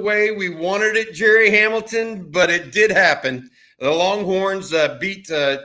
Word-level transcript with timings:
way 0.00 0.30
we 0.30 0.48
wanted 0.48 0.96
it, 0.96 1.12
Gerry 1.12 1.50
Hamilton, 1.50 2.30
but 2.30 2.50
it 2.50 2.72
did 2.72 2.90
happen. 2.90 3.50
The 3.78 3.90
Longhorns 3.90 4.72
uh, 4.72 4.98
beat 5.00 5.30
uh, 5.30 5.58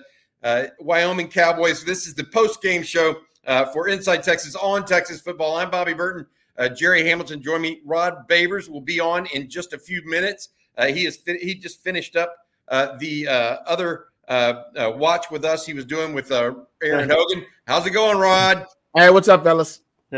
uh, 0.44 0.66
Wyoming 0.80 1.28
Cowboys. 1.28 1.84
This 1.84 2.08
is 2.08 2.14
the 2.14 2.24
post 2.24 2.62
game 2.62 2.84
show 2.84 3.18
uh, 3.46 3.66
for 3.66 3.88
Inside 3.88 4.24
Texas 4.24 4.56
on 4.56 4.86
Texas 4.86 5.22
football. 5.22 5.58
I'm 5.58 5.70
Bobby 5.70 5.94
Burton. 5.94 6.26
Uh, 6.58 6.70
Gerry 6.70 7.06
Hamilton, 7.06 7.42
join 7.42 7.62
me. 7.62 7.82
Rod 7.86 8.28
Babers 8.30 8.70
will 8.70 8.82
be 8.82 9.00
on 9.00 9.26
in 9.28 9.50
just 9.50 9.74
a 9.74 9.78
few 9.78 10.02
minutes. 10.06 10.50
Uh, 10.78 10.88
he 10.88 11.06
is 11.06 11.18
fi- 11.18 11.40
he 11.40 11.56
just 11.56 11.84
finished 11.84 12.16
up 12.16 12.36
the 13.00 13.28
other 13.66 14.06
watch 14.98 15.30
with 15.30 15.44
us. 15.44 15.66
He 15.66 15.74
was 15.74 15.86
doing 15.86 16.14
with 16.14 16.32
Aaron 16.32 17.10
Hogan. 17.10 17.46
How's 17.68 17.86
it 17.86 17.92
going, 17.92 18.18
Rod? 18.18 18.66
Hey, 18.96 19.10
what's 19.10 19.28
up, 19.28 19.44
fellas? 19.44 19.82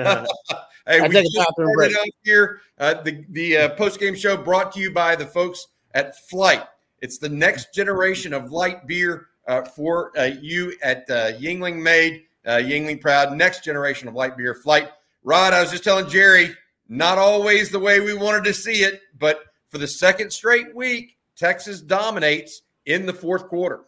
hey, 0.87 0.99
I 1.01 1.07
we 1.07 1.13
just 1.13 1.31
started 1.31 1.95
out 1.97 2.07
here. 2.23 2.61
the 2.77 3.25
the 3.29 3.73
post 3.77 3.99
game 3.99 4.15
show 4.15 4.37
brought 4.37 4.71
to 4.73 4.79
you 4.79 4.91
by 4.91 5.15
the 5.15 5.25
folks 5.25 5.67
at 5.93 6.17
Flight. 6.29 6.63
It's 7.01 7.17
the 7.17 7.29
next 7.29 7.73
generation 7.73 8.33
of 8.33 8.51
light 8.51 8.87
beer 8.87 9.27
uh, 9.47 9.63
for 9.63 10.17
uh, 10.17 10.23
you 10.41 10.75
at 10.83 11.09
uh, 11.09 11.31
Yuengling 11.33 11.81
Made, 11.81 12.23
uh, 12.45 12.57
Yuengling 12.57 13.01
Proud, 13.01 13.35
next 13.35 13.63
generation 13.63 14.07
of 14.07 14.13
light 14.13 14.37
beer 14.37 14.53
flight. 14.53 14.89
Rod, 15.23 15.53
I 15.53 15.61
was 15.61 15.71
just 15.71 15.83
telling 15.83 16.09
Jerry, 16.09 16.55
not 16.89 17.17
always 17.17 17.69
the 17.69 17.79
way 17.79 17.99
we 17.99 18.13
wanted 18.13 18.43
to 18.45 18.53
see 18.53 18.83
it, 18.83 19.01
but 19.17 19.45
for 19.69 19.77
the 19.77 19.87
second 19.87 20.31
straight 20.31 20.75
week, 20.75 21.17
Texas 21.35 21.81
dominates 21.81 22.61
in 22.85 23.05
the 23.05 23.13
fourth 23.13 23.47
quarter. 23.47 23.81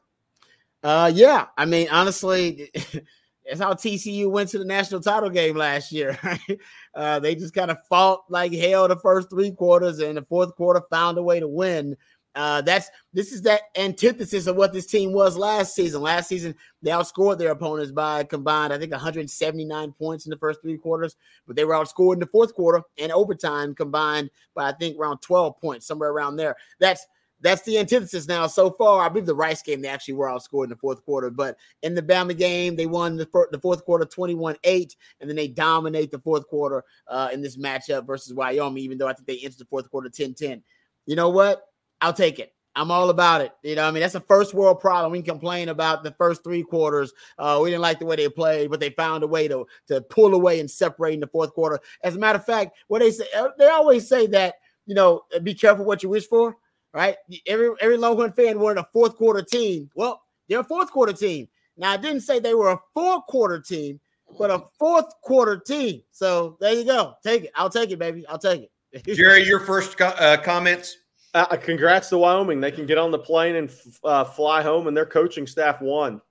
Uh, 0.84 1.12
yeah, 1.14 1.48
I 1.58 1.66
mean, 1.66 1.88
honestly, 1.90 2.72
it's 3.50 3.60
how 3.60 3.74
TCU 3.74 4.30
went 4.30 4.50
to 4.50 4.60
the 4.60 4.66
national 4.66 5.02
title 5.02 5.30
game 5.30 5.56
last 5.56 5.92
year. 5.92 6.18
Uh, 6.96 7.20
they 7.20 7.36
just 7.36 7.54
kind 7.54 7.70
of 7.70 7.78
fought 7.88 8.24
like 8.30 8.52
hell 8.52 8.88
the 8.88 8.96
first 8.98 9.30
three 9.30 9.52
quarters, 9.52 10.00
and 10.00 10.18
the 10.18 10.24
fourth 10.24 10.54
quarter 10.56 10.82
found 10.90 11.18
a 11.20 11.24
way 11.24 11.40
to 11.40 11.48
win. 11.48 11.96
Uh, 12.36 12.62
that's 12.62 12.90
this 13.14 13.32
is 13.32 13.44
that 13.44 13.62
antithesis 13.78 14.48
of 14.48 14.56
what 14.56 14.74
this 14.74 14.88
team 14.88 15.14
was 15.14 15.38
last 15.38 15.76
season. 15.76 16.02
Last 16.02 16.28
season, 16.28 16.56
they 16.82 16.90
outscored 16.90 17.38
their 17.38 17.52
opponents 17.52 17.92
by 17.92 18.24
combined, 18.24 18.74
I 18.74 18.80
think, 18.80 18.92
179 18.92 19.92
points 19.94 20.26
in 20.26 20.32
the 20.32 20.38
first 20.38 20.62
three 20.62 20.78
quarters, 20.78 21.16
but 21.46 21.56
they 21.56 21.64
were 21.64 21.76
outscored 21.76 22.14
in 22.14 22.20
the 22.20 22.26
fourth 22.28 22.56
quarter 22.56 22.82
and 22.98 23.12
overtime 23.12 23.76
combined 23.76 24.32
by 24.56 24.70
I 24.70 24.74
think 24.74 24.98
around 24.98 25.20
12 25.20 25.62
points, 25.62 25.86
somewhere 25.86 26.10
around 26.10 26.38
there. 26.38 26.56
That's 26.80 27.06
that's 27.42 27.62
the 27.64 27.78
antithesis 27.78 28.28
now. 28.28 28.48
So 28.48 28.72
far, 28.72 29.06
I 29.06 29.10
believe 29.10 29.26
the 29.26 29.36
Rice 29.36 29.62
game 29.62 29.82
they 29.82 29.88
actually 29.88 30.16
were 30.16 30.28
outscored 30.28 30.66
in 30.66 30.70
the 30.70 30.76
fourth 30.76 31.04
quarter, 31.04 31.30
but 31.30 31.58
in 31.84 31.96
the 31.96 32.02
Bama 32.02 32.38
game 32.38 32.76
they 32.76 32.86
won 32.86 33.16
the, 33.16 33.28
the 33.52 33.60
fourth 33.60 33.86
quarter 33.86 34.06
21-8, 34.06 34.96
and 35.20 35.30
then 35.30 35.36
they 35.36 35.48
dominate 35.48 36.12
the 36.12 36.20
fourth 36.20 36.48
quarter 36.48 36.84
uh, 37.08 37.30
in 37.32 37.42
this 37.42 37.58
matchup 37.58 38.06
versus 38.06 38.34
Wyoming. 38.34 38.84
Even 38.84 38.98
though 38.98 39.08
I 39.08 39.14
think 39.14 39.28
they 39.28 39.38
entered 39.38 39.60
the 39.60 39.66
fourth 39.66 39.90
quarter 39.90 40.10
10-10. 40.10 40.62
You 41.06 41.16
know 41.16 41.30
what? 41.30 41.64
I'll 42.02 42.14
take 42.14 42.40
it. 42.40 42.54
I'm 42.76 42.92
all 42.92 43.10
about 43.10 43.42
it. 43.42 43.52
You 43.64 43.76
know, 43.76 43.88
I 43.88 43.92
mean, 43.92 44.02
that's 44.02 44.16
a 44.16 44.22
first 44.22 44.54
world 44.54 44.80
problem. 44.80 45.12
We 45.12 45.20
can 45.20 45.26
complain 45.26 45.70
about 45.70 46.04
the 46.04 46.12
first 46.12 46.44
three 46.44 46.64
quarters. 46.64 47.12
Uh, 47.38 47.60
we 47.62 47.72
didn't 47.72 47.82
like 47.82 48.00
the 48.00 48.06
way 48.06 48.16
they 48.16 48.30
played, 48.30 48.70
but 48.70 48.80
they 48.80 48.92
found 48.92 49.24
a 49.24 49.28
way 49.28 49.48
to 49.48 49.66
to 49.88 50.02
pull 50.02 50.34
away 50.34 50.60
and 50.60 50.70
separate 50.70 51.16
in 51.16 51.20
the 51.20 51.28
fourth 51.28 51.54
quarter. 51.54 51.80
As 52.04 52.16
a 52.16 52.20
matter 52.20 52.40
of 52.40 52.46
fact, 52.46 52.78
what 52.88 53.00
they 53.00 53.12
say, 53.12 53.26
uh, 53.36 53.50
they 53.58 53.68
always 53.68 54.08
say 54.08 54.28
that 54.28 54.56
you 54.90 54.96
know, 54.96 55.22
be 55.44 55.54
careful 55.54 55.86
what 55.86 56.02
you 56.02 56.10
wish 56.10 56.28
for. 56.28 56.58
Right? 56.94 57.16
Every 57.46 57.70
every 57.82 57.98
Longhorn 57.98 58.34
fan 58.34 58.60
wanted 58.60 58.82
a 58.82 58.88
fourth 58.92 59.16
quarter 59.16 59.44
team. 59.44 59.90
Well, 59.96 60.22
they're 60.48 60.62
a 60.62 60.64
fourth 60.64 60.92
quarter 60.92 61.14
team. 61.14 61.48
Now, 61.78 61.92
I 61.92 61.98
didn't 61.98 62.22
say 62.22 62.40
they 62.40 62.56
were 62.56 62.72
a 62.72 62.80
four 62.94 63.22
quarter 63.22 63.60
team, 63.60 64.00
but 64.38 64.50
a 64.50 64.64
fourth 64.78 65.06
quarter 65.22 65.58
team. 65.58 66.02
So 66.12 66.58
there 66.60 66.74
you 66.74 66.86
go. 66.86 67.14
Take 67.24 67.46
it. 67.46 67.52
I'll 67.56 67.70
take 67.70 67.92
it, 67.92 68.00
baby. 68.00 68.26
I'll 68.28 68.40
take 68.40 68.70
it. 68.94 69.06
Jerry, 69.16 69.46
your 69.46 69.60
first 69.60 69.98
co- 69.98 70.08
uh, 70.08 70.38
comments. 70.38 70.98
Uh, 71.36 71.56
congrats 71.58 72.10
to 72.10 72.18
Wyoming. 72.18 72.60
They 72.60 72.72
can 72.72 72.88
get 72.88 72.98
on 72.98 73.12
the 73.12 73.20
plane 73.20 73.56
and 73.56 73.72
uh, 74.04 74.24
fly 74.24 74.64
home, 74.64 74.88
and 74.88 74.98
their 74.98 75.06
coaching 75.06 75.46
staff 75.46 75.80
won 75.80 76.22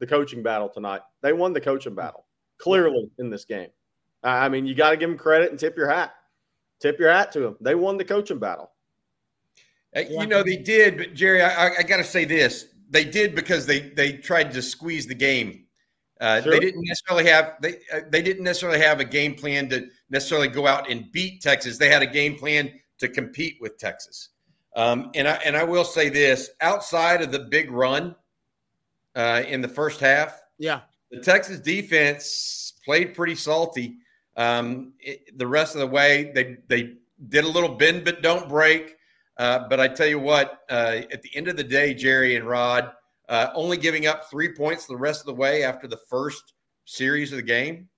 the 0.00 0.06
coaching 0.06 0.42
battle 0.42 0.68
tonight. 0.68 1.00
They 1.22 1.32
won 1.32 1.52
the 1.52 1.60
coaching 1.60 1.94
battle 1.94 2.26
clearly 2.58 3.08
in 3.18 3.30
this 3.30 3.44
game. 3.44 3.68
I 4.24 4.48
mean, 4.48 4.66
you 4.66 4.74
got 4.74 4.90
to 4.90 4.96
give 4.96 5.08
them 5.08 5.18
credit 5.18 5.50
and 5.50 5.58
tip 5.58 5.76
your 5.76 5.88
hat. 5.88 6.12
Tip 6.80 6.98
your 6.98 7.10
hat 7.10 7.32
to 7.32 7.40
them. 7.40 7.56
They 7.60 7.74
won 7.74 7.96
the 7.96 8.04
coaching 8.04 8.38
battle. 8.38 8.72
Uh, 9.94 10.00
you 10.00 10.26
know 10.26 10.42
they 10.42 10.56
did, 10.56 10.96
but 10.96 11.14
Jerry, 11.14 11.42
I, 11.42 11.74
I 11.78 11.82
got 11.82 11.98
to 11.98 12.04
say 12.04 12.24
this: 12.24 12.66
they 12.90 13.04
did 13.04 13.34
because 13.34 13.66
they 13.66 13.80
they 13.80 14.12
tried 14.12 14.52
to 14.52 14.62
squeeze 14.62 15.06
the 15.06 15.14
game. 15.14 15.64
Uh, 16.20 16.40
sure. 16.40 16.52
They 16.52 16.60
didn't 16.60 16.84
necessarily 16.86 17.28
have 17.28 17.54
they 17.60 17.78
uh, 17.92 18.00
they 18.08 18.22
didn't 18.22 18.44
necessarily 18.44 18.80
have 18.80 19.00
a 19.00 19.04
game 19.04 19.34
plan 19.34 19.68
to 19.70 19.88
necessarily 20.08 20.48
go 20.48 20.66
out 20.66 20.90
and 20.90 21.10
beat 21.10 21.42
Texas. 21.42 21.78
They 21.78 21.88
had 21.88 22.02
a 22.02 22.06
game 22.06 22.36
plan 22.36 22.72
to 22.98 23.08
compete 23.08 23.56
with 23.60 23.76
Texas. 23.76 24.28
Um, 24.76 25.10
and 25.14 25.26
I 25.26 25.32
and 25.44 25.56
I 25.56 25.64
will 25.64 25.84
say 25.84 26.08
this: 26.08 26.50
outside 26.60 27.22
of 27.22 27.32
the 27.32 27.40
big 27.40 27.70
run 27.70 28.14
uh, 29.14 29.42
in 29.46 29.60
the 29.60 29.68
first 29.68 30.00
half, 30.00 30.40
yeah, 30.58 30.80
the 31.10 31.20
Texas 31.20 31.58
defense 31.58 32.74
played 32.84 33.14
pretty 33.14 33.34
salty. 33.34 33.96
Um, 34.36 34.94
it, 35.00 35.36
the 35.38 35.46
rest 35.46 35.74
of 35.74 35.80
the 35.80 35.86
way, 35.86 36.30
they 36.34 36.56
they 36.68 36.94
did 37.28 37.44
a 37.44 37.48
little 37.48 37.74
bend 37.74 38.04
but 38.04 38.22
don't 38.22 38.48
break. 38.48 38.96
Uh, 39.42 39.66
but 39.68 39.80
I 39.80 39.88
tell 39.88 40.06
you 40.06 40.20
what, 40.20 40.60
uh, 40.70 41.00
at 41.10 41.20
the 41.20 41.30
end 41.34 41.48
of 41.48 41.56
the 41.56 41.64
day, 41.64 41.94
Jerry 41.94 42.36
and 42.36 42.46
Rod, 42.46 42.92
uh, 43.28 43.48
only 43.56 43.76
giving 43.76 44.06
up 44.06 44.30
three 44.30 44.54
points 44.54 44.86
the 44.86 44.96
rest 44.96 45.18
of 45.18 45.26
the 45.26 45.34
way 45.34 45.64
after 45.64 45.88
the 45.88 45.96
first 45.96 46.52
series 46.84 47.32
of 47.32 47.38
the 47.38 47.42
game, 47.42 47.88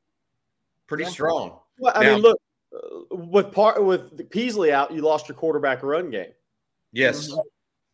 pretty 0.87 1.05
yeah. 1.05 1.11
strong. 1.11 1.59
Well, 1.79 1.93
I 1.95 2.05
now, 2.05 2.15
mean, 2.15 2.23
look, 2.23 2.39
uh, 2.75 3.17
with 3.17 3.53
part 3.53 3.85
with 3.85 4.31
Peasley 4.31 4.73
out, 4.73 4.91
you 4.91 5.03
lost 5.03 5.29
your 5.29 5.37
quarterback 5.37 5.83
run 5.83 6.11
game. 6.11 6.33
Yes. 6.93 7.31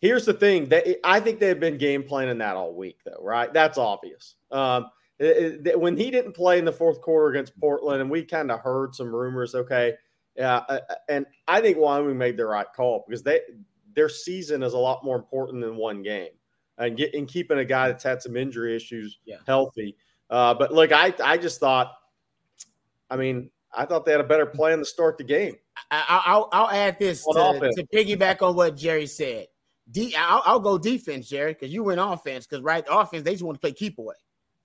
Here's 0.00 0.24
the 0.24 0.32
thing 0.32 0.68
that 0.68 0.86
I 1.02 1.18
think 1.18 1.40
they've 1.40 1.58
been 1.58 1.76
game 1.76 2.04
planning 2.04 2.38
that 2.38 2.54
all 2.54 2.72
week, 2.72 2.98
though, 3.04 3.20
right? 3.20 3.52
That's 3.52 3.78
obvious. 3.78 4.36
Um, 4.52 4.86
it, 5.18 5.66
it, 5.66 5.80
when 5.80 5.96
he 5.96 6.12
didn't 6.12 6.36
play 6.36 6.60
in 6.60 6.64
the 6.64 6.72
fourth 6.72 7.00
quarter 7.00 7.30
against 7.30 7.58
Portland, 7.58 8.00
and 8.00 8.08
we 8.08 8.22
kind 8.22 8.52
of 8.52 8.60
heard 8.60 8.94
some 8.94 9.12
rumors, 9.12 9.56
okay, 9.56 9.94
yeah, 10.36 10.56
uh, 10.68 10.80
uh, 10.88 10.94
and 11.08 11.26
I 11.48 11.60
think 11.60 11.78
Wyoming 11.78 12.18
made 12.18 12.36
the 12.36 12.46
right 12.46 12.66
call 12.74 13.04
because 13.06 13.22
they 13.22 13.40
their 13.94 14.08
season 14.08 14.62
is 14.62 14.72
a 14.72 14.78
lot 14.78 15.04
more 15.04 15.16
important 15.16 15.62
than 15.62 15.76
one 15.76 16.02
game, 16.02 16.30
and 16.78 16.96
get 16.96 17.14
and 17.14 17.28
keeping 17.28 17.58
a 17.58 17.64
guy 17.64 17.88
that's 17.88 18.04
had 18.04 18.22
some 18.22 18.36
injury 18.36 18.76
issues 18.76 19.18
yeah. 19.24 19.36
healthy. 19.46 19.96
Uh, 20.28 20.54
but 20.54 20.72
look, 20.72 20.92
I 20.92 21.12
I 21.22 21.36
just 21.36 21.60
thought, 21.60 21.92
I 23.10 23.16
mean, 23.16 23.50
I 23.74 23.84
thought 23.84 24.04
they 24.04 24.12
had 24.12 24.20
a 24.20 24.24
better 24.24 24.46
plan 24.46 24.78
to 24.78 24.84
start 24.84 25.18
the 25.18 25.24
game. 25.24 25.56
I, 25.90 26.36
will 26.36 26.48
I'll 26.52 26.70
add 26.70 26.98
this 26.98 27.24
to, 27.24 27.72
to, 27.74 27.86
piggyback 27.92 28.42
on 28.42 28.54
what 28.54 28.76
Jerry 28.76 29.06
said. 29.06 29.46
D, 29.90 30.14
I'll, 30.16 30.42
I'll 30.44 30.60
go 30.60 30.78
defense, 30.78 31.28
Jerry, 31.28 31.54
because 31.54 31.72
you 31.72 31.82
went 31.82 32.00
offense. 32.00 32.46
Because 32.46 32.62
right, 32.62 32.84
offense 32.88 33.24
they 33.24 33.32
just 33.32 33.42
want 33.42 33.56
to 33.56 33.60
play 33.60 33.72
keep 33.72 33.98
away, 33.98 34.14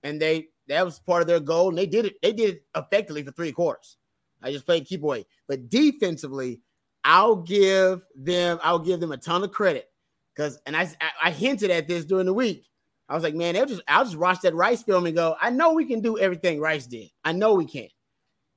and 0.04 0.22
they 0.22 0.50
that 0.68 0.86
was 0.86 1.00
part 1.00 1.22
of 1.22 1.28
their 1.28 1.40
goal, 1.40 1.70
and 1.70 1.78
they 1.78 1.88
did 1.88 2.06
it. 2.06 2.16
They 2.22 2.32
did 2.32 2.56
it 2.56 2.64
effectively 2.76 3.24
for 3.24 3.32
three 3.32 3.52
quarters. 3.52 3.98
I 4.46 4.52
just 4.52 4.66
played 4.66 4.86
keep 4.86 5.04
away, 5.04 5.26
but 5.48 5.70
defensively, 5.70 6.62
I'll 7.04 7.36
give 7.36 8.02
them 8.16 8.60
I'll 8.64 8.80
give 8.80 9.00
them 9.00 9.12
a 9.12 9.18
ton 9.18 9.44
of 9.44 9.52
credit 9.52 9.90
because, 10.36 10.60
and 10.66 10.78
I 10.78 10.90
I 11.22 11.32
hinted 11.32 11.72
at 11.72 11.88
this 11.88 12.06
during 12.06 12.28
the 12.28 12.34
week. 12.34 12.68
I 13.10 13.16
was 13.16 13.24
like, 13.24 13.36
man, 13.36 13.56
they'll 13.56 13.66
just 13.66 13.82
I'll 13.88 14.06
just 14.06 14.18
watch 14.18 14.42
that 14.42 14.54
Rice 14.54 14.84
film 14.84 15.08
and 15.08 15.16
go, 15.16 15.36
I 15.42 15.50
know 15.50 15.74
we 15.74 15.86
can 15.86 16.00
do 16.00 16.20
everything 16.20 16.60
Rice 16.60 16.86
did. 16.86 17.10
I 17.24 17.32
know 17.32 17.56
we 17.56 17.66
can, 17.66 17.88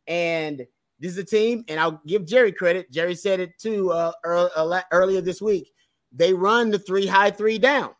and 0.06 0.66
this 1.00 1.12
is 1.12 1.18
a 1.18 1.24
team, 1.24 1.64
and 1.68 1.80
I'll 1.80 2.00
give 2.06 2.26
Jerry 2.26 2.52
credit. 2.52 2.90
Jerry 2.90 3.14
said 3.14 3.40
it 3.40 3.58
too 3.58 3.90
uh, 3.90 4.12
earlier 4.24 5.20
this 5.20 5.40
week. 5.40 5.72
They 6.12 6.34
run 6.34 6.70
the 6.70 6.78
three 6.78 7.06
high 7.06 7.30
three 7.30 7.58
down. 7.58 7.94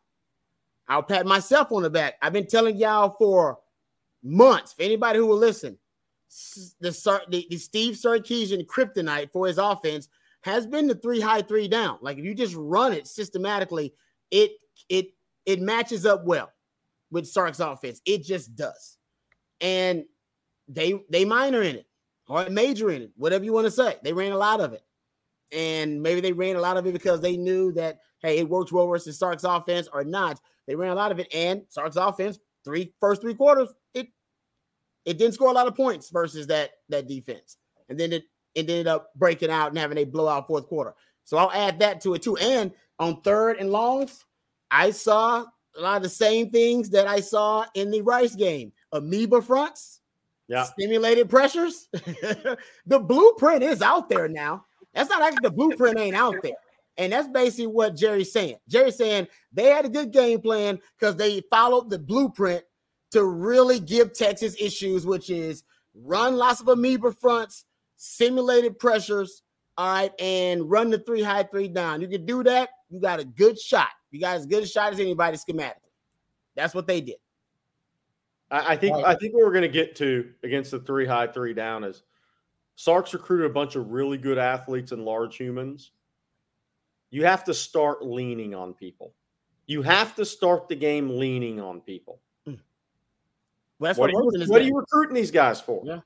I'll 0.89 1.03
pat 1.03 1.27
myself 1.27 1.73
on 1.73 1.83
the 1.83 1.91
back. 1.91 2.15
I've 2.23 2.33
been 2.33 2.47
telling 2.47 2.77
y'all 2.77 3.15
for 3.19 3.59
months. 4.23 4.73
For 4.73 4.83
anybody 4.83 5.19
who 5.19 5.27
will 5.27 5.37
listen, 5.37 5.79
the, 6.81 6.91
the, 7.31 7.47
the 7.51 7.57
Steve 7.57 7.95
Sarkisian 7.95 8.67
kryptonite 8.67 9.33
for 9.33 9.47
his 9.47 9.59
offense 9.59 10.09
has 10.43 10.67
been 10.67 10.87
the 10.87 10.95
three 10.95 11.21
high 11.21 11.43
three 11.43 11.69
down. 11.69 11.99
Like 12.01 12.19
if 12.19 12.25
you 12.25 12.35
just 12.35 12.55
run 12.57 12.93
it 12.93 13.07
systematically, 13.07 13.95
it 14.31 14.53
it 14.89 15.09
it 15.47 15.61
matches 15.61 16.07
up 16.07 16.25
well 16.25 16.53
with 17.11 17.27
Sark's 17.27 17.61
offense. 17.61 18.01
It 18.05 18.25
just 18.25 18.55
does, 18.55 18.99
and 19.61 20.05
they 20.69 21.01
they 21.11 21.25
minor 21.25 21.63
in 21.63 21.77
it 21.77 21.87
or 22.29 22.49
major 22.51 22.91
in 22.91 23.03
it, 23.03 23.13
whatever 23.17 23.45
you 23.45 23.53
want 23.53 23.67
to 23.67 23.71
say. 23.71 23.97
They 24.03 24.13
ran 24.13 24.33
a 24.33 24.37
lot 24.37 24.61
of 24.61 24.73
it. 24.73 24.83
And 25.51 26.03
maybe 26.03 26.21
they 26.21 26.33
ran 26.33 26.57
a 26.57 26.61
lot 26.61 26.77
of 26.77 26.87
it 26.87 26.93
because 26.93 27.23
they 27.23 27.39
knew 27.39 27.73
that, 27.73 28.01
hey, 28.21 28.39
it 28.39 28.49
works 28.49 28.71
well 28.71 28.87
versus 28.87 29.19
Sark's 29.19 29.45
offense 29.45 29.89
or 29.91 30.05
not. 30.05 30.39
They 30.67 30.75
ran 30.75 30.91
a 30.91 30.95
lot 30.95 31.11
of 31.11 31.19
it. 31.19 31.33
And 31.35 31.63
Sark's 31.69 31.97
offense, 31.97 32.39
three 32.65 32.93
first 33.01 33.23
three 33.23 33.35
quarters, 33.35 33.73
it 35.09 35.17
didn't 35.17 35.33
score 35.33 35.49
a 35.49 35.55
lot 35.55 35.67
of 35.67 35.75
points 35.75 36.11
versus 36.11 36.47
that 36.49 36.73
that 36.91 37.09
defense. 37.09 37.57
And 37.89 37.99
then 37.99 38.13
it, 38.13 38.25
it 38.55 38.69
ended 38.69 38.87
up 38.87 39.09
breaking 39.17 39.51
out 39.51 39.69
and 39.69 39.79
having 39.79 39.97
a 39.97 40.05
blowout 40.05 40.47
fourth 40.47 40.67
quarter. 40.67 40.95
So 41.25 41.39
I'll 41.39 41.51
add 41.53 41.79
that 41.79 42.03
to 42.03 42.13
it 42.13 42.21
too. 42.21 42.37
And 42.37 42.73
on 42.99 43.23
third 43.23 43.57
and 43.57 43.71
longs, 43.71 44.27
I 44.71 44.91
saw 44.91 45.47
a 45.77 45.81
lot 45.81 45.97
of 45.97 46.03
the 46.03 46.11
same 46.11 46.51
things 46.51 46.91
that 46.91 47.07
I 47.07 47.21
saw 47.21 47.65
in 47.75 47.91
the 47.91 48.03
Rice 48.03 48.35
game. 48.35 48.71
Amoeba 48.93 49.41
fronts, 49.41 50.03
yeah. 50.47 50.67
simulated 50.79 51.31
pressures. 51.31 51.89
the 51.93 52.99
blueprint 52.99 53.63
is 53.63 53.81
out 53.81 54.11
there 54.11 54.29
now. 54.29 54.67
That's 54.93 55.09
not 55.09 55.21
like 55.21 55.41
the 55.41 55.51
blueprint 55.51 55.99
ain't 55.99 56.17
out 56.17 56.35
there. 56.43 56.53
And 56.99 57.13
that's 57.13 57.29
basically 57.29 57.69
what 57.69 57.97
Jerry's 57.97 58.33
saying. 58.33 58.57
Jerry's 58.69 58.97
saying 58.97 59.29
they 59.53 59.67
had 59.67 59.87
a 59.87 59.91
good 59.91 60.13
game 60.13 60.43
plan 60.43 60.79
because 60.99 61.17
they 61.17 61.43
followed 61.49 61.89
the 61.89 61.99
blueprint 61.99 62.65
to 63.11 63.25
really 63.25 63.81
give 63.81 64.13
Texas 64.13 64.55
issues, 64.61 65.07
which 65.07 65.31
is 65.31 65.65
run 65.95 66.37
lots 66.37 66.61
of 66.61 66.69
amoeba 66.69 67.13
fronts, 67.13 67.65
simulated 67.97 68.79
pressures, 68.79 69.43
all 69.77 69.93
right, 69.93 70.13
and 70.21 70.69
run 70.71 70.91
the 70.91 70.99
three 70.99 71.23
high, 71.23 71.45
three 71.45 71.69
down. 71.69 72.01
You 72.01 72.09
can 72.09 72.27
do 72.27 72.43
that, 72.45 72.71
you 72.91 73.01
got 73.01 73.21
a 73.21 73.25
good 73.25 73.59
shot. 73.59 73.89
You 74.11 74.21
got 74.21 74.37
as 74.37 74.47
good 74.47 74.63
a 74.63 74.67
shot 74.67 74.93
as 74.93 75.01
anybody 75.01 75.37
schematically. 75.37 75.93
That's 76.57 76.75
what 76.75 76.87
they 76.87 77.01
did. 77.01 77.17
I, 78.51 78.73
I 78.73 78.77
think 78.77 78.97
right. 78.97 79.05
I 79.05 79.15
think 79.15 79.35
what 79.35 79.45
we're 79.45 79.53
gonna 79.53 79.69
get 79.69 79.95
to 79.97 80.31
against 80.43 80.71
the 80.71 80.81
three 80.81 81.07
high, 81.07 81.27
three 81.27 81.53
down 81.53 81.85
is 81.85 82.03
Sark's 82.77 83.13
recruited 83.13 83.51
a 83.51 83.53
bunch 83.53 83.77
of 83.77 83.91
really 83.91 84.19
good 84.19 84.39
athletes 84.39 84.93
and 84.93 85.05
large 85.05 85.37
humans. 85.37 85.93
You 87.11 87.25
have 87.25 87.45
to 87.45 87.55
start 87.55 88.05
leaning 88.05 88.55
on 88.55 88.75
people. 88.75 89.15
You 89.67 89.83
have 89.83 90.15
to 90.17 90.25
start 90.25 90.69
the 90.69 90.77
game 90.77 91.19
leaning 91.19 91.61
on 91.61 91.81
people. 91.81 92.21
Well, 93.79 93.95
what, 93.95 94.13
what, 94.13 94.35
are 94.35 94.39
you, 94.39 94.51
what 94.51 94.61
are 94.61 94.65
you 94.65 94.77
recruiting 94.77 95.15
these 95.15 95.31
guys 95.31 95.61
for? 95.61 95.83
Yeah. 95.85 96.01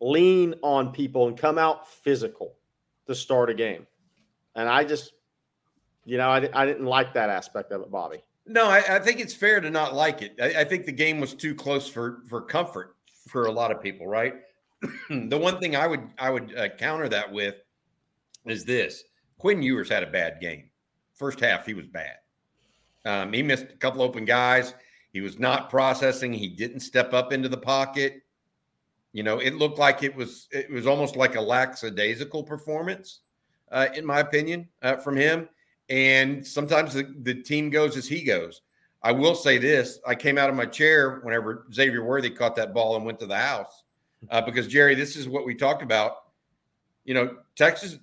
Lean 0.00 0.54
on 0.62 0.92
people 0.92 1.28
and 1.28 1.36
come 1.36 1.58
out 1.58 1.88
physical 1.88 2.54
to 3.06 3.14
start 3.14 3.50
a 3.50 3.54
game. 3.54 3.86
And 4.54 4.68
I 4.68 4.84
just, 4.84 5.12
you 6.04 6.18
know, 6.18 6.28
I, 6.28 6.48
I 6.52 6.66
didn't 6.66 6.86
like 6.86 7.14
that 7.14 7.30
aspect 7.30 7.72
of 7.72 7.82
it, 7.82 7.90
Bobby. 7.90 8.22
No, 8.46 8.68
I, 8.68 8.96
I 8.96 8.98
think 8.98 9.20
it's 9.20 9.34
fair 9.34 9.60
to 9.60 9.70
not 9.70 9.94
like 9.94 10.22
it. 10.22 10.34
I, 10.40 10.60
I, 10.60 10.64
think 10.64 10.86
the 10.86 10.92
game 10.92 11.20
was 11.20 11.34
too 11.34 11.54
close 11.54 11.88
for 11.88 12.22
for 12.28 12.40
comfort 12.40 12.96
for 13.28 13.46
a 13.46 13.52
lot 13.52 13.70
of 13.70 13.80
people, 13.80 14.06
right? 14.06 14.34
the 15.10 15.38
one 15.38 15.60
thing 15.60 15.76
I 15.76 15.86
would 15.86 16.08
I 16.18 16.30
would 16.30 16.56
uh, 16.56 16.68
counter 16.70 17.08
that 17.08 17.30
with 17.30 17.56
is 18.46 18.64
this: 18.64 19.04
Quinn 19.38 19.62
Ewers 19.62 19.88
had 19.88 20.02
a 20.02 20.10
bad 20.10 20.40
game. 20.40 20.70
First 21.14 21.38
half, 21.38 21.66
he 21.66 21.74
was 21.74 21.86
bad. 21.86 22.16
Um, 23.04 23.32
he 23.32 23.42
missed 23.42 23.64
a 23.64 23.76
couple 23.76 24.02
open 24.02 24.24
guys. 24.24 24.74
He 25.12 25.20
was 25.20 25.38
not 25.38 25.70
processing. 25.70 26.32
He 26.32 26.48
didn't 26.48 26.80
step 26.80 27.12
up 27.12 27.32
into 27.32 27.48
the 27.48 27.56
pocket. 27.56 28.22
You 29.12 29.24
know, 29.24 29.38
it 29.38 29.56
looked 29.56 29.78
like 29.78 30.02
it 30.02 30.14
was 30.14 30.48
it 30.52 30.70
was 30.70 30.86
almost 30.86 31.16
like 31.16 31.34
a 31.34 31.40
lackadaisical 31.40 32.44
performance, 32.44 33.20
uh, 33.72 33.88
in 33.94 34.06
my 34.06 34.20
opinion, 34.20 34.68
uh, 34.82 34.96
from 34.96 35.16
him. 35.16 35.48
And 35.88 36.46
sometimes 36.46 36.94
the, 36.94 37.12
the 37.22 37.34
team 37.34 37.70
goes 37.70 37.96
as 37.96 38.06
he 38.06 38.22
goes. 38.22 38.62
I 39.02 39.10
will 39.10 39.34
say 39.34 39.58
this: 39.58 39.98
I 40.06 40.14
came 40.14 40.38
out 40.38 40.48
of 40.48 40.54
my 40.54 40.66
chair 40.66 41.18
whenever 41.22 41.66
Xavier 41.74 42.04
Worthy 42.04 42.30
caught 42.30 42.54
that 42.56 42.72
ball 42.72 42.94
and 42.94 43.04
went 43.04 43.18
to 43.20 43.26
the 43.26 43.36
house, 43.36 43.82
uh, 44.30 44.40
because 44.42 44.68
Jerry, 44.68 44.94
this 44.94 45.16
is 45.16 45.28
what 45.28 45.44
we 45.44 45.56
talked 45.56 45.82
about. 45.82 46.12
You 47.04 47.14
know, 47.14 47.36
Texas, 47.56 47.98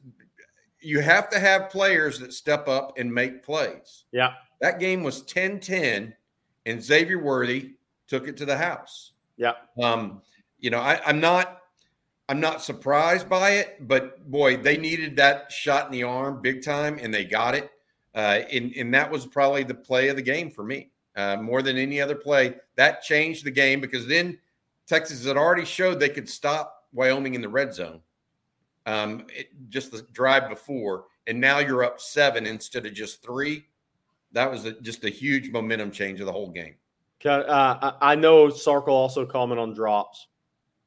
you 0.82 1.00
have 1.00 1.30
to 1.30 1.40
have 1.40 1.70
players 1.70 2.20
that 2.20 2.34
step 2.34 2.68
up 2.68 2.98
and 2.98 3.14
make 3.14 3.44
plays. 3.44 4.04
Yeah, 4.12 4.34
that 4.60 4.80
game 4.82 5.04
was 5.04 5.22
10-10 5.24 6.14
and 6.68 6.84
Xavier 6.84 7.20
Worthy 7.20 7.72
took 8.08 8.28
it 8.28 8.38
to 8.38 8.46
the 8.46 8.58
house. 8.58 9.14
Yeah. 9.38 9.54
Um, 9.82 10.22
you 10.60 10.70
know, 10.70 10.80
I, 10.80 11.00
I'm 11.06 11.20
not 11.20 11.62
I'm 12.30 12.42
not 12.42 12.62
surprised 12.62 13.30
by 13.30 13.52
it, 13.52 13.88
but 13.88 14.30
boy, 14.30 14.58
they 14.58 14.76
needed 14.76 15.16
that 15.16 15.50
shot 15.52 15.86
in 15.86 15.94
the 15.94 16.04
arm 16.04 16.42
big 16.42 16.62
time, 16.62 17.00
and 17.02 17.14
they 17.14 17.24
got 17.24 17.56
it. 17.56 17.72
Uh, 18.14 18.42
and, 18.52 18.74
and 18.76 18.94
that 18.94 19.10
was 19.10 19.26
probably 19.26 19.64
the 19.64 19.74
play 19.74 20.10
of 20.10 20.18
the 20.18 20.22
game 20.22 20.52
for 20.52 20.64
me, 20.64 20.90
uh, 21.16 21.38
more 21.38 21.62
than 21.62 21.78
any 21.78 22.02
other 22.02 22.16
play. 22.16 22.56
That 22.76 23.02
changed 23.02 23.46
the 23.46 23.52
game 23.52 23.80
because 23.80 24.08
then 24.08 24.38
Texas 24.88 25.26
had 25.26 25.38
already 25.38 25.64
showed 25.64 26.00
they 26.00 26.10
could 26.10 26.28
stop 26.28 26.88
Wyoming 26.92 27.36
in 27.36 27.42
the 27.42 27.48
red 27.48 27.74
zone, 27.74 28.02
um, 28.86 29.26
it, 29.30 29.48
just 29.70 29.92
the 29.92 30.02
drive 30.12 30.50
before, 30.50 31.06
and 31.28 31.40
now 31.40 31.60
you're 31.60 31.86
up 31.86 32.02
seven 32.02 32.46
instead 32.46 32.86
of 32.86 32.94
just 32.94 33.24
three 33.24 33.68
that 34.38 34.52
was 34.52 34.66
a, 34.66 34.74
just 34.82 35.04
a 35.04 35.10
huge 35.10 35.50
momentum 35.50 35.90
change 35.90 36.20
of 36.20 36.28
the 36.28 36.32
whole 36.32 36.50
game. 36.50 36.76
Uh, 37.26 37.94
I 38.00 38.14
know 38.14 38.50
Sark 38.50 38.86
will 38.86 38.94
also 38.94 39.26
comment 39.26 39.60
on 39.60 39.74
drops 39.74 40.28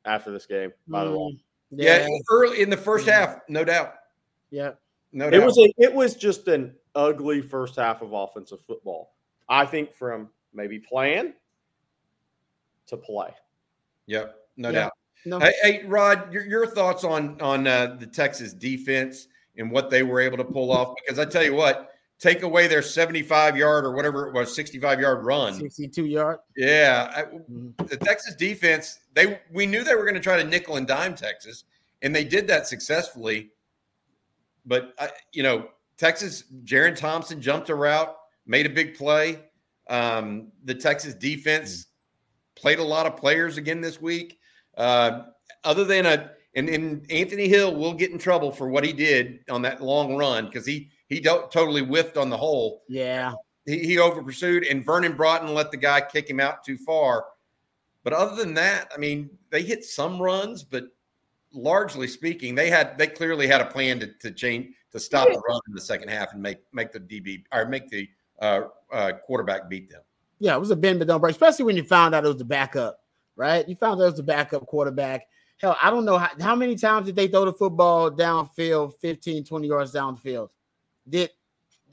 after 0.04 0.30
this 0.30 0.46
game. 0.46 0.72
By 0.86 1.04
the 1.04 1.10
way, 1.10 1.16
mm, 1.18 1.38
yeah. 1.70 2.06
yeah, 2.06 2.18
early 2.30 2.62
in 2.62 2.70
the 2.70 2.76
first 2.76 3.06
mm. 3.06 3.12
half, 3.12 3.40
no 3.48 3.64
doubt. 3.64 3.94
Yeah, 4.50 4.72
no 5.12 5.28
doubt. 5.28 5.40
It 5.40 5.44
was 5.44 5.58
a, 5.58 5.72
it 5.78 5.92
was 5.92 6.14
just 6.14 6.46
an 6.46 6.74
ugly 6.94 7.42
first 7.42 7.74
half 7.74 8.02
of 8.02 8.12
offensive 8.12 8.60
football. 8.66 9.14
I 9.48 9.66
think 9.66 9.92
from 9.92 10.30
maybe 10.54 10.78
plan 10.78 11.34
to 12.86 12.96
play. 12.96 13.34
Yep, 14.06 14.36
no 14.56 14.70
doubt. 14.70 14.92
No. 15.26 15.40
Hey, 15.40 15.52
hey, 15.62 15.84
Rod, 15.86 16.32
your, 16.32 16.46
your 16.46 16.66
thoughts 16.66 17.02
on 17.02 17.40
on 17.40 17.66
uh, 17.66 17.96
the 17.98 18.06
Texas 18.06 18.52
defense 18.52 19.26
and 19.56 19.70
what 19.70 19.90
they 19.90 20.04
were 20.04 20.20
able 20.20 20.36
to 20.38 20.44
pull 20.44 20.70
off? 20.70 20.94
Because 21.04 21.18
I 21.18 21.24
tell 21.24 21.42
you 21.42 21.54
what, 21.54 21.89
take 22.20 22.42
away 22.42 22.66
their 22.66 22.82
75 22.82 23.56
yard 23.56 23.84
or 23.84 23.92
whatever 23.92 24.28
it 24.28 24.34
was, 24.34 24.54
65 24.54 25.00
yard 25.00 25.24
run. 25.24 25.54
62 25.54 26.04
yard. 26.04 26.38
Yeah. 26.56 27.10
I, 27.16 27.22
mm-hmm. 27.22 27.70
the 27.86 27.96
Texas 27.96 28.34
defense, 28.34 29.00
they 29.14 29.40
we 29.50 29.66
knew 29.66 29.82
they 29.82 29.94
were 29.94 30.04
going 30.04 30.14
to 30.14 30.20
try 30.20 30.36
to 30.36 30.44
nickel 30.44 30.76
and 30.76 30.86
dime 30.86 31.14
Texas, 31.14 31.64
and 32.02 32.14
they 32.14 32.24
did 32.24 32.46
that 32.48 32.66
successfully. 32.66 33.50
But, 34.66 34.94
I, 34.98 35.10
you 35.32 35.42
know, 35.42 35.68
Texas, 35.96 36.44
Jerrin 36.64 36.94
Thompson 36.94 37.40
jumped 37.40 37.70
a 37.70 37.74
route, 37.74 38.14
made 38.46 38.66
a 38.66 38.70
big 38.70 38.94
play. 38.94 39.40
Um, 39.88 40.52
the 40.64 40.74
Texas 40.74 41.14
defense 41.14 41.86
played 42.54 42.78
a 42.78 42.84
lot 42.84 43.06
of 43.06 43.16
players 43.16 43.56
again 43.56 43.80
this 43.80 44.00
week. 44.00 44.38
Uh, 44.76 45.22
other 45.64 45.84
than 45.84 46.06
a, 46.06 46.30
and, 46.54 46.68
and 46.68 47.10
Anthony 47.10 47.48
Hill 47.48 47.74
will 47.74 47.94
get 47.94 48.10
in 48.10 48.18
trouble 48.18 48.52
for 48.52 48.68
what 48.68 48.84
he 48.84 48.92
did 48.92 49.40
on 49.50 49.62
that 49.62 49.82
long 49.82 50.16
run 50.16 50.46
because 50.46 50.66
he 50.66 50.90
he 51.10 51.20
totally 51.20 51.82
whiffed 51.82 52.16
on 52.16 52.30
the 52.30 52.36
hole. 52.36 52.84
Yeah. 52.88 53.34
He, 53.66 53.80
he 53.80 53.98
over 53.98 54.22
pursued, 54.22 54.64
and 54.64 54.84
Vernon 54.84 55.12
Broughton 55.12 55.52
let 55.52 55.70
the 55.70 55.76
guy 55.76 56.00
kick 56.00 56.30
him 56.30 56.40
out 56.40 56.64
too 56.64 56.78
far. 56.78 57.26
But 58.04 58.14
other 58.14 58.36
than 58.36 58.54
that, 58.54 58.90
I 58.94 58.98
mean, 58.98 59.28
they 59.50 59.62
hit 59.62 59.84
some 59.84 60.22
runs, 60.22 60.62
but 60.62 60.84
largely 61.52 62.06
speaking, 62.06 62.54
they 62.54 62.70
had 62.70 62.96
they 62.96 63.08
clearly 63.08 63.46
had 63.46 63.60
a 63.60 63.66
plan 63.66 64.00
to, 64.00 64.06
to 64.20 64.30
change 64.30 64.74
to 64.92 65.00
stop 65.00 65.28
the 65.28 65.42
run 65.46 65.60
in 65.68 65.74
the 65.74 65.80
second 65.80 66.08
half 66.08 66.32
and 66.32 66.40
make 66.40 66.58
make 66.72 66.92
the 66.92 67.00
DB 67.00 67.44
or 67.52 67.66
make 67.66 67.88
the 67.90 68.08
uh, 68.40 68.62
uh, 68.90 69.12
quarterback 69.26 69.68
beat 69.68 69.90
them. 69.90 70.00
Yeah, 70.38 70.54
it 70.54 70.60
was 70.60 70.70
a 70.70 70.76
bend 70.76 71.00
but 71.00 71.08
don't 71.08 71.20
break, 71.20 71.32
especially 71.32 71.66
when 71.66 71.76
you 71.76 71.84
found 71.84 72.14
out 72.14 72.24
it 72.24 72.28
was 72.28 72.38
the 72.38 72.44
backup, 72.44 73.00
right? 73.36 73.68
You 73.68 73.76
found 73.76 74.00
out 74.00 74.04
it 74.04 74.10
was 74.10 74.16
the 74.16 74.22
backup 74.22 74.66
quarterback. 74.66 75.26
Hell, 75.58 75.76
I 75.82 75.90
don't 75.90 76.06
know 76.06 76.16
how, 76.16 76.30
how 76.40 76.56
many 76.56 76.76
times 76.76 77.06
did 77.06 77.16
they 77.16 77.28
throw 77.28 77.44
the 77.44 77.52
football 77.52 78.10
downfield, 78.10 78.94
15, 79.02 79.44
20 79.44 79.68
yards 79.68 79.92
downfield. 79.92 80.48
Did 81.10 81.30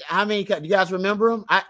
how 0.06 0.26
many? 0.26 0.44
Do 0.44 0.60
you 0.62 0.70
guys 0.70 0.92
remember 0.92 1.32
them? 1.32 1.46
I. 1.50 1.64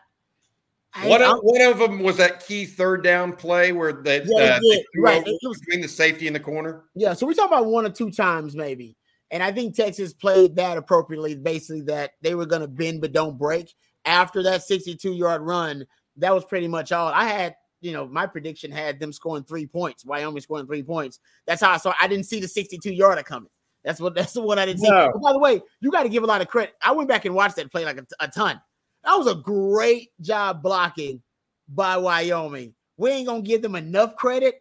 I 0.94 1.08
one, 1.08 1.22
of, 1.22 1.38
one 1.42 1.62
of 1.62 1.78
them 1.78 2.00
was 2.00 2.18
that 2.18 2.46
key 2.48 2.66
third 2.66 3.04
down 3.04 3.34
play 3.34 3.72
where 3.72 3.94
they, 3.94 4.24
yeah, 4.26 4.56
uh, 4.56 4.60
they 4.60 4.84
right. 4.98 5.22
It 5.28 5.38
was 5.44 5.60
between 5.60 5.82
the 5.82 5.88
safety 5.88 6.26
and 6.26 6.36
the 6.36 6.40
corner. 6.40 6.86
Yeah, 6.96 7.14
so 7.14 7.28
we're 7.28 7.34
talking 7.34 7.56
about 7.56 7.68
one 7.68 7.86
or 7.86 7.90
two 7.90 8.10
times 8.10 8.56
maybe, 8.56 8.96
and 9.30 9.44
I 9.44 9.52
think 9.52 9.76
Texas 9.76 10.14
played 10.14 10.56
that 10.56 10.78
appropriately. 10.78 11.36
Basically, 11.36 11.82
that 11.82 12.12
they 12.22 12.34
were 12.34 12.48
going 12.48 12.64
to 12.64 12.68
bend 12.68 13.02
but 13.02 13.12
don't 13.12 13.38
break 13.38 13.72
after 14.06 14.42
that 14.44 14.64
62 14.64 15.14
yard 15.14 15.42
run. 15.42 15.86
That 16.16 16.34
was 16.34 16.46
pretty 16.46 16.68
much 16.68 16.92
all 16.92 17.10
I 17.10 17.26
had. 17.26 17.56
You 17.82 17.92
know, 17.92 18.08
my 18.08 18.26
prediction 18.26 18.72
had 18.72 19.00
them 19.00 19.14
scoring 19.14 19.44
three 19.44 19.68
points. 19.68 20.04
Wyoming 20.04 20.42
scoring 20.42 20.66
three 20.66 20.82
points. 20.82 21.20
That's 21.46 21.62
how 21.62 21.72
I 21.72 21.78
saw. 21.78 21.94
I 22.02 22.08
didn't 22.08 22.26
see 22.26 22.40
the 22.40 22.48
62 22.48 22.92
yarder 22.92 23.22
coming. 23.22 23.52
That's 23.88 24.02
what 24.02 24.16
that's 24.16 24.34
the 24.34 24.42
one 24.42 24.60
I 24.60 24.66
didn't 24.66 24.82
see. 24.82 24.90
No. 24.90 25.14
By 25.24 25.32
the 25.32 25.40
way, 25.40 25.62
you 25.80 25.92
got 25.92 26.04
to 26.04 26.10
give 26.10 26.24
a 26.24 26.26
lot 26.26 26.42
of 26.42 26.50
credit. 26.50 26.76
I 26.84 26.92
went 26.92 27.08
back 27.08 27.24
and 27.24 27.34
watched 27.34 27.56
that 27.56 27.72
play 27.72 27.86
like 27.86 27.98
a, 27.98 28.06
a 28.20 28.28
ton. 28.28 28.60
That 29.06 29.16
was 29.16 29.28
a 29.28 29.36
great 29.36 30.10
job 30.20 30.62
blocking 30.62 31.22
by 31.70 31.96
Wyoming. 31.96 32.76
We 32.98 33.12
ain't 33.12 33.28
gonna 33.28 33.42
give 33.42 33.62
them 33.62 33.76
enough 33.76 34.18
credit, 34.18 34.56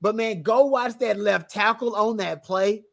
but 0.00 0.14
man, 0.14 0.42
go 0.42 0.66
watch 0.66 0.96
that 1.00 1.18
left 1.18 1.50
tackle 1.50 1.96
on 1.96 2.18
that 2.18 2.44
play. 2.44 2.84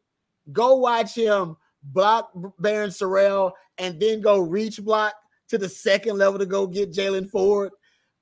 Go 0.50 0.74
watch 0.74 1.14
him 1.14 1.56
block 1.84 2.32
Barryn 2.34 2.88
Sorrell 2.88 3.52
and 3.78 4.00
then 4.00 4.20
go 4.20 4.40
reach 4.40 4.82
block 4.82 5.14
to 5.50 5.56
the 5.56 5.68
second 5.68 6.18
level 6.18 6.40
to 6.40 6.46
go 6.46 6.66
get 6.66 6.92
Jaylan 6.92 7.30
Ford, 7.30 7.70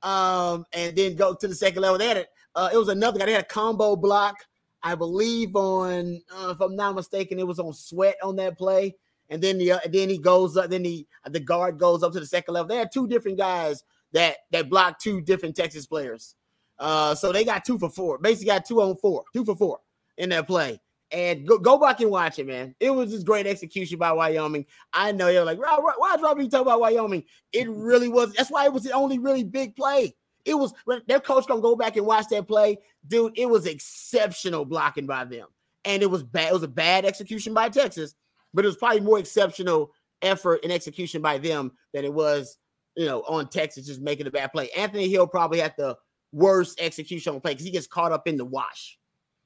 um, 0.02 0.66
and 0.74 0.94
then 0.94 1.16
go 1.16 1.34
to 1.34 1.48
the 1.48 1.54
second 1.54 1.80
level. 1.80 1.96
They 1.96 2.08
had 2.08 2.18
it. 2.18 2.28
Uh, 2.54 2.68
it 2.70 2.76
was 2.76 2.88
another 2.88 3.18
guy. 3.18 3.24
They 3.24 3.32
had 3.32 3.44
a 3.44 3.46
combo 3.46 3.96
block 3.96 4.36
I 4.84 4.94
believe 4.94 5.56
on, 5.56 6.20
uh, 6.30 6.50
if 6.50 6.60
I'm 6.60 6.76
not 6.76 6.94
mistaken, 6.94 7.38
it 7.38 7.46
was 7.46 7.58
on 7.58 7.72
Sweat 7.72 8.16
on 8.22 8.36
that 8.36 8.58
play. 8.58 8.94
And 9.30 9.42
then 9.42 9.56
the 9.56 9.72
uh, 9.72 9.78
then 9.90 10.10
he 10.10 10.18
goes 10.18 10.58
up, 10.58 10.68
then 10.68 10.84
he 10.84 11.06
the 11.28 11.40
guard 11.40 11.78
goes 11.78 12.02
up 12.02 12.12
to 12.12 12.20
the 12.20 12.26
second 12.26 12.52
level. 12.52 12.68
They 12.68 12.76
had 12.76 12.92
two 12.92 13.08
different 13.08 13.38
guys 13.38 13.82
that 14.12 14.36
that 14.52 14.68
blocked 14.68 15.02
two 15.02 15.22
different 15.22 15.56
Texas 15.56 15.86
players. 15.86 16.34
Uh, 16.78 17.14
so 17.14 17.32
they 17.32 17.44
got 17.44 17.64
two 17.64 17.78
for 17.78 17.88
four. 17.88 18.18
Basically, 18.18 18.46
got 18.46 18.66
two 18.66 18.82
on 18.82 18.96
four, 18.96 19.24
two 19.32 19.44
for 19.44 19.56
four 19.56 19.80
in 20.18 20.28
that 20.28 20.46
play. 20.46 20.78
And 21.10 21.46
go, 21.46 21.58
go 21.58 21.78
back 21.78 22.00
and 22.00 22.10
watch 22.10 22.38
it, 22.38 22.46
man. 22.46 22.74
It 22.80 22.90
was 22.90 23.12
just 23.12 23.24
great 23.24 23.46
execution 23.46 23.98
by 23.98 24.12
Wyoming. 24.12 24.66
I 24.92 25.12
know 25.12 25.28
you're 25.28 25.44
like, 25.44 25.58
why, 25.58 25.78
why 25.96 26.14
is 26.14 26.22
Robbie 26.22 26.48
talking 26.48 26.66
about 26.66 26.80
Wyoming? 26.80 27.24
It 27.52 27.68
really 27.70 28.08
was. 28.08 28.32
That's 28.34 28.50
why 28.50 28.64
it 28.66 28.72
was 28.72 28.82
the 28.82 28.92
only 28.92 29.18
really 29.18 29.44
big 29.44 29.76
play. 29.76 30.14
It 30.44 30.54
was 30.54 30.72
when 30.84 31.00
their 31.06 31.20
coach 31.20 31.46
gonna 31.46 31.60
go 31.60 31.76
back 31.76 31.96
and 31.96 32.06
watch 32.06 32.26
that 32.30 32.46
play, 32.46 32.78
dude. 33.06 33.32
It 33.36 33.46
was 33.46 33.66
exceptional 33.66 34.64
blocking 34.64 35.06
by 35.06 35.24
them, 35.24 35.46
and 35.84 36.02
it 36.02 36.10
was 36.10 36.22
bad. 36.22 36.50
It 36.50 36.54
was 36.54 36.62
a 36.62 36.68
bad 36.68 37.04
execution 37.04 37.54
by 37.54 37.68
Texas, 37.68 38.14
but 38.52 38.64
it 38.64 38.68
was 38.68 38.76
probably 38.76 39.00
more 39.00 39.18
exceptional 39.18 39.92
effort 40.22 40.60
and 40.62 40.72
execution 40.72 41.22
by 41.22 41.38
them 41.38 41.72
than 41.92 42.04
it 42.04 42.12
was, 42.12 42.58
you 42.96 43.06
know, 43.06 43.22
on 43.22 43.48
Texas 43.48 43.86
just 43.86 44.00
making 44.00 44.26
a 44.26 44.30
bad 44.30 44.52
play. 44.52 44.70
Anthony 44.70 45.08
Hill 45.08 45.26
probably 45.26 45.60
had 45.60 45.74
the 45.76 45.96
worst 46.32 46.80
execution 46.80 47.34
on 47.34 47.40
play 47.40 47.52
because 47.52 47.64
he 47.64 47.72
gets 47.72 47.86
caught 47.86 48.12
up 48.12 48.26
in 48.26 48.36
the 48.36 48.44
wash. 48.44 48.98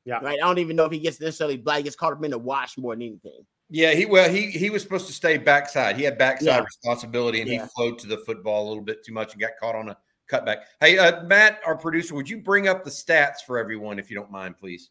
Yeah. 0.04 0.20
Right. 0.20 0.38
I 0.42 0.46
don't 0.46 0.58
even 0.58 0.74
know 0.74 0.86
if 0.86 0.92
he 0.92 1.00
gets 1.00 1.20
necessarily 1.20 1.58
black. 1.58 1.78
He 1.78 1.82
gets 1.82 1.96
caught 1.96 2.12
up 2.12 2.24
in 2.24 2.30
the 2.30 2.38
wash 2.38 2.78
more 2.78 2.94
than 2.94 3.02
anything. 3.02 3.44
Yeah, 3.70 3.92
he 3.92 4.06
well 4.06 4.30
he 4.30 4.50
he 4.50 4.70
was 4.70 4.82
supposed 4.82 5.06
to 5.08 5.12
stay 5.12 5.36
backside. 5.36 5.96
He 5.98 6.04
had 6.04 6.16
backside 6.16 6.46
yeah. 6.46 6.60
responsibility, 6.60 7.42
and 7.42 7.50
yeah. 7.50 7.62
he 7.64 7.68
flowed 7.76 7.98
to 7.98 8.06
the 8.06 8.16
football 8.18 8.66
a 8.66 8.68
little 8.68 8.82
bit 8.82 9.04
too 9.04 9.12
much 9.12 9.32
and 9.32 9.42
got 9.42 9.50
caught 9.60 9.74
on 9.74 9.90
a 9.90 9.96
cutback. 10.28 10.62
Hey, 10.80 10.98
uh, 10.98 11.24
Matt, 11.24 11.60
our 11.66 11.76
producer, 11.76 12.14
would 12.14 12.28
you 12.28 12.38
bring 12.38 12.68
up 12.68 12.84
the 12.84 12.90
stats 12.90 13.38
for 13.46 13.58
everyone 13.58 13.98
if 13.98 14.10
you 14.10 14.16
don't 14.16 14.30
mind, 14.30 14.56
please? 14.56 14.90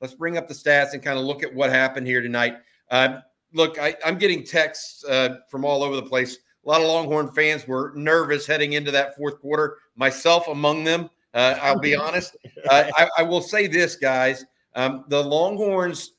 Let's 0.00 0.14
bring 0.14 0.36
up 0.36 0.48
the 0.48 0.54
stats 0.54 0.92
and 0.92 1.02
kind 1.02 1.18
of 1.18 1.24
look 1.24 1.42
at 1.42 1.54
what 1.54 1.70
happened 1.70 2.06
here 2.06 2.20
tonight. 2.20 2.56
Uh, 2.90 3.18
look, 3.52 3.78
I, 3.78 3.96
am 4.04 4.18
getting 4.18 4.44
texts 4.44 5.04
uh, 5.04 5.38
from 5.50 5.64
all 5.64 5.82
over 5.82 5.96
the 5.96 6.02
place. 6.02 6.38
A 6.64 6.68
lot 6.68 6.80
of 6.80 6.86
Longhorn 6.86 7.28
fans 7.32 7.66
were 7.66 7.92
nervous 7.94 8.46
heading 8.46 8.74
into 8.74 8.90
that 8.90 9.16
fourth 9.16 9.40
quarter, 9.40 9.78
myself 9.94 10.48
among 10.48 10.84
them. 10.84 11.08
Uh, 11.32 11.56
I'll 11.62 11.78
be 11.78 11.94
honest. 11.96 12.36
Uh, 12.68 12.90
I, 12.96 13.08
I, 13.18 13.22
will 13.22 13.40
say 13.40 13.66
this, 13.66 13.96
guys. 13.96 14.44
Um, 14.74 15.04
the 15.08 15.22
Longhorns 15.22 16.12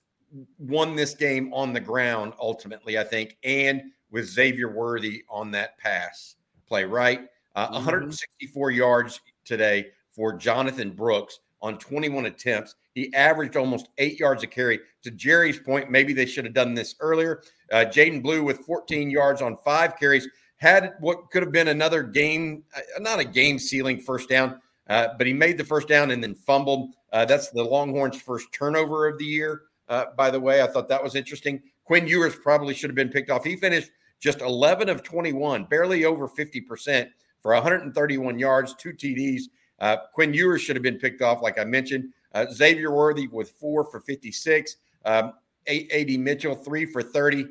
won 0.57 0.95
this 0.95 1.13
game 1.13 1.53
on 1.53 1.73
the 1.73 1.79
ground 1.79 2.33
ultimately, 2.39 2.97
I 2.97 3.03
think, 3.03 3.37
and 3.43 3.83
with 4.11 4.25
Xavier 4.25 4.71
Worthy 4.71 5.23
on 5.29 5.51
that 5.51 5.77
pass 5.77 6.35
play, 6.67 6.85
right? 6.85 7.27
Uh, 7.57 7.65
mm-hmm. 7.65 7.73
164 7.73 8.69
yards 8.69 9.19
today 9.43 9.87
for 10.11 10.31
Jonathan 10.31 10.91
Brooks 10.91 11.39
on 11.59 11.79
21 11.79 12.27
attempts. 12.27 12.75
He 12.93 13.11
averaged 13.15 13.57
almost 13.57 13.89
eight 13.97 14.19
yards 14.19 14.43
a 14.43 14.47
carry. 14.47 14.79
To 15.01 15.09
Jerry's 15.09 15.59
point, 15.59 15.89
maybe 15.89 16.13
they 16.13 16.27
should 16.27 16.45
have 16.45 16.53
done 16.53 16.75
this 16.75 16.93
earlier. 16.99 17.41
Uh, 17.71 17.77
Jaydon 17.77 18.21
Blue 18.21 18.43
with 18.43 18.59
14 18.59 19.09
yards 19.09 19.41
on 19.41 19.57
five 19.65 19.97
carries 19.97 20.27
had 20.57 20.93
what 20.99 21.31
could 21.31 21.41
have 21.41 21.51
been 21.51 21.69
another 21.69 22.03
game, 22.03 22.63
uh, 22.75 22.81
not 22.99 23.19
a 23.19 23.25
game 23.25 23.57
sealing 23.57 23.99
first 23.99 24.29
down, 24.29 24.61
uh, 24.87 25.07
but 25.17 25.25
he 25.25 25.33
made 25.33 25.57
the 25.57 25.63
first 25.63 25.87
down 25.87 26.11
and 26.11 26.21
then 26.21 26.35
fumbled. 26.35 26.93
Uh, 27.11 27.25
that's 27.25 27.49
the 27.49 27.63
Longhorns' 27.63 28.21
first 28.21 28.53
turnover 28.53 29.07
of 29.07 29.17
the 29.17 29.25
year. 29.25 29.63
Uh, 29.89 30.05
by 30.15 30.29
the 30.29 30.39
way, 30.39 30.61
I 30.61 30.67
thought 30.67 30.89
that 30.89 31.03
was 31.03 31.15
interesting. 31.15 31.63
Quinn 31.85 32.05
Ewers 32.05 32.35
probably 32.35 32.75
should 32.75 32.91
have 32.91 32.95
been 32.95 33.09
picked 33.09 33.31
off. 33.31 33.43
He 33.43 33.55
finished 33.55 33.89
just 34.19 34.41
11 34.41 34.89
of 34.89 35.01
21, 35.01 35.63
barely 35.65 36.05
over 36.05 36.27
50% 36.27 37.09
for 37.41 37.53
131 37.53 38.39
yards, 38.39 38.73
two 38.75 38.93
TDs. 38.93 39.43
Uh, 39.79 39.97
Quinn 40.13 40.33
Ewers 40.33 40.61
should 40.61 40.75
have 40.75 40.83
been 40.83 40.97
picked 40.97 41.21
off, 41.21 41.41
like 41.41 41.59
I 41.59 41.63
mentioned. 41.63 42.11
Uh, 42.33 42.45
Xavier 42.51 42.91
Worthy 42.91 43.27
with 43.27 43.51
four 43.51 43.85
for 43.85 43.99
56. 43.99 44.77
Um, 45.05 45.33
AD 45.67 46.19
Mitchell, 46.19 46.55
three 46.55 46.85
for 46.85 47.01
30. 47.01 47.47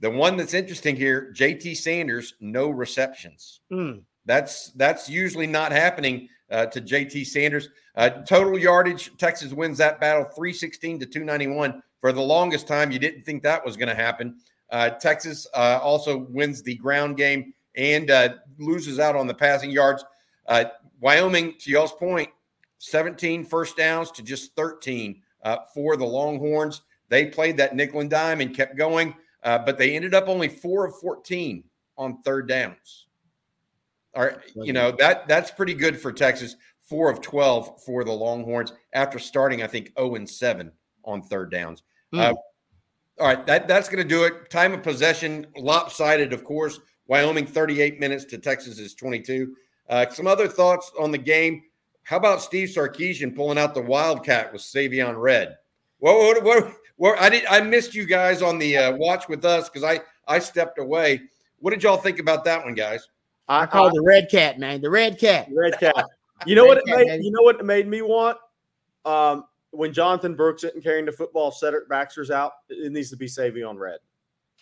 The 0.00 0.10
one 0.10 0.36
that's 0.36 0.54
interesting 0.54 0.96
here, 0.96 1.32
JT 1.36 1.76
Sanders, 1.76 2.34
no 2.40 2.70
receptions. 2.70 3.60
Mm. 3.70 4.02
That's 4.26 4.70
that's 4.72 5.08
usually 5.08 5.46
not 5.46 5.72
happening 5.72 6.28
uh, 6.50 6.66
to 6.66 6.80
JT 6.80 7.26
Sanders. 7.26 7.68
Uh, 7.96 8.08
total 8.08 8.58
yardage, 8.58 9.10
Texas 9.18 9.52
wins 9.52 9.78
that 9.78 10.00
battle 10.00 10.24
316 10.24 11.00
to 11.00 11.06
291. 11.06 11.82
For 12.00 12.12
the 12.12 12.20
longest 12.20 12.66
time, 12.66 12.90
you 12.90 12.98
didn't 12.98 13.24
think 13.24 13.42
that 13.42 13.64
was 13.64 13.76
going 13.76 13.88
to 13.88 13.94
happen. 13.94 14.36
Uh, 14.70 14.90
Texas 14.90 15.46
uh, 15.54 15.80
also 15.82 16.26
wins 16.30 16.62
the 16.62 16.76
ground 16.76 17.16
game 17.16 17.52
and 17.80 18.10
uh, 18.10 18.34
loses 18.58 18.98
out 19.00 19.16
on 19.16 19.26
the 19.26 19.34
passing 19.34 19.70
yards. 19.70 20.04
Uh, 20.46 20.64
Wyoming, 21.00 21.54
to 21.58 21.70
y'all's 21.70 21.92
point, 21.92 22.28
17 22.78 23.44
first 23.44 23.76
downs 23.76 24.10
to 24.12 24.22
just 24.22 24.54
13 24.54 25.20
for 25.74 25.96
the 25.96 26.04
Longhorns. 26.04 26.82
They 27.08 27.26
played 27.26 27.56
that 27.56 27.74
nickel 27.74 28.00
and 28.00 28.10
dime 28.10 28.40
and 28.40 28.54
kept 28.54 28.76
going, 28.76 29.14
but 29.42 29.78
they 29.78 29.96
ended 29.96 30.14
up 30.14 30.28
only 30.28 30.48
four 30.48 30.86
of 30.86 30.94
14 31.00 31.64
on 31.96 32.22
third 32.22 32.48
downs. 32.48 33.06
All 34.14 34.24
right, 34.24 34.38
you 34.56 34.72
know 34.72 34.90
that 34.98 35.28
that's 35.28 35.52
pretty 35.52 35.74
good 35.74 35.98
for 35.98 36.12
Texas. 36.12 36.56
Four 36.82 37.10
of 37.10 37.20
twelve 37.20 37.80
for 37.84 38.02
the 38.02 38.12
Longhorns 38.12 38.72
after 38.92 39.20
starting, 39.20 39.62
I 39.62 39.68
think, 39.68 39.92
0 39.96 40.16
and 40.16 40.28
7 40.28 40.72
on 41.04 41.22
third 41.22 41.52
downs. 41.52 41.84
Mm. 42.12 42.18
Uh, 42.18 42.34
all 43.20 43.26
right, 43.26 43.46
that 43.46 43.68
that's 43.68 43.88
going 43.88 44.02
to 44.02 44.08
do 44.08 44.24
it. 44.24 44.50
Time 44.50 44.72
of 44.72 44.82
possession 44.82 45.46
lopsided, 45.56 46.32
of 46.32 46.42
course. 46.42 46.80
Wyoming 47.10 47.44
thirty-eight 47.44 47.98
minutes 47.98 48.24
to 48.26 48.38
Texas 48.38 48.78
is 48.78 48.94
twenty-two. 48.94 49.56
Uh, 49.88 50.08
some 50.10 50.28
other 50.28 50.46
thoughts 50.46 50.92
on 50.98 51.10
the 51.10 51.18
game. 51.18 51.64
How 52.04 52.16
about 52.16 52.40
Steve 52.40 52.68
Sarkisian 52.68 53.34
pulling 53.34 53.58
out 53.58 53.74
the 53.74 53.82
Wildcat 53.82 54.52
with 54.52 54.62
Savion 54.62 55.20
Red? 55.20 55.56
What, 55.98 56.16
what, 56.16 56.44
what, 56.44 56.76
what 56.96 57.20
I 57.20 57.28
did 57.28 57.44
I 57.46 57.62
missed 57.62 57.96
you 57.96 58.06
guys 58.06 58.42
on 58.42 58.60
the 58.60 58.76
uh, 58.76 58.96
watch 58.96 59.28
with 59.28 59.44
us 59.44 59.68
because 59.68 59.82
I 59.82 60.00
I 60.28 60.38
stepped 60.38 60.78
away. 60.78 61.22
What 61.58 61.72
did 61.72 61.82
y'all 61.82 61.96
think 61.96 62.20
about 62.20 62.44
that 62.44 62.64
one, 62.64 62.74
guys? 62.74 63.08
I, 63.48 63.66
call 63.66 63.88
it 63.88 63.94
the 63.94 64.02
red 64.02 64.30
cat, 64.30 64.60
man. 64.60 64.80
The 64.80 64.88
red 64.88 65.18
cat. 65.18 65.48
red 65.52 65.78
cat. 65.78 65.94
You 66.46 66.54
know 66.54 66.64
what 66.64 66.78
it 66.78 66.84
made? 66.86 67.06
Baby. 67.06 67.24
You 67.26 67.32
know 67.32 67.42
what 67.42 67.60
it 67.60 67.66
made 67.66 67.86
me 67.86 68.00
want? 68.00 68.38
Um, 69.04 69.44
when 69.72 69.92
Jonathan 69.92 70.34
Brooks 70.34 70.64
isn't 70.64 70.82
carrying 70.82 71.04
the 71.04 71.12
football, 71.12 71.50
Cedric 71.50 71.86
Baxter's 71.86 72.30
out. 72.30 72.52
It 72.70 72.90
needs 72.92 73.10
to 73.10 73.16
be 73.18 73.26
Savion 73.26 73.76
Red. 73.78 73.98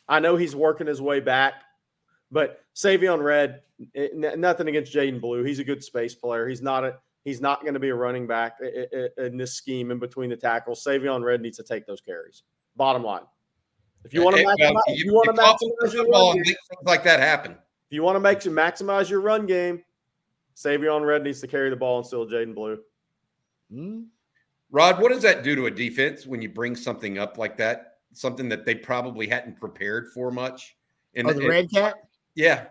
I 0.09 0.19
know 0.19 0.35
he's 0.35 0.57
working 0.57 0.89
his 0.89 1.01
way 1.01 1.21
back, 1.21 1.63
but 2.31 2.65
Savion 2.75 3.23
Red. 3.23 3.63
Eh, 3.95 4.09
it, 4.13 4.39
nothing 4.39 4.69
against 4.69 4.93
Jaydon 4.93 5.21
Blue. 5.21 5.45
He's 5.45 5.59
a 5.59 5.65
good 5.65 5.83
space 5.83 6.15
player. 6.15 6.49
He's 6.49 6.63
not 6.63 6.85
a. 6.85 6.97
He's 7.25 7.41
not 7.41 7.61
going 7.63 7.75
to 7.75 7.81
be 7.81 7.91
a 7.91 7.95
running 7.95 8.27
back 8.27 8.57
eh, 8.63 8.85
eh, 8.93 9.27
in 9.27 9.37
this 9.37 9.53
scheme 9.53 9.91
in 9.91 9.99
between 9.99 10.31
the 10.31 10.37
tackles. 10.37 10.83
Savion 10.83 11.23
Red 11.23 11.43
needs 11.43 11.59
to 11.59 11.63
take 11.63 11.87
those 11.87 12.01
carries. 12.01 12.45
Bottom 12.77 13.03
line. 13.03 13.23
If 14.05 14.15
you 14.15 14.23
want 14.23 14.37
to 14.37 14.45
maximize, 14.45 14.81
if 14.87 15.05
you, 15.05 15.13
want 15.13 15.37
to 15.37 15.43
maximize 15.43 15.93
your 15.93 16.11
ball, 16.11 16.33
things 16.33 16.57
like 16.85 17.03
that 17.05 17.21
happen. 17.21 17.53
If 17.53 17.95
you 17.95 18.03
want 18.03 18.17
to 18.17 18.21
make 18.21 18.45
you 18.45 18.51
maximize 18.51 19.11
your 19.11 19.21
run 19.21 19.45
game, 19.45 19.83
Savion 20.57 21.05
Red 21.05 21.25
needs 21.25 21.41
to 21.41 21.47
carry 21.47 21.69
the 21.69 21.77
ball 21.77 21.99
and 21.99 22.07
still 22.07 22.27
Jaydon 22.27 22.55
Blue. 22.55 22.79
Hmm. 23.71 24.03
Rod, 24.71 25.01
what 25.01 25.11
does 25.11 25.23
that 25.23 25.43
do 25.43 25.57
to 25.57 25.67
a 25.67 25.71
defense 25.71 26.27
when 26.27 26.41
you 26.41 26.49
bring 26.49 26.77
something 26.77 27.19
up 27.19 27.39
like 27.39 27.57
that? 27.59 27.99
Something 28.13 28.49
that 28.51 28.65
they 28.65 28.75
probably 28.75 29.27
hadn't 29.27 29.59
prepared 29.59 30.09
for 30.13 30.31
much. 30.31 30.77
In 31.15 31.29
oh, 31.29 31.33
the, 31.33 31.41
the 31.41 31.49
red 31.49 31.71
cat. 31.71 31.95
Yeah, 32.39 32.67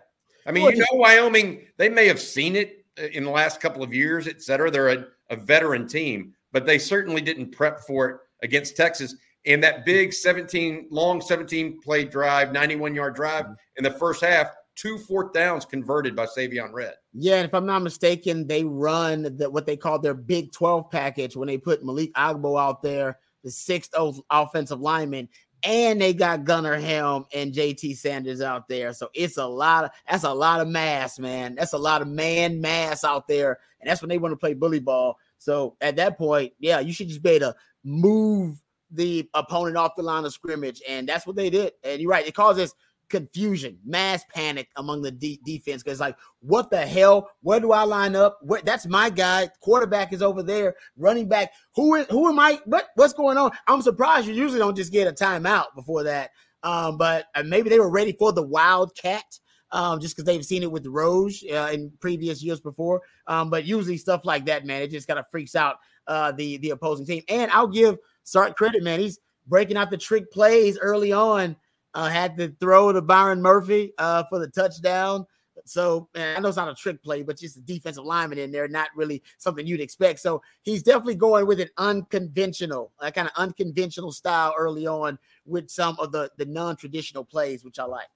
I 0.46 0.50
mean, 0.50 0.64
well, 0.64 0.72
you 0.72 0.78
know, 0.78 0.86
Wyoming. 0.92 1.66
They 1.76 1.90
may 1.90 2.06
have 2.06 2.18
seen 2.18 2.56
it 2.56 2.86
uh, 2.98 3.08
in 3.12 3.22
the 3.22 3.30
last 3.30 3.60
couple 3.60 3.82
of 3.82 3.92
years, 3.92 4.26
et 4.26 4.40
cetera. 4.40 4.70
They're 4.70 4.88
a, 4.88 5.04
a 5.28 5.36
veteran 5.36 5.86
team, 5.86 6.32
but 6.52 6.64
they 6.64 6.78
certainly 6.78 7.20
didn't 7.20 7.52
prep 7.52 7.80
for 7.80 8.08
it 8.08 8.16
against 8.42 8.78
Texas. 8.78 9.14
And 9.44 9.62
that 9.62 9.84
big 9.84 10.14
17 10.14 10.88
long 10.90 11.20
17 11.20 11.82
play 11.82 12.04
drive, 12.04 12.50
91 12.50 12.94
yard 12.94 13.14
drive 13.14 13.44
mm-hmm. 13.44 13.52
in 13.76 13.84
the 13.84 13.90
first 13.90 14.24
half 14.24 14.48
two 14.74 14.96
fourth 14.96 15.34
downs 15.34 15.66
converted 15.66 16.16
by 16.16 16.24
Savion 16.24 16.72
Red. 16.72 16.94
Yeah, 17.12 17.36
and 17.36 17.44
if 17.46 17.52
I'm 17.52 17.66
not 17.66 17.82
mistaken, 17.82 18.46
they 18.46 18.64
run 18.64 19.36
the, 19.36 19.50
what 19.50 19.66
they 19.66 19.76
call 19.76 19.98
their 19.98 20.14
Big 20.14 20.50
12 20.52 20.90
package 20.90 21.36
when 21.36 21.48
they 21.48 21.58
put 21.58 21.84
Malik 21.84 22.14
Agbo 22.14 22.58
out 22.58 22.80
there, 22.80 23.18
the 23.44 23.50
sixth 23.50 23.92
offensive 24.30 24.80
lineman, 24.80 25.28
and 25.62 26.00
they 26.00 26.14
got 26.14 26.44
Gunnar 26.44 26.76
Helm 26.76 27.26
and 27.32 27.52
JT 27.52 27.96
Sanders 27.96 28.40
out 28.40 28.68
there. 28.68 28.92
So 28.92 29.08
it's 29.14 29.36
a 29.36 29.46
lot 29.46 29.84
of 29.84 29.90
that's 30.08 30.24
a 30.24 30.32
lot 30.32 30.60
of 30.60 30.68
mass, 30.68 31.18
man. 31.18 31.54
That's 31.54 31.72
a 31.72 31.78
lot 31.78 32.02
of 32.02 32.08
man 32.08 32.60
mass 32.60 33.04
out 33.04 33.26
there, 33.26 33.58
and 33.80 33.88
that's 33.88 34.00
when 34.00 34.08
they 34.08 34.18
want 34.18 34.32
to 34.32 34.36
play 34.36 34.54
bully 34.54 34.80
ball. 34.80 35.18
So 35.38 35.76
at 35.80 35.96
that 35.96 36.18
point, 36.18 36.52
yeah, 36.58 36.80
you 36.80 36.92
should 36.92 37.08
just 37.08 37.22
be 37.22 37.30
able 37.30 37.52
to 37.52 37.56
move 37.84 38.62
the 38.90 39.28
opponent 39.34 39.76
off 39.76 39.96
the 39.96 40.02
line 40.02 40.24
of 40.24 40.32
scrimmage, 40.32 40.82
and 40.88 41.08
that's 41.08 41.26
what 41.26 41.36
they 41.36 41.50
did. 41.50 41.72
And 41.84 42.00
you're 42.00 42.10
right, 42.10 42.26
it 42.26 42.34
causes 42.34 42.74
confusion, 43.08 43.78
mass 43.84 44.22
panic 44.34 44.68
among 44.76 45.02
the 45.02 45.10
de- 45.10 45.40
defense 45.44 45.82
because 45.82 46.00
like, 46.00 46.16
what 46.40 46.70
the 46.70 46.86
hell? 46.86 47.30
Where 47.42 47.60
do 47.60 47.72
I 47.72 47.82
line 47.82 48.16
up? 48.16 48.38
Where, 48.42 48.62
that's 48.62 48.86
my 48.86 49.10
guy. 49.10 49.48
Quarterback 49.60 50.12
is 50.12 50.22
over 50.22 50.42
there. 50.42 50.74
Running 50.96 51.28
back. 51.28 51.52
Who 51.74 51.94
is, 51.96 52.06
who 52.08 52.28
am 52.28 52.38
I? 52.38 52.60
What 52.64 52.88
what's 52.94 53.12
going 53.12 53.38
on? 53.38 53.50
I'm 53.66 53.82
surprised 53.82 54.26
you 54.26 54.34
usually 54.34 54.60
don't 54.60 54.76
just 54.76 54.92
get 54.92 55.08
a 55.08 55.12
timeout 55.12 55.74
before 55.74 56.02
that. 56.04 56.30
Um, 56.62 56.98
but 56.98 57.26
uh, 57.34 57.42
maybe 57.42 57.68
they 57.68 57.78
were 57.78 57.90
ready 57.90 58.12
for 58.12 58.32
the 58.32 58.42
wildcat. 58.42 59.38
Um, 59.70 60.00
just 60.00 60.16
because 60.16 60.24
they've 60.24 60.44
seen 60.44 60.62
it 60.62 60.72
with 60.72 60.86
Roche 60.86 61.44
uh, 61.52 61.68
in 61.70 61.92
previous 62.00 62.42
years 62.42 62.58
before. 62.58 63.02
Um, 63.26 63.50
but 63.50 63.66
usually 63.66 63.98
stuff 63.98 64.24
like 64.24 64.46
that, 64.46 64.64
man, 64.64 64.80
it 64.80 64.90
just 64.90 65.06
kind 65.06 65.18
of 65.18 65.26
freaks 65.30 65.54
out 65.54 65.76
uh, 66.06 66.32
the 66.32 66.56
the 66.56 66.70
opposing 66.70 67.04
team. 67.04 67.22
And 67.28 67.50
I'll 67.50 67.66
give 67.66 67.98
Sark 68.24 68.56
credit, 68.56 68.82
man. 68.82 68.98
He's 68.98 69.20
breaking 69.46 69.76
out 69.76 69.90
the 69.90 69.96
trick 69.96 70.30
plays 70.30 70.78
early 70.78 71.12
on 71.12 71.56
uh, 71.98 72.08
had 72.08 72.36
to 72.36 72.48
throw 72.60 72.92
to 72.92 73.02
Byron 73.02 73.42
Murphy 73.42 73.92
uh, 73.98 74.22
for 74.30 74.38
the 74.38 74.46
touchdown. 74.46 75.26
So 75.64 76.08
I 76.14 76.38
know 76.38 76.46
it's 76.46 76.56
not 76.56 76.68
a 76.68 76.74
trick 76.74 77.02
play, 77.02 77.24
but 77.24 77.36
just 77.36 77.56
a 77.56 77.60
defensive 77.60 78.04
lineman 78.04 78.38
in 78.38 78.52
there, 78.52 78.68
not 78.68 78.90
really 78.94 79.20
something 79.38 79.66
you'd 79.66 79.80
expect. 79.80 80.20
So 80.20 80.40
he's 80.62 80.84
definitely 80.84 81.16
going 81.16 81.46
with 81.46 81.58
an 81.58 81.68
unconventional, 81.76 82.92
kind 83.00 83.26
of 83.26 83.32
unconventional 83.36 84.12
style 84.12 84.54
early 84.56 84.86
on 84.86 85.18
with 85.44 85.68
some 85.68 85.96
of 85.98 86.12
the 86.12 86.30
the 86.38 86.46
non-traditional 86.46 87.24
plays, 87.24 87.64
which 87.64 87.80
I 87.80 87.84
like. 87.84 88.06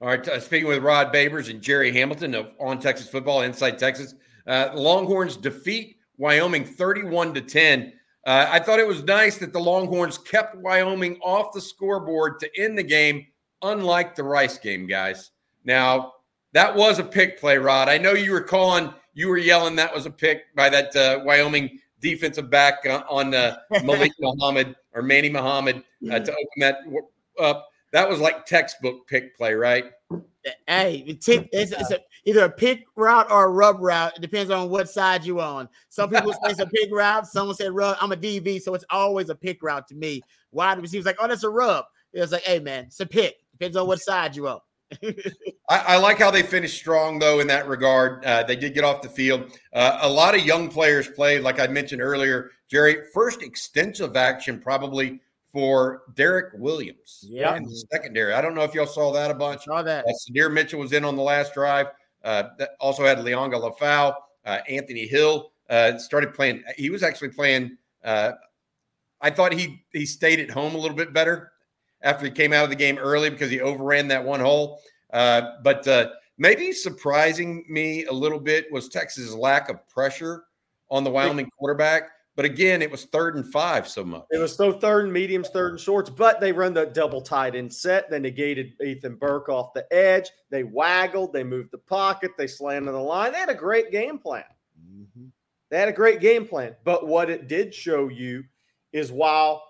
All 0.00 0.08
right, 0.08 0.28
uh, 0.28 0.38
speaking 0.38 0.68
with 0.68 0.84
Rod 0.84 1.12
Babers 1.12 1.50
and 1.50 1.60
Gerry 1.60 1.90
Hamilton 1.90 2.34
of 2.36 2.52
On 2.60 2.78
Texas 2.78 3.08
Football, 3.08 3.42
Inside 3.42 3.78
Texas, 3.78 4.14
uh, 4.46 4.68
Longhorns 4.74 5.36
defeat 5.36 5.96
Wyoming 6.18 6.64
31 6.64 7.34
to 7.34 7.40
10. 7.40 7.92
Uh, 8.26 8.44
I 8.50 8.58
thought 8.58 8.80
it 8.80 8.88
was 8.88 9.04
nice 9.04 9.38
that 9.38 9.52
the 9.52 9.60
Longhorns 9.60 10.18
kept 10.18 10.56
Wyoming 10.56 11.16
off 11.22 11.52
the 11.52 11.60
scoreboard 11.60 12.40
to 12.40 12.50
end 12.60 12.76
the 12.76 12.82
game, 12.82 13.24
unlike 13.62 14.16
the 14.16 14.24
Rice 14.24 14.58
game, 14.58 14.88
guys. 14.88 15.30
Now, 15.64 16.14
that 16.52 16.74
was 16.74 16.98
a 16.98 17.04
pick 17.04 17.38
play, 17.38 17.56
Rod. 17.56 17.88
I 17.88 17.98
know 17.98 18.14
you 18.14 18.32
were 18.32 18.40
calling, 18.40 18.92
you 19.14 19.28
were 19.28 19.38
yelling 19.38 19.76
that 19.76 19.94
was 19.94 20.06
a 20.06 20.10
pick 20.10 20.52
by 20.56 20.68
that 20.70 20.96
uh, 20.96 21.20
Wyoming 21.24 21.78
defensive 22.00 22.50
back 22.50 22.84
uh, 22.84 23.04
on 23.08 23.32
uh, 23.32 23.58
Malik 23.84 24.12
Muhammad 24.20 24.74
or 24.92 25.02
Manny 25.02 25.30
Muhammad 25.30 25.84
uh, 26.10 26.18
to 26.18 26.32
open 26.32 26.58
that 26.58 26.78
up. 27.40 27.68
That 27.92 28.08
was 28.08 28.18
like 28.18 28.44
textbook 28.44 29.06
pick 29.06 29.36
play, 29.36 29.54
right? 29.54 29.84
Hey, 30.66 31.04
it's, 31.06 31.28
it's 31.28 31.72
a, 31.72 32.00
either 32.26 32.44
a 32.44 32.50
pick 32.50 32.84
route 32.96 33.30
or 33.30 33.46
a 33.46 33.50
rub 33.50 33.80
route. 33.80 34.12
It 34.16 34.20
depends 34.20 34.50
on 34.50 34.68
what 34.68 34.90
side 34.90 35.24
you're 35.24 35.40
on. 35.40 35.68
Some 35.88 36.10
people 36.10 36.32
say 36.32 36.50
it's 36.50 36.60
a 36.60 36.66
pick 36.66 36.90
route. 36.92 37.26
Someone 37.26 37.56
said 37.56 37.72
rub. 37.72 37.96
I'm 38.00 38.12
a 38.12 38.16
DB, 38.16 38.60
so 38.60 38.74
it's 38.74 38.84
always 38.90 39.30
a 39.30 39.34
pick 39.34 39.62
route 39.62 39.86
to 39.88 39.94
me. 39.94 40.20
Wide 40.50 40.80
receivers 40.80 41.06
like, 41.06 41.16
oh, 41.20 41.28
that's 41.28 41.44
a 41.44 41.48
rub. 41.48 41.86
It's 42.12 42.32
like, 42.32 42.42
hey, 42.42 42.58
man, 42.58 42.84
it's 42.84 43.00
a 43.00 43.06
pick. 43.06 43.36
Depends 43.52 43.76
on 43.76 43.86
what 43.86 44.00
side 44.00 44.36
you're 44.36 44.48
on. 44.48 44.60
I, 45.68 45.78
I, 45.78 45.96
like 45.96 46.18
how 46.18 46.30
they 46.30 46.42
finished 46.42 46.76
strong, 46.76 47.18
though, 47.18 47.40
in 47.40 47.46
that 47.48 47.68
regard. 47.68 48.24
Uh, 48.24 48.42
they 48.44 48.54
did 48.54 48.74
get 48.74 48.84
off 48.84 49.02
the 49.02 49.08
field. 49.08 49.58
Uh, 49.72 49.98
a 50.02 50.08
lot 50.08 50.34
of 50.34 50.44
young 50.44 50.68
players 50.68 51.08
played, 51.08 51.42
like 51.42 51.58
I 51.58 51.66
mentioned 51.66 52.00
earlier. 52.00 52.50
Jerry, 52.68 52.98
first 53.12 53.42
extensive 53.42 54.16
action 54.16 54.60
probably 54.60 55.20
for 55.52 56.02
Derek 56.14 56.52
Williams 56.54 57.24
yeah. 57.28 57.56
in 57.56 57.64
the 57.64 57.84
secondary. 57.92 58.32
I 58.32 58.40
don't 58.40 58.54
know 58.54 58.62
if 58.62 58.74
y'all 58.74 58.86
saw 58.86 59.12
that 59.12 59.30
a 59.30 59.34
bunch. 59.34 59.64
Saw 59.64 59.82
that. 59.82 60.04
Uh, 60.04 60.12
Sydir 60.12 60.52
Mitchell 60.52 60.80
was 60.80 60.92
in 60.92 61.04
on 61.04 61.16
the 61.16 61.22
last 61.22 61.54
drive. 61.54 61.86
Uh, 62.26 62.48
that 62.58 62.70
also 62.80 63.04
had 63.04 63.18
Liona 63.18 63.54
Lefau, 63.54 64.12
uh, 64.44 64.58
Anthony 64.68 65.06
Hill 65.06 65.52
uh, 65.70 65.96
started 65.96 66.34
playing. 66.34 66.60
He 66.76 66.90
was 66.90 67.04
actually 67.04 67.28
playing. 67.28 67.78
I 68.04 69.30
thought 69.30 69.54
he 69.54 69.84
he 69.92 70.04
stayed 70.04 70.40
at 70.40 70.50
home 70.50 70.74
a 70.74 70.78
little 70.78 70.96
bit 70.96 71.12
better 71.14 71.52
after 72.02 72.24
he 72.24 72.32
came 72.32 72.52
out 72.52 72.64
of 72.64 72.70
the 72.70 72.76
game 72.76 72.98
early 72.98 73.30
because 73.30 73.48
he 73.48 73.60
overran 73.60 74.08
that 74.08 74.24
one 74.24 74.40
hole. 74.40 74.80
But 75.12 75.86
maybe 76.36 76.72
surprising 76.72 77.64
me 77.68 78.06
a 78.06 78.12
little 78.12 78.40
bit 78.40 78.72
was 78.72 78.88
Texas's 78.88 79.34
lack 79.34 79.68
of 79.68 79.88
pressure 79.88 80.46
on 80.90 81.04
the 81.04 81.10
Wyoming 81.10 81.48
quarterback. 81.56 82.10
But 82.36 82.44
again, 82.44 82.82
it 82.82 82.90
was 82.90 83.06
third 83.06 83.34
and 83.36 83.50
five 83.50 83.88
so 83.88 84.04
much. 84.04 84.24
It 84.30 84.36
was 84.36 84.54
so 84.54 84.70
third 84.70 85.04
and 85.04 85.12
mediums, 85.12 85.48
third 85.48 85.72
and 85.72 85.80
shorts, 85.80 86.10
but 86.10 86.38
they 86.38 86.52
run 86.52 86.74
the 86.74 86.84
double 86.84 87.22
tight 87.22 87.54
end 87.54 87.72
set. 87.72 88.10
They 88.10 88.18
negated 88.18 88.74
Ethan 88.84 89.16
Burke 89.16 89.48
off 89.48 89.72
the 89.72 89.90
edge. 89.90 90.28
They 90.50 90.62
waggled, 90.62 91.32
they 91.32 91.42
moved 91.42 91.70
the 91.72 91.78
pocket, 91.78 92.32
they 92.36 92.46
slanted 92.46 92.92
the 92.94 92.98
line. 92.98 93.32
They 93.32 93.38
had 93.38 93.48
a 93.48 93.54
great 93.54 93.90
game 93.90 94.18
plan. 94.18 94.44
Mm-hmm. 94.78 95.28
They 95.70 95.78
had 95.78 95.88
a 95.88 95.92
great 95.92 96.20
game 96.20 96.46
plan. 96.46 96.76
But 96.84 97.06
what 97.06 97.30
it 97.30 97.48
did 97.48 97.74
show 97.74 98.08
you 98.08 98.44
is 98.92 99.10
while, 99.10 99.62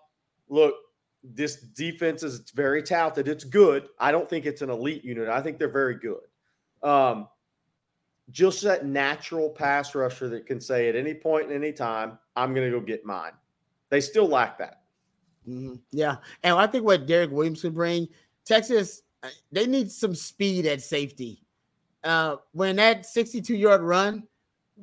look, 0.48 0.74
this 1.22 1.56
defense 1.56 2.24
is 2.24 2.50
very 2.50 2.82
talented. 2.82 3.28
It's 3.28 3.44
good. 3.44 3.88
I 4.00 4.10
don't 4.10 4.28
think 4.28 4.44
it's 4.44 4.62
an 4.62 4.70
elite 4.70 5.04
unit. 5.04 5.28
I 5.28 5.40
think 5.40 5.58
they're 5.58 5.68
very 5.68 5.96
good. 5.96 6.20
Um, 6.82 7.28
just 8.30 8.62
that 8.62 8.84
natural 8.84 9.48
pass 9.48 9.94
rusher 9.94 10.28
that 10.28 10.46
can 10.46 10.60
say 10.60 10.88
at 10.88 10.96
any 10.96 11.14
point 11.14 11.50
in 11.50 11.56
any 11.56 11.72
time, 11.72 12.18
I'm 12.34 12.54
going 12.54 12.70
to 12.70 12.78
go 12.78 12.84
get 12.84 13.04
mine. 13.04 13.32
They 13.88 14.00
still 14.00 14.26
lack 14.26 14.58
that. 14.58 14.82
Mm-hmm. 15.48 15.74
Yeah. 15.92 16.16
And 16.42 16.56
I 16.56 16.66
think 16.66 16.84
what 16.84 17.06
Derek 17.06 17.30
Williams 17.30 17.62
can 17.62 17.72
bring, 17.72 18.08
Texas, 18.44 19.02
uh, 19.22 19.28
they 19.52 19.66
need 19.66 19.90
some 19.90 20.14
speed 20.14 20.66
at 20.66 20.82
safety. 20.82 21.42
Uh, 22.02 22.36
when 22.52 22.76
that 22.76 23.06
62 23.06 23.54
yard 23.54 23.82
run, 23.82 24.24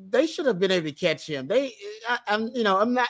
they 0.10 0.26
should 0.26 0.46
have 0.46 0.60
been 0.60 0.72
able 0.72 0.88
to 0.88 0.94
catch 0.94 1.28
him. 1.28 1.48
They, 1.48 1.74
I, 2.08 2.20
am 2.28 2.50
you 2.54 2.64
know, 2.64 2.80
I'm 2.80 2.94
not 2.94 3.10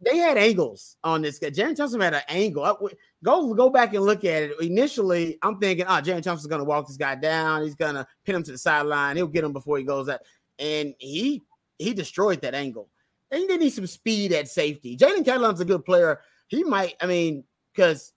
they 0.00 0.16
had 0.18 0.38
angles 0.38 0.96
on 1.04 1.22
this 1.22 1.38
guy. 1.38 1.50
Jerrin 1.50 1.76
Thompson 1.76 2.00
had 2.00 2.14
an 2.14 2.22
angle. 2.28 2.90
Go 3.22 3.54
go 3.54 3.70
back 3.70 3.94
and 3.94 4.04
look 4.04 4.24
at 4.24 4.44
it. 4.44 4.60
Initially, 4.60 5.38
I'm 5.42 5.58
thinking, 5.58 5.86
ah, 5.88 5.98
oh, 5.98 6.02
Jerrin 6.02 6.22
Thompson's 6.22 6.46
gonna 6.46 6.64
walk 6.64 6.86
this 6.86 6.96
guy 6.96 7.14
down. 7.14 7.62
He's 7.62 7.74
gonna 7.74 8.06
pin 8.24 8.36
him 8.36 8.42
to 8.44 8.52
the 8.52 8.58
sideline. 8.58 9.16
He'll 9.16 9.26
get 9.26 9.44
him 9.44 9.52
before 9.52 9.78
he 9.78 9.84
goes 9.84 10.08
out. 10.08 10.20
And 10.58 10.94
he 10.98 11.42
he 11.78 11.92
destroyed 11.92 12.42
that 12.42 12.54
angle. 12.54 12.88
And 13.30 13.48
they 13.48 13.56
need 13.56 13.72
some 13.72 13.86
speed 13.86 14.32
at 14.32 14.48
safety. 14.48 14.96
Jalen 14.96 15.24
Catalon's 15.24 15.60
a 15.60 15.64
good 15.64 15.84
player. 15.84 16.20
He 16.46 16.62
might, 16.62 16.94
I 17.00 17.06
mean, 17.06 17.44
because 17.74 18.12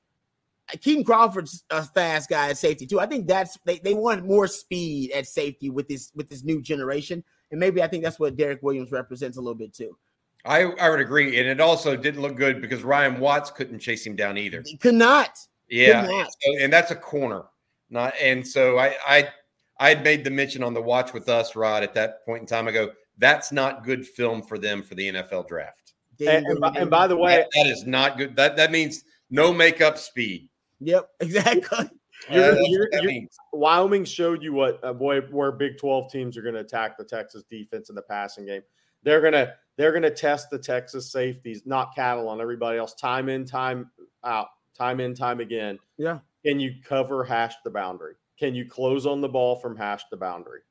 Kitan 0.76 1.06
Crawford's 1.06 1.64
a 1.70 1.84
fast 1.84 2.30
guy 2.30 2.50
at 2.50 2.58
safety 2.58 2.86
too. 2.86 3.00
I 3.00 3.06
think 3.06 3.26
that's 3.26 3.58
they, 3.66 3.80
they 3.80 3.94
want 3.94 4.26
more 4.26 4.48
speed 4.48 5.12
at 5.12 5.28
safety 5.28 5.70
with 5.70 5.88
this 5.88 6.12
with 6.14 6.30
this 6.30 6.44
new 6.44 6.62
generation. 6.62 7.24
And 7.52 7.60
maybe 7.60 7.82
I 7.82 7.88
think 7.88 8.04
that's 8.04 8.20
what 8.20 8.36
Derek 8.36 8.62
Williams 8.62 8.92
represents 8.92 9.38
a 9.38 9.42
little 9.42 9.56
bit 9.56 9.74
too. 9.74 9.98
I, 10.48 10.64
I 10.80 10.90
would 10.90 11.00
agree. 11.00 11.40
And 11.40 11.48
it 11.48 11.60
also 11.60 11.96
didn't 11.96 12.22
look 12.22 12.36
good 12.36 12.62
because 12.62 12.84
Ryan 12.84 13.20
Watts 13.20 13.52
couldn't 13.52 13.80
chase 13.80 14.06
him 14.06 14.16
down 14.16 14.38
either. 14.38 14.64
He 14.66 14.78
could 14.78 14.96
not. 14.96 15.38
Yeah. 15.70 16.02
Could 16.02 16.12
not. 16.12 16.28
So, 16.32 16.64
and 16.64 16.72
that's 16.72 16.92
a 16.92 16.96
corner. 16.96 17.44
Not 17.90 18.14
and 18.22 18.46
so 18.46 18.78
I 18.78 18.96
I 19.08 19.30
I 19.80 19.90
had 19.90 20.04
made 20.04 20.24
the 20.24 20.30
mention 20.30 20.64
on 20.64 20.74
the 20.74 20.82
watch 20.82 21.14
with 21.14 21.30
us, 21.30 21.56
Rod, 21.56 21.84
at 21.84 21.94
that 21.94 22.26
point 22.26 22.42
in 22.42 22.48
time 22.48 22.68
ago. 22.68 22.92
That's 23.18 23.52
not 23.52 23.84
good 23.84 24.06
film 24.06 24.42
for 24.42 24.58
them 24.58 24.84
for 24.84 24.96
the 24.96 25.12
NFL 25.12 25.48
draft. 25.48 25.94
And, 26.20 26.46
and, 26.46 26.60
by, 26.60 26.70
and 26.70 26.90
by, 26.90 27.08
the 27.08 27.16
way, 27.16 27.38
that, 27.38 27.48
that 27.54 27.68
is 27.68 27.86
not 27.86 28.18
good. 28.18 28.36
That 28.36 28.56
that 28.58 28.72
means 28.72 29.04
no 29.30 29.54
makeup 29.54 29.98
speed. 29.98 30.50
Yep, 30.80 31.10
exactly. 31.20 31.90
You're, 32.32 32.60
you're, 32.62 32.90
you're, 32.94 33.28
Wyoming 33.54 34.04
showed 34.04 34.42
you 34.42 34.52
what 34.52 34.84
uh, 34.84 34.92
boy 34.92 35.22
where 35.22 35.52
Big 35.52 35.78
Twelve 35.78 36.12
teams 36.12 36.36
are 36.36 36.42
going 36.42 36.56
to 36.56 36.62
attack 36.62 36.98
the 36.98 37.04
Texas 37.04 37.44
defense 37.50 37.90
in 37.90 37.96
the 37.96 38.02
passing 38.02 38.44
game. 38.48 38.64
They're 39.04 39.22
gonna 39.22 39.54
they're 39.78 39.94
gonna 39.94 40.12
test 40.12 40.50
the 40.50 40.60
Texas 40.60 41.12
safeties, 41.12 41.64
not 41.66 41.96
cattle 41.96 42.28
on 42.28 42.42
everybody 42.42 42.78
else, 42.78 42.94
time 42.96 43.30
in, 43.30 43.46
time 43.46 43.90
out, 44.24 44.48
time 44.76 45.00
in, 45.00 45.14
time 45.14 45.40
again. 45.40 45.80
Yeah. 45.98 46.20
Can 46.46 46.60
you 46.60 46.76
cover 46.84 47.24
hash 47.24 47.56
the 47.64 47.70
boundary? 47.70 48.16
Can 48.38 48.54
you 48.56 48.66
close 48.66 49.06
on 49.06 49.22
the 49.22 49.30
ball 49.30 49.56
from 49.56 49.76
hash 49.76 50.04
the 50.12 50.18
boundary? 50.18 50.62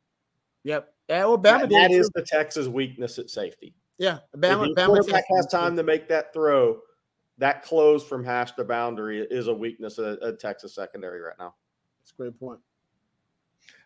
Yep. 0.65 0.93
Alabama 1.09 1.67
that, 1.67 1.71
that 1.71 1.91
is 1.91 2.11
the 2.15 2.23
Texas 2.23 2.67
weakness 2.67 3.19
at 3.19 3.31
safety. 3.31 3.75
Yeah, 3.99 4.19
Bama, 4.37 4.71
if 4.71 4.87
quarterback 4.87 5.25
has 5.37 5.47
time 5.47 5.77
to 5.77 5.83
make 5.83 6.09
that 6.09 6.33
throw. 6.33 6.81
That 7.39 7.63
close 7.63 8.03
from 8.03 8.25
hash 8.25 8.53
to 8.53 8.65
boundary 8.65 9.21
is 9.31 9.47
a 9.47 9.55
weakness 9.55 9.99
at, 9.99 10.23
at 10.23 10.41
Texas 10.41 10.75
secondary 10.75 11.21
right 11.21 11.37
now. 11.39 11.55
That's 12.01 12.13
a 12.13 12.17
great 12.17 12.39
point. 12.39 12.61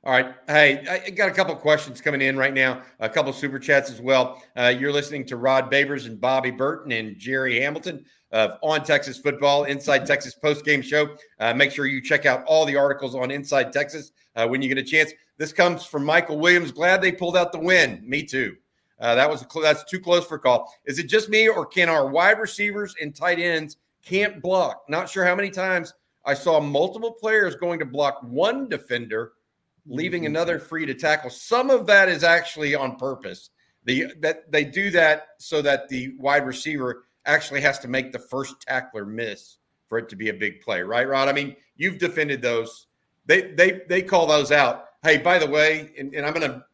All 0.02 0.12
right. 0.12 0.34
Hey, 0.46 1.02
I 1.06 1.10
got 1.10 1.28
a 1.28 1.32
couple 1.32 1.54
questions 1.56 2.00
coming 2.00 2.22
in 2.22 2.34
right 2.34 2.54
now, 2.54 2.80
a 3.00 3.08
couple 3.08 3.34
super 3.34 3.58
chats 3.58 3.90
as 3.90 4.00
well. 4.00 4.42
Uh, 4.56 4.72
you're 4.74 4.92
listening 4.92 5.26
to 5.26 5.36
Rod 5.36 5.70
Babers 5.70 6.06
and 6.06 6.18
Bobby 6.18 6.50
Burton 6.50 6.92
and 6.92 7.18
Gerry 7.18 7.60
Hamilton 7.60 8.06
of 8.32 8.52
On 8.62 8.82
Texas 8.82 9.18
Football, 9.18 9.64
Inside 9.64 10.06
Texas 10.06 10.34
post 10.34 10.64
game 10.64 10.80
show. 10.80 11.16
Uh, 11.38 11.52
make 11.52 11.70
sure 11.70 11.84
you 11.84 12.00
check 12.00 12.24
out 12.24 12.42
all 12.46 12.64
the 12.64 12.76
articles 12.76 13.14
on 13.14 13.30
Inside 13.30 13.74
Texas 13.74 14.12
uh, 14.36 14.48
when 14.48 14.62
you 14.62 14.68
get 14.68 14.78
a 14.78 14.82
chance. 14.82 15.12
This 15.36 15.52
comes 15.52 15.84
from 15.84 16.06
Michael 16.06 16.38
Williams. 16.38 16.72
Glad 16.72 17.02
they 17.02 17.12
pulled 17.12 17.36
out 17.36 17.52
the 17.52 17.58
win. 17.58 18.02
Me 18.02 18.22
too. 18.22 18.56
Uh, 19.00 19.14
that 19.14 19.28
was 19.28 19.44
cl- 19.52 19.62
that's 19.62 19.84
too 19.84 20.00
close 20.00 20.24
for 20.24 20.38
call. 20.38 20.72
Is 20.86 20.98
it 20.98 21.08
just 21.08 21.28
me, 21.28 21.46
or 21.46 21.66
can 21.66 21.90
our 21.90 22.08
wide 22.08 22.38
receivers 22.38 22.94
and 23.02 23.14
tight 23.14 23.38
ends 23.38 23.76
can't 24.02 24.40
block? 24.40 24.82
Not 24.88 25.10
sure 25.10 25.26
how 25.26 25.34
many 25.34 25.50
times 25.50 25.92
I 26.24 26.32
saw 26.32 26.58
multiple 26.58 27.12
players 27.12 27.54
going 27.54 27.78
to 27.80 27.86
block 27.86 28.22
one 28.22 28.66
defender 28.66 29.32
leaving 29.86 30.22
mm-hmm. 30.22 30.34
another 30.34 30.58
free 30.58 30.86
to 30.86 30.94
tackle. 30.94 31.30
Some 31.30 31.70
of 31.70 31.86
that 31.86 32.08
is 32.08 32.24
actually 32.24 32.74
on 32.74 32.96
purpose. 32.96 33.50
The 33.84 34.12
that 34.20 34.52
they 34.52 34.64
do 34.64 34.90
that 34.90 35.28
so 35.38 35.62
that 35.62 35.88
the 35.88 36.14
wide 36.18 36.46
receiver 36.46 37.04
actually 37.26 37.60
has 37.62 37.78
to 37.80 37.88
make 37.88 38.12
the 38.12 38.18
first 38.18 38.60
tackler 38.60 39.06
miss 39.06 39.56
for 39.88 39.98
it 39.98 40.08
to 40.08 40.16
be 40.16 40.28
a 40.28 40.34
big 40.34 40.60
play, 40.60 40.82
right, 40.82 41.08
Rod? 41.08 41.28
I 41.28 41.32
mean, 41.32 41.56
you've 41.76 41.98
defended 41.98 42.42
those. 42.42 42.86
They 43.26 43.52
they 43.52 43.82
they 43.88 44.02
call 44.02 44.26
those 44.26 44.52
out. 44.52 44.86
Hey, 45.02 45.18
by 45.18 45.38
the 45.38 45.46
way, 45.46 45.92
and, 45.98 46.14
and 46.14 46.26
I'm 46.26 46.34
going 46.34 46.50
to 46.50 46.64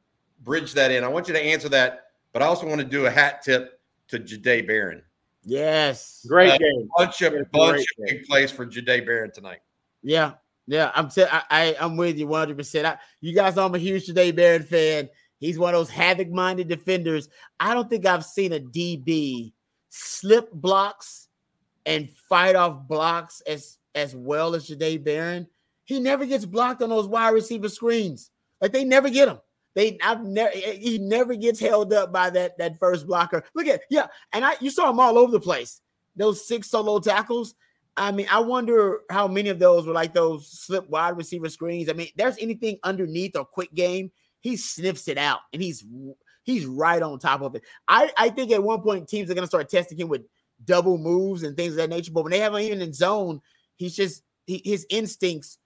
bridge 0.43 0.73
that 0.75 0.91
in. 0.91 1.05
I 1.05 1.09
want 1.09 1.29
you 1.29 1.35
to 1.35 1.41
answer 1.41 1.69
that, 1.71 2.07
but 2.33 2.43
I 2.43 2.47
also 2.47 2.67
want 2.67 2.81
to 2.81 2.87
do 2.87 3.07
a 3.07 3.11
hat 3.11 3.43
tip 3.43 3.81
to 4.09 4.19
Jahdae 4.19 4.67
Barron. 4.67 5.03
Yes, 5.45 6.27
great 6.29 6.51
uh, 6.51 6.59
game. 6.59 6.89
Bunch 6.97 7.23
of 7.23 7.35
bunch 7.53 7.81
of 7.81 8.05
big 8.05 8.25
plays 8.25 8.51
for 8.51 8.67
Jahdae 8.67 9.07
Barron 9.07 9.31
tonight. 9.33 9.61
Yeah, 10.03 10.33
yeah, 10.67 10.91
I'm 10.95 11.09
t- 11.09 11.25
I, 11.25 11.43
I 11.51 11.77
I'm 11.81 11.97
with 11.97 12.19
you 12.19 12.27
100. 12.27 12.57
percent 12.57 12.99
You 13.21 13.35
guys 13.35 13.57
know 13.57 13.67
I'm 13.67 13.75
a 13.75 13.79
huge 13.79 14.07
Jahdae 14.09 14.35
Barron 14.35 14.63
fan. 14.63 15.09
He's 15.39 15.59
one 15.59 15.75
of 15.75 15.81
those 15.81 15.91
havoc-minded 15.91 16.67
defenders. 16.67 17.29
I 17.61 17.75
don't 17.75 17.91
think 17.91 18.07
I've 18.07 18.25
seen 18.25 18.53
a 18.53 18.61
DB 18.61 19.53
slip 19.91 20.51
blocks 20.53 21.29
and 21.85 22.09
fight 22.29 22.57
off 22.57 22.87
blocks 22.89 23.43
as 23.47 23.79
as 23.95 24.15
well 24.15 24.55
as 24.55 24.69
Jahdae 24.69 25.03
Barron. 25.03 25.47
He 25.85 26.01
never 26.01 26.27
gets 26.27 26.45
blocked 26.45 26.83
on 26.83 26.91
those 26.91 27.07
wide 27.07 27.31
receiver 27.31 27.69
screens. 27.69 28.31
Like 28.61 28.73
they 28.73 28.85
never 28.85 29.09
get 29.09 29.29
him. 29.29 29.39
They 29.75 29.99
I've 30.03 30.25
never 30.25 30.51
eh, 30.55 30.63
eh, 30.65 30.73
he 30.73 30.99
never 30.99 31.35
gets 31.35 31.61
held 31.61 31.93
up 31.93 32.13
by 32.13 32.31
that 32.31 32.59
that 32.59 32.79
first 32.79 33.07
blocker. 33.07 33.45
Look 33.55 33.67
at 33.69 33.83
yeah, 33.91 34.07
and 34.33 34.45
I 34.45 34.55
you 34.61 34.71
saw 34.71 34.91
him 34.91 34.99
all 34.99 35.19
over 35.19 35.31
the 35.31 35.41
place. 35.41 35.81
Those 36.17 36.49
six 36.49 36.71
solo 36.71 36.99
tackles. 36.99 37.55
I 37.97 38.13
mean, 38.13 38.27
I 38.31 38.41
wonder 38.41 39.01
how 39.11 39.27
many 39.27 39.49
of 39.49 39.59
those 39.59 39.87
were 39.87 39.95
like 39.95 40.13
those 40.13 40.51
slip 40.51 40.89
wide 40.91 41.17
receiver 41.17 41.49
screens. 41.49 41.89
I 41.89 41.95
mean, 41.95 42.09
there's 42.17 42.37
anything 42.39 42.79
underneath 42.83 43.37
or 43.37 43.45
quick 43.45 43.73
game, 43.75 44.11
he 44.41 44.57
sniffs 44.57 45.09
it 45.09 45.19
out 45.19 45.41
and 45.53 45.63
he's 45.63 45.85
He's 46.47 46.65
right 46.65 47.03
on 47.03 47.19
top 47.19 47.43
of 47.43 47.57
it. 47.57 47.65
I, 47.89 48.11
I 48.17 48.29
think 48.29 48.53
at 48.53 48.63
one 48.63 48.81
point 48.81 49.09
teams 49.09 49.29
are 49.29 49.35
to 49.35 49.47
start 49.49 49.69
testing 49.69 49.99
him 49.99 50.09
with 50.09 50.23
double 50.65 50.97
moves 50.97 51.43
and 51.43 51.57
things 51.57 51.73
of 51.73 51.79
that 51.79 51.91
nature. 51.91 52.13
But 52.13 52.23
when 52.23 52.31
they 52.31 52.39
have 52.39 52.55
him 52.55 52.61
even 52.61 52.81
in 52.81 52.93
zone, 52.93 53.43
he's 53.75 53.97
just 53.97 54.23
he, 54.47 54.63
his 54.65 54.87
instincts 54.89 55.59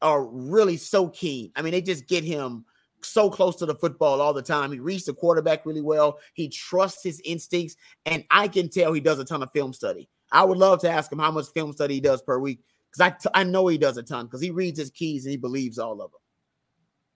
are 0.00 0.24
really 0.24 0.76
so 0.76 1.08
keen. 1.08 1.50
I 1.56 1.62
mean, 1.62 1.72
they 1.72 1.82
just 1.82 2.06
get 2.06 2.22
him 2.22 2.64
so 3.02 3.30
close 3.30 3.56
to 3.56 3.66
the 3.66 3.74
football 3.74 4.20
all 4.20 4.32
the 4.32 4.42
time. 4.42 4.70
He 4.70 4.78
reads 4.78 5.06
the 5.06 5.12
quarterback 5.12 5.66
really 5.66 5.80
well. 5.80 6.20
He 6.34 6.48
trusts 6.48 7.02
his 7.02 7.20
instincts, 7.24 7.74
and 8.06 8.24
I 8.30 8.46
can 8.46 8.68
tell 8.68 8.92
he 8.92 9.00
does 9.00 9.18
a 9.18 9.24
ton 9.24 9.42
of 9.42 9.50
film 9.50 9.72
study. 9.72 10.08
I 10.32 10.44
would 10.44 10.58
love 10.58 10.80
to 10.80 10.90
ask 10.90 11.12
him 11.12 11.18
how 11.18 11.30
much 11.30 11.46
film 11.54 11.72
study 11.72 11.94
he 11.94 12.00
does 12.00 12.22
per 12.22 12.38
week 12.38 12.60
because 12.90 13.00
I, 13.00 13.10
t- 13.10 13.30
I 13.34 13.44
know 13.44 13.66
he 13.68 13.78
does 13.78 13.96
a 13.96 14.02
ton 14.02 14.26
because 14.26 14.40
he 14.40 14.50
reads 14.50 14.78
his 14.78 14.90
keys 14.90 15.24
and 15.24 15.30
he 15.30 15.36
believes 15.36 15.78
all 15.78 16.00
of 16.00 16.10
them. 16.10 16.20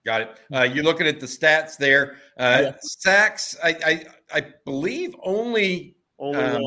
Got 0.05 0.21
it. 0.21 0.39
Uh, 0.53 0.63
you're 0.63 0.85
looking 0.85 1.07
at 1.07 1.19
the 1.19 1.25
stats 1.25 1.77
there. 1.77 2.17
Uh, 2.37 2.59
yeah. 2.63 2.71
Sacks, 2.81 3.57
I, 3.61 3.75
I, 3.85 4.05
I 4.33 4.53
believe 4.63 5.15
only 5.21 5.97
only 6.19 6.39
um, 6.39 6.63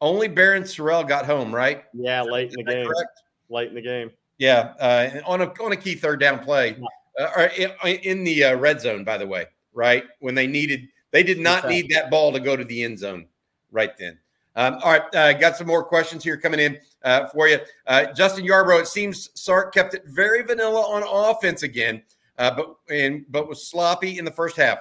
only 0.00 0.28
Barryn 0.28 0.62
Sorrell 0.62 1.06
got 1.08 1.24
home, 1.24 1.54
right? 1.54 1.84
Yeah, 1.94 2.22
late 2.22 2.52
in 2.54 2.64
the 2.64 2.72
game. 2.72 2.86
Correct? 2.86 3.22
Late 3.48 3.68
in 3.68 3.74
the 3.74 3.82
game. 3.82 4.10
Yeah, 4.38 4.74
uh, 4.80 5.20
on 5.26 5.40
a 5.40 5.46
on 5.62 5.72
a 5.72 5.76
key 5.76 5.94
third 5.94 6.20
down 6.20 6.40
play, 6.40 6.76
uh, 7.18 7.30
or 7.36 7.44
in, 7.44 7.70
in 7.84 8.24
the 8.24 8.44
uh, 8.44 8.56
red 8.56 8.80
zone, 8.80 9.02
by 9.02 9.16
the 9.16 9.26
way, 9.26 9.46
right 9.72 10.04
when 10.20 10.34
they 10.34 10.46
needed, 10.46 10.88
they 11.10 11.22
did 11.22 11.38
not 11.38 11.68
need 11.68 11.88
that 11.90 12.10
ball 12.10 12.32
to 12.32 12.40
go 12.40 12.54
to 12.54 12.64
the 12.64 12.82
end 12.82 12.98
zone 12.98 13.26
right 13.70 13.96
then. 13.96 14.18
Um, 14.56 14.78
all 14.82 14.92
right, 14.92 15.14
uh, 15.14 15.32
got 15.32 15.56
some 15.56 15.66
more 15.66 15.82
questions 15.82 16.22
here 16.22 16.36
coming 16.36 16.60
in 16.60 16.78
uh, 17.02 17.26
for 17.26 17.48
you. 17.48 17.58
Uh, 17.86 18.06
Justin 18.12 18.46
Yarbrough, 18.46 18.80
it 18.80 18.86
seems 18.86 19.30
Sark 19.34 19.74
kept 19.74 19.94
it 19.94 20.04
very 20.06 20.42
vanilla 20.42 20.80
on 20.80 21.02
offense 21.02 21.64
again, 21.64 22.02
uh, 22.38 22.54
but 22.54 22.76
and 22.88 23.24
but 23.30 23.48
was 23.48 23.66
sloppy 23.66 24.18
in 24.18 24.24
the 24.24 24.30
first 24.30 24.56
half. 24.56 24.78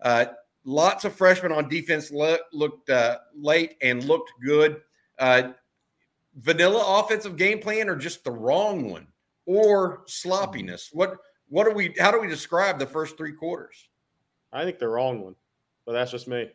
Uh, 0.00 0.26
lots 0.64 1.04
of 1.04 1.14
freshmen 1.14 1.52
on 1.52 1.68
defense 1.68 2.10
le- 2.10 2.38
looked 2.52 2.88
uh, 2.88 3.18
late 3.36 3.76
and 3.82 4.04
looked 4.04 4.32
good. 4.42 4.80
vanilla 6.36 7.00
offensive 7.00 7.36
game 7.36 7.58
plan 7.58 7.88
or 7.88 7.96
just 7.96 8.24
the 8.24 8.30
wrong 8.30 8.88
one 8.88 9.06
or 9.46 10.02
sloppiness? 10.06 10.90
What 10.92 11.16
what 11.48 11.66
are 11.66 11.74
we? 11.74 11.94
How 11.98 12.10
do 12.10 12.20
we 12.20 12.28
describe 12.28 12.78
the 12.78 12.86
first 12.86 13.16
three 13.16 13.32
quarters? 13.32 13.88
I 14.52 14.64
think 14.64 14.78
the 14.78 14.88
wrong 14.88 15.20
one, 15.20 15.34
but 15.84 15.92
that's 15.92 16.10
just 16.10 16.28
me. 16.28 16.50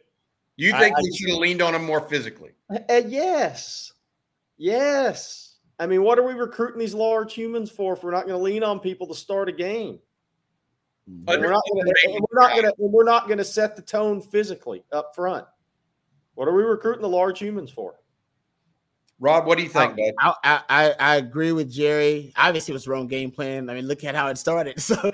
You 0.57 0.71
think 0.71 0.97
I, 0.97 1.01
we 1.01 1.15
should 1.15 1.29
have 1.29 1.39
leaned 1.39 1.61
on 1.61 1.75
him 1.75 1.83
more 1.85 2.01
physically? 2.01 2.51
Uh, 2.69 3.01
yes, 3.07 3.91
yes. 4.57 5.57
I 5.79 5.87
mean, 5.87 6.03
what 6.03 6.17
are 6.17 6.23
we 6.23 6.33
recruiting 6.33 6.79
these 6.79 6.93
large 6.93 7.33
humans 7.33 7.69
for 7.69 7.93
if 7.93 8.03
we're 8.03 8.11
not 8.11 8.25
going 8.25 8.37
to 8.37 8.43
lean 8.43 8.63
on 8.63 8.79
people 8.79 9.07
to 9.07 9.15
start 9.15 9.49
a 9.49 9.51
game? 9.51 9.99
we're 11.07 11.37
not 11.51 11.61
going 11.71 12.63
to 12.63 12.73
we're 12.79 13.03
not 13.03 13.27
going 13.27 13.37
to 13.37 13.43
set 13.43 13.75
the 13.75 13.81
tone 13.81 14.21
physically 14.21 14.83
up 14.91 15.13
front. 15.13 15.45
What 16.33 16.47
are 16.47 16.55
we 16.55 16.63
recruiting 16.63 17.01
the 17.01 17.09
large 17.09 17.39
humans 17.39 17.71
for? 17.71 17.95
Rob, 19.19 19.45
what 19.45 19.57
do 19.57 19.63
you 19.63 19.69
think, 19.69 19.97
I, 20.19 20.33
I, 20.43 20.61
I, 20.67 20.93
I, 20.99 21.15
agree 21.15 21.53
with 21.53 21.71
Jerry. 21.71 22.33
Obviously, 22.35 22.73
it 22.73 22.75
was 22.75 22.83
the 22.83 22.91
wrong 22.91 23.07
game 23.07 23.31
plan. 23.31 23.69
I 23.69 23.73
mean, 23.75 23.87
look 23.87 24.03
at 24.03 24.13
how 24.13 24.27
it 24.27 24.37
started. 24.37 24.77
So 24.81 24.95
right. 24.95 25.13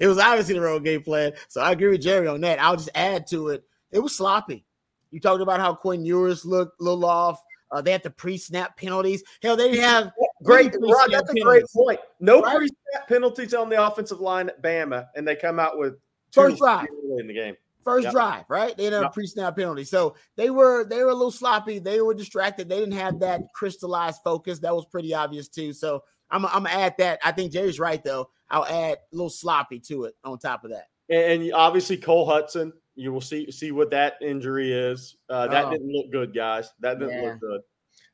it 0.00 0.06
was 0.06 0.18
obviously 0.18 0.54
the 0.54 0.60
wrong 0.60 0.82
game 0.82 1.02
plan. 1.02 1.32
So 1.48 1.62
I 1.62 1.72
agree 1.72 1.88
with 1.88 2.02
Jerry 2.02 2.28
on 2.28 2.42
that. 2.42 2.60
I'll 2.60 2.76
just 2.76 2.90
add 2.94 3.26
to 3.28 3.48
it. 3.48 3.64
It 3.94 4.00
was 4.00 4.14
sloppy. 4.14 4.66
You 5.10 5.20
talked 5.20 5.40
about 5.40 5.60
how 5.60 5.74
Quinn 5.74 6.04
Ewers 6.04 6.44
looked 6.44 6.80
a 6.80 6.84
little 6.84 7.04
off. 7.06 7.40
Uh, 7.70 7.80
they 7.80 7.92
had 7.92 8.02
the 8.02 8.10
pre-snap 8.10 8.76
penalties. 8.76 9.22
Hell, 9.42 9.56
they 9.56 9.70
didn't 9.70 9.84
have 9.84 10.12
great. 10.42 10.74
Rod, 10.74 11.10
that's 11.10 11.32
penalties. 11.32 11.42
a 11.42 11.44
great 11.44 11.64
point. 11.74 12.00
No 12.20 12.42
right? 12.42 12.56
pre-snap 12.56 13.08
penalties 13.08 13.54
on 13.54 13.68
the 13.68 13.84
offensive 13.84 14.20
line 14.20 14.48
at 14.48 14.60
Bama, 14.62 15.06
and 15.16 15.26
they 15.26 15.36
come 15.36 15.58
out 15.58 15.78
with 15.78 15.94
first 16.32 16.58
drive 16.58 16.88
in 17.18 17.26
the 17.26 17.32
game. 17.32 17.56
First 17.84 18.04
yep. 18.04 18.12
drive, 18.12 18.44
right? 18.48 18.76
They 18.76 18.84
didn't 18.84 18.94
have 18.94 19.02
yep. 19.04 19.12
pre-snap 19.12 19.56
penalty. 19.56 19.84
So 19.84 20.16
they 20.36 20.50
were 20.50 20.84
they 20.84 21.02
were 21.04 21.10
a 21.10 21.14
little 21.14 21.30
sloppy. 21.30 21.78
They 21.78 22.00
were 22.00 22.14
distracted. 22.14 22.68
They 22.68 22.78
didn't 22.80 22.94
have 22.94 23.20
that 23.20 23.42
crystallized 23.54 24.20
focus. 24.24 24.58
That 24.60 24.74
was 24.74 24.86
pretty 24.86 25.14
obvious 25.14 25.48
too. 25.48 25.72
So 25.72 26.02
I'm, 26.30 26.46
I'm 26.46 26.64
gonna 26.64 26.70
add 26.70 26.94
that. 26.98 27.20
I 27.22 27.32
think 27.32 27.52
Jerry's 27.52 27.78
right 27.78 28.02
though. 28.02 28.30
I'll 28.50 28.66
add 28.66 28.98
a 28.98 29.16
little 29.16 29.30
sloppy 29.30 29.80
to 29.80 30.04
it 30.04 30.14
on 30.24 30.38
top 30.38 30.64
of 30.64 30.70
that. 30.70 30.86
And, 31.10 31.42
and 31.42 31.52
obviously 31.52 31.96
Cole 31.96 32.26
Hutson, 32.28 32.72
you 32.96 33.12
will 33.12 33.20
see 33.20 33.50
see 33.50 33.72
what 33.72 33.90
that 33.90 34.14
injury 34.20 34.72
is. 34.72 35.16
Uh, 35.28 35.46
that 35.48 35.66
oh. 35.66 35.70
didn't 35.72 35.90
look 35.90 36.10
good, 36.10 36.34
guys. 36.34 36.72
That 36.80 36.98
didn't 36.98 37.22
yeah. 37.22 37.30
look 37.30 37.40
good. 37.40 37.60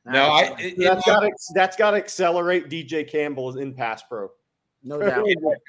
No, 0.06 0.24
I 0.24 0.54
it, 0.58 0.78
that's 0.78 1.04
got 1.04 1.20
to 1.20 1.30
that's 1.54 1.76
got 1.76 1.90
to 1.92 1.96
accelerate 1.98 2.68
DJ 2.68 3.08
Campbell 3.08 3.58
in 3.58 3.74
pass 3.74 4.02
pro. 4.02 4.28
No 4.82 4.98
doubt. 5.00 5.26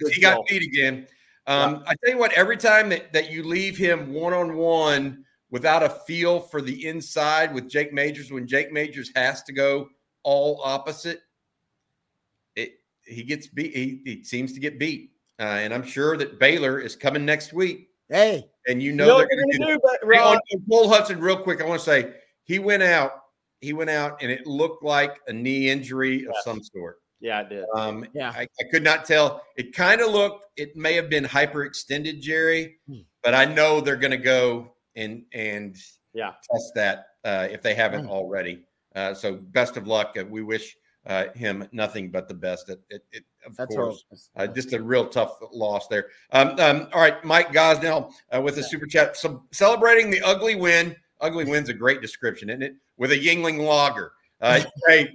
he 0.10 0.22
got 0.22 0.46
beat 0.48 0.64
again. 0.64 1.08
Um, 1.48 1.84
I 1.88 1.96
tell 2.04 2.14
you 2.14 2.20
what, 2.20 2.32
every 2.34 2.56
time 2.56 2.90
that, 2.90 3.12
that 3.14 3.32
you 3.32 3.44
leave 3.44 3.76
him 3.76 4.14
one 4.14 4.34
on 4.34 4.56
one 4.56 5.26
without 5.50 5.84
a 5.84 5.90
feel 5.90 6.40
for 6.40 6.62
the 6.62 6.88
inside 6.88 7.54
with 7.54 7.68
Jake 7.68 7.92
Majors, 7.92 8.32
when 8.32 8.48
Jake 8.48 8.72
Majors 8.72 9.12
has 9.16 9.42
to 9.44 9.54
go 9.54 9.90
all 10.24 10.62
opposite, 10.64 11.22
it 12.56 12.74
he 13.06 13.24
gets 13.24 13.48
beat. 13.48 13.76
He, 13.76 14.02
he 14.06 14.24
seems 14.24 14.54
to 14.54 14.60
get 14.60 14.80
beat, 14.80 15.12
uh, 15.40 15.44
and 15.44 15.74
I'm 15.74 15.84
sure 15.84 16.16
that 16.18 16.40
Baylor 16.40 16.80
is 16.80 16.96
coming 16.96 17.26
next 17.26 17.54
week. 17.54 17.90
Hey, 18.12 18.46
and 18.68 18.84
you 18.84 18.92
know, 18.92 19.06
you 19.06 19.12
know 19.12 19.18
they're 19.18 19.28
going 19.28 19.52
to 19.52 19.58
do. 19.58 19.66
do 19.66 20.12
hey, 20.12 20.20
on 20.20 20.38
Cole 20.70 20.90
Hutson, 20.90 21.22
real 21.22 21.38
quick, 21.38 21.62
I 21.62 21.66
want 21.66 21.80
to 21.80 21.86
say 21.86 22.14
he 22.44 22.60
went 22.60 22.84
out. 22.84 23.14
He 23.62 23.72
went 23.74 23.90
out, 23.90 24.22
and 24.22 24.30
it 24.30 24.46
looked 24.46 24.84
like 24.84 25.20
a 25.28 25.34
knee 25.34 25.70
injury 25.70 26.26
of 26.26 26.36
some 26.44 26.62
sort. 26.62 26.98
Yeah, 27.22 27.40
I 27.40 27.44
did. 27.44 27.66
Um, 27.76 28.06
yeah, 28.14 28.32
I, 28.32 28.48
I, 28.60 28.64
could 28.72 28.84
not 28.84 29.06
tell. 29.06 29.44
It 29.56 29.74
kind 29.74 30.02
of 30.02 30.12
looked. 30.12 30.46
It 30.58 30.76
may 30.76 30.94
have 30.96 31.10
been 31.10 31.24
hyperextended, 31.24 32.20
Jerry, 32.20 32.78
hmm. 32.88 33.02
but 33.24 33.34
I 33.34 33.46
know 33.46 33.80
they're 33.80 33.96
going 33.96 34.12
to 34.12 34.18
go 34.18 34.74
and 34.96 35.24
and 35.32 35.78
yeah 36.14 36.34
test 36.52 36.74
that 36.76 37.06
uh, 37.24 37.48
if 37.50 37.62
they 37.62 37.76
haven't 37.76 38.06
hmm. 38.06 38.12
already. 38.12 38.64
Uh, 38.94 39.14
so 39.14 39.36
best 39.36 39.78
of 39.78 39.88
luck. 39.88 40.18
We 40.30 40.42
wish 40.42 40.76
uh, 41.06 41.26
him 41.36 41.68
nothing 41.72 42.12
but 42.12 42.28
the 42.28 42.34
best. 42.34 42.70
It, 42.70 42.82
it, 42.90 43.04
it 43.12 43.24
of 43.46 43.56
That's 43.56 43.76
course, 43.76 44.04
uh, 44.36 44.48
just 44.48 44.74
a 44.74 44.82
real 44.82 45.08
tough 45.08 45.38
loss 45.52 45.88
there. 45.88 46.08
Um, 46.32 46.60
um, 46.60 46.88
all 46.94 47.02
right, 47.02 47.24
Mike 47.24 47.52
Gosnell 47.52 48.12
uh, 48.36 48.42
with 48.42 48.58
a 48.58 48.64
super 48.64 48.86
chat, 48.86 49.18
so 49.18 49.44
celebrating 49.52 50.10
the 50.10 50.22
ugly 50.22 50.56
win. 50.56 50.96
Ugly 51.20 51.46
win's 51.46 51.70
a 51.70 51.74
great 51.74 52.02
description, 52.02 52.50
isn't 52.50 52.64
it? 52.64 52.76
With 52.98 53.12
a 53.12 53.18
Yuengling 53.18 53.60
lager. 53.60 54.14
Uh, 54.42 54.62
great. 54.86 55.12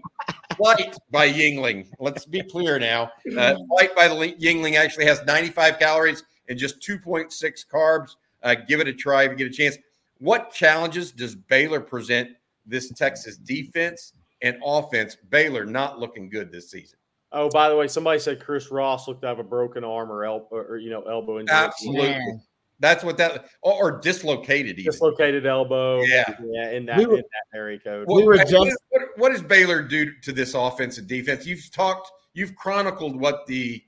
Flight 0.56 0.96
by 1.10 1.30
Yuengling. 1.30 1.88
Let's 1.98 2.24
be 2.24 2.42
clear 2.42 2.78
now. 2.78 3.10
Uh, 3.36 3.56
Flight 3.68 3.94
by 3.96 4.08
the 4.08 4.14
Yuengling 4.14 4.76
actually 4.76 5.06
has 5.06 5.22
95 5.26 5.78
calories 5.78 6.22
and 6.48 6.58
just 6.58 6.80
2.6 6.80 7.66
carbs. 7.72 8.16
Uh, 8.42 8.54
give 8.54 8.80
it 8.80 8.88
a 8.88 8.92
try 8.92 9.24
if 9.24 9.32
you 9.32 9.36
get 9.36 9.48
a 9.48 9.50
chance. 9.50 9.76
What 10.18 10.52
challenges 10.52 11.12
does 11.12 11.34
Baylor 11.34 11.80
present 11.80 12.30
this 12.64 12.90
Texas 12.90 13.36
defense 13.36 14.12
and 14.42 14.56
offense? 14.64 15.16
Baylor 15.30 15.66
not 15.66 15.98
looking 15.98 16.30
good 16.30 16.52
this 16.52 16.70
season. 16.70 16.98
Oh, 17.32 17.50
by 17.50 17.68
the 17.68 17.76
way, 17.76 17.88
somebody 17.88 18.18
said 18.18 18.40
Chris 18.40 18.70
Ross 18.70 19.08
looked 19.08 19.22
to 19.22 19.28
have 19.28 19.38
a 19.38 19.44
broken 19.44 19.84
arm 19.84 20.10
or 20.10 20.24
elbow, 20.24 20.46
or 20.50 20.78
you 20.78 20.90
know, 20.90 21.02
elbow 21.02 21.40
injury. 21.40 21.56
Absolutely. 21.56 22.40
That's 22.78 23.02
what 23.02 23.16
that 23.16 23.46
or, 23.62 23.72
or 23.72 24.00
dislocated, 24.00 24.78
even. 24.78 24.92
dislocated 24.92 25.46
elbow. 25.46 26.02
Yeah, 26.02 26.36
yeah, 26.44 26.70
in 26.70 26.86
that, 26.86 26.98
we 26.98 27.06
were, 27.06 27.16
in 27.16 27.22
that 27.22 27.58
area 27.58 27.78
code. 27.78 28.06
we 28.06 28.22
were 28.22 28.36
just, 28.36 28.76
what, 28.90 29.02
what 29.16 29.32
does 29.32 29.42
Baylor 29.42 29.82
do 29.82 30.12
to 30.22 30.32
this 30.32 30.54
offense 30.54 30.98
and 30.98 31.06
defense? 31.06 31.46
You've 31.46 31.70
talked, 31.72 32.10
you've 32.34 32.54
chronicled 32.54 33.18
what 33.18 33.46
the 33.46 33.82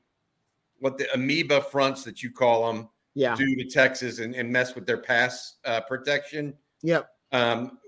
what 0.81 0.96
the 0.96 1.12
amoeba 1.12 1.61
fronts 1.61 2.05
that 2.05 2.22
you 2.22 2.31
call 2.31 2.72
them, 2.72 2.88
yeah. 3.14 3.35
do 3.35 3.57
to 3.57 3.64
Texas 3.68 4.20
and, 4.20 4.35
and 4.35 4.51
mess 4.51 4.74
with 4.74 4.87
their 4.87 4.98
pass 4.98 5.57
uh, 5.64 5.81
protection. 5.83 6.55
Yep. 6.83 7.11
Um, 7.33 7.79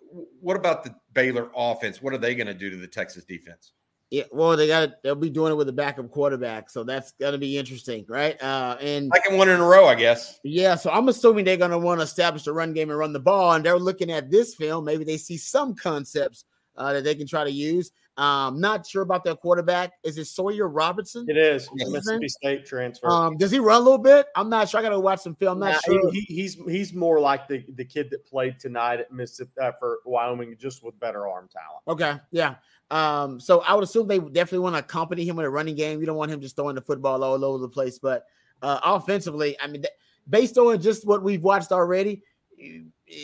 what 0.40 0.56
about 0.56 0.84
the 0.84 0.94
Baylor 1.14 1.50
offense? 1.56 2.02
What 2.02 2.12
are 2.12 2.18
they 2.18 2.34
going 2.34 2.48
to 2.48 2.54
do 2.54 2.68
to 2.68 2.76
the 2.76 2.88
Texas 2.88 3.24
defense? 3.24 3.72
Yeah, 4.10 4.24
well, 4.32 4.56
they 4.56 4.66
got 4.66 5.02
they'll 5.04 5.14
be 5.14 5.30
doing 5.30 5.52
it 5.52 5.54
with 5.54 5.68
a 5.68 5.72
backup 5.72 6.10
quarterback, 6.10 6.68
so 6.68 6.82
that's 6.82 7.12
gonna 7.12 7.38
be 7.38 7.56
interesting, 7.56 8.04
right? 8.08 8.40
Uh, 8.42 8.76
and 8.80 9.12
can 9.24 9.38
one 9.38 9.48
in 9.48 9.60
a 9.60 9.64
row, 9.64 9.86
I 9.86 9.94
guess. 9.94 10.40
Yeah, 10.42 10.74
so 10.74 10.90
I'm 10.90 11.08
assuming 11.08 11.44
they're 11.44 11.56
gonna 11.56 11.78
want 11.78 12.00
to 12.00 12.04
establish 12.04 12.42
the 12.42 12.52
run 12.52 12.72
game 12.72 12.90
and 12.90 12.98
run 12.98 13.12
the 13.12 13.20
ball, 13.20 13.52
and 13.52 13.64
they're 13.64 13.78
looking 13.78 14.10
at 14.10 14.28
this 14.28 14.56
film. 14.56 14.84
Maybe 14.84 15.04
they 15.04 15.16
see 15.16 15.36
some 15.36 15.76
concepts 15.76 16.44
uh, 16.76 16.92
that 16.92 17.04
they 17.04 17.14
can 17.14 17.28
try 17.28 17.44
to 17.44 17.52
use. 17.52 17.92
Um, 18.16 18.60
not 18.60 18.86
sure 18.86 19.02
about 19.02 19.24
their 19.24 19.36
quarterback. 19.36 19.92
Is 20.04 20.18
it 20.18 20.26
Sawyer 20.26 20.68
Robertson? 20.68 21.24
It 21.28 21.36
is 21.36 21.68
Mississippi 21.72 22.28
State 22.28 22.66
transfer. 22.66 23.08
Um, 23.08 23.36
does 23.38 23.50
he 23.50 23.58
run 23.58 23.80
a 23.80 23.84
little 23.84 23.98
bit? 23.98 24.26
I'm 24.36 24.50
not 24.50 24.68
sure. 24.68 24.80
I 24.80 24.82
got 24.82 24.90
to 24.90 25.00
watch 25.00 25.20
some 25.20 25.34
film. 25.34 25.62
I'm 25.62 25.70
not 25.70 25.80
nah, 25.86 25.94
sure. 25.94 26.12
He, 26.12 26.20
he's 26.20 26.54
he's 26.68 26.92
more 26.92 27.18
like 27.18 27.48
the 27.48 27.64
the 27.76 27.84
kid 27.84 28.10
that 28.10 28.26
played 28.26 28.58
tonight 28.58 29.00
at 29.00 29.10
Mississippi 29.10 29.52
uh, 29.62 29.72
for 29.78 30.00
Wyoming, 30.04 30.56
just 30.58 30.84
with 30.84 30.98
better 31.00 31.26
arm 31.28 31.48
talent. 31.50 31.82
Okay, 31.88 32.20
yeah. 32.30 32.56
Um, 32.90 33.38
so 33.40 33.60
I 33.60 33.74
would 33.74 33.84
assume 33.84 34.08
they 34.08 34.18
definitely 34.18 34.58
want 34.58 34.74
to 34.74 34.80
accompany 34.80 35.24
him 35.24 35.36
with 35.36 35.46
a 35.46 35.50
running 35.50 35.76
game. 35.76 36.00
You 36.00 36.06
don't 36.06 36.16
want 36.16 36.30
him 36.30 36.40
just 36.40 36.56
throwing 36.56 36.74
the 36.74 36.82
football 36.82 37.22
all 37.22 37.44
over 37.44 37.58
the 37.58 37.68
place. 37.68 37.98
But 37.98 38.26
uh, 38.62 38.80
offensively, 38.82 39.56
I 39.60 39.68
mean, 39.68 39.82
th- 39.82 39.94
based 40.28 40.58
on 40.58 40.80
just 40.80 41.06
what 41.06 41.22
we've 41.22 41.42
watched 41.42 41.72
already, 41.72 42.22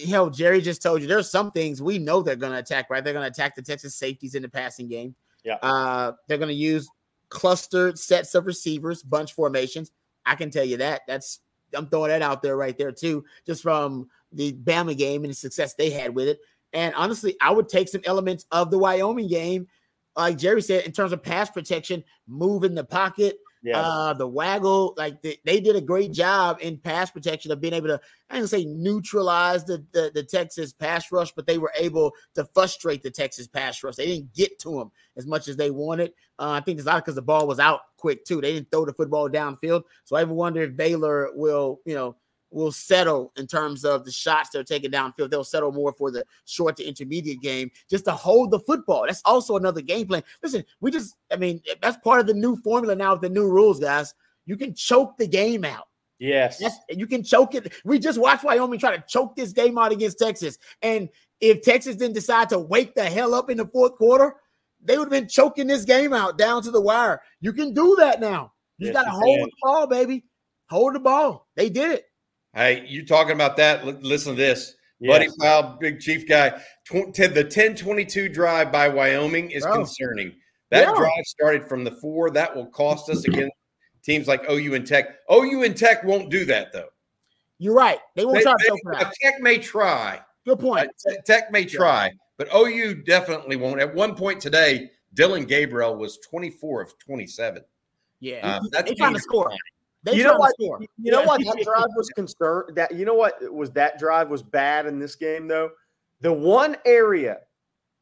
hell, 0.09 0.31
Jerry 0.31 0.61
just 0.61 0.83
told 0.83 1.03
you 1.03 1.09
there's 1.09 1.31
some 1.31 1.51
things 1.51 1.83
we 1.83 1.99
know 1.99 2.23
they're 2.23 2.37
going 2.37 2.53
to 2.53 2.59
attack. 2.59 2.91
Right, 2.91 3.03
they're 3.03 3.13
going 3.13 3.31
to 3.31 3.33
attack 3.33 3.55
the 3.55 3.63
Texas 3.63 3.95
safeties 3.95 4.35
in 4.35 4.43
the 4.43 4.49
passing 4.49 4.89
game. 4.89 5.15
Yeah, 5.45 5.57
uh, 5.63 6.13
they're 6.29 6.39
going 6.39 6.49
to 6.49 6.55
use 6.55 6.89
clustered 7.29 7.99
sets 7.99 8.35
of 8.35 8.47
receivers, 8.47 9.03
bunch 9.03 9.33
formations. 9.33 9.91
I 10.25 10.35
can 10.35 10.51
tell 10.51 10.65
you 10.65 10.77
that. 10.79 11.03
That's 11.07 11.41
I'm 11.75 11.89
throwing 11.89 12.11
that 12.11 12.23
out 12.23 12.43
there 12.43 12.57
right 12.57 12.77
there 12.77 12.93
too, 12.93 13.25
just 13.47 13.63
from 13.63 14.09
the 14.33 14.53
Bama 14.53 14.97
game 14.97 15.25
and 15.25 15.31
the 15.31 15.37
success 15.37 15.75
they 15.75 15.91
had 15.91 16.15
with 16.15 16.29
it. 16.29 16.39
And 16.73 16.95
honestly, 16.95 17.37
I 17.41 17.51
would 17.51 17.69
take 17.69 17.89
some 17.89 18.03
elements 18.05 18.47
of 18.51 18.71
the 18.71 18.79
Wyoming 18.79 19.29
game, 19.29 19.67
like 20.17 20.39
Jerry 20.39 20.63
said, 20.63 20.85
in 20.85 20.93
terms 20.93 21.13
of 21.13 21.23
pass 21.23 21.51
protection, 21.51 22.05
moving 22.27 22.75
the 22.75 22.85
pocket, 22.85 23.39
yeah. 23.63 23.81
Uh, 23.81 24.13
the 24.13 24.27
waggle, 24.27 24.95
like 24.97 25.23
they, 25.23 25.39
they 25.45 25.61
did 25.61 25.77
a 25.77 25.81
great 25.81 26.13
job 26.13 26.59
in 26.61 26.79
pass 26.79 27.11
protection 27.11 27.51
of 27.51 27.61
being 27.61 27.73
able 27.73 27.89
to, 27.89 28.01
I 28.31 28.37
didn't 28.37 28.51
say 28.51 28.65
neutralize 28.65 29.65
the, 29.65 29.85
the, 29.93 30.11
the 30.15 30.23
Texas 30.23 30.73
pass 30.73 31.11
rush, 31.11 31.33
but 31.33 31.47
they 31.47 31.59
were 31.59 31.73
able 31.79 32.13
to 32.35 32.49
frustrate 32.55 33.03
the 33.03 33.11
Texas 33.11 33.49
pass 33.49 33.83
rush. 33.83 33.97
They 33.97 34.07
didn't 34.07 34.33
get 34.35 34.59
to 34.61 34.71
them 34.71 34.93
as 35.17 35.27
much 35.27 35.49
as 35.49 35.57
they 35.57 35.71
wanted. 35.71 36.13
Uh, 36.39 36.51
I 36.51 36.61
think 36.61 36.79
it's 36.79 36.87
a 36.87 36.91
lot 36.91 37.05
because 37.05 37.17
the 37.17 37.23
ball 37.23 37.47
was 37.47 37.59
out 37.59 37.81
quick 37.97 38.25
too. 38.25 38.41
They 38.41 38.53
didn't 38.53 38.71
throw 38.71 38.85
the 38.85 38.93
football 38.93 39.29
downfield. 39.29 39.83
So 40.05 40.17
I 40.17 40.23
ever 40.23 40.35
wonder 40.35 40.63
if 40.63 40.77
Baylor 40.77 41.31
will, 41.35 41.81
you 41.85 41.95
know, 41.95 42.17
will 42.57 42.73
settle 42.73 43.33
in 43.37 43.47
terms 43.47 43.85
of 43.85 44.05
the 44.07 44.11
shots 44.11 44.49
they're 44.49 44.65
taking 44.65 44.91
downfield. 44.91 45.31
They'll 45.31 45.45
settle 45.45 45.73
more 45.73 45.93
for 45.93 46.11
the 46.11 46.25
short 46.47 46.77
to 46.79 46.85
intermediate 46.85 47.43
game 47.43 47.71
just 47.91 48.07
to 48.07 48.13
hold 48.13 48.51
the 48.51 48.61
football. 48.61 49.05
That's 49.07 49.21
also 49.27 49.57
another 49.57 49.83
game 49.83 50.07
plan. 50.07 50.25
Listen, 50.43 50.65
we 50.81 50.91
just, 50.91 51.15
I 51.31 51.37
mean, 51.37 51.61
that's 51.83 51.99
part 51.99 52.19
of 52.19 52.27
the 52.27 52.33
new 52.33 52.57
formula 52.57 52.97
now 52.97 53.13
with 53.13 53.21
the 53.21 53.29
new 53.29 53.47
rules, 53.47 53.79
guys. 53.79 54.15
You 54.47 54.57
can 54.57 54.75
choke 54.75 55.19
the 55.19 55.27
game 55.27 55.67
out. 55.67 55.89
Yes. 56.19 56.59
That's, 56.59 56.77
you 56.89 57.07
can 57.07 57.23
choke 57.23 57.55
it. 57.55 57.75
We 57.85 57.99
just 57.99 58.19
watched 58.19 58.43
Wyoming 58.43 58.81
try 58.81 58.97
to 58.97 59.05
choke 59.07 59.37
this 59.37 59.53
game 59.53 59.77
out 59.77 59.93
against 59.93 60.19
Texas. 60.19 60.57
And 60.81 61.11
if 61.43 61.61
Texas 61.61 61.97
didn't 61.97 62.15
decide 62.15 62.49
to 62.49 62.59
wake 62.59 62.95
the 62.95 63.05
hell 63.05 63.35
up 63.35 63.51
in 63.51 63.59
the 63.59 63.67
fourth 63.67 63.97
quarter, 63.97 64.35
they 64.83 64.97
would 64.97 65.05
have 65.05 65.11
been 65.11 65.29
choking 65.29 65.67
this 65.67 65.85
game 65.85 66.15
out 66.15 66.39
down 66.39 66.63
to 66.63 66.71
the 66.71 66.81
wire. 66.81 67.21
You 67.43 67.53
can 67.53 67.75
do 67.75 67.97
that 67.99 68.19
now. 68.19 68.55
You 68.79 68.87
yes, 68.87 68.95
got 68.95 69.05
to 69.05 69.11
hold 69.11 69.41
the 69.41 69.51
ball, 69.63 69.87
baby. 69.87 70.25
Hold 70.71 70.95
the 70.95 71.01
ball. 71.01 71.47
They 71.55 71.69
did 71.69 71.93
it. 71.93 72.05
Hey, 72.57 72.87
you 72.89 73.05
talking 73.05 73.35
about 73.35 73.59
that? 73.59 73.83
L- 73.85 73.99
listen 74.01 74.35
to 74.35 74.37
this. 74.37 74.77
Yes. 74.99 75.13
Buddy 75.13 75.29
Powell, 75.39 75.77
big 75.79 76.01
chief 76.01 76.27
guy. 76.27 76.51
Tw- 76.87 77.13
the 77.15 77.43
1022 77.45 78.31
drive 78.31 78.73
by 78.73 78.89
Wyoming 78.89 79.51
is 79.51 79.65
concerning. 79.67 80.33
That 80.71 80.89
yeah. 80.89 80.95
drive 80.97 81.25
started 81.27 81.69
from 81.69 81.85
the 81.85 81.91
four. 81.91 82.31
That 82.31 82.57
will 82.57 82.67
cost 82.67 83.11
us 83.11 83.27
against 83.27 83.53
teams 84.03 84.27
like 84.27 84.49
OU 84.51 84.75
and 84.75 84.87
Tech. 84.87 85.17
OU 85.31 85.65
and 85.65 85.77
Tech 85.77 86.03
won't 86.03 86.31
do 86.31 86.47
that, 86.47 86.73
though. 86.73 86.89
You're 87.59 87.75
right. 87.75 87.99
They 88.15 88.25
won't 88.25 88.39
they, 88.39 88.43
try 88.43 88.55
they, 88.59 88.99
to 88.99 89.11
Tech 89.23 89.41
may 89.41 89.59
try. 89.59 90.21
Good 90.47 90.59
point. 90.59 90.89
Uh, 91.07 91.15
Tech 91.27 91.53
may 91.53 91.67
try, 91.67 92.11
but 92.39 92.49
OU 92.55 93.03
definitely 93.03 93.57
won't. 93.57 93.81
At 93.81 93.95
one 93.95 94.15
point 94.15 94.41
today, 94.41 94.91
Dillon 95.13 95.45
Gabriel 95.45 95.95
was 95.97 96.19
24 96.29 96.83
of 96.83 96.99
27. 97.01 97.63
Yeah, 98.21 98.57
um, 98.57 98.69
that's 98.73 98.95
trying 98.95 99.13
to 99.13 99.21
score. 99.21 99.53
They 100.07 100.15
you 100.15 100.23
know 100.23 100.37
what? 100.37 100.55
You 100.59 101.11
know 101.11 101.25
what? 101.25 101.41
That 101.45 101.63
drive 101.65 101.89
was 101.97 102.09
concerned. 102.11 102.77
That 102.77 102.95
you 102.95 103.05
know 103.05 103.15
what 103.15 103.53
was 103.53 103.73
that 103.73 103.99
drive 103.99 104.31
was 104.31 104.43
bad 104.43 104.87
in 104.87 105.01
this 105.01 105.17
game 105.17 105.49
though. 105.49 105.71
The 106.21 106.33
one 106.33 106.77
area 106.87 107.39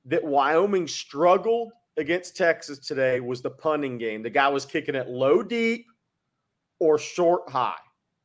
that 0.04 0.22
Wyoming 0.22 0.86
struggled 0.86 1.72
against 1.96 2.36
Texas 2.36 2.78
today 2.78 3.20
was 3.20 3.40
the 3.40 3.50
punting 3.50 3.96
game. 3.96 4.22
The 4.22 4.30
guy 4.30 4.48
was 4.48 4.66
kicking 4.66 4.94
it 4.94 5.08
low 5.08 5.42
deep 5.42 5.86
or 6.78 6.98
short 6.98 7.48
high. 7.48 7.74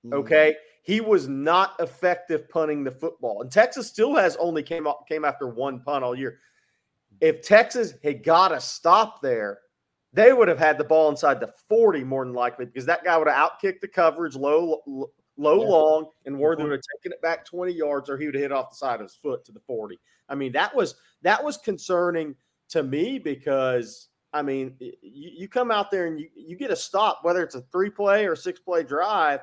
Mm-hmm. 0.05 0.15
Okay. 0.15 0.51
Mm-hmm. 0.51 0.91
He 0.91 1.01
was 1.01 1.27
not 1.27 1.75
effective 1.79 2.49
punting 2.49 2.83
the 2.83 2.91
football. 2.91 3.41
And 3.41 3.51
Texas 3.51 3.87
still 3.87 4.15
has 4.15 4.35
only 4.37 4.63
came 4.63 4.87
up, 4.87 5.05
came 5.07 5.23
after 5.23 5.47
one 5.47 5.81
punt 5.81 6.03
all 6.03 6.15
year. 6.15 6.39
If 7.21 7.41
Texas 7.41 7.93
had 8.03 8.23
got 8.23 8.51
a 8.51 8.59
stop 8.59 9.21
there, 9.21 9.59
they 10.13 10.33
would 10.33 10.47
have 10.47 10.59
had 10.59 10.77
the 10.77 10.83
ball 10.83 11.09
inside 11.09 11.39
the 11.39 11.53
40 11.67 12.03
more 12.03 12.25
than 12.25 12.33
likely 12.33 12.65
because 12.65 12.85
that 12.85 13.03
guy 13.03 13.17
would 13.17 13.27
have 13.27 13.51
outkicked 13.51 13.81
the 13.81 13.87
coverage 13.87 14.35
low, 14.35 14.81
low, 15.37 15.61
yeah. 15.61 15.69
long, 15.69 16.09
and 16.25 16.37
Worthy 16.37 16.63
would 16.63 16.71
have 16.71 16.81
taken 16.95 17.11
it 17.11 17.21
back 17.21 17.45
20 17.45 17.71
yards, 17.71 18.09
or 18.09 18.17
he 18.17 18.25
would 18.25 18.35
have 18.35 18.41
hit 18.41 18.51
off 18.51 18.71
the 18.71 18.75
side 18.75 18.95
of 18.95 19.01
his 19.01 19.15
foot 19.15 19.45
to 19.45 19.51
the 19.51 19.59
40. 19.61 19.99
I 20.27 20.35
mean, 20.35 20.51
that 20.53 20.75
was 20.75 20.95
that 21.21 21.43
was 21.43 21.57
concerning 21.57 22.35
to 22.69 22.83
me 22.83 23.19
because 23.19 24.09
I 24.33 24.41
mean, 24.41 24.75
you, 24.79 24.91
you 25.01 25.47
come 25.47 25.71
out 25.71 25.91
there 25.91 26.07
and 26.07 26.19
you, 26.19 26.29
you 26.35 26.55
get 26.55 26.71
a 26.71 26.75
stop, 26.75 27.19
whether 27.23 27.43
it's 27.43 27.55
a 27.55 27.61
three 27.71 27.89
play 27.89 28.27
or 28.27 28.35
six 28.35 28.59
play 28.59 28.83
drive, 28.83 29.41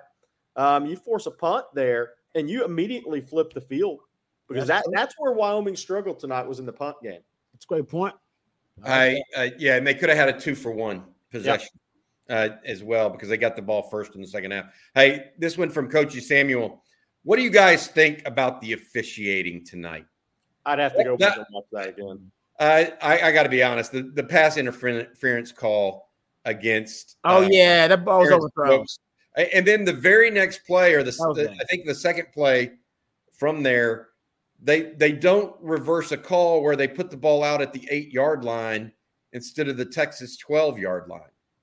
um, 0.57 0.87
you 0.87 0.97
force 0.97 1.27
a 1.27 1.31
punt 1.31 1.67
there, 1.75 2.13
and 2.35 2.49
you 2.49 2.65
immediately 2.65 3.21
flip 3.21 3.53
the 3.53 3.61
field 3.61 4.01
because 4.49 4.67
that's 4.67 4.87
that, 4.87 4.93
that's 4.95 5.15
where 5.19 5.33
Wyoming 5.33 5.77
struggled 5.77 6.19
tonight 6.19 6.47
was 6.47 6.59
in 6.59 6.67
the 6.67 6.73
punt 6.73 6.97
game. 7.03 7.21
That's 7.53 7.65
a 7.65 7.69
great 7.69 7.89
point. 7.89 8.15
I 8.85 9.21
uh, 9.37 9.49
yeah, 9.59 9.77
and 9.77 9.87
they 9.87 9.95
could 9.95 10.09
have 10.09 10.19
had 10.19 10.29
a 10.29 10.39
two 10.39 10.55
for 10.55 10.71
one 10.71 11.05
possession 11.31 11.69
yep. 12.29 12.53
uh, 12.53 12.57
as 12.65 12.83
well 12.83 13.11
because 13.11 13.29
they 13.29 13.37
got 13.37 13.57
the 13.57 13.63
ball 13.63 13.83
first 13.83 14.15
in 14.15 14.21
the 14.21 14.27
second 14.27 14.51
half. 14.51 14.67
Hey, 14.95 15.31
this 15.39 15.57
one 15.57 15.71
from 15.71 15.89
Coachy 15.89 16.21
Samuel. 16.21 16.83
What 17.23 17.37
do 17.37 17.43
you 17.43 17.51
guys 17.51 17.89
think 17.89 18.23
about 18.27 18.61
the 18.61 18.73
officiating 18.75 19.65
tonight? 19.65 20.07
I'd 20.65 20.79
have 20.79 20.97
to 20.97 21.05
go 21.05 21.17
back 21.17 21.37
and 21.37 21.47
watch 21.51 21.65
that 21.73 21.89
again. 21.91 22.31
Uh, 22.59 22.85
I, 23.03 23.21
I 23.21 23.33
got 23.33 23.45
to 23.45 23.49
be 23.49 23.63
honest. 23.63 23.93
The, 23.93 24.03
the 24.03 24.23
pass 24.23 24.57
interference 24.57 25.53
call 25.53 26.11
against. 26.45 27.17
Oh 27.25 27.45
uh, 27.45 27.49
yeah, 27.51 27.89
that 27.89 28.05
ball 28.05 28.21
was 28.21 28.31
overthrown. 28.31 28.87
And 29.37 29.67
then 29.67 29.85
the 29.85 29.93
very 29.93 30.31
next 30.31 30.67
play, 30.67 30.95
or 30.95 31.03
the, 31.03 31.11
the 31.11 31.55
I 31.61 31.65
think 31.65 31.85
the 31.85 31.95
second 31.95 32.29
play 32.33 32.73
from 33.37 33.63
there, 33.63 34.09
they 34.63 34.93
they 34.95 35.13
don't 35.13 35.55
reverse 35.61 36.13
a 36.13 36.17
call 36.17 36.63
where 36.63 36.77
they 36.77 36.89
put 36.89 37.11
the 37.11 37.17
ball 37.17 37.43
out 37.43 37.63
at 37.63 37.73
the 37.73 37.87
eight 37.91 38.13
yard 38.13 38.45
line 38.45 38.93
instead 39.33 39.69
of 39.69 39.77
the 39.77 39.85
Texas 39.85 40.37
12 40.37 40.79
yard 40.79 41.09
line. 41.09 41.21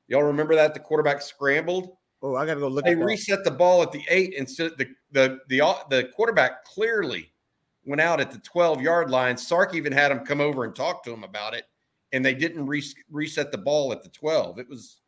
Y'all 0.07 0.23
remember 0.23 0.55
that 0.55 0.73
the 0.73 0.79
quarterback 0.79 1.21
scrambled? 1.21 1.97
Oh, 2.21 2.35
I 2.35 2.45
gotta 2.45 2.59
go 2.59 2.67
look. 2.67 2.85
They 2.85 2.95
reset 2.95 3.43
the 3.43 3.51
ball 3.51 3.81
at 3.81 3.91
the 3.91 4.03
eight 4.09 4.33
instead. 4.35 4.77
The 4.77 4.87
the 5.11 5.39
the 5.49 5.61
uh, 5.61 5.75
the 5.89 6.05
quarterback 6.15 6.63
clearly 6.65 7.31
went 7.85 7.99
out 7.99 8.21
at 8.21 8.31
the 8.31 8.39
12 8.39 8.81
yard 8.81 9.09
line. 9.09 9.35
Sark 9.35 9.75
even 9.75 9.91
had 9.91 10.11
him 10.11 10.19
come 10.19 10.39
over 10.39 10.63
and 10.63 10.73
talk 10.73 11.03
to 11.03 11.11
him 11.11 11.23
about 11.23 11.53
it, 11.53 11.65
and 12.13 12.23
they 12.23 12.33
didn't 12.33 12.65
re- 12.65 12.83
reset 13.11 13.51
the 13.51 13.57
ball 13.57 13.91
at 13.91 14.03
the 14.03 14.09
12. 14.09 14.59
It 14.59 14.69
was 14.69 15.01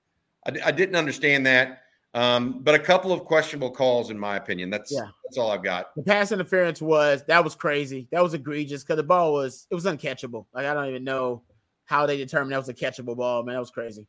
I, 0.46 0.52
I 0.66 0.72
didn't 0.72 0.96
understand 0.96 1.46
that. 1.46 1.84
Um, 2.16 2.62
but 2.64 2.74
a 2.74 2.80
couple 2.80 3.12
of 3.12 3.26
questionable 3.26 3.70
calls, 3.70 4.10
in 4.10 4.18
my 4.18 4.38
opinion. 4.38 4.70
That's 4.70 4.90
yeah. 4.90 5.02
that's 5.26 5.38
all 5.38 5.52
I've 5.52 5.64
got. 5.64 5.94
The 5.98 6.04
pass 6.04 6.32
interference 6.32 6.82
was 6.82 7.24
that 7.28 7.44
was 7.44 7.56
crazy. 7.56 8.08
That 8.12 8.24
was 8.24 8.34
egregious 8.34 8.84
because 8.84 8.96
the 8.96 9.04
ball 9.04 9.34
was 9.34 9.68
it 9.70 9.76
was 9.76 9.84
uncatchable. 9.84 10.46
Like 10.54 10.66
I 10.66 10.74
don't 10.74 10.88
even 10.88 11.04
know 11.04 11.44
how 11.84 12.06
they 12.06 12.16
determined 12.16 12.54
that 12.54 12.58
was 12.58 12.70
a 12.70 12.74
catchable 12.74 13.18
ball. 13.18 13.44
Man, 13.44 13.56
that 13.56 13.60
was 13.60 13.70
crazy. 13.70 14.08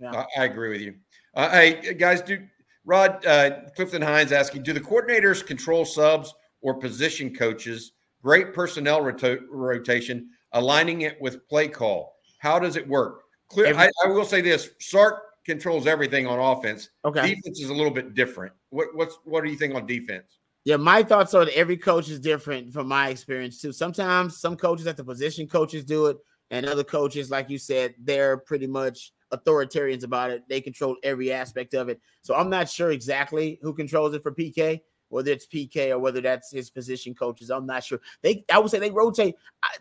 Yeah, 0.00 0.10
I, 0.10 0.42
I 0.42 0.44
agree 0.46 0.70
with 0.70 0.80
you. 0.80 0.96
Uh, 1.34 1.48
hey 1.50 1.94
guys, 1.94 2.20
do 2.20 2.44
Rod 2.84 3.24
uh, 3.24 3.50
Clifton 3.76 4.02
Hines 4.02 4.32
asking, 4.32 4.64
do 4.64 4.72
the 4.72 4.80
coordinators 4.80 5.46
control 5.46 5.84
subs 5.84 6.34
or 6.62 6.74
position 6.74 7.32
coaches? 7.32 7.92
Great 8.22 8.54
personnel 8.54 9.02
roto- 9.02 9.38
rotation, 9.48 10.30
aligning 10.52 11.02
it 11.02 11.16
with 11.20 11.48
play 11.48 11.68
call. 11.68 12.16
How 12.38 12.58
does 12.58 12.74
it 12.74 12.88
work? 12.88 13.22
Clear. 13.48 13.66
Every- 13.66 13.84
I, 13.84 13.90
I 14.04 14.08
will 14.08 14.24
say 14.24 14.40
this: 14.40 14.70
Sark 14.80 15.25
controls 15.46 15.86
everything 15.86 16.26
on 16.26 16.38
offense. 16.38 16.90
Okay. 17.04 17.34
Defense 17.34 17.60
is 17.60 17.70
a 17.70 17.74
little 17.74 17.92
bit 17.92 18.14
different. 18.14 18.52
What 18.70 18.88
what's 18.94 19.18
what 19.24 19.44
do 19.44 19.50
you 19.50 19.56
think 19.56 19.74
on 19.74 19.86
defense? 19.86 20.38
Yeah, 20.64 20.76
my 20.76 21.04
thoughts 21.04 21.32
are 21.32 21.44
that 21.44 21.56
every 21.56 21.76
coach 21.76 22.08
is 22.08 22.18
different 22.18 22.72
from 22.72 22.88
my 22.88 23.08
experience 23.08 23.60
too. 23.60 23.72
Sometimes 23.72 24.38
some 24.38 24.56
coaches 24.56 24.88
at 24.88 24.96
the 24.96 25.04
position 25.04 25.46
coaches 25.46 25.84
do 25.84 26.06
it, 26.06 26.16
and 26.50 26.66
other 26.66 26.84
coaches, 26.84 27.30
like 27.30 27.48
you 27.48 27.58
said, 27.58 27.94
they're 28.02 28.36
pretty 28.36 28.66
much 28.66 29.12
authoritarians 29.32 30.04
about 30.04 30.30
it. 30.30 30.42
They 30.48 30.60
control 30.60 30.96
every 31.02 31.32
aspect 31.32 31.74
of 31.74 31.88
it. 31.88 32.00
So 32.22 32.34
I'm 32.34 32.50
not 32.50 32.68
sure 32.68 32.90
exactly 32.90 33.58
who 33.62 33.74
controls 33.74 34.14
it 34.14 34.22
for 34.22 34.32
PK, 34.32 34.80
whether 35.08 35.30
it's 35.30 35.46
PK 35.46 35.90
or 35.90 35.98
whether 35.98 36.20
that's 36.20 36.50
his 36.50 36.70
position 36.70 37.14
coaches. 37.14 37.50
I'm 37.50 37.66
not 37.66 37.84
sure. 37.84 38.00
They 38.22 38.44
I 38.52 38.58
would 38.58 38.70
say 38.70 38.78
they 38.78 38.90
rotate. 38.90 39.36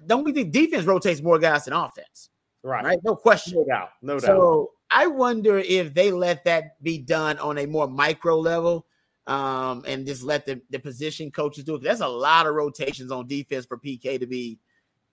Don't 0.06 0.24
we 0.24 0.34
think 0.34 0.52
defense 0.52 0.86
rotates 0.86 1.22
more 1.22 1.40
guys 1.40 1.66
than 1.66 1.74
offense? 1.74 2.30
Right. 2.64 2.84
Right. 2.84 3.00
No 3.04 3.16
question. 3.16 3.58
No 3.58 3.66
doubt. 3.66 3.90
No 4.02 4.14
doubt. 4.20 4.26
So 4.26 4.72
I 4.96 5.08
wonder 5.08 5.58
if 5.58 5.94
they 5.94 6.10
let 6.10 6.46
that 6.46 6.82
be 6.82 6.98
done 6.98 7.38
on 7.40 7.58
a 7.58 7.66
more 7.66 7.86
micro 7.86 8.40
level 8.40 8.86
um, 9.28 9.84
and 9.86 10.08
just 10.08 10.24
let 10.24 10.46
the, 10.46 10.62
the 10.70 10.80
position 10.80 11.32
coaches 11.32 11.66
do 11.66 11.76
it. 11.76 11.84
That's 11.84 12.00
a 12.00 12.08
lot 12.08 12.48
of 12.48 12.56
rotations 12.56 13.12
on 13.12 13.28
defense 13.28 13.66
for 13.66 13.78
PK 13.78 14.18
to 14.22 14.26
be, 14.26 14.58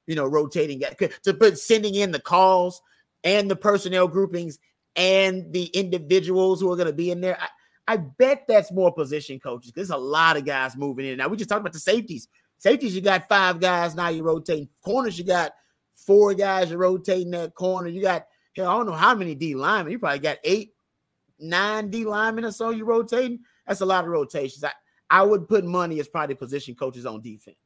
you 0.06 0.14
know, 0.14 0.24
rotating 0.24 0.82
to 1.24 1.34
put 1.34 1.58
sending 1.58 1.96
in 1.96 2.12
the 2.12 2.20
calls 2.20 2.80
and 3.24 3.50
the 3.50 3.56
personnel 3.56 4.06
groupings 4.06 4.60
and 4.94 5.52
the 5.52 5.64
individuals 5.64 6.60
who 6.60 6.70
are 6.70 6.76
going 6.76 6.86
to 6.86 6.92
be 6.92 7.10
in 7.10 7.20
there. 7.20 7.36
I, 7.40 7.94
I 7.94 7.96
bet 7.96 8.44
that's 8.46 8.70
more 8.70 8.94
position 8.94 9.40
coaches. 9.40 9.72
Because 9.72 9.88
there's 9.88 9.98
a 9.98 10.00
lot 10.00 10.36
of 10.36 10.44
guys 10.44 10.76
moving 10.76 11.06
in. 11.06 11.18
Now 11.18 11.26
we 11.26 11.36
just 11.36 11.50
talked 11.50 11.62
about 11.62 11.72
the 11.72 11.80
safeties. 11.80 12.28
Safeties, 12.58 12.94
you 12.94 13.00
got 13.00 13.28
five 13.28 13.58
guys 13.58 13.96
now. 13.96 14.10
You're 14.10 14.26
rotating 14.26 14.68
corners. 14.84 15.18
You 15.18 15.24
got 15.24 15.54
four 15.96 16.34
guys. 16.34 16.70
You're 16.70 16.78
rotating 16.78 17.32
that 17.32 17.56
corner. 17.56 17.88
You 17.88 18.00
got 18.00 18.26
Hell, 18.56 18.68
I 18.68 18.76
don't 18.76 18.86
know 18.86 18.92
how 18.92 19.14
many 19.14 19.34
D 19.34 19.54
linemen. 19.54 19.92
You 19.92 19.98
probably 19.98 20.18
got 20.18 20.38
eight, 20.44 20.74
nine 21.38 21.90
D 21.90 22.04
linemen 22.04 22.44
or 22.44 22.52
so 22.52 22.70
you 22.70 22.84
rotating. 22.84 23.40
That's 23.66 23.80
a 23.80 23.86
lot 23.86 24.04
of 24.04 24.10
rotations. 24.10 24.64
I, 24.64 24.72
I 25.10 25.22
would 25.22 25.48
put 25.48 25.64
money 25.64 26.00
as 26.00 26.08
probably 26.08 26.34
position 26.34 26.74
coaches 26.74 27.06
on 27.06 27.20
defense. 27.20 27.56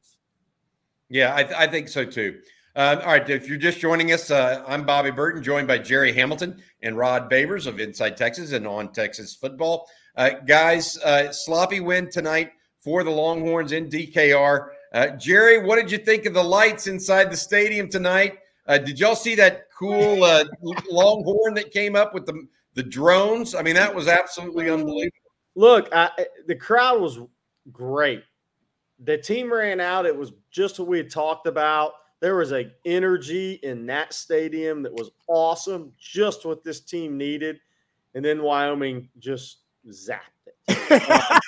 Yeah, 1.09 1.35
I, 1.35 1.43
th- 1.43 1.55
I 1.55 1.67
think 1.67 1.87
so 1.87 2.05
too. 2.05 2.39
Uh, 2.75 3.01
all 3.01 3.07
right, 3.07 3.27
if 3.29 3.47
you're 3.47 3.57
just 3.57 3.79
joining 3.79 4.11
us, 4.11 4.29
uh, 4.29 4.63
I'm 4.67 4.85
Bobby 4.85 5.09
Burton, 5.09 5.41
joined 5.41 5.67
by 5.67 5.79
Gerry 5.79 6.13
Hamilton 6.13 6.61
and 6.83 6.95
Rod 6.95 7.29
Babers 7.29 7.65
of 7.65 7.79
Inside 7.79 8.15
Texas 8.15 8.51
and 8.51 8.67
on 8.67 8.93
Texas 8.93 9.33
Football. 9.33 9.87
Uh, 10.15 10.31
guys, 10.45 10.97
uh, 10.99 11.31
sloppy 11.31 11.79
win 11.79 12.09
tonight 12.11 12.51
for 12.79 13.03
the 13.03 13.09
Longhorns 13.09 13.71
in 13.71 13.89
DKR. 13.89 14.69
Uh, 14.93 15.07
Jerry, 15.09 15.65
what 15.65 15.77
did 15.77 15.91
you 15.91 15.97
think 15.97 16.25
of 16.25 16.33
the 16.33 16.43
lights 16.43 16.87
inside 16.87 17.31
the 17.31 17.37
stadium 17.37 17.89
tonight? 17.89 18.37
Uh, 18.67 18.77
did 18.77 18.99
y'all 18.99 19.15
see 19.15 19.35
that 19.35 19.66
cool 19.77 20.23
uh, 20.23 20.45
Longhorn 20.89 21.53
that 21.55 21.71
came 21.71 21.95
up 21.95 22.13
with 22.13 22.25
the 22.25 22.47
the 22.73 22.83
drones? 22.83 23.55
I 23.55 23.61
mean, 23.61 23.75
that 23.75 23.93
was 23.93 24.07
absolutely 24.07 24.69
unbelievable. 24.69 25.17
Look, 25.55 25.89
I, 25.91 26.11
the 26.45 26.55
crowd 26.55 27.01
was 27.01 27.19
great. 27.71 28.23
The 29.03 29.17
team 29.17 29.51
ran 29.51 29.79
out. 29.79 30.05
It 30.05 30.15
was 30.15 30.33
just 30.51 30.79
what 30.79 30.87
we 30.87 30.97
had 30.97 31.09
talked 31.09 31.47
about. 31.47 31.93
There 32.19 32.35
was 32.35 32.51
a 32.51 32.71
energy 32.85 33.59
in 33.63 33.85
that 33.87 34.13
stadium 34.13 34.83
that 34.83 34.93
was 34.93 35.11
awesome, 35.27 35.93
just 35.99 36.45
what 36.45 36.63
this 36.63 36.79
team 36.79 37.17
needed. 37.17 37.59
And 38.15 38.25
then 38.25 38.41
Wyoming 38.41 39.09
just 39.19 39.59
zapped 39.87 40.19
it. 40.45 40.55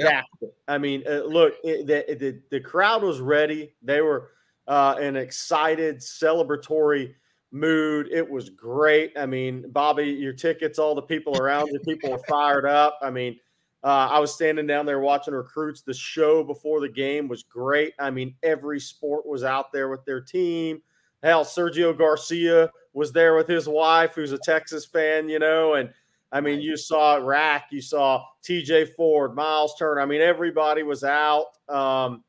zapped 0.00 0.24
it. 0.40 0.54
I 0.66 0.78
mean, 0.78 1.04
uh, 1.08 1.22
look, 1.24 1.54
it, 1.62 1.86
the, 1.86 2.16
the, 2.16 2.40
the 2.50 2.60
crowd 2.60 3.02
was 3.02 3.20
ready. 3.20 3.72
They 3.82 4.00
were 4.00 4.30
uh, 4.70 4.94
an 5.00 5.16
excited, 5.16 5.98
celebratory 5.98 7.12
mood. 7.50 8.08
It 8.12 8.28
was 8.28 8.50
great. 8.50 9.12
I 9.18 9.26
mean, 9.26 9.68
Bobby, 9.72 10.04
your 10.04 10.32
tickets, 10.32 10.78
all 10.78 10.94
the 10.94 11.02
people 11.02 11.36
around 11.36 11.70
you, 11.72 11.80
people 11.80 12.12
were 12.12 12.22
fired 12.28 12.64
up. 12.64 12.96
I 13.02 13.10
mean, 13.10 13.36
uh, 13.82 14.08
I 14.12 14.20
was 14.20 14.32
standing 14.32 14.68
down 14.68 14.86
there 14.86 15.00
watching 15.00 15.34
recruits. 15.34 15.82
The 15.82 15.92
show 15.92 16.44
before 16.44 16.80
the 16.80 16.88
game 16.88 17.26
was 17.26 17.42
great. 17.42 17.94
I 17.98 18.10
mean, 18.10 18.36
every 18.44 18.78
sport 18.78 19.26
was 19.26 19.42
out 19.42 19.72
there 19.72 19.88
with 19.88 20.04
their 20.04 20.20
team. 20.20 20.80
Hell, 21.20 21.44
Sergio 21.44 21.96
Garcia 21.96 22.70
was 22.92 23.10
there 23.10 23.34
with 23.34 23.48
his 23.48 23.68
wife, 23.68 24.14
who's 24.14 24.30
a 24.30 24.38
Texas 24.38 24.86
fan, 24.86 25.28
you 25.28 25.40
know, 25.40 25.74
and 25.74 25.90
I 26.30 26.40
mean, 26.40 26.60
you 26.60 26.76
saw 26.76 27.16
Rack, 27.16 27.66
you 27.72 27.82
saw 27.82 28.24
TJ 28.44 28.94
Ford, 28.94 29.34
Myles 29.34 29.74
Turner. 29.76 30.00
I 30.00 30.06
mean, 30.06 30.20
everybody 30.20 30.84
was 30.84 31.02
out. 31.02 31.46
Um, 31.68 32.22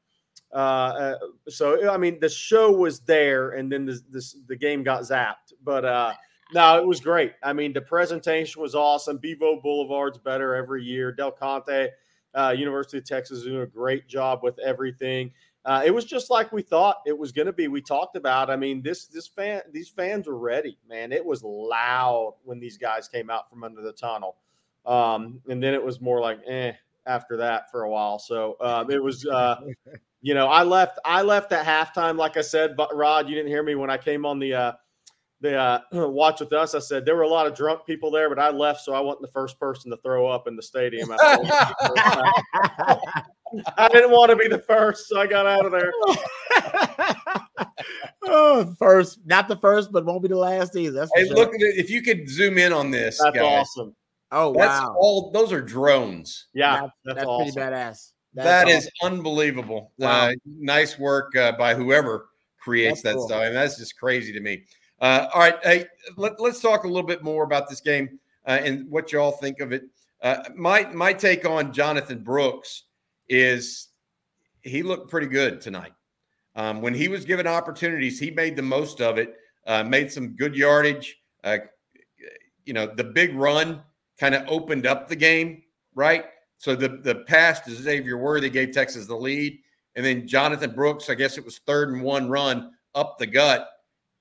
uh, 0.53 0.55
uh, 0.55 1.15
so 1.47 1.89
I 1.89 1.97
mean, 1.97 2.19
the 2.19 2.29
show 2.29 2.71
was 2.71 2.99
there, 3.01 3.51
and 3.51 3.71
then 3.71 3.85
the 3.85 4.01
this, 4.09 4.35
the 4.47 4.55
game 4.55 4.83
got 4.83 5.03
zapped. 5.03 5.53
But 5.63 5.85
uh, 5.85 6.13
no, 6.53 6.77
it 6.77 6.85
was 6.85 6.99
great. 6.99 7.33
I 7.41 7.53
mean, 7.53 7.73
the 7.73 7.81
presentation 7.81 8.61
was 8.61 8.75
awesome. 8.75 9.17
Bevo 9.17 9.61
Boulevard's 9.61 10.17
better 10.17 10.55
every 10.55 10.83
year. 10.83 11.11
Del 11.11 11.31
Conte, 11.31 11.89
uh, 12.35 12.53
University 12.57 12.97
of 12.97 13.05
Texas, 13.05 13.43
doing 13.43 13.61
a 13.61 13.67
great 13.67 14.07
job 14.07 14.41
with 14.43 14.59
everything. 14.59 15.31
Uh, 15.63 15.83
it 15.85 15.91
was 15.91 16.05
just 16.05 16.29
like 16.29 16.51
we 16.51 16.63
thought 16.63 16.97
it 17.05 17.17
was 17.17 17.31
going 17.31 17.45
to 17.45 17.53
be. 17.53 17.67
We 17.67 17.81
talked 17.81 18.17
about. 18.17 18.49
I 18.49 18.57
mean, 18.57 18.81
this 18.81 19.05
this 19.05 19.27
fan 19.27 19.61
these 19.71 19.87
fans 19.87 20.27
were 20.27 20.37
ready, 20.37 20.77
man. 20.89 21.13
It 21.13 21.23
was 21.23 21.43
loud 21.43 22.35
when 22.43 22.59
these 22.59 22.77
guys 22.77 23.07
came 23.07 23.29
out 23.29 23.49
from 23.49 23.63
under 23.63 23.81
the 23.81 23.93
tunnel, 23.93 24.35
um, 24.85 25.39
and 25.47 25.63
then 25.63 25.73
it 25.73 25.83
was 25.83 26.01
more 26.01 26.19
like 26.19 26.39
eh 26.45 26.73
after 27.05 27.37
that 27.37 27.71
for 27.71 27.83
a 27.83 27.89
while. 27.89 28.19
So 28.19 28.57
um, 28.59 28.91
it 28.91 29.01
was. 29.01 29.25
Uh, 29.25 29.61
you 30.21 30.33
know, 30.33 30.47
I 30.47 30.63
left. 30.63 30.99
I 31.05 31.21
left 31.21 31.51
at 31.51 31.65
halftime. 31.65 32.17
Like 32.17 32.37
I 32.37 32.41
said, 32.41 32.77
but 32.77 32.95
Rod, 32.95 33.27
you 33.27 33.35
didn't 33.35 33.49
hear 33.49 33.63
me 33.63 33.75
when 33.75 33.89
I 33.89 33.97
came 33.97 34.25
on 34.25 34.39
the 34.39 34.53
uh, 34.53 34.71
the 35.41 35.57
uh, 35.57 35.81
watch 36.07 36.39
with 36.39 36.53
us. 36.53 36.75
I 36.75 36.79
said 36.79 37.05
there 37.05 37.15
were 37.15 37.23
a 37.23 37.29
lot 37.29 37.47
of 37.47 37.55
drunk 37.55 37.85
people 37.85 38.11
there, 38.11 38.29
but 38.29 38.39
I 38.39 38.49
left, 38.49 38.81
so 38.81 38.93
I 38.93 38.99
wasn't 38.99 39.23
the 39.23 39.29
first 39.29 39.59
person 39.59 39.91
to 39.91 39.97
throw 39.97 40.27
up 40.27 40.47
in 40.47 40.55
the 40.55 40.61
stadium. 40.61 41.09
I 41.11 41.17
didn't 43.91 44.11
want 44.11 44.29
to 44.29 44.35
be 44.35 44.47
the 44.47 44.63
first, 44.65 45.07
so 45.09 45.19
I 45.19 45.27
got 45.27 45.45
out 45.45 45.65
of 45.65 45.71
there. 45.71 45.91
oh, 48.27 48.73
first, 48.77 49.19
not 49.25 49.47
the 49.47 49.57
first, 49.57 49.91
but 49.91 50.05
won't 50.05 50.21
be 50.21 50.29
the 50.29 50.37
last 50.37 50.75
either. 50.75 50.91
That's 50.91 51.11
hey, 51.15 51.25
sure. 51.27 51.35
look 51.35 51.53
at 51.55 51.61
it. 51.61 51.77
If 51.77 51.89
you 51.89 52.01
could 52.01 52.29
zoom 52.29 52.57
in 52.57 52.71
on 52.71 52.91
this, 52.91 53.19
that's 53.19 53.35
guys. 53.35 53.43
awesome. 53.43 53.95
Oh 54.33 54.53
That's 54.53 54.79
wow, 54.79 54.95
all. 54.97 55.31
Those 55.31 55.51
are 55.51 55.61
drones. 55.61 56.47
Yeah, 56.53 56.81
that's, 56.81 56.93
that's, 57.03 57.15
that's 57.15 57.27
awesome. 57.27 57.53
pretty 57.53 57.75
badass. 57.75 58.11
That's 58.33 58.69
That 58.69 58.77
awesome. 58.77 58.91
unbelievable. 59.03 59.91
Wow. 59.97 60.27
Uh, 60.27 60.33
nice 60.45 60.97
work 60.97 61.35
uh, 61.35 61.53
by 61.53 61.75
whoever 61.75 62.29
creates 62.59 63.01
That's 63.01 63.15
that 63.15 63.19
cool. 63.19 63.27
stuff. 63.27 63.41
I 63.41 63.45
mean, 63.45 63.53
that's 63.55 63.77
just 63.77 63.97
crazy 63.97 64.31
to 64.33 64.39
me. 64.39 64.63
Uh, 64.99 65.27
all 65.33 65.39
right, 65.41 65.55
hey, 65.63 65.85
let, 66.15 66.39
us 66.39 66.61
talk 66.61 66.83
a 66.83 66.87
little 66.87 67.07
bit 67.07 67.23
more 67.23 67.43
about 67.43 67.67
this 67.67 67.81
game 67.81 68.19
uh, 68.45 68.59
and 68.61 68.89
what 68.89 69.11
you 69.11 69.19
all 69.19 69.31
think 69.31 69.59
of 69.59 69.71
it. 69.71 69.83
Uh, 70.21 70.43
my 70.55 70.85
my 70.93 71.11
take 71.11 71.43
on 71.43 71.73
Jonathan 71.73 72.23
Brooks 72.23 72.83
is 73.27 73.87
he 74.61 74.83
looked 74.83 75.09
pretty 75.09 75.25
good 75.25 75.59
tonight. 75.59 75.93
Um, 76.55 76.81
when 76.81 76.93
he 76.93 77.07
was 77.07 77.25
given 77.25 77.47
opportunities, 77.47 78.19
he 78.19 78.29
made 78.29 78.55
the 78.55 78.61
most 78.61 79.01
of 79.01 79.17
it. 79.17 79.35
Uh, 79.65 79.83
made 79.83 80.11
some 80.11 80.35
good 80.35 80.55
yardage. 80.55 81.19
Uh, 81.43 81.57
you 82.65 82.73
know, 82.73 82.85
the 82.85 83.03
big 83.03 83.33
run 83.35 83.81
kind 84.19 84.35
of 84.35 84.43
opened 84.47 84.85
up 84.85 85.07
the 85.07 85.15
game, 85.15 85.63
right? 85.95 86.25
So 86.61 86.75
the 86.75 86.89
the 86.89 87.15
pass 87.25 87.59
to 87.61 87.71
Xavier 87.71 88.19
Worthy 88.19 88.47
gave 88.47 88.71
Texas 88.71 89.07
the 89.07 89.15
lead, 89.15 89.57
and 89.95 90.05
then 90.05 90.27
Jonathan 90.27 90.69
Brooks, 90.69 91.09
I 91.09 91.15
guess 91.15 91.39
it 91.39 91.43
was 91.43 91.57
third 91.57 91.89
and 91.89 92.03
one 92.03 92.29
run 92.29 92.73
up 92.93 93.17
the 93.17 93.25
gut, 93.25 93.67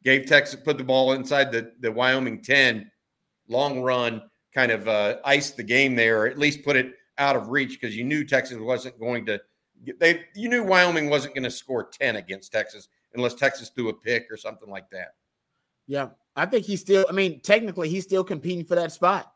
gave 0.05 0.25
Texas 0.25 0.59
put 0.59 0.79
the 0.79 0.85
ball 0.85 1.13
inside 1.13 1.53
the 1.53 1.73
the 1.81 1.93
Wyoming 1.93 2.41
ten, 2.41 2.91
long 3.47 3.83
run, 3.83 4.23
kind 4.55 4.73
of 4.73 4.89
uh, 4.89 5.17
iced 5.23 5.59
the 5.59 5.63
game 5.63 5.95
there, 5.95 6.23
or 6.23 6.29
at 6.29 6.39
least 6.39 6.65
put 6.65 6.77
it 6.77 6.95
out 7.19 7.37
of 7.37 7.51
reach 7.51 7.79
because 7.79 7.95
you 7.95 8.05
knew 8.05 8.25
Texas 8.25 8.57
wasn't 8.57 8.99
going 8.99 9.27
to. 9.27 9.39
They 9.99 10.23
you 10.35 10.49
knew 10.49 10.65
Wyoming 10.65 11.11
wasn't 11.11 11.35
going 11.35 11.45
to 11.45 11.51
score 11.51 11.91
ten 11.91 12.17
against 12.17 12.53
Texas 12.53 12.89
unless 13.13 13.35
Texas 13.35 13.69
threw 13.69 13.91
a 13.91 13.93
pick 13.93 14.29
or 14.31 14.39
something 14.39 14.71
like 14.71 14.89
that. 14.93 15.13
Yeah, 15.87 16.09
I 16.37 16.47
think 16.47 16.65
he's 16.65 16.81
still. 16.81 17.05
I 17.07 17.13
mean, 17.13 17.41
technically, 17.41 17.91
he's 17.91 18.05
still 18.05 18.25
competing 18.25 18.65
for 18.65 18.77
that 18.77 18.93
spot. 18.93 19.31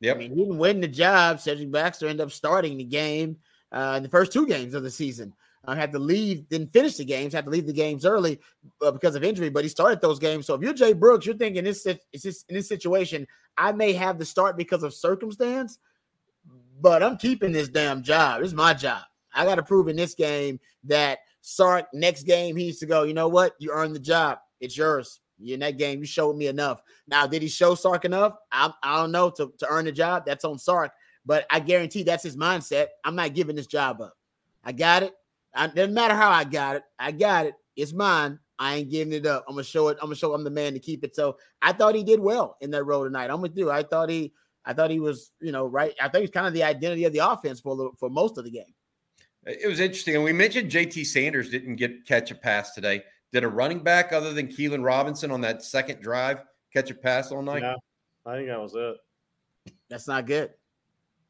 Yep. 0.00 0.16
I 0.16 0.18
mean, 0.18 0.30
he 0.30 0.36
didn't 0.44 0.58
win 0.58 0.80
the 0.80 0.88
job. 0.88 1.40
Cedric 1.40 1.70
Baxter 1.70 2.08
ended 2.08 2.24
up 2.24 2.32
starting 2.32 2.76
the 2.76 2.84
game 2.84 3.36
uh, 3.72 3.94
in 3.96 4.02
the 4.02 4.08
first 4.08 4.32
two 4.32 4.46
games 4.46 4.74
of 4.74 4.82
the 4.82 4.90
season. 4.90 5.34
Uh, 5.64 5.74
had 5.74 5.92
to 5.92 5.98
leave, 5.98 6.48
didn't 6.48 6.72
finish 6.72 6.96
the 6.96 7.04
games, 7.04 7.32
had 7.32 7.44
to 7.44 7.50
leave 7.50 7.66
the 7.66 7.72
games 7.72 8.06
early 8.06 8.40
uh, 8.80 8.90
because 8.90 9.16
of 9.16 9.24
injury, 9.24 9.50
but 9.50 9.64
he 9.64 9.68
started 9.68 10.00
those 10.00 10.18
games. 10.18 10.46
So 10.46 10.54
if 10.54 10.62
you're 10.62 10.72
Jay 10.72 10.92
Brooks, 10.92 11.26
you're 11.26 11.36
thinking 11.36 11.64
this, 11.64 11.82
this 11.82 12.44
in 12.48 12.54
this 12.54 12.68
situation, 12.68 13.26
I 13.58 13.72
may 13.72 13.92
have 13.92 14.18
the 14.18 14.24
start 14.24 14.56
because 14.56 14.82
of 14.82 14.94
circumstance, 14.94 15.78
but 16.80 17.02
I'm 17.02 17.18
keeping 17.18 17.52
this 17.52 17.68
damn 17.68 18.02
job. 18.02 18.42
It's 18.42 18.52
my 18.52 18.72
job. 18.72 19.02
I 19.34 19.44
got 19.44 19.56
to 19.56 19.62
prove 19.62 19.88
in 19.88 19.96
this 19.96 20.14
game 20.14 20.58
that 20.84 21.18
Sark 21.42 21.86
next 21.92 22.22
game 22.22 22.56
he 22.56 22.66
needs 22.66 22.78
to 22.78 22.86
go. 22.86 23.02
You 23.02 23.14
know 23.14 23.28
what? 23.28 23.54
You 23.58 23.72
earned 23.72 23.94
the 23.94 24.00
job. 24.00 24.38
It's 24.60 24.76
yours. 24.76 25.20
In 25.44 25.60
that 25.60 25.78
game, 25.78 26.00
you 26.00 26.06
showed 26.06 26.36
me 26.36 26.48
enough. 26.48 26.82
Now, 27.06 27.26
did 27.26 27.42
he 27.42 27.48
show 27.48 27.74
Sark 27.74 28.04
enough? 28.04 28.34
I, 28.50 28.72
I 28.82 28.96
don't 28.96 29.12
know 29.12 29.30
to, 29.30 29.52
to 29.58 29.66
earn 29.68 29.84
the 29.84 29.92
job. 29.92 30.24
That's 30.26 30.44
on 30.44 30.58
Sark, 30.58 30.90
but 31.24 31.46
I 31.50 31.60
guarantee 31.60 32.02
that's 32.02 32.24
his 32.24 32.36
mindset. 32.36 32.88
I'm 33.04 33.14
not 33.14 33.34
giving 33.34 33.56
this 33.56 33.66
job 33.66 34.00
up. 34.00 34.14
I 34.64 34.72
got 34.72 35.02
it. 35.02 35.14
I, 35.54 35.68
doesn't 35.68 35.94
matter 35.94 36.14
how 36.14 36.30
I 36.30 36.44
got 36.44 36.76
it. 36.76 36.82
I 36.98 37.12
got 37.12 37.46
it. 37.46 37.54
It's 37.76 37.92
mine. 37.92 38.38
I 38.58 38.76
ain't 38.76 38.90
giving 38.90 39.12
it 39.12 39.26
up. 39.26 39.44
I'm 39.48 39.54
gonna 39.54 39.64
show 39.64 39.88
it. 39.88 39.98
I'm 40.00 40.06
gonna 40.06 40.16
show 40.16 40.34
I'm 40.34 40.42
the 40.42 40.50
man 40.50 40.72
to 40.72 40.80
keep 40.80 41.04
it. 41.04 41.14
So 41.14 41.36
I 41.62 41.72
thought 41.72 41.94
he 41.94 42.02
did 42.02 42.18
well 42.18 42.56
in 42.60 42.70
that 42.72 42.84
role 42.84 43.04
tonight. 43.04 43.30
I'm 43.30 43.40
with 43.40 43.56
you. 43.56 43.70
I 43.70 43.84
thought 43.84 44.10
he, 44.10 44.32
I 44.64 44.72
thought 44.72 44.90
he 44.90 44.98
was, 44.98 45.30
you 45.40 45.52
know, 45.52 45.66
right. 45.66 45.94
I 46.00 46.08
think 46.08 46.22
he's 46.22 46.30
kind 46.30 46.46
of 46.46 46.54
the 46.54 46.64
identity 46.64 47.04
of 47.04 47.12
the 47.12 47.20
offense 47.20 47.60
for 47.60 47.92
for 47.98 48.10
most 48.10 48.36
of 48.36 48.44
the 48.44 48.50
game. 48.50 48.74
It 49.46 49.68
was 49.68 49.80
interesting, 49.80 50.16
and 50.16 50.24
we 50.24 50.32
mentioned 50.32 50.70
JT 50.70 51.06
Sanders 51.06 51.50
didn't 51.50 51.76
get 51.76 52.04
catch 52.04 52.30
a 52.30 52.34
pass 52.34 52.74
today. 52.74 53.02
Did 53.32 53.44
a 53.44 53.48
running 53.48 53.80
back 53.80 54.12
other 54.12 54.32
than 54.32 54.48
Keilan 54.48 54.84
Robinson 54.84 55.30
on 55.30 55.40
that 55.42 55.62
second 55.62 56.02
drive 56.02 56.42
catch 56.72 56.90
a 56.90 56.94
pass 56.94 57.30
all 57.30 57.42
night? 57.42 57.62
Yeah, 57.62 57.74
I 58.24 58.36
think 58.36 58.48
that 58.48 58.60
was 58.60 58.74
it. 58.74 58.96
That's 59.90 60.08
not 60.08 60.26
good. 60.26 60.50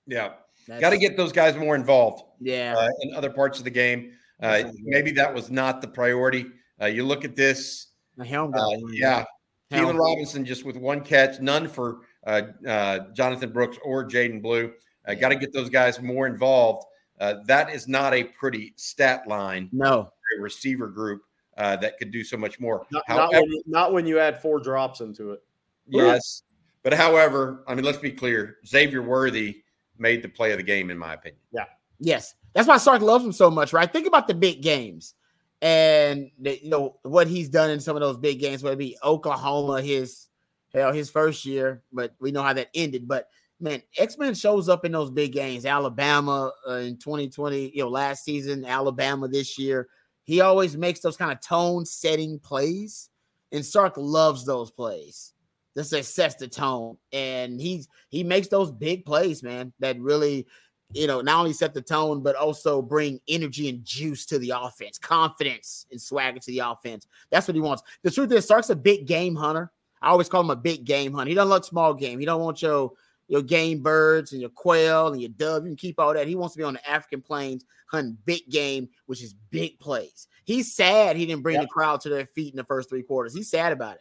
Yeah, 0.06 0.32
got 0.80 0.90
to 0.90 0.98
get 0.98 1.16
those 1.16 1.32
guys 1.32 1.56
more 1.56 1.74
involved 1.74 2.22
yeah. 2.40 2.74
uh, 2.76 2.88
in 3.02 3.14
other 3.14 3.30
parts 3.30 3.58
of 3.58 3.64
the 3.64 3.70
game. 3.70 4.12
Uh, 4.40 4.50
That's 4.50 4.64
not 4.64 4.72
good. 4.72 4.84
maybe 4.84 5.10
that 5.12 5.34
was 5.34 5.50
not 5.50 5.80
the 5.80 5.88
priority. 5.88 6.46
Uh, 6.80 6.86
you 6.86 7.04
look 7.04 7.24
at 7.24 7.34
this, 7.34 7.88
The 8.16 8.24
helm 8.24 8.54
uh, 8.54 8.68
yeah, 8.92 9.24
Helm. 9.70 9.96
Keilan 9.96 9.98
Robinson 9.98 10.44
just 10.44 10.64
with 10.64 10.76
one 10.76 11.00
catch, 11.00 11.40
none 11.40 11.68
for 11.68 11.98
uh, 12.26 12.42
uh, 12.66 13.00
Jonathan 13.12 13.52
Brooks 13.52 13.76
or 13.84 14.08
Jaydon 14.08 14.40
Blue. 14.40 14.72
Uh, 15.06 15.14
Got 15.14 15.30
to 15.30 15.36
get 15.36 15.52
those 15.52 15.68
guys 15.68 16.00
more 16.00 16.26
involved. 16.26 16.84
Uh, 17.20 17.34
that 17.46 17.70
is 17.70 17.88
not 17.88 18.14
a 18.14 18.24
pretty 18.24 18.72
stat 18.76 19.26
line. 19.26 19.68
No. 19.72 20.10
A 20.38 20.40
receiver 20.40 20.88
group 20.88 21.22
uh, 21.58 21.76
that 21.76 21.98
could 21.98 22.10
do 22.10 22.24
so 22.24 22.36
much 22.36 22.58
more. 22.58 22.86
Not, 22.90 23.02
not, 23.08 23.32
when, 23.32 23.44
you- 23.44 23.62
not 23.66 23.92
when 23.92 24.06
you 24.06 24.18
add 24.18 24.40
four 24.40 24.58
drops 24.60 25.00
into 25.00 25.32
it. 25.32 25.42
Yes. 25.86 26.42
But 26.82 26.94
however, 26.94 27.64
I 27.66 27.74
mean, 27.74 27.84
let's 27.84 27.98
be 27.98 28.12
clear. 28.12 28.58
Xavier 28.66 29.02
Worthy 29.02 29.62
made 29.98 30.22
the 30.22 30.28
play 30.28 30.52
of 30.52 30.58
the 30.58 30.62
game, 30.62 30.90
in 30.90 30.96
my 30.96 31.14
opinion. 31.14 31.40
Yeah. 31.52 31.64
Yes, 32.00 32.34
that's 32.54 32.68
why 32.68 32.76
Sark 32.76 33.02
loves 33.02 33.24
him 33.24 33.32
so 33.32 33.50
much, 33.50 33.72
right? 33.72 33.92
Think 33.92 34.06
about 34.06 34.28
the 34.28 34.34
big 34.34 34.62
games 34.62 35.14
and 35.60 36.30
the, 36.38 36.62
you 36.62 36.70
know 36.70 36.98
what 37.02 37.26
he's 37.26 37.48
done 37.48 37.70
in 37.70 37.80
some 37.80 37.96
of 37.96 38.00
those 38.00 38.16
big 38.16 38.38
games, 38.38 38.62
whether 38.62 38.74
it 38.74 38.78
be 38.78 38.96
Oklahoma, 39.02 39.82
his 39.82 40.28
hell, 40.72 40.92
his 40.92 41.10
first 41.10 41.44
year, 41.44 41.82
but 41.92 42.14
we 42.20 42.30
know 42.30 42.42
how 42.42 42.52
that 42.52 42.68
ended. 42.74 43.08
But 43.08 43.28
man, 43.60 43.82
X 43.96 44.16
Men 44.16 44.34
shows 44.34 44.68
up 44.68 44.84
in 44.84 44.92
those 44.92 45.10
big 45.10 45.32
games. 45.32 45.66
Alabama 45.66 46.52
uh, 46.68 46.74
in 46.74 46.96
2020, 46.98 47.72
you 47.74 47.82
know, 47.82 47.88
last 47.88 48.24
season, 48.24 48.64
Alabama 48.64 49.26
this 49.26 49.58
year. 49.58 49.88
He 50.28 50.42
always 50.42 50.76
makes 50.76 51.00
those 51.00 51.16
kind 51.16 51.32
of 51.32 51.40
tone 51.40 51.86
setting 51.86 52.38
plays, 52.38 53.08
and 53.50 53.64
Sark 53.64 53.94
loves 53.96 54.44
those 54.44 54.70
plays. 54.70 55.32
to 55.74 56.02
sets 56.02 56.34
the 56.34 56.46
tone. 56.46 56.98
And 57.14 57.58
he's 57.58 57.88
he 58.10 58.22
makes 58.22 58.48
those 58.48 58.70
big 58.70 59.06
plays, 59.06 59.42
man, 59.42 59.72
that 59.78 59.98
really, 59.98 60.46
you 60.92 61.06
know, 61.06 61.22
not 61.22 61.38
only 61.38 61.54
set 61.54 61.72
the 61.72 61.80
tone, 61.80 62.22
but 62.22 62.36
also 62.36 62.82
bring 62.82 63.18
energy 63.26 63.70
and 63.70 63.82
juice 63.82 64.26
to 64.26 64.38
the 64.38 64.52
offense, 64.54 64.98
confidence 64.98 65.86
and 65.90 65.98
swagger 65.98 66.40
to 66.40 66.50
the 66.50 66.58
offense. 66.58 67.06
That's 67.30 67.48
what 67.48 67.54
he 67.54 67.62
wants. 67.62 67.82
The 68.02 68.10
truth 68.10 68.30
is, 68.32 68.46
Sark's 68.46 68.68
a 68.68 68.76
big 68.76 69.06
game 69.06 69.34
hunter. 69.34 69.72
I 70.02 70.10
always 70.10 70.28
call 70.28 70.42
him 70.42 70.50
a 70.50 70.56
big 70.56 70.84
game 70.84 71.14
hunter. 71.14 71.30
He 71.30 71.36
doesn't 71.36 71.48
look 71.48 71.64
small 71.64 71.94
game. 71.94 72.18
He 72.20 72.26
don't 72.26 72.42
want 72.42 72.60
your 72.60 72.92
your 73.28 73.42
game 73.42 73.82
birds 73.82 74.32
and 74.32 74.40
your 74.40 74.50
quail 74.50 75.08
and 75.08 75.20
your 75.20 75.30
dove. 75.30 75.64
You 75.64 75.70
can 75.70 75.76
keep 75.76 76.00
all 76.00 76.12
that. 76.14 76.26
He 76.26 76.34
wants 76.34 76.54
to 76.54 76.58
be 76.58 76.64
on 76.64 76.74
the 76.74 76.90
African 76.90 77.22
plains 77.22 77.64
hunting 77.86 78.18
big 78.24 78.48
game, 78.50 78.88
which 79.06 79.22
is 79.22 79.34
big 79.50 79.78
plays. 79.78 80.26
He's 80.44 80.74
sad 80.74 81.16
he 81.16 81.26
didn't 81.26 81.42
bring 81.42 81.54
yep. 81.54 81.64
the 81.64 81.68
crowd 81.68 82.00
to 82.02 82.08
their 82.08 82.26
feet 82.26 82.52
in 82.52 82.56
the 82.56 82.64
first 82.64 82.88
three 82.88 83.02
quarters. 83.02 83.34
He's 83.34 83.50
sad 83.50 83.72
about 83.72 83.96
it. 83.96 84.00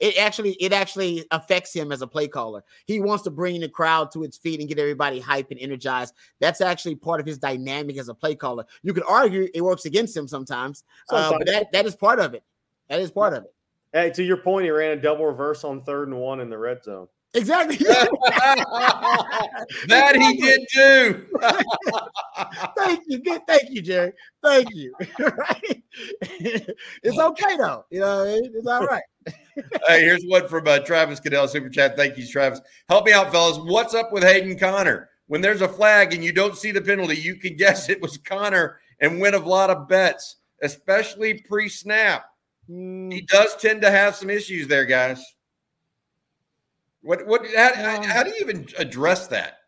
It 0.00 0.18
actually 0.18 0.54
it 0.54 0.72
actually 0.72 1.24
affects 1.30 1.72
him 1.72 1.92
as 1.92 2.02
a 2.02 2.08
play 2.08 2.26
caller. 2.26 2.64
He 2.86 2.98
wants 2.98 3.22
to 3.22 3.30
bring 3.30 3.60
the 3.60 3.68
crowd 3.68 4.10
to 4.12 4.24
its 4.24 4.36
feet 4.36 4.58
and 4.58 4.68
get 4.68 4.80
everybody 4.80 5.20
hype 5.20 5.52
and 5.52 5.60
energized. 5.60 6.14
That's 6.40 6.60
actually 6.60 6.96
part 6.96 7.20
of 7.20 7.26
his 7.26 7.38
dynamic 7.38 7.98
as 7.98 8.08
a 8.08 8.14
play 8.14 8.34
caller. 8.34 8.64
You 8.82 8.94
could 8.94 9.04
argue 9.06 9.48
it 9.54 9.60
works 9.60 9.84
against 9.84 10.16
him 10.16 10.26
sometimes, 10.26 10.82
sometimes. 11.08 11.32
Uh, 11.32 11.38
but 11.38 11.46
that, 11.46 11.72
that 11.72 11.86
is 11.86 11.94
part 11.94 12.18
of 12.18 12.34
it. 12.34 12.42
That 12.88 13.00
is 13.00 13.12
part 13.12 13.32
of 13.32 13.44
it. 13.44 13.54
Hey, 13.92 14.10
to 14.10 14.24
your 14.24 14.38
point, 14.38 14.64
he 14.64 14.70
ran 14.70 14.98
a 14.98 15.00
double 15.00 15.26
reverse 15.26 15.62
on 15.62 15.82
third 15.82 16.08
and 16.08 16.18
one 16.18 16.40
in 16.40 16.50
the 16.50 16.58
red 16.58 16.82
zone. 16.82 17.06
Exactly. 17.34 17.76
that 19.88 20.16
he 20.16 20.40
did 20.40 20.60
too. 20.72 21.26
thank 22.76 23.00
you. 23.06 23.22
Good. 23.22 23.42
Thank 23.46 23.70
you, 23.70 23.82
Gerry. 23.82 24.12
Thank 24.42 24.74
you. 24.74 24.92
right? 25.18 25.82
It's 27.02 27.18
okay 27.18 27.56
though. 27.56 27.84
You 27.90 28.00
know, 28.00 28.24
it's 28.26 28.66
all 28.66 28.84
right. 28.84 29.02
hey, 29.88 30.02
here's 30.02 30.24
one 30.24 30.46
from 30.48 30.66
uh, 30.66 30.80
Travis 30.80 31.20
Cadell 31.20 31.48
Super 31.48 31.70
Chat. 31.70 31.96
Thank 31.96 32.18
you, 32.18 32.26
Travis. 32.26 32.60
Help 32.88 33.06
me 33.06 33.12
out, 33.12 33.32
fellas. 33.32 33.58
What's 33.58 33.94
up 33.94 34.12
with 34.12 34.22
Hayden 34.22 34.58
Conner? 34.58 35.08
When 35.28 35.40
there's 35.40 35.62
a 35.62 35.68
flag 35.68 36.12
and 36.12 36.22
you 36.22 36.32
don't 36.32 36.56
see 36.56 36.72
the 36.72 36.80
penalty, 36.80 37.16
you 37.16 37.36
can 37.36 37.56
guess 37.56 37.88
it 37.88 38.02
was 38.02 38.18
Conner 38.18 38.80
and 39.00 39.20
win 39.20 39.34
a 39.34 39.38
lot 39.38 39.70
of 39.70 39.88
bets, 39.88 40.36
especially 40.62 41.42
pre-snap. 41.48 42.26
Mm. 42.68 43.12
He 43.12 43.22
does 43.22 43.56
tend 43.56 43.80
to 43.82 43.90
have 43.90 44.14
some 44.14 44.28
issues 44.28 44.68
there, 44.68 44.84
guys. 44.84 45.24
What 47.02 47.26
what 47.26 47.46
how, 47.54 47.96
um, 47.96 48.04
how 48.04 48.22
do 48.22 48.30
you 48.30 48.36
even 48.40 48.66
address 48.78 49.26
that? 49.28 49.58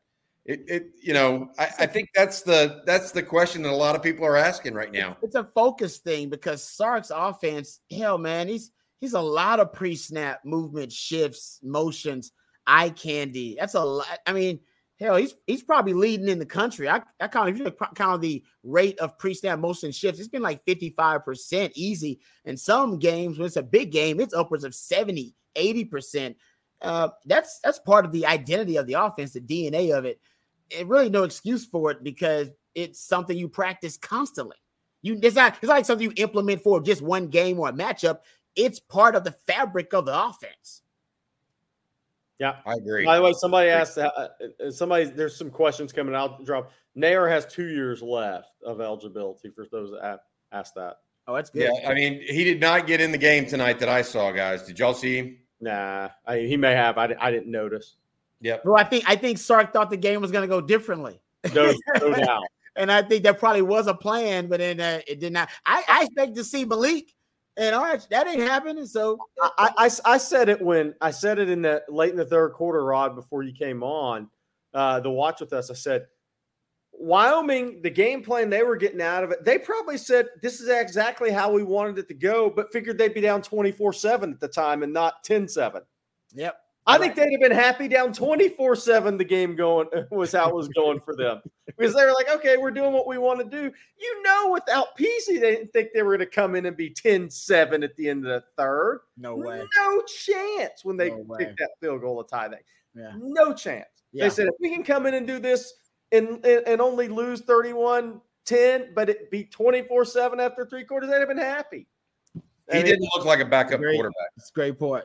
It, 0.44 0.64
it 0.68 0.86
you 1.02 1.14
know 1.14 1.50
I, 1.58 1.70
I, 1.80 1.86
think 1.86 2.10
that's 2.14 2.42
the 2.42 2.82
that's 2.84 3.12
the 3.12 3.22
question 3.22 3.62
that 3.62 3.72
a 3.72 3.76
lot 3.76 3.96
of 3.96 4.02
people 4.02 4.26
are 4.26 4.36
asking 4.36 4.74
right 4.74 4.92
now. 4.92 5.16
It's 5.22 5.34
a 5.34 5.44
focus 5.44 5.98
thing 5.98 6.28
because 6.28 6.62
Sark's 6.62 7.10
offense, 7.10 7.80
hell 7.90 8.18
man, 8.18 8.48
he's 8.48 8.70
he's 9.00 9.14
a 9.14 9.20
lot 9.20 9.58
of 9.58 9.72
pre-snap 9.72 10.44
movement 10.44 10.92
shifts, 10.92 11.60
motions, 11.62 12.32
eye 12.66 12.90
candy. 12.90 13.56
That's 13.58 13.74
a 13.74 13.84
lot. 13.84 14.06
I 14.26 14.32
mean, 14.32 14.60
hell, 15.00 15.16
he's 15.16 15.34
he's 15.46 15.62
probably 15.62 15.94
leading 15.94 16.28
in 16.28 16.38
the 16.38 16.46
country. 16.46 16.88
I, 16.88 17.02
I 17.20 17.28
count 17.28 17.48
if 17.48 17.58
you 17.58 17.74
count 17.94 18.22
the 18.22 18.44
rate 18.62 18.98
of 18.98 19.18
pre-snap 19.18 19.58
motion 19.58 19.92
shifts, 19.92 20.20
it's 20.20 20.28
been 20.28 20.42
like 20.42 20.64
55% 20.66 21.72
easy. 21.74 22.20
In 22.44 22.56
some 22.56 22.98
games, 22.98 23.38
when 23.38 23.46
it's 23.46 23.56
a 23.56 23.62
big 23.62 23.92
game, 23.92 24.20
it's 24.20 24.34
upwards 24.34 24.64
of 24.64 24.74
70, 24.74 25.34
80%. 25.56 26.34
Uh, 26.84 27.08
that's 27.24 27.60
that's 27.60 27.78
part 27.78 28.04
of 28.04 28.12
the 28.12 28.26
identity 28.26 28.76
of 28.76 28.86
the 28.86 28.94
offense, 28.94 29.32
the 29.32 29.40
DNA 29.40 29.96
of 29.96 30.04
it. 30.04 30.20
It 30.70 30.86
really 30.86 31.08
no 31.08 31.24
excuse 31.24 31.64
for 31.64 31.90
it 31.90 32.04
because 32.04 32.50
it's 32.74 33.00
something 33.00 33.36
you 33.36 33.48
practice 33.48 33.96
constantly. 33.96 34.56
You 35.02 35.18
it's 35.22 35.36
not 35.36 35.54
it's 35.54 35.64
not 35.64 35.74
like 35.74 35.84
something 35.86 36.08
you 36.08 36.14
implement 36.16 36.62
for 36.62 36.80
just 36.80 37.02
one 37.02 37.28
game 37.28 37.58
or 37.58 37.68
a 37.68 37.72
matchup. 37.72 38.20
It's 38.54 38.78
part 38.78 39.16
of 39.16 39.24
the 39.24 39.32
fabric 39.46 39.92
of 39.94 40.06
the 40.06 40.24
offense. 40.24 40.82
Yeah, 42.38 42.56
I 42.66 42.74
agree. 42.74 43.04
By 43.04 43.16
the 43.16 43.22
way, 43.22 43.32
somebody 43.32 43.70
asked 43.70 43.96
uh, 43.96 44.10
uh, 44.16 44.70
somebody. 44.70 45.04
There's 45.04 45.36
some 45.36 45.50
questions 45.50 45.92
coming 45.92 46.14
out. 46.14 46.44
Drop. 46.44 46.70
Nair 46.94 47.28
has 47.28 47.46
two 47.46 47.68
years 47.68 48.02
left 48.02 48.50
of 48.64 48.80
eligibility 48.80 49.50
for 49.50 49.66
those 49.70 49.92
that 49.92 50.24
asked 50.52 50.74
that. 50.74 50.98
Oh, 51.26 51.34
that's 51.34 51.50
good. 51.50 51.62
Yeah, 51.62 51.88
I 51.88 51.94
mean, 51.94 52.20
he 52.20 52.44
did 52.44 52.60
not 52.60 52.86
get 52.86 53.00
in 53.00 53.10
the 53.10 53.18
game 53.18 53.46
tonight 53.46 53.78
that 53.78 53.88
I 53.88 54.02
saw, 54.02 54.30
guys. 54.30 54.62
Did 54.64 54.78
y'all 54.78 54.94
see 54.94 55.16
him? 55.16 55.38
Nah, 55.64 56.10
I, 56.26 56.40
he 56.40 56.58
may 56.58 56.72
have. 56.72 56.98
I, 56.98 57.14
I 57.18 57.30
didn't 57.30 57.50
notice. 57.50 57.96
Yep. 58.42 58.66
Well, 58.66 58.76
I 58.76 58.84
think 58.84 59.04
I 59.08 59.16
think 59.16 59.38
Sark 59.38 59.72
thought 59.72 59.88
the 59.88 59.96
game 59.96 60.20
was 60.20 60.30
going 60.30 60.42
to 60.42 60.48
go 60.48 60.60
differently. 60.60 61.20
No, 61.54 61.72
no 62.00 62.12
doubt. 62.14 62.42
and 62.76 62.92
I 62.92 63.00
think 63.00 63.24
that 63.24 63.38
probably 63.38 63.62
was 63.62 63.86
a 63.86 63.94
plan, 63.94 64.46
but 64.46 64.60
then 64.60 64.78
uh, 64.78 65.00
it 65.08 65.20
did 65.20 65.32
not. 65.32 65.48
I, 65.64 65.82
I 65.88 66.04
expect 66.04 66.36
to 66.36 66.44
see 66.44 66.66
Maalik 66.66 67.06
and 67.56 67.74
Arch. 67.74 68.06
That 68.10 68.26
ain't 68.26 68.42
happening. 68.42 68.84
So 68.84 69.16
I, 69.40 69.70
I, 69.78 69.90
I 70.04 70.18
said 70.18 70.50
it 70.50 70.60
when 70.60 70.94
I 71.00 71.10
said 71.10 71.38
it 71.38 71.48
in 71.48 71.62
the 71.62 71.82
late 71.88 72.10
in 72.10 72.18
the 72.18 72.26
third 72.26 72.52
quarter, 72.52 72.84
Rod, 72.84 73.14
before 73.14 73.42
you 73.42 73.54
came 73.54 73.82
on 73.82 74.28
uh, 74.74 75.00
the 75.00 75.10
watch 75.10 75.40
with 75.40 75.54
us. 75.54 75.70
I 75.70 75.74
said 75.74 76.06
Wyoming, 76.98 77.82
the 77.82 77.90
game 77.90 78.22
plan 78.22 78.50
they 78.50 78.62
were 78.62 78.76
getting 78.76 79.02
out 79.02 79.24
of 79.24 79.30
it, 79.30 79.44
they 79.44 79.58
probably 79.58 79.98
said 79.98 80.26
this 80.42 80.60
is 80.60 80.68
exactly 80.68 81.30
how 81.30 81.52
we 81.52 81.62
wanted 81.62 81.98
it 81.98 82.08
to 82.08 82.14
go, 82.14 82.48
but 82.48 82.72
figured 82.72 82.98
they'd 82.98 83.14
be 83.14 83.20
down 83.20 83.42
24 83.42 83.92
7 83.92 84.32
at 84.32 84.40
the 84.40 84.48
time 84.48 84.82
and 84.82 84.92
not 84.92 85.24
10 85.24 85.48
7. 85.48 85.82
Yep. 86.34 86.56
I 86.86 86.98
think 86.98 87.14
they'd 87.14 87.32
have 87.32 87.40
been 87.40 87.50
happy 87.50 87.88
down 87.88 88.12
24 88.12 88.76
7 88.76 89.16
the 89.16 89.24
game 89.24 89.56
going 89.56 89.88
was 90.10 90.32
how 90.32 90.50
it 90.50 90.54
was 90.54 90.68
going 90.68 91.00
for 91.00 91.16
them. 91.16 91.40
because 91.66 91.94
they 91.94 92.04
were 92.04 92.12
like, 92.12 92.28
okay, 92.28 92.56
we're 92.56 92.70
doing 92.70 92.92
what 92.92 93.06
we 93.06 93.16
want 93.16 93.38
to 93.38 93.44
do. 93.44 93.72
You 93.98 94.22
know, 94.22 94.50
without 94.52 94.96
PC, 94.98 95.40
they 95.40 95.56
didn't 95.56 95.72
think 95.72 95.88
they 95.94 96.02
were 96.02 96.16
going 96.16 96.28
to 96.28 96.34
come 96.34 96.54
in 96.54 96.66
and 96.66 96.76
be 96.76 96.90
10 96.90 97.30
7 97.30 97.82
at 97.82 97.96
the 97.96 98.08
end 98.08 98.26
of 98.26 98.30
the 98.30 98.44
third. 98.56 99.00
No 99.16 99.36
way. 99.36 99.62
No 99.78 100.02
chance 100.02 100.84
when 100.84 100.96
they 100.96 101.10
no 101.10 101.36
kicked 101.38 101.58
that 101.58 101.70
field 101.80 102.02
goal 102.02 102.22
to 102.22 102.28
tie 102.28 102.48
that. 102.48 102.62
Yeah. 102.94 103.12
No 103.18 103.54
chance. 103.54 103.88
Yeah. 104.12 104.24
They 104.24 104.30
said, 104.30 104.46
if 104.46 104.54
we 104.60 104.70
can 104.72 104.84
come 104.84 105.06
in 105.06 105.14
and 105.14 105.26
do 105.26 105.38
this 105.38 105.72
and, 106.14 106.44
and 106.44 106.80
only 106.80 107.08
lose 107.08 107.40
31 107.40 108.20
10, 108.44 108.92
but 108.94 109.08
it 109.08 109.30
beat 109.30 109.50
24 109.50 110.04
7 110.04 110.40
after 110.40 110.66
three 110.66 110.84
quarters, 110.84 111.10
they'd 111.10 111.18
have 111.18 111.28
been 111.28 111.38
happy. 111.38 111.86
He 112.72 112.82
didn't 112.82 113.08
look 113.14 113.26
like 113.26 113.40
a 113.40 113.44
backup 113.44 113.80
great, 113.80 113.94
quarterback. 113.94 114.30
That's 114.36 114.50
a 114.50 114.54
great 114.54 114.78
point. 114.78 115.04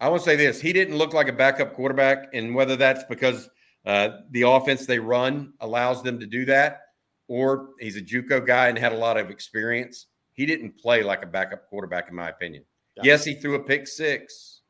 I 0.00 0.08
want 0.08 0.22
to 0.22 0.24
say 0.24 0.36
this: 0.36 0.60
he 0.60 0.72
didn't 0.72 0.96
look 0.96 1.12
like 1.12 1.28
a 1.28 1.32
backup 1.32 1.74
quarterback, 1.74 2.28
and 2.32 2.54
whether 2.54 2.76
that's 2.76 3.04
because 3.04 3.48
uh, 3.84 4.18
the 4.30 4.42
offense 4.42 4.86
they 4.86 4.98
run 4.98 5.52
allows 5.60 6.02
them 6.02 6.20
to 6.20 6.26
do 6.26 6.44
that, 6.44 6.82
or 7.26 7.70
he's 7.80 7.96
a 7.96 8.00
JUCO 8.00 8.46
guy 8.46 8.68
and 8.68 8.78
had 8.78 8.92
a 8.92 8.96
lot 8.96 9.16
of 9.16 9.30
experience. 9.30 10.06
He 10.34 10.46
didn't 10.46 10.78
play 10.78 11.02
like 11.02 11.24
a 11.24 11.26
backup 11.26 11.66
quarterback, 11.68 12.08
in 12.08 12.14
my 12.14 12.28
opinion. 12.28 12.64
Yeah. 12.96 13.02
Yes, 13.06 13.24
he 13.24 13.34
threw 13.34 13.56
a 13.56 13.60
pick 13.60 13.86
six. 13.88 14.60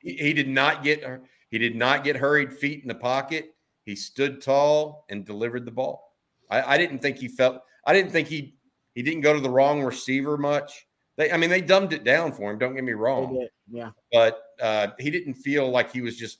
He, 0.00 0.16
he, 0.16 0.32
did 0.32 0.48
not 0.48 0.82
get 0.82 1.04
he 1.50 1.58
did 1.58 1.76
not 1.76 2.02
get 2.02 2.16
hurried 2.16 2.52
feet 2.52 2.82
in 2.82 2.88
the 2.88 2.94
pocket. 2.96 3.53
He 3.84 3.94
stood 3.96 4.40
tall 4.40 5.04
and 5.10 5.24
delivered 5.24 5.64
the 5.64 5.70
ball. 5.70 6.14
I, 6.50 6.74
I 6.74 6.78
didn't 6.78 7.00
think 7.00 7.18
he 7.18 7.28
felt. 7.28 7.62
I 7.86 7.92
didn't 7.92 8.10
think 8.10 8.28
he 8.28 8.54
he 8.94 9.02
didn't 9.02 9.20
go 9.20 9.32
to 9.34 9.40
the 9.40 9.50
wrong 9.50 9.82
receiver 9.82 10.36
much. 10.36 10.86
They, 11.16 11.30
I 11.30 11.36
mean, 11.36 11.50
they 11.50 11.60
dumbed 11.60 11.92
it 11.92 12.04
down 12.04 12.32
for 12.32 12.50
him. 12.50 12.58
Don't 12.58 12.74
get 12.74 12.84
me 12.84 12.92
wrong. 12.92 13.46
Yeah. 13.70 13.90
But 14.12 14.42
uh, 14.60 14.88
he 14.98 15.10
didn't 15.10 15.34
feel 15.34 15.70
like 15.70 15.92
he 15.92 16.00
was 16.00 16.16
just 16.16 16.38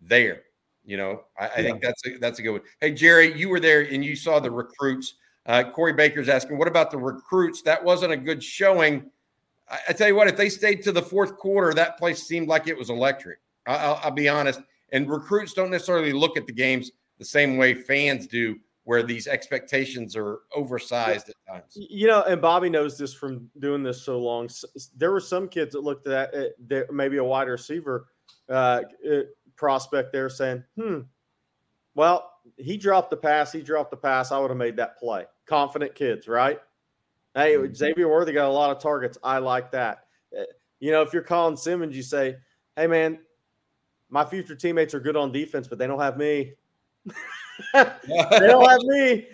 there. 0.00 0.42
You 0.84 0.96
know, 0.96 1.24
I, 1.38 1.46
I 1.46 1.48
yeah. 1.48 1.62
think 1.62 1.82
that's 1.82 2.06
a, 2.06 2.18
that's 2.18 2.38
a 2.38 2.42
good 2.42 2.52
one. 2.52 2.60
Hey, 2.80 2.92
Gerry, 2.92 3.36
you 3.36 3.48
were 3.48 3.60
there 3.60 3.82
and 3.82 4.04
you 4.04 4.14
saw 4.14 4.38
the 4.38 4.50
recruits. 4.50 5.14
Uh, 5.44 5.64
Corey 5.64 5.92
Baker's 5.92 6.28
asking, 6.28 6.58
what 6.58 6.68
about 6.68 6.90
the 6.90 6.98
recruits? 6.98 7.62
That 7.62 7.82
wasn't 7.82 8.12
a 8.12 8.16
good 8.16 8.42
showing. 8.42 9.10
I, 9.68 9.78
I, 9.88 9.92
tell 9.92 10.08
you 10.08 10.14
what, 10.14 10.28
if 10.28 10.36
they 10.36 10.48
stayed 10.48 10.82
to 10.82 10.92
the 10.92 11.02
fourth 11.02 11.36
quarter, 11.36 11.74
that 11.74 11.98
place 11.98 12.22
seemed 12.22 12.48
like 12.48 12.68
it 12.68 12.76
was 12.76 12.90
electric. 12.90 13.38
I, 13.66 14.00
will 14.04 14.10
be 14.12 14.28
honest. 14.28 14.60
And 14.92 15.08
recruits 15.10 15.52
don't 15.52 15.70
necessarily 15.70 16.12
look 16.12 16.36
at 16.36 16.46
the 16.46 16.52
games 16.52 16.92
the 17.18 17.24
same 17.24 17.56
way 17.56 17.74
fans 17.74 18.26
do, 18.26 18.56
where 18.84 19.02
these 19.02 19.26
expectations 19.26 20.14
are 20.14 20.40
oversized 20.54 21.28
at 21.28 21.34
times. 21.48 21.72
You 21.74 22.06
know, 22.06 22.22
and 22.22 22.40
Bobby 22.40 22.70
knows 22.70 22.96
this 22.96 23.12
from 23.12 23.50
doing 23.58 23.82
this 23.82 24.00
so 24.02 24.20
long. 24.20 24.48
There 24.96 25.10
were 25.10 25.20
some 25.20 25.48
kids 25.48 25.72
that 25.72 25.82
looked 25.82 26.06
at 26.06 26.32
that, 26.68 26.92
maybe 26.92 27.16
a 27.16 27.24
wide 27.24 27.48
receiver 27.48 28.06
uh, 28.48 28.82
uh, 29.10 29.20
prospect 29.56 30.12
there 30.12 30.28
saying, 30.28 30.62
hmm, 30.78 31.00
well, 31.96 32.30
he 32.58 32.76
dropped 32.76 33.10
the 33.10 33.16
pass. 33.16 33.50
He 33.50 33.62
dropped 33.62 33.90
the 33.90 33.96
pass. 33.96 34.30
I 34.30 34.38
would 34.38 34.50
have 34.50 34.58
made 34.58 34.76
that 34.76 34.98
play. 34.98 35.24
Confident 35.46 35.94
kids, 35.96 36.28
right? 36.28 36.60
Hey, 37.34 37.54
mm-hmm. 37.54 37.74
Xavier 37.74 38.08
Worthy 38.08 38.32
got 38.32 38.48
a 38.48 38.52
lot 38.52 38.70
of 38.70 38.80
targets. 38.80 39.18
I 39.24 39.38
like 39.38 39.72
that. 39.72 40.04
Uh, 40.38 40.44
you 40.78 40.92
know, 40.92 41.02
if 41.02 41.12
you're 41.12 41.22
Colin 41.22 41.56
Simmons, 41.56 41.96
you 41.96 42.02
say, 42.02 42.36
hey, 42.76 42.86
man, 42.86 43.18
my 44.10 44.24
future 44.24 44.54
teammates 44.54 44.94
are 44.94 45.00
good 45.00 45.16
on 45.16 45.32
defense, 45.32 45.66
but 45.68 45.78
they 45.78 45.86
don't 45.86 46.00
have 46.00 46.16
me. 46.16 46.52
they 47.74 47.84
don't 48.40 48.68
have 48.68 48.82
me. 48.82 49.26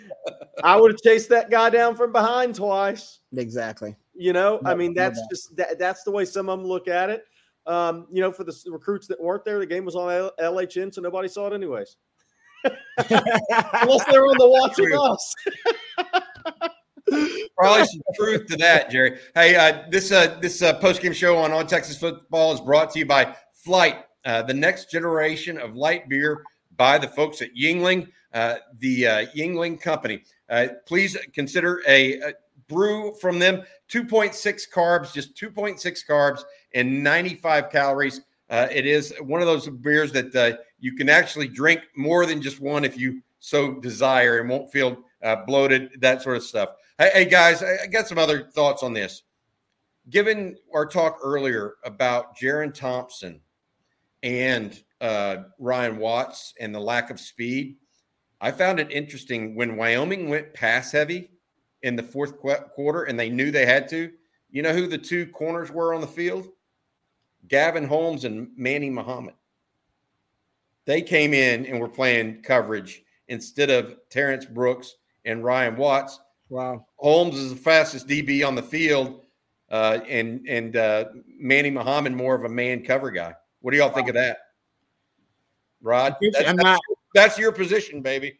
I 0.63 0.75
would 0.75 0.91
have 0.91 1.01
chased 1.01 1.29
that 1.29 1.49
guy 1.49 1.69
down 1.69 1.95
from 1.95 2.11
behind 2.11 2.55
twice. 2.55 3.19
Exactly. 3.35 3.95
You 4.15 4.33
know, 4.33 4.59
no, 4.63 4.71
I 4.71 4.75
mean, 4.75 4.93
that's 4.93 5.19
no 5.19 5.25
just 5.31 5.55
that, 5.57 5.79
that's 5.79 6.03
the 6.03 6.11
way 6.11 6.25
some 6.25 6.49
of 6.49 6.59
them 6.59 6.67
look 6.67 6.87
at 6.87 7.09
it. 7.09 7.25
Um, 7.65 8.07
you 8.11 8.21
know, 8.21 8.31
for 8.31 8.43
the 8.43 8.55
recruits 8.67 9.07
that 9.07 9.19
weren't 9.19 9.45
there, 9.45 9.59
the 9.59 9.65
game 9.65 9.85
was 9.85 9.95
on 9.95 10.11
L- 10.11 10.33
LHN, 10.39 10.93
so 10.93 11.01
nobody 11.01 11.27
saw 11.27 11.47
it 11.47 11.53
anyways. 11.53 11.97
Unless 12.63 14.05
they 14.05 14.17
were 14.17 14.27
on 14.27 14.37
the 14.37 14.49
watch 14.49 14.77
with 14.77 14.93
us. 14.93 15.35
Probably 17.57 17.85
some 17.85 18.01
truth 18.15 18.47
to 18.47 18.57
that, 18.57 18.89
Gerry. 18.89 19.19
Hey, 19.35 19.55
uh, 19.55 19.83
this 19.89 20.11
uh, 20.11 20.37
this 20.41 20.61
uh, 20.61 20.73
post 20.79 21.01
game 21.01 21.13
show 21.13 21.37
on 21.37 21.51
On 21.51 21.65
Texas 21.67 21.97
Football 21.97 22.53
is 22.53 22.61
brought 22.61 22.91
to 22.91 22.99
you 22.99 23.05
by 23.05 23.35
Flight 23.53 24.05
uh, 24.25 24.41
the 24.43 24.53
next 24.53 24.89
generation 24.89 25.57
of 25.57 25.75
light 25.75 26.07
beer 26.07 26.43
by 26.77 26.97
the 26.97 27.07
folks 27.07 27.41
at 27.41 27.53
Yingling, 27.55 28.07
uh, 28.33 28.55
the 28.79 29.07
uh, 29.07 29.25
Yuengling 29.35 29.79
Company. 29.79 30.23
Uh, 30.49 30.67
please 30.85 31.17
consider 31.33 31.81
a, 31.87 32.19
a, 32.19 32.33
brew 32.69 33.13
from 33.19 33.37
them 33.39 33.61
2.6 33.91 34.61
carbs, 34.73 35.13
just 35.13 35.35
2.6 35.35 35.99
carbs 36.09 36.43
and 36.73 37.03
95 37.03 37.69
calories. 37.69 38.21
Uh, 38.49 38.67
it 38.71 38.85
is 38.85 39.13
one 39.21 39.41
of 39.41 39.47
those 39.47 39.67
beers 39.69 40.11
that 40.13 40.59
you 40.79 40.95
can 40.95 41.09
actually 41.09 41.47
drink 41.47 41.81
more 41.95 42.25
than 42.25 42.41
just 42.41 42.61
one 42.61 42.85
if 42.85 42.97
you 42.97 43.21
so 43.39 43.73
desire 43.81 44.39
and 44.39 44.49
won't 44.49 44.71
feel 44.71 44.97
bloated, 45.45 45.89
that 45.99 46.21
sort 46.21 46.37
of 46.37 46.43
stuff. 46.43 46.69
Hey, 46.97 47.11
hey 47.13 47.25
guys, 47.25 47.61
I, 47.61 47.83
I 47.83 47.87
got 47.87 48.07
some 48.07 48.17
other 48.17 48.49
thoughts 48.55 48.81
on 48.81 48.93
this. 48.93 49.23
Given 50.09 50.55
our 50.73 50.85
talk 50.85 51.19
earlier 51.21 51.75
about 51.83 52.37
Jerrin 52.37 52.73
Thompson 52.73 53.41
and 54.23 54.81
uh, 55.01 55.43
Ryan 55.59 55.97
Watts 55.97 56.53
and 56.59 56.73
the 56.73 56.79
lack 56.79 57.09
of 57.09 57.19
speed, 57.19 57.75
I 58.41 58.51
found 58.51 58.79
it 58.79 58.91
interesting 58.91 59.55
when 59.55 59.75
Wyoming 59.75 60.29
went 60.29 60.53
pass 60.53 60.91
heavy 60.91 61.29
in 61.83 61.95
the 61.95 62.03
fourth 62.03 62.39
qu- 62.41 62.55
quarter 62.73 63.03
and 63.03 63.19
they 63.19 63.29
knew 63.29 63.51
they 63.51 63.65
had 63.65 63.87
to. 63.89 64.11
You 64.49 64.61
know 64.61 64.73
who 64.73 64.87
the 64.87 64.97
two 64.97 65.27
corners 65.27 65.71
were 65.71 65.93
on 65.93 66.01
the 66.01 66.07
field? 66.07 66.47
Gavin 67.47 67.85
Holmes 67.85 68.23
and 68.23 68.49
Manny 68.55 68.89
Muhammad. 68.89 69.33
They 70.85 71.01
came 71.01 71.33
in 71.33 71.65
and 71.65 71.79
were 71.79 71.89
playing 71.89 72.41
coverage 72.41 73.03
instead 73.27 73.69
of 73.69 73.97
Terrance 74.09 74.45
Brooks 74.45 74.95
and 75.25 75.43
Ryan 75.43 75.75
Watts. 75.75 76.19
Wow. 76.49 76.85
Holmes 76.97 77.35
is 77.35 77.53
the 77.53 77.59
fastest 77.59 78.07
DB 78.07 78.45
on 78.45 78.55
the 78.55 78.61
field, 78.61 79.25
uh, 79.69 79.99
and 80.07 80.45
and 80.47 80.75
uh, 80.75 81.05
Manny 81.39 81.71
Muhammad 81.71 82.13
more 82.13 82.35
of 82.35 82.43
a 82.43 82.49
man 82.49 82.83
cover 82.83 83.11
guy. 83.11 83.33
What 83.63 83.71
do 83.71 83.77
y'all 83.77 83.89
think 83.89 84.09
of 84.09 84.15
that, 84.15 84.39
Rod? 85.81 86.17
That's, 86.21 86.49
I'm 86.49 86.57
not. 86.57 86.81
That's 87.15 87.39
your 87.39 87.53
position, 87.53 88.01
baby. 88.01 88.37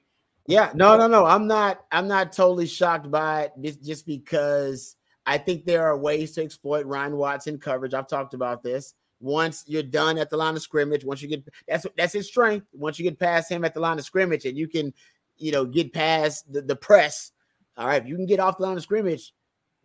Yeah, 0.47 0.69
no, 0.75 0.97
no, 0.97 1.07
no. 1.07 1.25
I'm 1.25 1.47
not. 1.47 1.85
I'm 1.93 2.09
not 2.09 2.33
totally 2.33 2.67
shocked 2.67 3.09
by 3.09 3.49
it 3.63 3.81
just 3.81 4.05
because 4.05 4.97
I 5.25 5.37
think 5.37 5.65
there 5.65 5.85
are 5.87 5.97
ways 5.97 6.33
to 6.33 6.43
exploit 6.43 6.85
Ryan 6.85 7.15
Watson 7.15 7.57
coverage. 7.57 7.93
I've 7.93 8.09
talked 8.09 8.33
about 8.33 8.63
this. 8.63 8.95
Once 9.21 9.63
you're 9.65 9.81
done 9.81 10.17
at 10.17 10.29
the 10.29 10.35
line 10.35 10.57
of 10.57 10.61
scrimmage, 10.61 11.05
once 11.05 11.21
you 11.21 11.29
get 11.29 11.47
that's 11.69 11.85
that's 11.95 12.11
his 12.11 12.27
strength. 12.27 12.67
Once 12.73 12.99
you 12.99 13.03
get 13.03 13.17
past 13.17 13.49
him 13.49 13.63
at 13.63 13.73
the 13.73 13.79
line 13.79 13.99
of 13.99 14.03
scrimmage, 14.03 14.43
and 14.43 14.57
you 14.57 14.67
can, 14.67 14.93
you 15.37 15.53
know, 15.53 15.63
get 15.63 15.93
past 15.93 16.51
the, 16.51 16.61
the 16.61 16.75
press. 16.75 17.31
All 17.77 17.87
right, 17.87 18.01
if 18.01 18.09
you 18.09 18.17
can 18.17 18.25
get 18.25 18.41
off 18.41 18.57
the 18.57 18.63
line 18.63 18.75
of 18.75 18.83
scrimmage, 18.83 19.33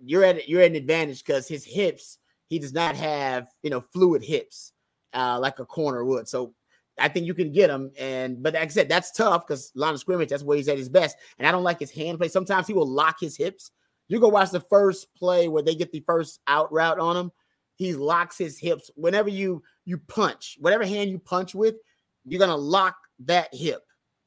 you're 0.04 0.24
at 0.24 0.48
you're 0.48 0.62
at 0.62 0.70
an 0.72 0.76
advantage 0.76 1.24
because 1.24 1.46
his 1.46 1.64
hips, 1.64 2.18
he 2.48 2.58
does 2.58 2.72
not 2.72 2.96
have, 2.96 3.46
you 3.62 3.70
know, 3.70 3.80
fluid 3.80 4.24
hips 4.24 4.72
uh, 5.14 5.38
like 5.40 5.58
a 5.58 5.64
corner 5.64 6.04
would. 6.04 6.28
So 6.28 6.54
I 6.98 7.08
think 7.08 7.26
you 7.26 7.34
can 7.34 7.52
get 7.52 7.70
him. 7.70 7.90
And 7.98 8.42
but 8.42 8.54
like 8.54 8.64
I 8.64 8.68
said, 8.68 8.88
that's 8.88 9.12
tough 9.12 9.46
because 9.46 9.72
line 9.74 9.94
of 9.94 10.00
scrimmage, 10.00 10.28
that's 10.28 10.42
where 10.42 10.56
he's 10.56 10.68
at 10.68 10.78
his 10.78 10.88
best. 10.88 11.16
And 11.38 11.46
I 11.46 11.52
don't 11.52 11.64
like 11.64 11.78
his 11.78 11.90
hand 11.90 12.18
play. 12.18 12.28
Sometimes 12.28 12.66
he 12.66 12.74
will 12.74 12.88
lock 12.88 13.16
his 13.20 13.36
hips. 13.36 13.70
You 14.08 14.20
go 14.20 14.28
watch 14.28 14.50
the 14.50 14.60
first 14.60 15.14
play 15.14 15.48
where 15.48 15.62
they 15.62 15.74
get 15.74 15.92
the 15.92 16.00
first 16.00 16.40
out 16.46 16.72
route 16.72 16.98
on 16.98 17.16
him. 17.16 17.30
He 17.76 17.94
locks 17.94 18.36
his 18.36 18.58
hips. 18.58 18.90
Whenever 18.96 19.28
you 19.28 19.62
you 19.84 19.98
punch, 19.98 20.56
whatever 20.60 20.84
hand 20.84 21.10
you 21.10 21.18
punch 21.18 21.54
with, 21.54 21.76
you're 22.24 22.40
gonna 22.40 22.56
lock 22.56 22.96
that 23.20 23.54
hip. 23.54 23.82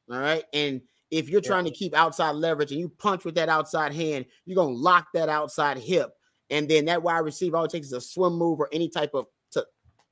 All 0.10 0.20
right. 0.20 0.44
And 0.54 0.82
if 1.10 1.30
you're 1.30 1.42
trying 1.42 1.66
to 1.66 1.72
keep 1.72 1.94
outside 1.94 2.32
leverage 2.32 2.72
and 2.72 2.80
you 2.80 2.90
punch 2.90 3.26
with 3.26 3.36
that 3.36 3.50
outside 3.50 3.94
hand, 3.94 4.26
you're 4.46 4.56
gonna 4.56 4.74
lock 4.74 5.08
that 5.14 5.30
outside 5.30 5.78
hip. 5.78 6.12
And 6.50 6.70
then 6.70 6.86
that 6.86 7.04
wide 7.04 7.20
receiver 7.20 7.58
all 7.58 7.66
it 7.66 7.72
takes 7.72 7.88
is 7.88 7.94
a 7.94 8.02
swim 8.02 8.34
move 8.34 8.60
or 8.60 8.70
any 8.72 8.90
type 8.90 9.12
of 9.14 9.26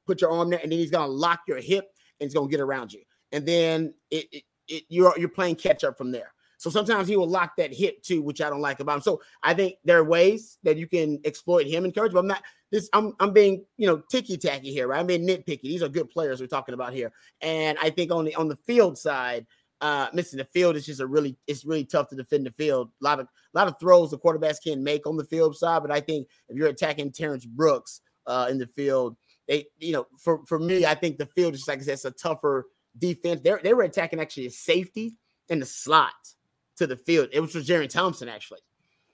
put 0.09 0.21
your 0.21 0.31
arm 0.31 0.49
there, 0.49 0.59
and 0.61 0.71
then 0.71 0.79
he's 0.79 0.91
gonna 0.91 1.11
lock 1.11 1.41
your 1.47 1.59
hip 1.59 1.85
and 2.19 2.27
he's 2.27 2.33
gonna 2.33 2.49
get 2.49 2.59
around 2.59 2.91
you. 2.91 3.01
And 3.31 3.45
then 3.45 3.93
it, 4.09 4.25
it, 4.31 4.43
it 4.67 4.83
you're 4.89 5.13
you're 5.17 5.29
playing 5.29 5.55
catch 5.55 5.83
up 5.83 5.97
from 5.97 6.11
there. 6.11 6.33
So 6.57 6.69
sometimes 6.69 7.07
he 7.07 7.15
will 7.15 7.29
lock 7.29 7.55
that 7.55 7.73
hip 7.73 8.01
too, 8.03 8.21
which 8.21 8.41
I 8.41 8.49
don't 8.49 8.59
like 8.59 8.81
about 8.81 8.97
him. 8.97 9.01
So 9.01 9.21
I 9.41 9.53
think 9.53 9.75
there 9.85 9.97
are 9.97 10.03
ways 10.03 10.57
that 10.63 10.75
you 10.75 10.87
can 10.87 11.19
exploit 11.23 11.67
him 11.67 11.85
and 11.85 11.95
courage, 11.95 12.11
but 12.11 12.19
I'm 12.19 12.27
not 12.27 12.43
this. 12.71 12.89
I'm 12.91 13.13
I'm 13.19 13.31
being 13.31 13.65
you 13.77 13.87
know 13.87 14.01
ticky 14.09 14.37
tacky 14.37 14.73
here, 14.73 14.87
right? 14.87 14.99
I'm 14.99 15.07
being 15.07 15.27
nitpicky. 15.27 15.61
These 15.61 15.83
are 15.83 15.89
good 15.89 16.09
players 16.09 16.41
we're 16.41 16.47
talking 16.47 16.73
about 16.73 16.93
here, 16.93 17.11
and 17.41 17.77
I 17.81 17.91
think 17.91 18.11
on 18.11 18.25
the 18.25 18.35
on 18.35 18.49
the 18.49 18.57
field 18.57 18.97
side, 18.97 19.45
uh, 19.81 20.07
missing 20.13 20.37
the 20.37 20.45
field 20.45 20.75
is 20.75 20.85
just 20.85 20.99
a 20.99 21.07
really 21.07 21.37
it's 21.47 21.65
really 21.65 21.85
tough 21.85 22.09
to 22.09 22.15
defend 22.15 22.45
the 22.45 22.51
field. 22.51 22.89
A 23.01 23.05
lot 23.05 23.19
of 23.19 23.27
a 23.27 23.57
lot 23.57 23.67
of 23.67 23.75
throws 23.79 24.11
the 24.11 24.19
quarterbacks 24.19 24.61
can 24.61 24.83
make 24.83 25.07
on 25.07 25.17
the 25.17 25.25
field 25.25 25.55
side, 25.55 25.81
but 25.81 25.91
I 25.91 26.01
think 26.01 26.27
if 26.49 26.57
you're 26.57 26.67
attacking 26.67 27.11
Terrance 27.11 27.45
Brooks 27.45 28.01
uh, 28.27 28.47
in 28.49 28.57
the 28.57 28.67
field, 28.67 29.15
they, 29.49 29.65
you 29.79 29.91
know, 29.91 30.05
for 30.19 30.45
for 30.45 30.59
me, 30.59 30.85
I 30.85 30.93
think 30.93 31.17
the 31.17 31.25
field 31.25 31.55
is 31.55 31.67
like 31.67 31.81
it's 31.85 32.05
a 32.05 32.11
tougher 32.11 32.67
defense. 32.97 33.41
They 33.41 33.53
they 33.63 33.73
were 33.73 33.81
attacking 33.81 34.19
actually 34.19 34.45
a 34.45 34.51
safety 34.51 35.15
in 35.49 35.59
the 35.59 35.65
slot 35.65 36.13
to 36.77 36.85
the 36.85 36.95
field. 36.95 37.29
It 37.33 37.39
was 37.39 37.51
for 37.51 37.59
Jerrin 37.59 37.89
Thompson 37.89 38.29
actually. 38.29 38.59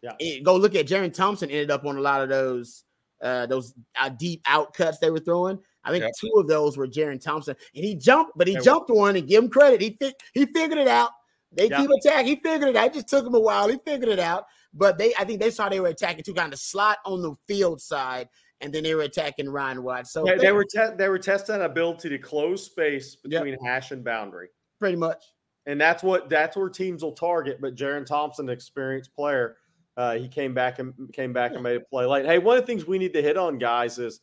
Yeah, 0.04 0.12
and 0.20 0.44
go 0.44 0.58
look 0.58 0.76
at 0.76 0.88
Jerrin 0.88 1.14
Thompson 1.14 1.50
ended 1.50 1.72
up 1.72 1.86
on 1.86 1.96
a 1.96 2.02
lot 2.02 2.22
of 2.22 2.28
those 2.28 2.84
uh 3.24 3.46
those 3.46 3.74
uh, 3.98 4.10
deep 4.10 4.42
out 4.46 4.74
cuts 4.74 5.00
they 5.00 5.10
were 5.10 5.20
throwing. 5.20 5.58
I 5.86 5.92
think 5.92 6.04
yep. 6.04 6.12
two 6.20 6.34
of 6.36 6.48
those 6.48 6.78
were 6.78 6.88
Jerrin 6.88 7.22
Thompson, 7.22 7.56
and 7.74 7.86
he 7.86 7.96
jumped, 7.96 8.34
but 8.36 8.48
he 8.48 8.58
jumped 8.58 8.90
one 8.90 9.16
and 9.16 9.28
give 9.28 9.42
him 9.42 9.50
credit. 9.50 9.82
He 9.82 9.96
fi- 9.98 10.16
he 10.34 10.46
figured 10.48 10.80
it 10.80 10.90
out. 10.90 11.12
They 11.54 11.70
yep. 11.70 11.80
keep 11.80 11.90
attacking. 11.92 12.28
He 12.28 12.36
figured 12.36 12.70
it 12.72 12.76
out. 12.76 12.88
It 12.88 12.94
just 12.96 13.08
took 13.08 13.26
him 13.26 13.36
a 13.36 13.40
while. 13.40 13.70
He 13.70 13.78
figured 13.86 14.10
it 14.10 14.20
out. 14.20 14.48
But 14.74 14.98
they, 14.98 15.14
I 15.18 15.24
think 15.24 15.40
they 15.40 15.52
saw 15.52 15.70
they 15.70 15.80
were 15.80 15.88
attacking 15.88 16.24
to 16.26 16.34
kind 16.34 16.52
of 16.52 16.60
slot 16.60 16.98
on 17.06 17.22
the 17.22 17.34
field 17.48 17.80
side 17.80 18.28
and 18.62 18.74
then 18.74 18.84
they 18.84 18.96
were 18.96 19.04
attacking 19.04 19.50
Ryan 19.50 19.84
Watts. 19.84 20.12
So 20.12 20.28
yeah, 20.28 20.36
they, 20.36 20.52
were 20.52 20.64
te- 20.64 20.96
they 20.98 21.10
were 21.10 21.20
testing 21.20 21.62
ability 21.62 22.10
to 22.10 22.18
close 22.18 22.66
space 22.66 23.16
between 23.16 23.54
yep. 23.54 23.60
hash 23.64 23.92
and 23.92 24.04
boundary, 24.04 24.50
pretty 24.80 24.96
much. 24.96 25.24
And 25.66 25.82
that's 25.82 26.04
what 26.04 26.30
that's 26.30 26.56
where 26.56 26.70
teams 26.70 27.04
will 27.04 27.12
target. 27.12 27.60
But 27.60 27.76
Jerrin 27.76 28.06
Thompson, 28.06 28.50
experienced 28.50 29.14
player, 29.16 29.58
uh, 29.98 30.16
he 30.16 30.28
came 30.28 30.54
back 30.54 30.80
and 30.80 30.94
came 31.12 31.34
back 31.34 31.54
and 31.54 31.64
made 31.64 31.78
a 31.78 31.80
play 31.80 32.06
late. 32.06 32.26
Hey, 32.26 32.38
one 32.38 32.58
of 32.58 32.64
the 32.64 32.68
things 32.68 32.86
we 32.86 33.00
need 33.00 33.14
to 33.14 33.22
hit 33.22 33.36
on, 33.38 33.58
guys, 33.58 33.98
is 33.98 34.22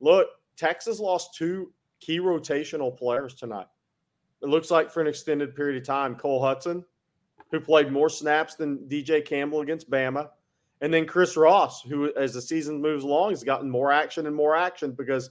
look, 0.00 0.28
Texas 0.56 0.98
lost 0.98 1.34
two 1.34 1.72
key 2.00 2.18
rotational 2.18 2.96
players 2.96 3.34
tonight. 3.34 3.66
It 4.42 4.48
looks 4.48 4.70
like 4.70 4.90
for 4.90 5.00
an 5.00 5.06
extended 5.06 5.54
period 5.54 5.80
of 5.80 5.86
time, 5.86 6.14
Cole 6.14 6.42
Hutson, 6.42 6.82
who 7.50 7.60
played 7.60 7.92
more 7.92 8.08
snaps 8.08 8.54
than 8.54 8.78
DJ 8.88 9.24
Campbell 9.24 9.60
against 9.60 9.90
Bama, 9.90 10.30
and 10.80 10.92
then 10.92 11.06
Chris 11.06 11.36
Ross, 11.36 11.82
who 11.82 12.12
as 12.14 12.32
the 12.32 12.40
season 12.40 12.80
moves 12.80 13.04
along, 13.04 13.30
has 13.30 13.44
gotten 13.44 13.68
more 13.68 13.92
action 13.92 14.26
and 14.26 14.34
more 14.34 14.56
action 14.56 14.92
because, 14.92 15.30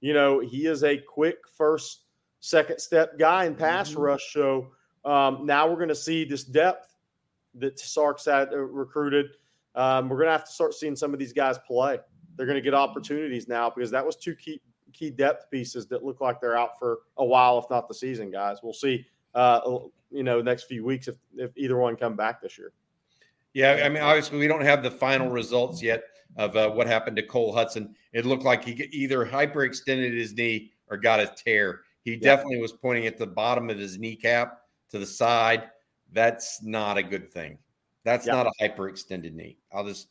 you 0.00 0.12
know, 0.12 0.40
he 0.40 0.66
is 0.66 0.84
a 0.84 0.98
quick 0.98 1.38
first, 1.56 2.04
second 2.40 2.80
step 2.80 3.18
guy 3.18 3.46
in 3.46 3.54
pass 3.54 3.90
mm-hmm. 3.90 4.00
rush. 4.00 4.32
So 4.32 4.68
um, 5.04 5.46
now 5.46 5.68
we're 5.68 5.76
going 5.76 5.88
to 5.88 5.94
see 5.94 6.24
this 6.24 6.44
depth 6.44 6.94
that 7.54 7.78
Sark's 7.78 8.26
had 8.26 8.52
uh, 8.52 8.58
recruited. 8.58 9.30
Um, 9.74 10.08
we're 10.08 10.16
going 10.16 10.28
to 10.28 10.32
have 10.32 10.44
to 10.44 10.52
start 10.52 10.74
seeing 10.74 10.96
some 10.96 11.12
of 11.12 11.18
these 11.18 11.32
guys 11.32 11.58
play. 11.66 11.98
They're 12.36 12.46
going 12.46 12.56
to 12.56 12.62
get 12.62 12.74
opportunities 12.74 13.48
now 13.48 13.70
because 13.70 13.90
that 13.90 14.04
was 14.04 14.16
two 14.16 14.34
key 14.34 14.60
key 14.92 15.10
depth 15.10 15.50
pieces 15.50 15.86
that 15.86 16.04
look 16.04 16.20
like 16.20 16.40
they're 16.40 16.58
out 16.58 16.78
for 16.78 17.00
a 17.16 17.24
while, 17.24 17.58
if 17.58 17.64
not 17.70 17.86
the 17.86 17.94
season, 17.94 18.30
guys. 18.30 18.58
We'll 18.62 18.72
see. 18.72 19.06
Uh, 19.34 19.60
you 20.10 20.24
know, 20.24 20.42
next 20.42 20.64
few 20.64 20.84
weeks 20.84 21.06
if 21.06 21.16
if 21.36 21.56
either 21.56 21.76
one 21.76 21.96
come 21.96 22.16
back 22.16 22.42
this 22.42 22.58
year. 22.58 22.72
Yeah, 23.54 23.82
I 23.84 23.88
mean, 23.88 24.02
obviously, 24.02 24.38
we 24.38 24.46
don't 24.46 24.62
have 24.62 24.82
the 24.82 24.90
final 24.90 25.28
results 25.28 25.82
yet 25.82 26.04
of 26.36 26.56
uh, 26.56 26.70
what 26.70 26.86
happened 26.86 27.16
to 27.16 27.22
Cole 27.22 27.54
Hutson. 27.54 27.94
It 28.12 28.24
looked 28.24 28.44
like 28.44 28.64
he 28.64 28.72
either 28.92 29.26
hyperextended 29.26 30.16
his 30.16 30.34
knee 30.34 30.70
or 30.88 30.96
got 30.96 31.20
a 31.20 31.32
tear. 31.36 31.80
He 32.04 32.12
yeah. 32.12 32.18
definitely 32.20 32.60
was 32.60 32.72
pointing 32.72 33.06
at 33.06 33.18
the 33.18 33.26
bottom 33.26 33.68
of 33.70 33.78
his 33.78 33.98
kneecap 33.98 34.60
to 34.90 34.98
the 34.98 35.06
side. 35.06 35.70
That's 36.12 36.62
not 36.62 36.98
a 36.98 37.02
good 37.02 37.32
thing. 37.32 37.58
That's 38.04 38.26
yeah. 38.26 38.34
not 38.34 38.46
a 38.46 38.52
hyperextended 38.62 39.34
knee. 39.34 39.58
I'll 39.72 39.84
just 39.84 40.08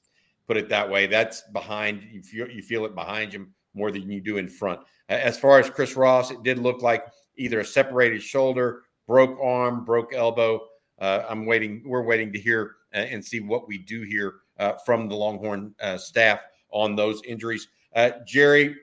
put 0.48 0.58
it 0.58 0.70
that 0.70 0.90
way. 0.90 1.08
That's 1.08 1.44
behind 1.54 2.04
you 2.12 2.22
feel 2.22 2.50
you 2.50 2.62
feel 2.62 2.86
it 2.86 2.96
behind 2.96 3.34
you 3.34 3.48
more 3.74 3.92
than 3.92 4.10
you 4.10 4.22
do 4.22 4.38
in 4.38 4.48
front. 4.48 4.82
As 5.10 5.40
far 5.40 5.60
as 5.60 5.70
Chris 5.70 5.96
Ross, 5.96 6.32
it 6.32 6.44
did 6.44 6.60
look 6.60 6.82
like 6.82 7.06
either 7.38 7.62
a 7.62 7.66
separated 7.66 8.22
shoulder, 8.22 8.84
broke 9.08 9.38
arm, 9.42 9.86
broke 9.86 10.14
elbow. 10.14 10.62
Uh, 11.00 11.24
I'm 11.28 11.46
waiting. 11.46 11.82
We're 11.86 12.04
waiting 12.04 12.32
to 12.34 12.40
hear 12.40 12.76
and 12.92 13.24
see 13.24 13.40
what 13.40 13.68
we 13.68 13.78
do 13.78 14.02
here 14.02 14.36
uh, 14.58 14.74
from 14.86 15.08
the 15.08 15.16
Longhorn 15.16 15.74
uh, 15.82 15.98
staff 15.98 16.42
on 16.72 16.96
those 16.96 17.22
injuries. 17.24 17.68
Uh, 17.96 18.12
Gerry, 18.26 18.76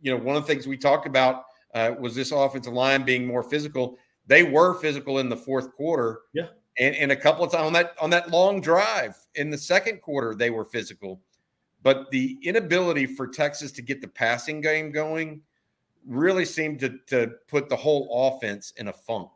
you 0.00 0.10
know, 0.10 0.16
one 0.16 0.36
of 0.36 0.46
the 0.46 0.52
things 0.52 0.66
we 0.66 0.76
talked 0.76 1.06
about 1.06 1.44
was 1.98 2.14
this 2.14 2.32
offensive 2.32 2.72
line 2.72 3.04
being 3.04 3.26
more 3.26 3.42
physical. 3.42 3.98
They 4.26 4.42
were 4.42 4.74
physical 4.74 5.18
in 5.18 5.28
the 5.28 5.36
fourth 5.36 5.74
quarter. 5.74 6.20
Yeah. 6.32 6.48
And, 6.78 6.94
and 6.94 7.12
a 7.12 7.16
couple 7.16 7.44
of 7.44 7.50
times 7.50 7.66
on 7.66 7.72
that 7.72 7.94
on 8.00 8.10
that 8.10 8.30
long 8.30 8.60
drive 8.60 9.16
in 9.34 9.50
the 9.50 9.58
second 9.58 10.00
quarter, 10.00 10.34
they 10.34 10.50
were 10.50 10.64
physical. 10.64 11.20
But 11.82 12.10
the 12.10 12.38
inability 12.42 13.06
for 13.06 13.26
Texas 13.26 13.72
to 13.72 13.82
get 13.82 14.00
the 14.00 14.08
passing 14.08 14.60
game 14.60 14.92
going 14.92 15.42
really 16.06 16.44
seemed 16.44 16.80
to, 16.80 16.98
to 17.08 17.32
put 17.48 17.68
the 17.68 17.76
whole 17.76 18.08
offense 18.28 18.72
in 18.76 18.88
a 18.88 18.92
funk. 18.92 19.30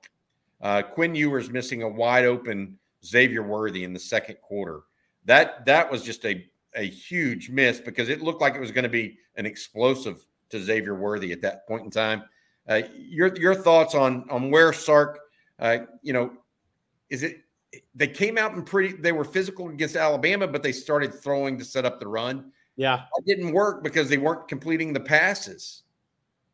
Uh, 0.61 0.83
Quinn 0.83 1.15
Ewers 1.15 1.51
missing 1.51 1.83
a 1.83 1.89
wide 1.89 2.25
open 2.25 2.79
Xavier 3.05 3.43
Worthy 3.43 3.85
in 3.85 3.93
the 3.93 4.01
second 4.01 4.37
quarter. 4.43 4.81
That 5.25 5.65
that 5.67 5.91
was 5.91 6.03
just 6.03 6.25
a 6.25 6.47
a 6.75 6.87
huge 6.87 7.51
miss 7.51 7.81
because 7.81 8.09
it 8.09 8.23
looked 8.23 8.41
like 8.41 8.55
it 8.55 8.61
was 8.61 8.71
going 8.71 8.85
to 8.85 8.91
be 8.91 9.19
an 9.37 9.47
explosive 9.47 10.25
to 10.51 10.63
Xavier 10.63 10.95
Worthy 10.95 11.33
at 11.33 11.43
that 11.43 11.67
point 11.67 11.85
in 11.85 11.91
time. 11.91 12.25
Uh, 12.69 12.83
your 12.97 13.37
your 13.37 13.55
thoughts 13.55 13.95
on 13.95 14.29
on 14.31 14.51
where 14.51 14.73
Sark, 14.73 15.19
uh, 15.59 15.79
you 16.03 16.13
know, 16.13 16.33
is 17.11 17.23
it? 17.23 17.39
They 17.95 18.09
came 18.09 18.37
out 18.37 18.53
and 18.53 18.65
pretty. 18.65 18.97
They 18.97 19.13
were 19.13 19.25
physical 19.25 19.69
against 19.69 19.97
Alabama, 19.97 20.47
but 20.47 20.63
they 20.63 20.73
started 20.73 21.15
throwing 21.15 21.59
to 21.59 21.65
set 21.65 21.85
up 21.85 21.99
the 22.01 22.07
run. 22.07 22.53
Yeah, 22.77 23.05
it 23.17 23.27
didn't 23.27 23.53
work 23.53 23.83
because 23.83 24.09
they 24.09 24.19
weren't 24.19 24.49
completing 24.49 24.93
the 24.93 25.01
passes 25.01 25.83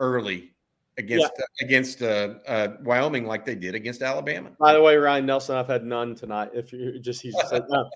early 0.01 0.53
against 0.99 1.31
yeah. 1.39 1.45
uh, 1.45 1.65
against 1.65 2.03
uh, 2.03 2.35
uh, 2.47 2.69
Wyoming 2.83 3.27
like 3.27 3.45
they 3.45 3.55
did 3.55 3.75
against 3.75 4.03
Alabama. 4.03 4.51
By 4.59 4.75
the 4.75 4.83
way, 4.83 4.97
Ryan 4.97 5.27
Nelson, 5.27 5.57
I've 5.57 5.69
had 5.69 5.85
none 5.85 6.15
tonight. 6.15 6.51
If 6.53 6.73
you 6.73 6.99
just 6.99 7.23
he's 7.23 7.35
just 7.35 7.49
said 7.49 7.65
no. 7.71 7.89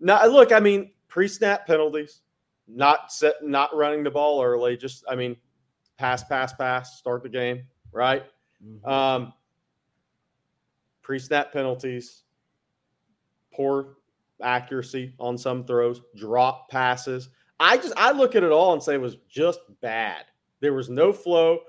Now 0.00 0.26
look, 0.26 0.52
I 0.52 0.60
mean 0.60 0.90
pre-snap 1.08 1.66
penalties, 1.66 2.22
not 2.66 3.12
set, 3.12 3.34
not 3.42 3.74
running 3.76 4.02
the 4.02 4.10
ball 4.10 4.42
early. 4.42 4.76
Just 4.76 5.04
I 5.08 5.14
mean, 5.14 5.36
pass, 5.98 6.24
pass, 6.24 6.52
pass, 6.52 6.98
start 6.98 7.22
the 7.22 7.28
game 7.28 7.64
right. 7.92 8.24
Mm-hmm. 8.64 8.88
Um, 8.88 9.32
pre-snap 11.02 11.52
penalties, 11.52 12.22
poor 13.52 13.96
accuracy 14.42 15.14
on 15.18 15.38
some 15.38 15.64
throws, 15.64 16.02
drop 16.16 16.68
passes. 16.68 17.30
I 17.58 17.78
just 17.78 17.94
I 17.96 18.12
look 18.12 18.34
at 18.34 18.42
it 18.42 18.52
all 18.52 18.74
and 18.74 18.82
say 18.82 18.94
it 18.94 19.00
was 19.00 19.16
just 19.28 19.60
bad. 19.80 20.24
There 20.60 20.74
was 20.74 20.90
no 20.90 21.12
flow. 21.12 21.60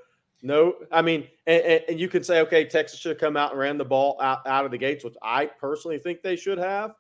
No, 0.42 0.76
I 0.92 1.02
mean, 1.02 1.28
and, 1.48 1.84
and, 1.90 2.00
you 2.00 2.08
can 2.08 2.24
say, 2.24 2.42
okay, 2.42 2.64
Texas 2.64 3.00
should 3.00 3.10
have 3.10 3.18
come 3.18 3.36
out 3.36 3.52
and 3.52 3.60
ran 3.60 3.78
the 3.78 3.86
ball 3.86 4.20
out, 4.22 4.46
out 4.46 4.66
of 4.66 4.72
the 4.72 4.78
gates, 4.78 5.04
which 5.04 5.16
I 5.22 5.48
personally 5.48 5.98
think 5.98 6.22
they 6.22 6.36
should 6.36 6.60
have. 6.60 6.94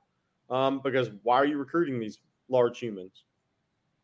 Um, 0.50 0.82
because 0.84 1.12
why 1.24 1.36
are 1.36 1.46
you 1.46 1.58
recruiting 1.58 2.00
these 2.00 2.20
large 2.50 2.80
humans? 2.80 3.24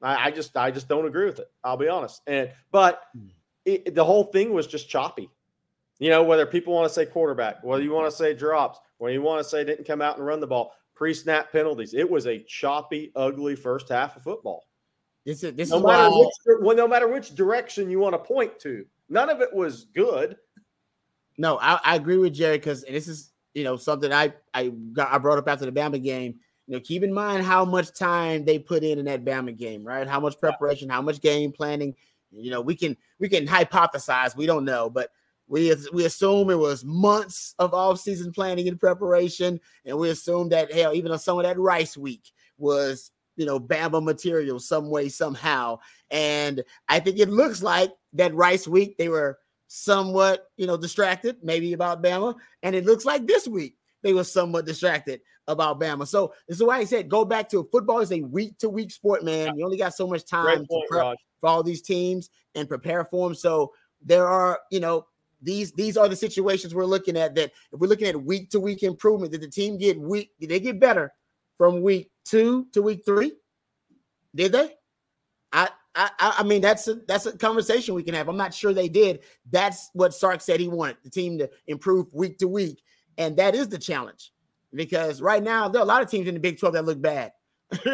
I, 0.01 0.27
I, 0.27 0.31
just 0.31 0.55
I 0.55 0.69
just 0.69 0.87
don't 0.87 1.07
agree 1.07 1.25
with 1.25 1.39
it. 1.39 1.49
I'll 1.63 1.77
be 1.77 1.87
honest. 1.87 2.21
And 2.27 2.51
but 2.71 3.03
hmm. 3.17 3.27
it, 3.65 3.95
the 3.95 4.05
whole 4.05 4.25
thing 4.25 4.53
was 4.53 4.67
just 4.67 4.89
choppy. 4.89 5.29
You 5.99 6.09
know, 6.09 6.23
whether 6.23 6.45
people 6.45 6.73
want 6.73 6.87
to 6.87 6.93
say 6.93 7.05
quarterback, 7.05 7.63
whether 7.63 7.81
you 7.81 7.91
want 7.91 8.11
to 8.11 8.15
say 8.15 8.33
drops, 8.33 8.79
whether 8.97 9.13
you 9.13 9.21
want 9.21 9.41
to 9.41 9.49
say 9.49 9.63
didn't 9.63 9.85
come 9.85 10.01
out 10.01 10.17
and 10.17 10.25
run 10.25 10.41
the 10.41 10.47
ball, 10.47 10.73
pre-snap 10.95 11.51
penalties. 11.51 11.93
It 11.93 12.09
was 12.09 12.27
a 12.27 12.43
choppy, 12.43 13.11
ugly 13.15 13.55
first 13.55 13.89
half 13.89 14.17
of 14.17 14.23
football. 14.23 14.65
This 15.25 15.43
is 15.43 15.53
this 15.53 15.69
no 15.69 15.77
is 15.77 15.83
matter 15.83 16.09
why 16.09 16.25
which, 16.45 16.57
well, 16.61 16.75
no 16.75 16.87
matter 16.87 17.07
which 17.07 17.33
direction 17.35 17.89
you 17.89 17.99
want 17.99 18.13
to 18.13 18.19
point 18.19 18.59
to. 18.59 18.85
None 19.13 19.29
of 19.29 19.41
it 19.41 19.53
was 19.53 19.85
good. 19.93 20.37
No, 21.37 21.59
I, 21.59 21.79
I 21.83 21.95
agree 21.95 22.17
with 22.17 22.33
Gerry 22.33 22.57
because 22.57 22.81
this 22.81 23.07
is 23.07 23.31
you 23.53 23.63
know 23.63 23.77
something 23.77 24.11
I 24.11 24.33
I 24.55 24.69
got 24.69 25.13
I 25.13 25.19
brought 25.19 25.37
up 25.37 25.47
after 25.47 25.65
the 25.65 25.71
Bama 25.71 26.03
game. 26.03 26.39
You 26.65 26.73
know, 26.73 26.79
keep 26.79 27.03
in 27.03 27.13
mind 27.13 27.43
how 27.43 27.63
much 27.63 27.93
time 27.93 28.43
they 28.43 28.57
put 28.57 28.83
in 28.83 28.97
in 28.97 29.05
that 29.05 29.23
Bama 29.23 29.55
game, 29.55 29.83
right? 29.85 30.07
How 30.07 30.19
much 30.19 30.39
preparation, 30.39 30.89
how 30.89 31.01
much 31.03 31.21
game 31.21 31.51
planning. 31.51 31.93
You 32.31 32.49
know, 32.49 32.61
we 32.61 32.75
can 32.75 32.97
we 33.19 33.29
can 33.29 33.45
hypothesize, 33.45 34.35
we 34.35 34.47
don't 34.47 34.65
know, 34.65 34.89
but 34.89 35.11
we 35.47 35.75
we 35.93 36.05
assume 36.05 36.49
it 36.49 36.57
was 36.57 36.83
months 36.83 37.53
of 37.59 37.75
off-season 37.75 38.31
planning 38.31 38.67
and 38.67 38.79
preparation, 38.79 39.59
and 39.85 39.95
we 39.95 40.09
assume 40.09 40.49
that 40.49 40.73
hell, 40.73 40.95
even 40.95 41.11
though 41.11 41.17
some 41.17 41.37
of 41.37 41.43
that 41.43 41.59
Rice 41.59 41.95
week 41.95 42.31
was 42.57 43.11
you 43.35 43.45
know 43.45 43.59
Bama 43.59 44.03
material 44.03 44.59
some 44.59 44.89
way 44.89 45.07
somehow, 45.07 45.77
and 46.13 46.63
I 46.87 46.99
think 46.99 47.19
it 47.19 47.29
looks 47.29 47.61
like 47.61 47.91
that 48.13 48.33
Rice 48.35 48.67
week 48.67 48.97
they 48.97 49.09
were 49.09 49.39
somewhat 49.67 50.45
you 50.55 50.67
know 50.67 50.77
distracted, 50.77 51.37
maybe 51.43 51.73
about 51.73 52.01
Bama, 52.01 52.35
and 52.61 52.75
it 52.75 52.85
looks 52.85 53.03
like 53.03 53.27
this 53.27 53.47
week 53.47 53.75
they 54.03 54.13
were 54.13 54.23
somewhat 54.23 54.65
distracted 54.65 55.19
about 55.47 55.81
Bama. 55.81 56.07
So 56.07 56.33
this 56.47 56.57
is 56.57 56.63
why 56.63 56.77
I 56.77 56.85
said 56.85 57.09
go 57.09 57.25
back 57.25 57.49
to 57.49 57.67
football 57.71 57.99
is 57.99 58.11
a 58.11 58.21
week 58.21 58.57
to 58.59 58.69
week 58.69 58.91
sport, 58.91 59.25
man. 59.25 59.57
You 59.57 59.65
only 59.65 59.77
got 59.77 59.95
so 59.95 60.07
much 60.07 60.23
time 60.25 60.65
point, 60.65 60.69
to 60.69 60.85
prep 60.87 61.17
for 61.41 61.49
all 61.49 61.63
these 61.63 61.81
teams 61.81 62.29
and 62.55 62.69
prepare 62.69 63.03
for 63.03 63.27
them. 63.27 63.35
So 63.35 63.73
there 64.01 64.27
are, 64.27 64.59
you 64.71 64.79
know, 64.79 65.07
these 65.41 65.71
these 65.71 65.97
are 65.97 66.07
the 66.07 66.15
situations 66.15 66.75
we're 66.75 66.85
looking 66.85 67.17
at. 67.17 67.33
That 67.35 67.51
if 67.71 67.79
we're 67.79 67.87
looking 67.87 68.07
at 68.07 68.23
week 68.23 68.51
to 68.51 68.59
week 68.59 68.83
improvement, 68.83 69.31
did 69.31 69.41
the 69.41 69.49
team 69.49 69.77
get 69.79 69.99
week? 69.99 70.31
Did 70.39 70.51
they 70.51 70.59
get 70.59 70.79
better 70.79 71.11
from 71.57 71.81
week 71.81 72.11
two 72.23 72.67
to 72.73 72.83
week 72.83 73.01
three? 73.03 73.33
Did 74.35 74.51
they? 74.51 74.69
I 75.51 75.69
I 75.95 76.09
I 76.19 76.43
mean 76.43 76.61
that's 76.61 76.87
a 76.87 76.95
that's 77.07 77.25
a 77.25 77.37
conversation 77.37 77.93
we 77.93 78.03
can 78.03 78.15
have. 78.15 78.27
I'm 78.27 78.37
not 78.37 78.53
sure 78.53 78.73
they 78.73 78.89
did. 78.89 79.21
That's 79.51 79.89
what 79.93 80.13
Sark 80.13 80.41
said 80.41 80.59
he 80.59 80.67
wanted 80.67 80.97
the 81.03 81.09
team 81.09 81.37
to 81.37 81.49
improve 81.67 82.13
week 82.13 82.37
to 82.39 82.47
week, 82.47 82.83
and 83.17 83.37
that 83.37 83.55
is 83.55 83.69
the 83.69 83.77
challenge 83.77 84.31
because 84.73 85.21
right 85.21 85.43
now 85.43 85.67
there 85.67 85.81
are 85.81 85.85
a 85.85 85.87
lot 85.87 86.01
of 86.01 86.09
teams 86.09 86.27
in 86.27 86.33
the 86.33 86.39
Big 86.39 86.59
12 86.59 86.73
that 86.73 86.85
look 86.85 87.01
bad 87.01 87.31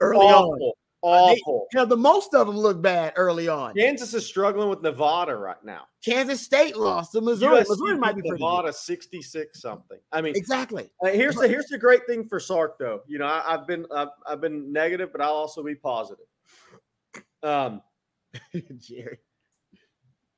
early 0.00 0.26
Awful. 0.26 0.52
on. 0.52 0.72
Awful. 1.02 1.66
They, 1.72 1.78
you 1.78 1.82
know, 1.82 1.88
the 1.88 1.96
most 1.96 2.34
of 2.34 2.46
them 2.46 2.58
look 2.58 2.82
bad 2.82 3.14
early 3.16 3.48
on. 3.48 3.74
Kansas 3.74 4.12
is 4.12 4.26
struggling 4.26 4.68
with 4.68 4.82
Nevada 4.82 5.34
right 5.34 5.62
now. 5.64 5.86
Kansas 6.04 6.42
State 6.42 6.76
lost 6.76 7.12
to 7.12 7.22
Missouri. 7.22 7.62
USC 7.62 7.68
Missouri 7.70 7.96
might 7.96 8.16
be 8.16 8.22
Nevada 8.22 8.70
66 8.70 9.62
something. 9.62 9.98
I 10.12 10.20
mean, 10.20 10.34
exactly. 10.36 10.90
Uh, 11.02 11.08
here's 11.08 11.36
the 11.36 11.48
here's 11.48 11.66
the 11.66 11.78
great 11.78 12.06
thing 12.06 12.28
for 12.28 12.38
Sark 12.38 12.78
though. 12.78 13.00
You 13.06 13.18
know, 13.18 13.24
I, 13.26 13.52
have 13.52 13.66
been 13.66 13.86
I've, 13.94 14.08
I've, 14.26 14.40
been 14.42 14.70
negative, 14.72 15.10
but 15.10 15.22
I'll 15.22 15.32
also 15.32 15.62
be 15.62 15.74
positive. 15.74 16.26
Um, 17.42 17.82
Gerry. 18.78 19.18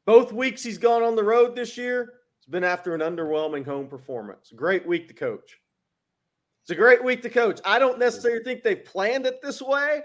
Both 0.06 0.32
weeks 0.32 0.62
he's 0.62 0.78
gone 0.78 1.02
on 1.02 1.14
the 1.14 1.24
road 1.24 1.54
this 1.54 1.76
year. 1.76 2.14
It's 2.38 2.46
been 2.48 2.64
after 2.64 2.94
an 2.94 3.00
underwhelming 3.00 3.64
home 3.64 3.86
performance. 3.86 4.52
Great 4.54 4.86
week 4.86 5.08
to 5.08 5.14
coach. 5.14 5.58
It's 6.62 6.70
a 6.70 6.74
great 6.74 7.02
week 7.02 7.22
to 7.22 7.30
coach. 7.30 7.60
I 7.64 7.78
don't 7.78 7.98
necessarily 7.98 8.42
think 8.42 8.62
they 8.62 8.76
planned 8.76 9.26
it 9.26 9.40
this 9.42 9.60
way. 9.60 10.02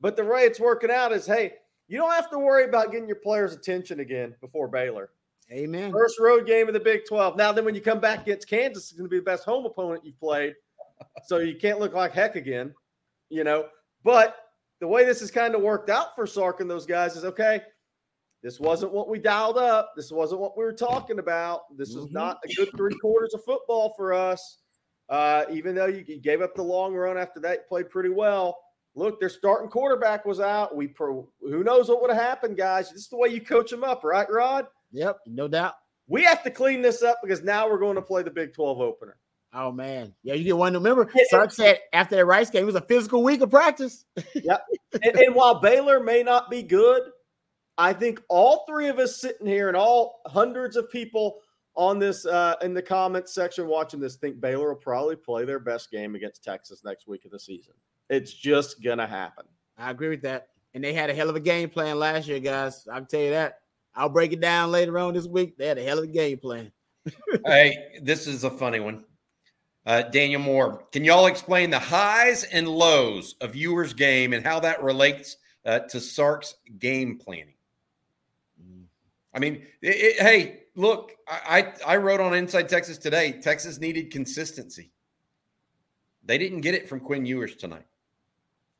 But 0.00 0.16
the 0.16 0.24
way 0.24 0.42
it's 0.42 0.60
working 0.60 0.90
out 0.90 1.12
is, 1.12 1.26
hey, 1.26 1.54
you 1.88 1.98
don't 1.98 2.12
have 2.12 2.30
to 2.30 2.38
worry 2.38 2.64
about 2.64 2.92
getting 2.92 3.08
your 3.08 3.16
players' 3.16 3.52
attention 3.52 4.00
again 4.00 4.34
before 4.40 4.68
Baylor. 4.68 5.10
Amen. 5.50 5.90
First 5.90 6.20
road 6.20 6.46
game 6.46 6.68
of 6.68 6.74
the 6.74 6.80
Big 6.80 7.06
12. 7.08 7.36
Now, 7.36 7.52
then 7.52 7.64
when 7.64 7.74
you 7.74 7.80
come 7.80 8.00
back 8.00 8.22
against 8.22 8.48
Kansas, 8.48 8.90
it's 8.90 8.92
going 8.92 9.08
to 9.08 9.10
be 9.10 9.18
the 9.18 9.24
best 9.24 9.44
home 9.44 9.64
opponent 9.64 10.04
you've 10.04 10.20
played. 10.20 10.54
So 11.24 11.38
you 11.38 11.56
can't 11.56 11.80
look 11.80 11.94
like 11.94 12.12
heck 12.12 12.36
again, 12.36 12.74
you 13.30 13.44
know. 13.44 13.66
But 14.04 14.36
the 14.80 14.88
way 14.88 15.04
this 15.04 15.20
has 15.20 15.30
kind 15.30 15.54
of 15.54 15.62
worked 15.62 15.90
out 15.90 16.14
for 16.14 16.26
Sark 16.26 16.60
and 16.60 16.70
those 16.70 16.86
guys 16.86 17.16
is 17.16 17.24
okay. 17.24 17.62
This 18.42 18.60
wasn't 18.60 18.92
what 18.92 19.08
we 19.08 19.18
dialed 19.18 19.58
up. 19.58 19.92
This 19.96 20.12
wasn't 20.12 20.40
what 20.40 20.56
we 20.56 20.62
were 20.62 20.72
talking 20.72 21.18
about. 21.18 21.76
This 21.76 21.94
mm-hmm. 21.94 22.06
is 22.06 22.12
not 22.12 22.38
a 22.44 22.54
good 22.54 22.70
three 22.76 22.94
quarters 23.00 23.34
of 23.34 23.44
football 23.44 23.94
for 23.96 24.12
us. 24.12 24.58
Uh, 25.08 25.44
even 25.50 25.74
though 25.74 25.86
you, 25.86 26.04
you 26.06 26.20
gave 26.20 26.42
up 26.42 26.54
the 26.54 26.62
long 26.62 26.94
run 26.94 27.18
after 27.18 27.40
that, 27.40 27.52
you 27.52 27.62
played 27.68 27.90
pretty 27.90 28.10
well 28.10 28.56
look, 28.98 29.20
their 29.20 29.28
starting 29.28 29.70
quarterback 29.70 30.26
was 30.26 30.40
out. 30.40 30.76
We 30.76 30.88
pro, 30.88 31.28
who 31.40 31.62
knows 31.62 31.88
what 31.88 32.02
would 32.02 32.10
have 32.10 32.20
happened, 32.20 32.56
guys. 32.56 32.90
This 32.90 33.02
is 33.02 33.08
the 33.08 33.16
way 33.16 33.28
you 33.28 33.40
coach 33.40 33.70
them 33.70 33.84
up, 33.84 34.04
right, 34.04 34.30
Rod? 34.30 34.66
Yep, 34.92 35.20
no 35.26 35.48
doubt. 35.48 35.74
We 36.08 36.24
have 36.24 36.42
to 36.42 36.50
clean 36.50 36.82
this 36.82 37.02
up 37.02 37.18
because 37.22 37.42
now 37.42 37.68
we're 37.68 37.78
going 37.78 37.94
to 37.94 38.02
play 38.02 38.22
the 38.22 38.30
Big 38.30 38.54
12 38.54 38.80
opener. 38.80 39.16
Oh 39.52 39.72
man, 39.72 40.14
yeah, 40.22 40.34
you 40.34 40.44
get 40.44 40.56
one. 40.56 40.74
Remember, 40.74 41.10
Sark 41.30 41.52
said 41.52 41.78
after 41.92 42.16
that 42.16 42.26
Rice 42.26 42.50
game, 42.50 42.62
it 42.62 42.66
was 42.66 42.74
a 42.74 42.82
physical 42.82 43.22
week 43.22 43.40
of 43.40 43.50
practice. 43.50 44.04
yep. 44.34 44.62
And, 45.02 45.16
and 45.16 45.34
while 45.34 45.60
Baylor 45.60 46.00
may 46.00 46.22
not 46.22 46.50
be 46.50 46.62
good, 46.62 47.02
I 47.78 47.94
think 47.94 48.20
all 48.28 48.64
three 48.68 48.88
of 48.88 48.98
us 48.98 49.20
sitting 49.20 49.46
here 49.46 49.68
and 49.68 49.76
all 49.76 50.20
hundreds 50.26 50.76
of 50.76 50.90
people 50.90 51.40
on 51.76 51.98
this 51.98 52.26
uh, 52.26 52.56
in 52.60 52.74
the 52.74 52.82
comments 52.82 53.32
section 53.32 53.66
watching 53.66 54.00
this 54.00 54.16
think 54.16 54.40
Baylor 54.40 54.68
will 54.68 54.80
probably 54.80 55.16
play 55.16 55.44
their 55.44 55.60
best 55.60 55.90
game 55.90 56.14
against 56.14 56.44
Texas 56.44 56.82
next 56.84 57.06
week 57.06 57.24
of 57.24 57.30
the 57.30 57.40
season. 57.40 57.72
It's 58.10 58.34
just 58.34 58.82
gonna 58.82 59.06
happen. 59.06 59.46
I 59.78 59.90
agree 59.90 60.08
with 60.08 60.22
that. 60.22 60.48
And 60.74 60.84
they 60.84 60.92
had 60.92 61.08
a 61.08 61.14
hell 61.14 61.30
of 61.30 61.36
a 61.36 61.40
game 61.40 61.70
plan 61.70 61.98
last 61.98 62.28
year, 62.28 62.40
guys. 62.40 62.86
I 62.90 62.96
can 62.96 63.06
tell 63.06 63.20
you 63.20 63.30
that. 63.30 63.60
I'll 63.94 64.08
break 64.08 64.32
it 64.32 64.40
down 64.40 64.70
later 64.70 64.98
on 64.98 65.14
this 65.14 65.26
week. 65.26 65.56
They 65.56 65.66
had 65.66 65.78
a 65.78 65.82
hell 65.82 65.98
of 65.98 66.04
a 66.04 66.08
game 66.08 66.38
plan. 66.38 66.70
hey, 67.46 67.98
this 68.02 68.26
is 68.26 68.44
a 68.44 68.50
funny 68.50 68.80
one. 68.80 69.04
Uh, 69.88 70.02
Daniel 70.02 70.42
Moore, 70.42 70.84
can 70.92 71.02
y'all 71.02 71.24
explain 71.24 71.70
the 71.70 71.78
highs 71.78 72.44
and 72.44 72.68
lows 72.68 73.36
of 73.40 73.56
Ewer's 73.56 73.94
game 73.94 74.34
and 74.34 74.44
how 74.44 74.60
that 74.60 74.82
relates 74.82 75.38
uh, 75.64 75.78
to 75.78 75.98
Sark's 75.98 76.56
game 76.78 77.16
planning? 77.16 77.54
Mm. 78.62 78.82
I 79.32 79.38
mean, 79.38 79.62
it, 79.80 79.96
it, 79.96 80.20
hey, 80.20 80.64
look, 80.76 81.12
I, 81.26 81.72
I 81.86 81.94
I 81.94 81.96
wrote 81.96 82.20
on 82.20 82.34
Inside 82.34 82.68
Texas 82.68 82.98
today. 82.98 83.40
Texas 83.40 83.80
needed 83.80 84.10
consistency. 84.10 84.92
They 86.22 86.36
didn't 86.36 86.60
get 86.60 86.74
it 86.74 86.86
from 86.86 87.00
Quinn 87.00 87.24
Ewers 87.24 87.56
tonight. 87.56 87.86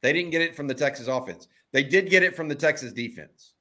They 0.03 0.13
didn't 0.13 0.31
get 0.31 0.43
it 0.43 0.55
from 0.55 0.67
the 0.67 0.75
Texas 0.75 1.07
offense. 1.07 1.49
They 1.73 1.85
did 1.85 2.11
get 2.11 2.23
it 2.23 2.37
from 2.37 2.49
the 2.49 2.55
Texas 2.55 2.93
defense. 2.93 3.55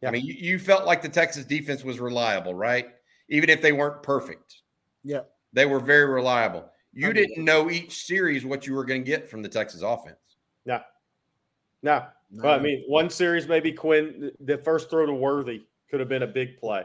Yeah. 0.00 0.10
I 0.10 0.12
mean, 0.12 0.24
you, 0.24 0.34
you 0.34 0.58
felt 0.60 0.86
like 0.86 1.02
the 1.02 1.08
Texas 1.08 1.44
defense 1.44 1.82
was 1.82 1.98
reliable, 1.98 2.54
right? 2.54 2.86
Even 3.28 3.50
if 3.50 3.60
they 3.60 3.72
weren't 3.72 4.04
perfect. 4.04 4.62
Yeah. 5.02 5.22
They 5.52 5.66
were 5.66 5.80
very 5.80 6.06
reliable. 6.06 6.70
You 6.92 7.12
didn't 7.12 7.44
know 7.44 7.70
each 7.70 8.04
series 8.04 8.44
what 8.44 8.66
you 8.66 8.74
were 8.74 8.84
going 8.84 9.04
to 9.04 9.06
get 9.06 9.30
from 9.30 9.42
the 9.42 9.48
Texas 9.48 9.82
offense. 9.82 10.16
No. 10.66 10.80
No. 11.82 12.04
no. 12.30 12.44
Well, 12.44 12.58
I 12.58 12.62
mean, 12.62 12.84
one 12.88 13.10
series 13.10 13.46
maybe 13.46 13.72
Quinn, 13.72 14.32
the 14.40 14.58
first 14.58 14.90
throw 14.90 15.06
to 15.06 15.12
Worthy 15.12 15.62
could 15.88 16.00
have 16.00 16.08
been 16.08 16.22
a 16.22 16.26
big 16.26 16.58
play. 16.58 16.84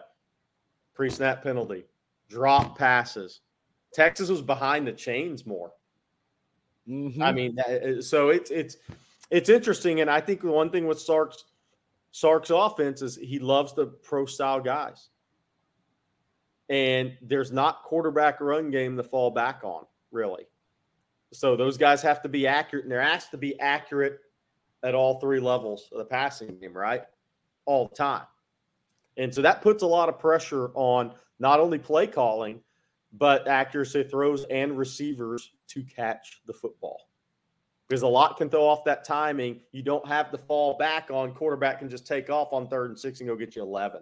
Pre 0.93 1.09
snap 1.09 1.43
penalty, 1.43 1.86
drop 2.30 2.78
passes. 2.78 3.41
Texas 3.93 4.30
was 4.30 4.41
behind 4.41 4.88
the 4.88 4.93
chains 4.93 5.45
more. 5.45 5.72
Mm-hmm. 6.88 7.22
I 7.22 7.32
mean, 7.32 7.57
so 8.01 8.30
it's 8.30 8.51
it's 8.51 8.78
it's 9.32 9.49
interesting, 9.49 10.01
and 10.01 10.09
I 10.09 10.22
think 10.22 10.41
the 10.41 10.51
one 10.51 10.70
thing 10.70 10.86
with 10.86 10.99
Sark's 10.99 11.45
Sark's 12.11 12.51
offense 12.51 13.01
is 13.01 13.18
he 13.18 13.39
loves 13.39 13.74
the 13.74 13.88
pro 13.88 14.26
style 14.26 14.61
guys. 14.61 15.09
And 16.70 17.16
there's 17.22 17.51
not 17.51 17.84
quarterback 17.84 18.41
run 18.41 18.72
game 18.72 18.97
to 18.97 19.03
fall 19.03 19.30
back 19.30 19.61
on, 19.63 19.86
really. 20.11 20.45
So 21.32 21.55
those 21.55 21.78
guys 21.78 22.01
have 22.01 22.22
to 22.24 22.30
be 22.30 22.47
accurate, 22.47 22.86
and 22.86 22.91
they're 22.91 23.01
asked 23.01 23.32
to 23.32 23.38
be 23.38 23.59
accurate 23.59 24.20
at 24.84 24.95
all 24.95 25.20
three 25.20 25.39
levels 25.39 25.89
of 25.91 25.97
the 25.99 26.05
passing 26.05 26.57
game, 26.59 26.76
right? 26.76 27.03
All 27.66 27.88
the 27.88 27.95
time. 27.95 28.26
And 29.18 29.34
so 29.34 29.41
that 29.41 29.61
puts 29.61 29.84
a 29.84 29.88
lot 29.88 30.09
of 30.09 30.20
pressure 30.20 30.72
on 30.74 31.13
not 31.39 31.59
only 31.59 31.78
play 31.80 32.07
calling, 32.07 32.61
but 33.13 33.47
accuracy 33.47 34.03
throws 34.03 34.43
and 34.45 34.78
receivers 34.78 35.51
to 35.68 35.84
catch 35.84 36.41
the 36.47 36.53
football. 36.53 37.07
Because 37.88 38.01
a 38.01 38.07
lot 38.07 38.38
can 38.38 38.49
throw 38.49 38.66
off 38.66 38.84
that 38.86 39.03
timing. 39.03 39.61
You 39.72 39.84
don't 39.84 40.07
have 40.07 40.32
to 40.32 40.38
fall 40.38 40.78
back 40.78 41.09
on 41.11 41.34
quarterback 41.34 41.80
can 41.80 41.89
just 41.89 42.07
take 42.07 42.30
off 42.30 42.51
on 42.51 42.68
third 42.68 42.89
and 42.89 42.99
six 42.99 43.20
and 43.20 43.30
go 43.30 43.36
get 43.36 43.55
you 43.55 43.61
11. 43.61 44.01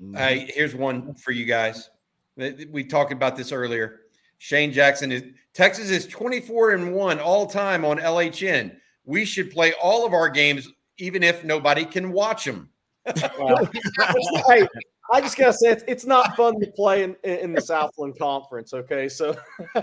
Mm-hmm. 0.00 0.16
Hey, 0.16 0.50
here's 0.54 0.74
one 0.74 1.14
for 1.14 1.32
you 1.32 1.44
guys. 1.44 1.90
We 2.36 2.84
talked 2.84 3.12
about 3.12 3.36
this 3.36 3.52
earlier. 3.52 4.00
Shane 4.38 4.72
Jackson 4.72 5.10
is 5.10 5.22
Texas 5.54 5.88
is 5.88 6.06
24 6.06 6.72
and 6.72 6.94
1 6.94 7.18
all 7.18 7.46
time 7.46 7.84
on 7.84 7.98
LHN. 7.98 8.76
We 9.04 9.24
should 9.24 9.50
play 9.50 9.72
all 9.80 10.04
of 10.04 10.12
our 10.12 10.28
games 10.28 10.68
even 10.98 11.22
if 11.22 11.44
nobody 11.44 11.84
can 11.84 12.12
watch 12.12 12.44
them. 12.44 12.68
hey, 13.16 14.66
I 15.12 15.20
just 15.20 15.36
gotta 15.36 15.52
say 15.52 15.70
it's, 15.70 15.84
it's 15.86 16.04
not 16.04 16.36
fun 16.36 16.58
to 16.60 16.66
play 16.72 17.04
in, 17.04 17.16
in 17.22 17.52
the 17.52 17.60
Southland 17.60 18.18
Conference. 18.18 18.74
Okay, 18.74 19.08
so 19.08 19.36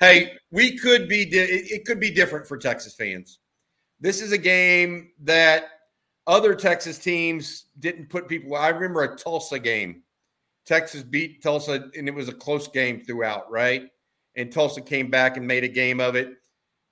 hey, 0.00 0.32
we 0.50 0.76
could 0.76 1.08
be 1.08 1.24
di- 1.24 1.38
it 1.38 1.86
could 1.86 1.98
be 1.98 2.10
different 2.10 2.46
for 2.46 2.58
Texas 2.58 2.94
fans. 2.94 3.38
This 4.00 4.22
is 4.22 4.32
a 4.32 4.38
game 4.38 5.10
that 5.20 5.64
other 6.26 6.54
Texas 6.54 6.98
teams 6.98 7.66
didn't 7.80 8.08
put 8.10 8.28
people. 8.28 8.54
I 8.54 8.68
remember 8.68 9.02
a 9.02 9.16
Tulsa 9.16 9.58
game. 9.58 10.02
Texas 10.66 11.02
beat 11.02 11.42
Tulsa, 11.42 11.88
and 11.96 12.06
it 12.06 12.14
was 12.14 12.28
a 12.28 12.32
close 12.32 12.68
game 12.68 13.00
throughout, 13.00 13.50
right? 13.50 13.88
And 14.36 14.52
Tulsa 14.52 14.82
came 14.82 15.10
back 15.10 15.36
and 15.36 15.46
made 15.46 15.64
a 15.64 15.68
game 15.68 16.00
of 16.00 16.14
it. 16.14 16.34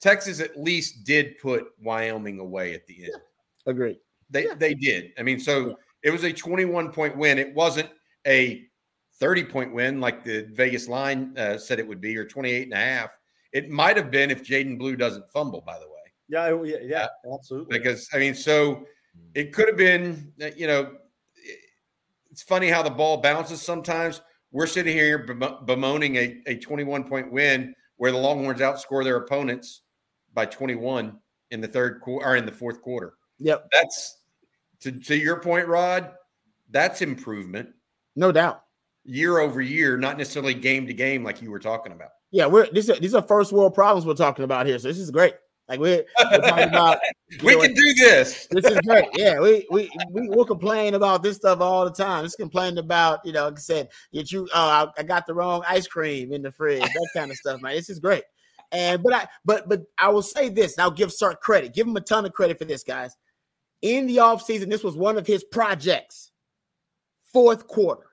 Texas 0.01 0.41
at 0.41 0.59
least 0.59 1.05
did 1.05 1.39
put 1.39 1.67
Wyoming 1.83 2.39
away 2.39 2.75
at 2.75 2.87
the 2.87 3.05
end. 3.05 3.13
Yeah. 3.13 3.71
Agreed. 3.71 3.99
They 4.31 4.47
yeah. 4.47 4.55
they 4.55 4.75
did. 4.75 5.13
I 5.19 5.23
mean, 5.23 5.39
so 5.39 5.69
yeah. 5.69 5.75
it 6.05 6.11
was 6.11 6.25
a 6.25 6.33
21 6.33 6.93
point 6.93 7.17
win. 7.17 7.39
It 7.39 7.55
wasn't 7.55 7.91
a 8.27 8.67
30 9.19 9.45
point 9.45 9.75
win 9.75 10.01
like 10.01 10.25
the 10.25 10.49
Vegas 10.53 10.89
line 10.89 11.37
uh, 11.37 11.59
said 11.59 11.79
it 11.79 11.87
would 11.87 12.01
be, 12.01 12.17
or 12.17 12.25
28 12.25 12.65
and 12.65 12.73
a 12.73 12.77
half. 12.77 13.11
It 13.53 13.71
might 13.71 13.97
have 13.97 14.11
been 14.11 14.31
if 14.31 14.43
Jaydon 14.43 14.79
Blue 14.79 14.97
doesn't 14.97 15.31
fumble, 15.31 15.61
by 15.61 15.79
the 15.79 15.89
way. 15.89 15.96
Yeah, 16.29 16.63
yeah, 16.65 16.77
yeah, 16.83 17.07
absolutely. 17.33 17.79
Because 17.79 18.09
I 18.13 18.19
mean, 18.19 18.35
so 18.35 18.75
hmm. 18.75 18.83
it 19.35 19.53
could 19.53 19.69
have 19.69 19.77
been, 19.77 20.33
you 20.57 20.67
know, 20.67 20.93
it's 22.31 22.43
funny 22.43 22.69
how 22.69 22.83
the 22.83 22.91
ball 22.91 23.19
bounces 23.19 23.63
sometimes. 23.63 24.21
We're 24.53 24.67
sitting 24.67 24.97
here 24.97 25.19
bemoaning 25.67 26.17
a, 26.17 26.43
a 26.47 26.57
21 26.57 27.05
point 27.05 27.33
win 27.33 27.75
where 27.97 28.13
the 28.13 28.19
Longhorns 28.19 28.61
outscore 28.61 29.05
their 29.05 29.17
opponents 29.17 29.83
by 30.35 30.47
21 30.47 31.19
in 31.51 31.61
the 31.61 31.69
third 31.69 32.01
quarter 32.01 32.27
or 32.27 32.37
in 32.37 32.47
the 32.47 32.53
fourth 32.53 32.83
quarter. 32.83 33.15
Yep. 33.39 33.69
That's 33.73 34.23
to, 34.81 34.93
to 34.93 35.17
your 35.17 35.41
point, 35.41 35.67
Rod, 35.67 36.13
that's 36.71 37.03
improvement. 37.03 37.71
No 38.15 38.33
doubt. 38.33 38.63
Year 39.05 39.39
over 39.39 39.61
year, 39.61 39.97
not 39.97 40.19
necessarily 40.19 40.55
game 40.55 40.87
to 40.87 40.95
game 40.95 41.23
like 41.23 41.41
you 41.41 41.51
were 41.51 41.59
talking 41.59 41.93
about. 41.93 42.11
Yeah, 42.33 42.47
we're 42.47 42.71
these 42.73 42.91
are, 42.91 42.97
these 42.97 43.15
are 43.15 43.23
first 43.23 43.53
world 43.53 43.75
problems 43.75 44.05
we're 44.05 44.15
talking 44.15 44.45
about 44.45 44.67
here. 44.67 44.79
So 44.79 44.89
this 44.89 44.99
is 44.99 45.11
great. 45.11 45.35
Like 45.69 45.81
we're, 45.81 46.05
we're 46.31 46.39
talking 46.39 46.65
about, 46.69 46.99
we 47.43 47.55
know, 47.55 47.61
can 47.63 47.75
do 47.75 47.95
this. 47.95 48.47
This 48.57 48.65
is 48.67 48.79
great. 48.81 49.07
Yeah, 49.15 49.41
we 49.41 49.67
we 49.71 49.91
we 50.11 50.29
will 50.29 50.45
complain 50.45 50.95
about 50.95 51.23
this 51.23 51.37
stuff 51.37 51.61
all 51.61 51.85
the 51.85 51.91
time. 51.91 52.25
Just 52.25 52.39
complain 52.39 52.79
about, 52.79 53.21
you 53.25 53.33
know, 53.33 53.45
like 53.45 53.55
I 53.55 53.61
said, 53.61 53.89
did 54.13 54.31
you? 54.31 54.49
Oh, 54.55 54.69
I, 54.69 54.87
I, 54.99 55.03
got 55.03 55.27
the 55.27 55.35
wrong 55.35 55.63
ice 55.69 55.87
cream 55.87 56.33
in 56.33 56.43
the 56.43 56.53
fridge. 56.53 56.83
That 56.83 57.09
kind 57.15 57.31
of 57.31 57.37
stuff, 57.37 57.61
man. 57.61 57.75
This 57.75 57.91
is 57.91 57.99
great. 57.99 58.23
And 58.73 59.03
but 59.03 59.13
I 59.13 59.29
but 59.45 59.69
but 59.69 59.83
I 59.99 60.09
will 60.09 60.23
say 60.23 60.49
this. 60.49 60.79
I'll 60.79 60.91
give 60.91 61.13
Sark 61.13 61.41
credit. 61.41 61.75
Give 61.75 61.87
him 61.87 61.97
a 61.97 62.01
ton 62.01 62.25
of 62.25 62.33
credit 62.33 62.59
for 62.59 62.65
this, 62.65 62.83
guys. 62.83 63.17
In 63.83 64.07
the 64.07 64.19
offseason, 64.19 64.71
this 64.71 64.85
was 64.85 64.97
one 64.97 65.19
of 65.19 65.27
his 65.27 65.45
projects. 65.45 66.33
Fourth 67.33 67.67
quarter, 67.67 68.07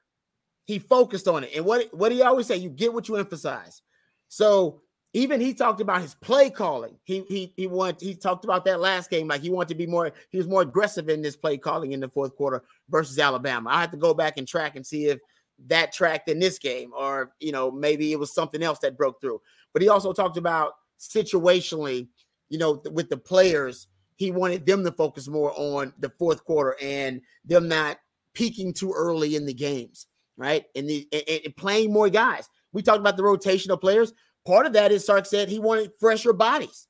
he 0.66 0.80
focused 0.80 1.28
on 1.28 1.44
it. 1.44 1.52
And 1.56 1.66
what 1.66 1.88
what 1.94 2.12
he 2.12 2.22
always 2.22 2.48
say, 2.48 2.58
you 2.58 2.70
get 2.70 2.94
what 2.94 3.08
you 3.08 3.16
emphasize. 3.16 3.82
So 4.28 4.82
even 5.14 5.40
he 5.40 5.54
talked 5.54 5.80
about 5.80 6.02
his 6.02 6.16
play 6.16 6.50
calling. 6.50 6.98
He 7.04 7.24
he 7.30 7.54
he 7.56 7.68
wanted 7.68 8.02
he 8.02 8.16
talked 8.16 8.46
about 8.46 8.66
that 8.66 8.80
last 8.80 9.10
game 9.10 9.28
like 9.28 9.42
he 9.42 9.50
wanted 9.52 9.70
to 9.70 9.76
be 9.76 9.86
more 9.86 10.12
he 10.30 10.38
was 10.38 10.48
more 10.48 10.64
aggressive 10.64 11.08
in 11.08 11.22
this 11.22 11.36
play 11.36 11.58
calling 11.58 11.92
in 11.92 12.00
the 12.00 12.10
fourth 12.10 12.36
quarter 12.36 12.64
versus 12.90 13.20
Alabama. 13.20 13.70
I 13.70 13.82
have 13.82 13.92
to 13.92 13.98
go 13.98 14.14
back 14.14 14.38
and 14.38 14.48
track 14.48 14.76
and 14.76 14.86
see 14.86 15.06
if 15.06 15.20
that 15.68 15.92
tracked 15.92 16.30
in 16.30 16.40
this 16.40 16.58
game 16.58 16.92
or 16.98 17.32
you 17.40 17.52
know 17.52 17.70
maybe 17.70 18.12
it 18.12 18.20
was 18.20 18.34
something 18.34 18.64
else 18.64 18.80
that 18.80 18.98
broke 18.98 19.22
through. 19.22 19.40
But 19.72 19.84
he 19.84 19.90
also 19.90 20.14
talked 20.14 20.38
about 20.38 20.74
situationally, 21.00 22.08
you 22.50 22.58
know, 22.58 22.82
with 22.92 23.10
the 23.10 23.18
players, 23.18 23.88
he 24.16 24.32
wanted 24.32 24.66
them 24.66 24.84
to 24.84 24.92
focus 24.92 25.28
more 25.28 25.54
on 25.56 25.94
the 26.00 26.12
fourth 26.18 26.44
quarter 26.44 26.76
and 26.82 27.22
them 27.46 27.68
not 27.68 27.98
peaking 28.34 28.74
too 28.74 28.94
early 28.96 29.36
in 29.36 29.46
the 29.46 29.54
games, 29.54 30.08
right? 30.38 30.66
And 30.76 30.90
the 30.90 31.08
and, 31.12 31.42
and 31.46 31.56
playing 31.56 31.94
more 31.94 32.10
guys. 32.10 32.50
We 32.72 32.82
talked 32.82 33.00
about 33.00 33.18
the 33.18 33.24
rotational 33.24 33.80
players 33.80 34.14
Part 34.46 34.66
of 34.66 34.74
that 34.74 34.92
is 34.92 35.06
Sark 35.06 35.26
said 35.26 35.50
he 35.50 35.60
wanted 35.60 35.92
fresher 36.00 36.34
bodies 36.34 36.88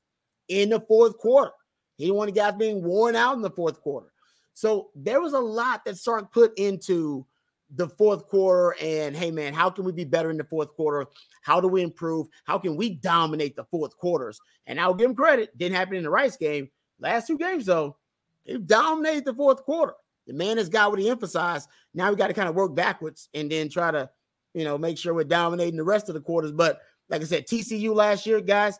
in 0.48 0.70
the 0.70 0.80
fourth 0.80 1.18
quarter. 1.18 1.52
He 1.96 2.04
didn't 2.04 2.16
want 2.16 2.34
guys 2.34 2.54
being 2.54 2.82
worn 2.82 3.14
out 3.14 3.36
in 3.36 3.42
the 3.42 3.50
fourth 3.50 3.80
quarter. 3.80 4.08
So 4.54 4.90
there 4.94 5.20
was 5.20 5.32
a 5.32 5.38
lot 5.38 5.84
that 5.84 5.96
Sark 5.96 6.32
put 6.32 6.56
into 6.58 7.26
the 7.74 7.88
fourth 7.88 8.26
quarter. 8.26 8.76
And 8.80 9.16
hey, 9.16 9.30
man, 9.30 9.54
how 9.54 9.70
can 9.70 9.84
we 9.84 9.92
be 9.92 10.04
better 10.04 10.30
in 10.30 10.36
the 10.36 10.44
fourth 10.44 10.74
quarter? 10.74 11.06
How 11.42 11.60
do 11.60 11.68
we 11.68 11.82
improve? 11.82 12.28
How 12.44 12.58
can 12.58 12.76
we 12.76 12.90
dominate 12.90 13.56
the 13.56 13.64
fourth 13.64 13.96
quarters? 13.96 14.40
And 14.66 14.80
I'll 14.80 14.94
give 14.94 15.10
him 15.10 15.16
credit. 15.16 15.56
Didn't 15.58 15.76
happen 15.76 15.96
in 15.96 16.04
the 16.04 16.10
Rice 16.10 16.36
game. 16.36 16.70
Last 17.00 17.26
two 17.26 17.38
games, 17.38 17.66
though, 17.66 17.96
he 18.44 18.58
dominated 18.58 19.24
the 19.24 19.34
fourth 19.34 19.62
quarter. 19.62 19.94
The 20.26 20.32
man 20.32 20.56
has 20.56 20.68
got 20.68 20.90
what 20.90 21.00
he 21.00 21.10
emphasized. 21.10 21.68
Now 21.92 22.10
we 22.10 22.16
got 22.16 22.28
to 22.28 22.34
kind 22.34 22.48
of 22.48 22.54
work 22.54 22.74
backwards 22.74 23.28
and 23.34 23.50
then 23.50 23.68
try 23.68 23.90
to, 23.90 24.08
you 24.54 24.64
know, 24.64 24.78
make 24.78 24.96
sure 24.96 25.12
we're 25.12 25.24
dominating 25.24 25.76
the 25.76 25.84
rest 25.84 26.08
of 26.08 26.14
the 26.14 26.20
quarters. 26.20 26.52
But 26.52 26.80
like 27.08 27.22
I 27.22 27.24
said, 27.24 27.46
TCU 27.46 27.94
last 27.94 28.26
year, 28.26 28.40
guys, 28.40 28.78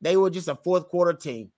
they 0.00 0.16
were 0.16 0.30
just 0.30 0.48
a 0.48 0.54
fourth 0.54 0.88
quarter 0.88 1.12
team. 1.12 1.50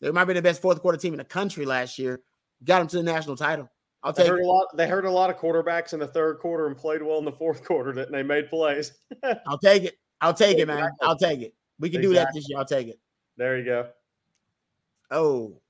They 0.00 0.10
might 0.10 0.26
be 0.26 0.34
the 0.34 0.42
best 0.42 0.60
fourth 0.60 0.80
quarter 0.82 0.98
team 0.98 1.14
in 1.14 1.18
the 1.18 1.24
country 1.24 1.64
last 1.64 1.98
year. 1.98 2.20
Got 2.62 2.78
them 2.80 2.88
to 2.88 2.96
the 2.98 3.02
national 3.02 3.36
title. 3.36 3.70
I'll 4.02 4.12
take. 4.12 4.26
They 4.26 4.30
heard 4.30 4.42
a 4.42 4.46
lot. 4.46 4.66
They 4.76 4.86
heard 4.86 5.06
a 5.06 5.10
lot 5.10 5.30
of 5.30 5.36
quarterbacks 5.38 5.94
in 5.94 6.00
the 6.00 6.06
third 6.06 6.38
quarter 6.38 6.66
and 6.66 6.76
played 6.76 7.02
well 7.02 7.18
in 7.18 7.24
the 7.24 7.32
fourth 7.32 7.64
quarter. 7.66 7.92
That 7.92 8.12
they 8.12 8.22
made 8.22 8.50
plays. 8.50 8.92
I'll 9.46 9.58
take 9.58 9.84
it. 9.84 9.98
I'll 10.20 10.34
take 10.34 10.58
it, 10.58 10.66
man. 10.66 10.90
I'll 11.02 11.16
take 11.16 11.40
it. 11.40 11.54
We 11.80 11.88
can 11.90 12.00
exactly. 12.00 12.14
do 12.14 12.14
that 12.14 12.28
this 12.34 12.48
year. 12.48 12.58
I'll 12.58 12.64
take 12.64 12.88
it. 12.88 12.98
There 13.36 13.58
you 13.58 13.64
go. 13.64 13.88
Oh. 15.10 15.60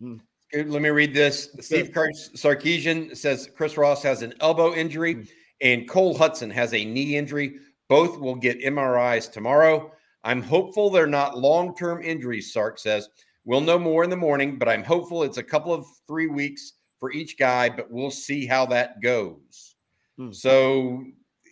Hmm. 0.00 0.16
Let 0.52 0.82
me 0.82 0.88
read 0.88 1.14
this. 1.14 1.50
Steve 1.60 1.90
Sarkisian 1.90 3.16
says 3.16 3.48
Chris 3.56 3.76
Ross 3.76 4.02
has 4.02 4.22
an 4.22 4.34
elbow 4.40 4.74
injury 4.74 5.14
hmm. 5.14 5.22
and 5.60 5.88
Cole 5.88 6.16
Hutson 6.16 6.50
has 6.52 6.74
a 6.74 6.84
knee 6.84 7.16
injury. 7.16 7.58
Both 7.90 8.20
will 8.20 8.36
get 8.36 8.62
MRIs 8.62 9.30
tomorrow. 9.30 9.90
I'm 10.22 10.42
hopeful 10.42 10.90
they're 10.90 11.08
not 11.08 11.36
long 11.36 11.74
term 11.74 12.00
injuries, 12.02 12.52
Sark 12.52 12.78
says. 12.78 13.08
We'll 13.44 13.60
know 13.60 13.80
more 13.80 14.04
in 14.04 14.10
the 14.10 14.16
morning, 14.16 14.58
but 14.58 14.68
I'm 14.68 14.84
hopeful 14.84 15.24
it's 15.24 15.38
a 15.38 15.42
couple 15.42 15.74
of 15.74 15.84
three 16.06 16.28
weeks 16.28 16.74
for 17.00 17.10
each 17.10 17.36
guy, 17.36 17.68
but 17.68 17.90
we'll 17.90 18.12
see 18.12 18.46
how 18.46 18.64
that 18.66 19.02
goes. 19.02 19.74
Hmm. 20.16 20.30
So, 20.30 21.02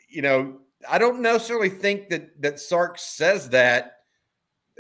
you 0.09 0.23
know, 0.23 0.61
I 0.89 0.99
don't 0.99 1.21
necessarily 1.21 1.71
think 1.71 2.09
that 2.11 2.41
that 2.41 2.61
Sark 2.61 3.01
says 3.01 3.49
that 3.49 3.97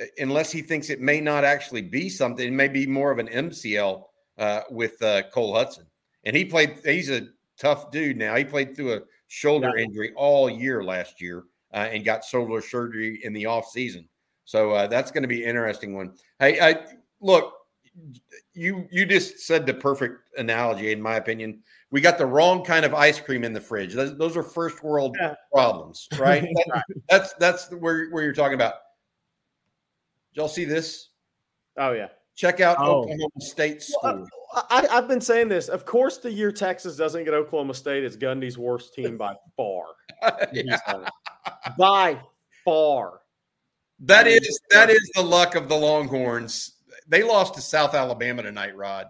uh, 0.00 0.04
unless 0.18 0.52
he 0.52 0.62
thinks 0.62 0.90
it 0.90 1.00
may 1.00 1.20
not 1.20 1.42
actually 1.42 1.82
be 1.82 2.08
something. 2.08 2.46
It 2.46 2.52
may 2.52 2.68
be 2.68 2.86
more 2.86 3.10
of 3.10 3.18
an 3.18 3.26
MCL 3.26 4.04
uh, 4.38 4.60
with 4.70 5.02
uh, 5.02 5.22
Cole 5.34 5.54
Hutson, 5.54 5.86
and 6.22 6.36
he 6.36 6.44
played. 6.44 6.78
He's 6.84 7.10
a 7.10 7.26
tough 7.58 7.90
dude 7.90 8.16
now. 8.16 8.36
He 8.36 8.44
played 8.44 8.76
through 8.76 8.92
a 8.92 9.00
shoulder 9.28 9.72
yeah. 9.76 9.84
injury 9.84 10.12
all 10.16 10.50
year 10.50 10.82
last 10.82 11.20
year 11.20 11.44
uh, 11.72 11.88
and 11.90 12.04
got 12.04 12.24
shoulder 12.24 12.60
surgery 12.60 13.20
in 13.22 13.32
the 13.32 13.46
off 13.46 13.68
season. 13.68 14.08
So 14.44 14.72
uh, 14.72 14.86
that's 14.86 15.10
going 15.10 15.22
to 15.22 15.28
be 15.28 15.44
an 15.44 15.50
interesting 15.50 15.94
one. 15.94 16.14
Hey, 16.38 16.58
I, 16.60 16.86
look, 17.20 17.54
you 18.54 18.86
you 18.90 19.06
just 19.06 19.40
said 19.40 19.66
the 19.66 19.74
perfect 19.74 20.20
analogy 20.38 20.92
in 20.92 21.00
my 21.00 21.16
opinion. 21.16 21.62
We 21.90 22.00
got 22.00 22.18
the 22.18 22.26
wrong 22.26 22.64
kind 22.64 22.84
of 22.84 22.94
ice 22.94 23.20
cream 23.20 23.44
in 23.44 23.52
the 23.52 23.60
fridge. 23.60 23.94
Those, 23.94 24.16
those 24.16 24.36
are 24.36 24.42
first 24.42 24.82
world 24.82 25.16
yeah. 25.20 25.34
problems, 25.52 26.08
right? 26.18 26.42
that, 26.66 26.84
that's 27.08 27.34
that's 27.34 27.70
where 27.72 28.08
where 28.10 28.24
you're 28.24 28.32
talking 28.32 28.54
about. 28.54 28.74
Did 30.32 30.40
y'all 30.40 30.48
see 30.48 30.64
this? 30.64 31.08
Oh 31.76 31.92
yeah. 31.92 32.08
Check 32.34 32.60
out 32.60 32.76
oh. 32.78 33.00
Oklahoma 33.00 33.28
State 33.40 33.82
school. 33.82 34.00
Well, 34.02 34.28
I, 34.70 34.86
have 34.90 35.08
been 35.08 35.20
saying 35.20 35.48
this. 35.48 35.68
Of 35.68 35.84
course, 35.84 36.18
the 36.18 36.32
year 36.32 36.52
Texas 36.52 36.96
doesn't 36.96 37.24
get 37.24 37.34
Oklahoma 37.34 37.74
State 37.74 38.04
is 38.04 38.16
Gundy's 38.16 38.56
worst 38.56 38.94
team 38.94 39.16
by 39.16 39.34
far. 39.56 39.84
by 41.78 42.20
far. 42.64 43.20
That 44.00 44.26
is 44.26 44.60
that 44.70 44.90
is 44.90 45.10
the 45.14 45.22
luck 45.22 45.54
of 45.54 45.68
the 45.68 45.74
Longhorns. 45.74 46.76
They 47.08 47.22
lost 47.22 47.54
to 47.54 47.60
South 47.60 47.94
Alabama 47.94 48.42
tonight, 48.42 48.76
Rod. 48.76 49.06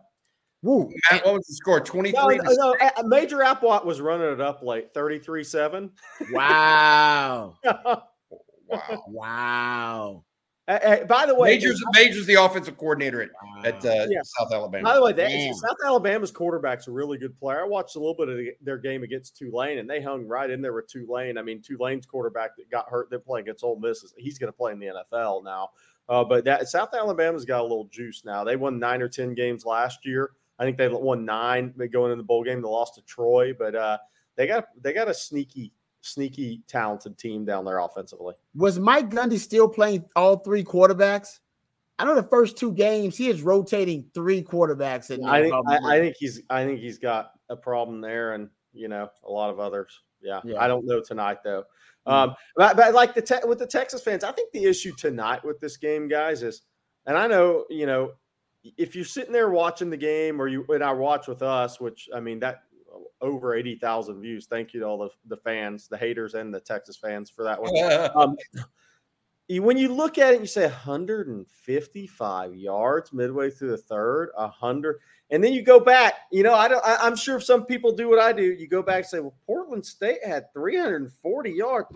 Woo. 0.62 0.90
Matt, 1.10 1.24
what 1.24 1.34
was 1.34 1.46
the 1.46 1.54
score? 1.54 1.80
23 1.80 2.38
no, 2.38 2.42
no, 2.42 2.74
no, 2.74 3.02
Major 3.04 3.38
Applewhite 3.38 3.84
was 3.84 4.00
running 4.00 4.32
it 4.32 4.40
up 4.40 4.62
late, 4.62 4.92
33-7. 4.92 5.90
Wow. 6.32 7.54
wow. 7.64 8.02
Wow. 9.06 10.24
Uh, 10.68 11.02
by 11.06 11.24
the 11.24 11.34
way, 11.34 11.54
Major's 11.54 11.82
Major's 11.94 12.26
the 12.26 12.34
offensive 12.34 12.76
coordinator 12.76 13.22
at, 13.22 13.30
at 13.64 13.84
uh, 13.86 14.06
yeah. 14.10 14.20
South 14.22 14.52
Alabama. 14.52 14.84
By 14.84 14.94
the 14.96 15.02
way, 15.02 15.12
that, 15.14 15.54
South 15.54 15.78
Alabama's 15.82 16.30
quarterback's 16.30 16.88
a 16.88 16.92
really 16.92 17.16
good 17.16 17.38
player. 17.38 17.62
I 17.62 17.64
watched 17.66 17.96
a 17.96 17.98
little 17.98 18.14
bit 18.14 18.28
of 18.28 18.36
the, 18.36 18.52
their 18.60 18.76
game 18.76 19.02
against 19.02 19.34
Tulane, 19.34 19.78
and 19.78 19.88
they 19.88 20.02
hung 20.02 20.26
right 20.26 20.50
in 20.50 20.60
there 20.60 20.74
with 20.74 20.86
Tulane. 20.86 21.38
I 21.38 21.42
mean, 21.42 21.62
Tulane's 21.62 22.04
quarterback 22.04 22.54
that 22.58 22.70
got 22.70 22.86
hurt, 22.90 23.08
they're 23.08 23.18
playing 23.18 23.46
against 23.46 23.64
Ole 23.64 23.80
Miss. 23.80 24.12
He's 24.18 24.38
going 24.38 24.52
to 24.52 24.56
play 24.56 24.72
in 24.72 24.78
the 24.78 25.04
NFL 25.14 25.42
now. 25.42 25.70
Uh, 26.06 26.22
but 26.22 26.44
that 26.44 26.68
South 26.68 26.90
Alabama's 26.92 27.46
got 27.46 27.60
a 27.60 27.62
little 27.62 27.86
juice 27.86 28.22
now. 28.26 28.44
They 28.44 28.56
won 28.56 28.78
nine 28.78 29.00
or 29.00 29.08
ten 29.08 29.32
games 29.32 29.64
last 29.64 30.04
year. 30.04 30.32
I 30.58 30.64
think 30.64 30.76
they 30.76 30.88
won 30.88 31.24
nine 31.24 31.72
going 31.90 32.12
in 32.12 32.18
the 32.18 32.24
bowl 32.24 32.44
game. 32.44 32.60
They 32.60 32.68
lost 32.68 32.96
to 32.96 33.02
Troy, 33.02 33.54
but 33.54 33.74
uh, 33.74 33.98
they 34.36 34.46
got 34.46 34.66
they 34.82 34.92
got 34.92 35.08
a 35.08 35.14
sneaky 35.14 35.72
sneaky, 36.08 36.62
talented 36.66 37.18
team 37.18 37.44
down 37.44 37.64
there 37.64 37.78
offensively. 37.78 38.34
Was 38.54 38.78
Mike 38.78 39.10
Gundy 39.10 39.38
still 39.38 39.68
playing 39.68 40.04
all 40.16 40.38
three 40.38 40.64
quarterbacks? 40.64 41.38
I 41.98 42.04
know 42.04 42.14
the 42.14 42.22
first 42.22 42.56
two 42.56 42.72
games 42.72 43.16
he 43.16 43.28
is 43.28 43.42
rotating 43.42 44.08
three 44.14 44.42
quarterbacks. 44.42 45.10
In 45.10 45.24
I 45.24 45.42
think 45.42 45.54
I, 45.68 45.78
I, 45.96 45.98
think 45.98 46.16
he's 46.18 46.42
I 46.48 46.64
think 46.64 46.80
he's 46.80 46.98
got 46.98 47.32
a 47.48 47.56
problem 47.56 48.00
there, 48.00 48.34
and 48.34 48.48
you 48.72 48.88
know 48.88 49.08
a 49.24 49.30
lot 49.30 49.50
of 49.50 49.58
others. 49.58 50.00
Yeah, 50.20 50.40
yeah. 50.44 50.60
I 50.60 50.68
don't 50.68 50.86
know 50.86 51.00
tonight 51.00 51.38
though. 51.42 51.64
Mm-hmm. 52.06 52.30
Um, 52.30 52.36
but, 52.56 52.76
but, 52.76 52.94
like 52.94 53.14
the 53.14 53.22
te- 53.22 53.46
with 53.46 53.58
the 53.58 53.66
Texas 53.66 54.02
fans, 54.02 54.24
I 54.24 54.32
think 54.32 54.52
the 54.52 54.64
issue 54.64 54.92
tonight 54.94 55.44
with 55.44 55.60
this 55.60 55.76
game, 55.76 56.08
guys, 56.08 56.42
is, 56.42 56.62
and 57.06 57.16
I 57.16 57.26
know 57.26 57.64
you 57.68 57.86
know 57.86 58.12
if 58.76 58.94
you're 58.94 59.04
sitting 59.04 59.32
there 59.32 59.50
watching 59.50 59.90
the 59.90 59.96
game, 59.96 60.40
or 60.40 60.46
you 60.46 60.64
and 60.68 60.84
I 60.84 60.92
watch 60.92 61.26
with 61.26 61.42
us, 61.42 61.80
which 61.80 62.08
I 62.14 62.20
mean 62.20 62.38
that 62.40 62.62
over 63.20 63.54
80,000 63.54 64.20
views. 64.20 64.46
Thank 64.46 64.72
you 64.72 64.80
to 64.80 64.86
all 64.86 64.98
the, 64.98 65.10
the 65.26 65.36
fans, 65.36 65.88
the 65.88 65.96
haters, 65.96 66.34
and 66.34 66.52
the 66.52 66.60
Texas 66.60 66.96
fans 66.96 67.30
for 67.30 67.44
that 67.44 67.60
one. 67.60 68.10
um, 68.14 68.36
when 69.50 69.78
you 69.78 69.88
look 69.88 70.18
at 70.18 70.34
it, 70.34 70.40
you 70.40 70.46
say 70.46 70.62
155 70.62 72.54
yards 72.54 73.12
midway 73.12 73.50
through 73.50 73.70
the 73.70 73.78
third, 73.78 74.30
100, 74.34 74.98
and 75.30 75.42
then 75.42 75.52
you 75.52 75.62
go 75.62 75.80
back. 75.80 76.14
You 76.30 76.42
know, 76.42 76.54
I 76.54 76.68
don't. 76.68 76.84
I, 76.84 77.06
am 77.06 77.16
sure 77.16 77.36
if 77.36 77.44
some 77.44 77.64
people 77.64 77.92
do 77.92 78.10
what 78.10 78.18
I 78.18 78.32
do. 78.32 78.42
You 78.42 78.68
go 78.68 78.82
back 78.82 78.98
and 78.98 79.06
say, 79.06 79.20
well, 79.20 79.36
Portland 79.46 79.84
State 79.84 80.24
had 80.24 80.52
340 80.52 81.50
yards. 81.50 81.88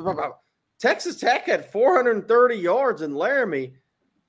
Texas 0.81 1.21
Tech 1.21 1.47
had 1.47 1.71
430 1.71 2.57
yards 2.57 3.03
in 3.03 3.15
Laramie. 3.15 3.75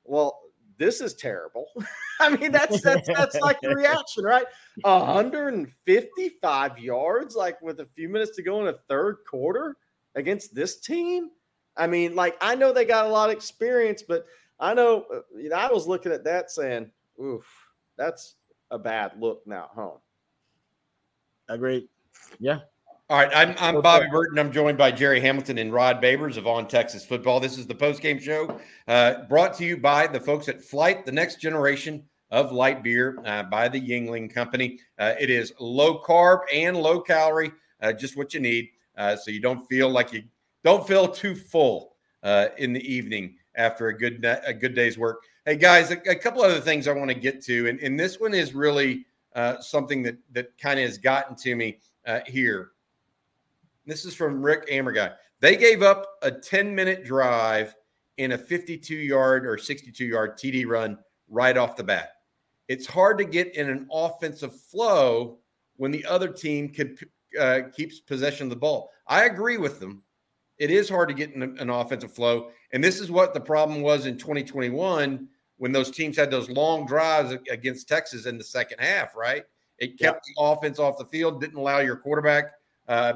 Well, 0.04 0.43
this 0.78 1.02
is 1.02 1.14
terrible. 1.14 1.68
I 2.20 2.36
mean, 2.36 2.52
that's 2.52 2.82
that's 2.82 3.08
that's 3.08 3.40
like 3.40 3.60
the 3.62 3.70
reaction, 3.76 4.24
right? 4.24 4.46
155 4.82 6.80
yards, 6.80 7.36
like 7.36 7.62
with 7.62 7.80
a 7.80 7.86
few 7.96 8.10
minutes 8.10 8.36
to 8.36 8.44
go 8.44 8.62
in 8.62 8.68
a 8.68 8.78
third 8.90 9.18
quarter 9.30 9.78
against 10.16 10.56
this 10.56 10.80
team. 10.80 11.30
I 11.76 11.88
mean, 11.88 12.16
like 12.16 12.38
I 12.42 12.56
know 12.56 12.72
they 12.72 12.86
got 12.86 13.06
a 13.06 13.10
lot 13.10 13.30
of 13.30 13.36
experience, 13.36 14.04
but 14.08 14.26
I 14.60 14.74
know 14.74 15.06
uh, 15.14 15.22
you 15.36 15.50
know 15.50 15.56
I 15.56 15.72
was 15.72 15.88
looking 15.88 16.12
at 16.12 16.24
that 16.24 16.52
saying, 16.52 16.92
"Oof, 17.22 17.46
that's 17.98 18.36
a 18.72 18.80
bad 18.80 19.14
look 19.20 19.46
now 19.46 19.66
at 19.66 19.72
home." 19.72 20.00
Agreed. 21.50 21.88
Yeah, 22.40 22.60
all 23.10 23.18
right, 23.18 23.30
I'm, 23.36 23.54
I'm 23.60 23.82
Bobby 23.82 24.08
Burton. 24.10 24.40
I'm 24.40 24.52
joined 24.52 24.78
by 24.78 24.90
Gerry 24.90 25.20
Hamilton 25.20 25.58
and 25.58 25.74
Rod 25.74 26.02
Babers 26.02 26.38
of 26.38 26.48
On 26.48 26.66
Texas 26.66 27.06
Football. 27.06 27.42
This 27.42 27.58
is 27.58 27.68
the 27.68 27.76
post-game 27.76 28.18
show 28.18 28.58
uh, 28.88 29.24
brought 29.28 29.54
to 29.58 29.66
you 29.66 29.76
by 29.76 30.08
the 30.08 30.20
folks 30.22 30.48
at 30.48 30.64
Flight, 30.64 31.06
the 31.06 31.12
next 31.12 31.42
generation 31.42 32.02
of 32.32 32.54
light 32.54 32.82
beer 32.82 33.20
uh, 33.26 33.44
by 33.44 33.68
the 33.68 33.80
Yuengling 33.80 34.34
Company. 34.34 34.80
Uh, 34.98 35.16
it 35.20 35.30
is 35.30 35.52
low 35.60 36.02
carb 36.02 36.40
and 36.52 36.78
low 36.78 37.02
calorie, 37.02 37.52
uh, 37.82 37.92
just 37.92 38.16
what 38.16 38.34
you 38.34 38.40
need, 38.40 38.70
uh, 38.98 39.18
so 39.18 39.32
you 39.32 39.42
don't 39.42 39.68
feel 39.68 39.90
like 39.90 40.14
you 40.14 40.24
don't 40.64 40.88
feel 40.88 41.06
too 41.06 41.36
full 41.36 41.96
uh, 42.24 42.48
in 42.58 42.72
the 42.72 42.82
evening 42.90 43.36
after 43.56 43.90
a 43.90 43.98
good 43.98 44.26
a 44.46 44.54
good 44.54 44.74
day's 44.74 44.98
work. 44.98 45.24
Hey 45.46 45.58
guys, 45.58 45.92
a, 45.92 45.98
a 46.10 46.16
couple 46.16 46.42
other 46.42 46.62
things 46.62 46.88
I 46.88 46.94
want 46.94 47.10
to 47.10 47.20
get 47.20 47.44
to, 47.44 47.68
and, 47.68 47.80
and 47.82 48.00
this 48.00 48.18
one 48.18 48.34
is 48.34 48.56
really 48.56 49.06
something 49.60 50.04
that 50.04 50.16
that 50.32 50.58
kind 50.58 50.80
of 50.80 50.86
has 50.86 50.98
gotten 50.98 51.36
to 51.36 51.56
me 51.56 51.80
here. 52.28 52.72
This 53.86 54.06
is 54.06 54.16
from 54.16 54.42
Rick 54.42 54.70
Amerguy. 54.70 55.14
They 55.40 55.58
gave 55.58 55.82
up 55.82 56.06
a 56.22 56.32
10 56.32 56.74
minute 56.74 57.04
drive 57.04 57.76
in 58.18 58.34
a 58.34 58.38
52 58.38 58.96
yard 58.96 59.46
or 59.46 59.58
62 59.58 60.06
yard 60.06 60.38
TD 60.38 60.66
run 60.66 60.98
right 61.30 61.58
off 61.58 61.76
the 61.76 61.84
bat. 61.84 62.12
It's 62.68 62.88
hard 62.88 63.18
to 63.18 63.26
get 63.26 63.56
in 63.56 63.70
an 63.70 63.88
offensive 63.92 64.60
flow 64.60 65.40
when 65.76 65.92
the 65.92 66.06
other 66.06 66.30
team 66.30 66.70
can, 66.70 66.98
uh, 67.40 67.62
keeps 67.76 68.00
possession 68.00 68.46
of 68.46 68.52
the 68.52 68.56
ball. 68.56 68.90
I 69.08 69.26
agree 69.26 69.58
with 69.58 69.80
them. 69.80 70.04
It 70.60 70.72
is 70.72 70.88
hard 70.88 71.10
to 71.10 71.16
get 71.16 71.34
in 71.34 71.42
an 71.44 71.70
offensive 71.70 72.14
flow. 72.14 72.52
And 72.72 72.84
this 72.84 73.02
is 73.02 73.12
what 73.12 73.34
the 73.34 73.42
problem 73.42 73.82
was 73.82 74.06
in 74.06 74.18
2021 74.18 75.28
when 75.58 75.72
those 75.72 75.92
teams 75.92 76.16
had 76.16 76.32
those 76.32 76.50
long 76.50 76.86
drives 76.86 77.36
against 77.50 77.88
Texas 77.88 78.28
in 78.28 78.38
the 78.38 78.44
second 78.44 78.80
half, 78.80 79.16
right? 79.16 79.44
It 79.80 80.00
kept 80.00 80.26
the 80.26 80.42
offense 80.42 80.80
off 80.80 80.98
the 80.98 81.06
field, 81.06 81.42
didn't 81.42 81.58
allow 81.58 81.80
your 81.80 81.98
quarterback 81.98 82.54
uh, 82.88 83.14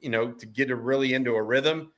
you 0.00 0.10
know, 0.10 0.32
to 0.32 0.46
get 0.46 0.70
a 0.70 0.76
really 0.76 1.14
into 1.14 1.34
a 1.34 1.42
rhythm. 1.42 1.92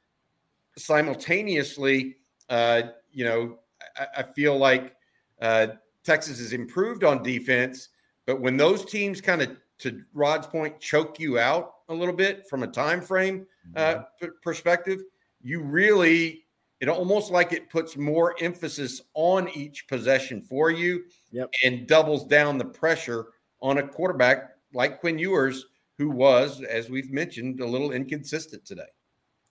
Simultaneously, 0.77 2.17
uh, 2.49 2.83
you 3.11 3.25
know, 3.25 3.59
I, 3.97 4.07
I 4.19 4.23
feel 4.23 4.57
like 4.57 4.95
uh, 5.41 5.69
Texas 6.05 6.39
has 6.39 6.53
improved 6.53 7.05
on 7.05 7.23
defense, 7.23 7.89
but 8.27 8.41
when 8.41 8.57
those 8.57 8.85
teams 8.85 9.21
kind 9.21 9.43
of, 9.43 9.57
to 9.79 10.03
Rod's 10.15 10.47
point, 10.47 10.79
choke 10.81 11.19
you 11.19 11.39
out 11.39 11.75
a 11.89 11.95
little 11.95 12.15
bit 12.15 12.49
from 12.49 12.63
a 12.63 12.67
time 12.67 13.01
frame 13.01 13.47
uh, 13.77 13.81
mm-hmm. 13.81 14.27
p- 14.27 14.33
perspective, 14.43 15.01
you 15.43 15.61
really 15.61 16.43
it 16.83 16.89
almost 16.89 17.31
like 17.31 17.53
it 17.53 17.71
puts 17.71 17.97
more 17.97 18.35
emphasis 18.41 19.01
on 19.15 19.49
each 19.51 19.87
possession 19.87 20.43
for 20.43 20.73
you 20.73 21.05
yep. 21.31 21.49
and 21.65 21.87
doubles 21.87 22.25
down 22.25 22.59
the 22.59 22.65
pressure 22.65 23.27
on 23.61 23.79
a 23.79 23.87
quarterback 23.87 24.57
like 24.75 24.99
Quinn 24.99 25.17
Ewers 25.17 25.67
who 25.99 26.11
was, 26.11 26.63
as 26.63 26.91
we've 26.91 27.11
mentioned, 27.11 27.61
a 27.61 27.67
little 27.67 27.93
inconsistent 27.93 28.65
today. 28.65 28.89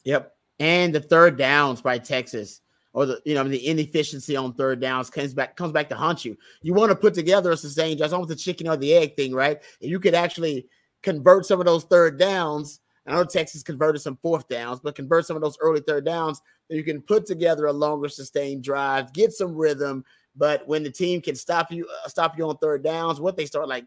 Yep. 0.03 0.33
And 0.59 0.93
the 0.93 0.99
third 0.99 1.37
downs 1.37 1.81
by 1.81 1.97
Texas, 1.97 2.61
or 2.93 3.05
the 3.05 3.21
you 3.25 3.33
know 3.33 3.43
the 3.43 3.67
inefficiency 3.67 4.35
on 4.35 4.53
third 4.53 4.79
downs 4.79 5.09
comes 5.09 5.33
back 5.33 5.55
comes 5.55 5.71
back 5.71 5.89
to 5.89 5.95
haunt 5.95 6.25
you. 6.25 6.37
You 6.61 6.73
want 6.73 6.91
to 6.91 6.95
put 6.95 7.13
together 7.13 7.51
a 7.51 7.57
sustained 7.57 7.99
just 7.99 8.13
almost 8.13 8.29
the 8.29 8.35
chicken 8.35 8.67
or 8.67 8.77
the 8.77 8.93
egg 8.93 9.15
thing, 9.15 9.33
right? 9.33 9.61
And 9.81 9.89
you 9.89 9.99
could 9.99 10.13
actually 10.13 10.67
convert 11.01 11.45
some 11.45 11.59
of 11.59 11.65
those 11.65 11.85
third 11.85 12.19
downs. 12.19 12.79
I 13.07 13.13
know 13.13 13.23
Texas 13.23 13.63
converted 13.63 14.01
some 14.01 14.17
fourth 14.21 14.47
downs, 14.47 14.79
but 14.83 14.95
convert 14.95 15.25
some 15.25 15.35
of 15.35 15.41
those 15.41 15.57
early 15.59 15.81
third 15.81 16.05
downs. 16.05 16.41
Then 16.69 16.77
you 16.77 16.83
can 16.83 17.01
put 17.01 17.25
together 17.25 17.65
a 17.65 17.73
longer 17.73 18.09
sustained 18.09 18.63
drive, 18.63 19.11
get 19.13 19.31
some 19.31 19.55
rhythm. 19.55 20.03
But 20.35 20.67
when 20.67 20.83
the 20.83 20.91
team 20.91 21.21
can 21.21 21.35
stop 21.35 21.71
you, 21.71 21.87
uh, 22.05 22.07
stop 22.07 22.37
you 22.37 22.47
on 22.47 22.57
third 22.57 22.83
downs, 22.83 23.19
what 23.19 23.35
they 23.35 23.45
start 23.45 23.67
like 23.67 23.85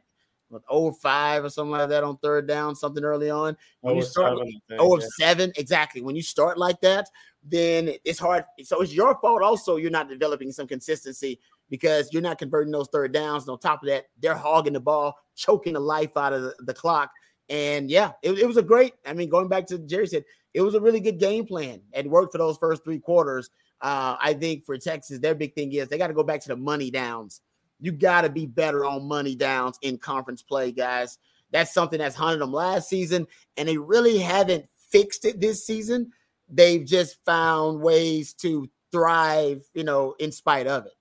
with 0.50 0.62
05 0.68 1.44
or 1.44 1.50
something 1.50 1.72
like 1.72 1.88
that 1.88 2.04
on 2.04 2.16
third 2.18 2.46
down, 2.46 2.74
something 2.74 3.04
early 3.04 3.30
on. 3.30 3.56
When 3.80 3.96
you 3.96 4.02
start 4.02 4.38
seven, 4.38 4.52
think, 4.68 4.80
0 4.80 4.94
of 4.94 5.00
yeah. 5.00 5.26
7, 5.26 5.52
exactly. 5.56 6.02
When 6.02 6.16
you 6.16 6.22
start 6.22 6.58
like 6.58 6.80
that, 6.82 7.08
then 7.42 7.92
it's 8.04 8.18
hard. 8.18 8.44
So 8.62 8.80
it's 8.80 8.92
your 8.92 9.18
fault. 9.20 9.42
Also, 9.42 9.76
you're 9.76 9.90
not 9.90 10.08
developing 10.08 10.52
some 10.52 10.66
consistency 10.66 11.40
because 11.70 12.12
you're 12.12 12.22
not 12.22 12.38
converting 12.38 12.72
those 12.72 12.88
third 12.92 13.12
downs. 13.12 13.44
And 13.44 13.50
on 13.50 13.58
top 13.58 13.82
of 13.82 13.88
that, 13.88 14.06
they're 14.20 14.36
hogging 14.36 14.74
the 14.74 14.80
ball, 14.80 15.16
choking 15.34 15.74
the 15.74 15.80
life 15.80 16.16
out 16.16 16.32
of 16.32 16.42
the, 16.42 16.54
the 16.60 16.74
clock. 16.74 17.10
And 17.48 17.90
yeah, 17.90 18.12
it, 18.22 18.38
it, 18.38 18.46
was 18.46 18.56
a 18.56 18.62
great. 18.62 18.94
I 19.04 19.12
mean, 19.12 19.28
going 19.28 19.48
back 19.48 19.66
to 19.66 19.78
Gerry 19.78 20.06
said, 20.06 20.24
it 20.54 20.62
was 20.62 20.74
a 20.74 20.80
really 20.80 21.00
good 21.00 21.18
game 21.18 21.44
plan. 21.44 21.80
It 21.92 22.08
worked 22.08 22.32
for 22.32 22.38
those 22.38 22.56
first 22.56 22.84
three 22.84 22.98
quarters. 22.98 23.50
Uh, 23.80 24.16
I 24.20 24.32
think 24.32 24.64
for 24.64 24.78
Texas, 24.78 25.18
their 25.18 25.34
big 25.34 25.54
thing 25.54 25.72
is 25.72 25.88
they 25.88 25.98
got 25.98 26.06
to 26.06 26.14
go 26.14 26.22
back 26.22 26.40
to 26.42 26.48
the 26.48 26.56
money 26.56 26.90
downs. 26.90 27.42
You 27.80 27.92
got 27.92 28.22
to 28.22 28.28
be 28.28 28.46
better 28.46 28.84
on 28.84 29.06
money 29.06 29.34
downs 29.34 29.78
in 29.82 29.98
conference 29.98 30.42
play, 30.42 30.72
guys. 30.72 31.18
That's 31.50 31.72
something 31.72 31.98
that's 31.98 32.16
haunted 32.16 32.40
them 32.40 32.52
last 32.52 32.88
season, 32.88 33.26
and 33.56 33.68
they 33.68 33.76
really 33.76 34.18
haven't 34.18 34.66
fixed 34.90 35.24
it 35.24 35.40
this 35.40 35.66
season. 35.66 36.10
They've 36.48 36.84
just 36.84 37.22
found 37.24 37.80
ways 37.80 38.32
to 38.34 38.68
thrive, 38.90 39.62
you 39.74 39.84
know, 39.84 40.14
in 40.18 40.32
spite 40.32 40.66
of 40.66 40.86
it. 40.86 40.92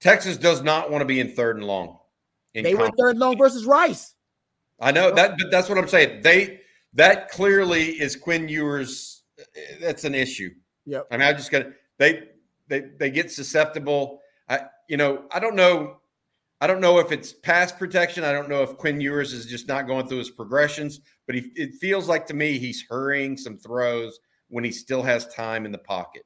Texas 0.00 0.36
does 0.36 0.62
not 0.62 0.90
want 0.90 1.02
to 1.02 1.06
be 1.06 1.20
in 1.20 1.32
third 1.32 1.56
and 1.56 1.66
long. 1.66 1.98
They 2.54 2.74
went 2.74 2.94
third 2.98 3.10
and 3.10 3.18
long 3.18 3.36
versus 3.36 3.66
Rice. 3.66 4.14
I 4.80 4.92
know 4.92 5.14
that, 5.14 5.36
but 5.38 5.50
that's 5.50 5.68
what 5.68 5.78
I'm 5.78 5.88
saying. 5.88 6.22
They 6.22 6.60
that 6.94 7.28
clearly 7.30 7.90
is 8.00 8.16
Quinn 8.16 8.48
Ewers. 8.48 9.22
Eh, 9.38 9.44
that's 9.80 10.04
an 10.04 10.14
issue. 10.14 10.50
Yep. 10.86 11.08
I 11.10 11.16
mean, 11.16 11.28
I 11.28 11.32
just 11.32 11.50
got 11.50 11.66
they 11.98 12.28
they 12.68 12.80
they 12.98 13.10
get 13.10 13.30
susceptible. 13.30 14.20
I 14.48 14.60
you 14.88 14.96
know 14.96 15.24
I 15.30 15.40
don't 15.40 15.56
know. 15.56 15.98
I 16.60 16.66
don't 16.66 16.80
know 16.80 16.98
if 16.98 17.12
it's 17.12 17.32
pass 17.32 17.70
protection. 17.70 18.24
I 18.24 18.32
don't 18.32 18.48
know 18.48 18.62
if 18.62 18.78
Quinn 18.78 19.00
Ewers 19.00 19.32
is 19.32 19.46
just 19.46 19.68
not 19.68 19.86
going 19.86 20.08
through 20.08 20.18
his 20.18 20.30
progressions, 20.30 21.00
but 21.26 21.34
he, 21.34 21.50
it 21.54 21.74
feels 21.74 22.08
like 22.08 22.26
to 22.26 22.34
me 22.34 22.58
he's 22.58 22.84
hurrying 22.88 23.36
some 23.36 23.58
throws 23.58 24.18
when 24.48 24.64
he 24.64 24.72
still 24.72 25.02
has 25.02 25.26
time 25.28 25.66
in 25.66 25.72
the 25.72 25.78
pocket. 25.78 26.24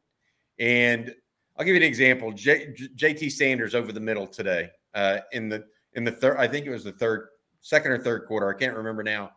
And 0.59 1.13
I'll 1.57 1.65
give 1.65 1.75
you 1.75 1.81
an 1.81 1.87
example. 1.87 2.33
J, 2.33 2.73
JT 2.97 3.33
Sanders 3.33 3.75
over 3.75 3.93
the 3.93 4.01
middle 4.01 4.27
today 4.27 4.71
uh, 4.95 5.19
in 5.33 5.49
the 5.49 5.65
in 5.95 6.05
the 6.05 6.13
third. 6.13 6.37
I 6.39 6.47
think 6.47 6.67
it 6.67 6.71
was 6.71 6.85
the 6.85 6.93
third, 6.93 7.29
second 7.61 7.93
or 7.93 7.99
third 7.99 8.27
quarter. 8.27 8.49
I 8.49 8.59
can't 8.59 8.77
remember 8.77 9.03
now. 9.03 9.33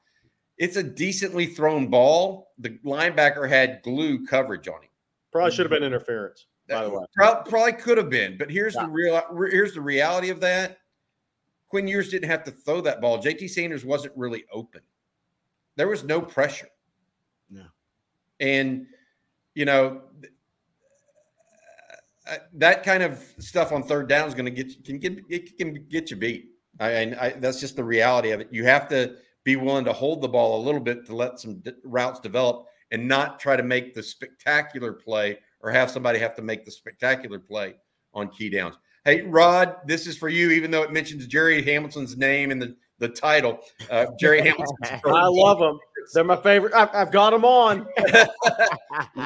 It's 0.58 0.78
a 0.78 0.84
decently 0.84 1.48
thrown 1.48 1.88
ball. 1.88 2.52
The 2.60 2.78
linebacker 2.86 3.50
had 3.50 3.82
glue 3.82 4.26
coverage 4.26 4.68
on 4.68 4.84
him. 4.84 4.90
Probably 5.32 5.52
should 5.52 5.66
have 5.66 5.72
been 5.72 5.84
interference. 5.84 6.46
By 6.70 6.84
the 6.84 6.92
way, 6.92 7.04
probably, 7.16 7.50
probably 7.50 7.74
could 7.74 7.98
have 7.98 8.10
been. 8.10 8.38
But 8.38 8.52
here's 8.52 8.76
yeah. 8.76 8.84
the 8.86 8.90
real. 8.90 9.22
Here's 9.50 9.74
the 9.74 9.82
reality 9.82 10.30
of 10.30 10.40
that. 10.42 10.78
Quinn 11.74 11.88
Ewers 11.88 12.10
didn't 12.10 12.30
have 12.30 12.44
to 12.44 12.52
throw 12.52 12.82
that 12.82 13.02
ball. 13.02 13.18
JT 13.18 13.50
Sanders 13.50 13.84
wasn't 13.84 14.16
really 14.16 14.44
open. 14.52 14.82
There 15.76 15.88
was 15.88 16.04
no 16.04 16.22
pressure. 16.22 16.68
No. 17.50 17.64
And 18.40 18.86
you 19.56 19.66
know 19.66 20.04
uh, 22.30 22.36
that 22.54 22.84
kind 22.84 23.02
of 23.02 23.26
stuff 23.40 23.72
on 23.72 23.82
third 23.82 24.08
down 24.08 24.28
is 24.28 24.36
going 24.36 24.46
to 24.46 24.52
get 24.52 24.86
can 24.86 25.00
get 25.00 25.18
it 25.32 25.58
can 25.58 25.88
get 25.90 26.12
you 26.12 26.18
beat. 26.18 26.52
I, 26.80 27.16
I, 27.20 27.30
that's 27.40 27.60
just 27.60 27.76
the 27.76 27.84
reality 27.84 28.30
of 28.30 28.40
it. 28.40 28.50
You 28.52 28.66
have 28.66 28.88
to 28.90 29.16
be 29.44 29.56
willing 29.56 29.86
to 29.86 29.94
hold 29.94 30.22
the 30.22 30.30
ball 30.30 30.62
a 30.62 30.64
little 30.64 30.80
bit 30.80 31.08
to 31.08 31.16
let 31.16 31.40
some 31.40 31.56
d- 31.62 31.72
routes 31.86 32.20
develop 32.20 32.68
and 32.92 33.08
not 33.08 33.40
try 33.40 33.56
to 33.56 33.64
make 33.64 33.96
the 33.96 34.04
spectacular 34.04 34.94
play 34.94 35.40
or 35.62 35.72
have 35.72 35.90
somebody 35.90 36.20
have 36.20 36.36
to 36.36 36.44
make 36.44 36.66
the 36.66 36.72
spectacular 36.72 37.40
play 37.40 37.74
on 38.14 38.30
key 38.30 38.52
downs. 38.52 38.76
Hey, 39.06 39.22
Rod, 39.22 39.76
this 39.86 40.08
is 40.08 40.18
for 40.18 40.30
you, 40.30 40.52
even 40.52 40.72
though 40.72 40.82
it 40.84 40.94
mentions 40.94 41.28
Gerry 41.28 41.62
Hamilton's 41.62 42.16
name 42.16 42.52
in 42.52 42.60
the, 42.60 42.76
the 43.00 43.10
title. 43.10 43.60
Uh, 43.92 44.06
Gerry 44.18 44.42
Hamilton. 44.42 44.76
I 45.06 45.28
love 45.28 45.60
them. 45.60 45.78
They're 46.14 46.24
my 46.24 46.38
favorite. 46.38 46.74
I've, 46.74 46.90
I've 46.94 47.12
got 47.12 47.32
them 47.32 47.44
on. 47.44 47.80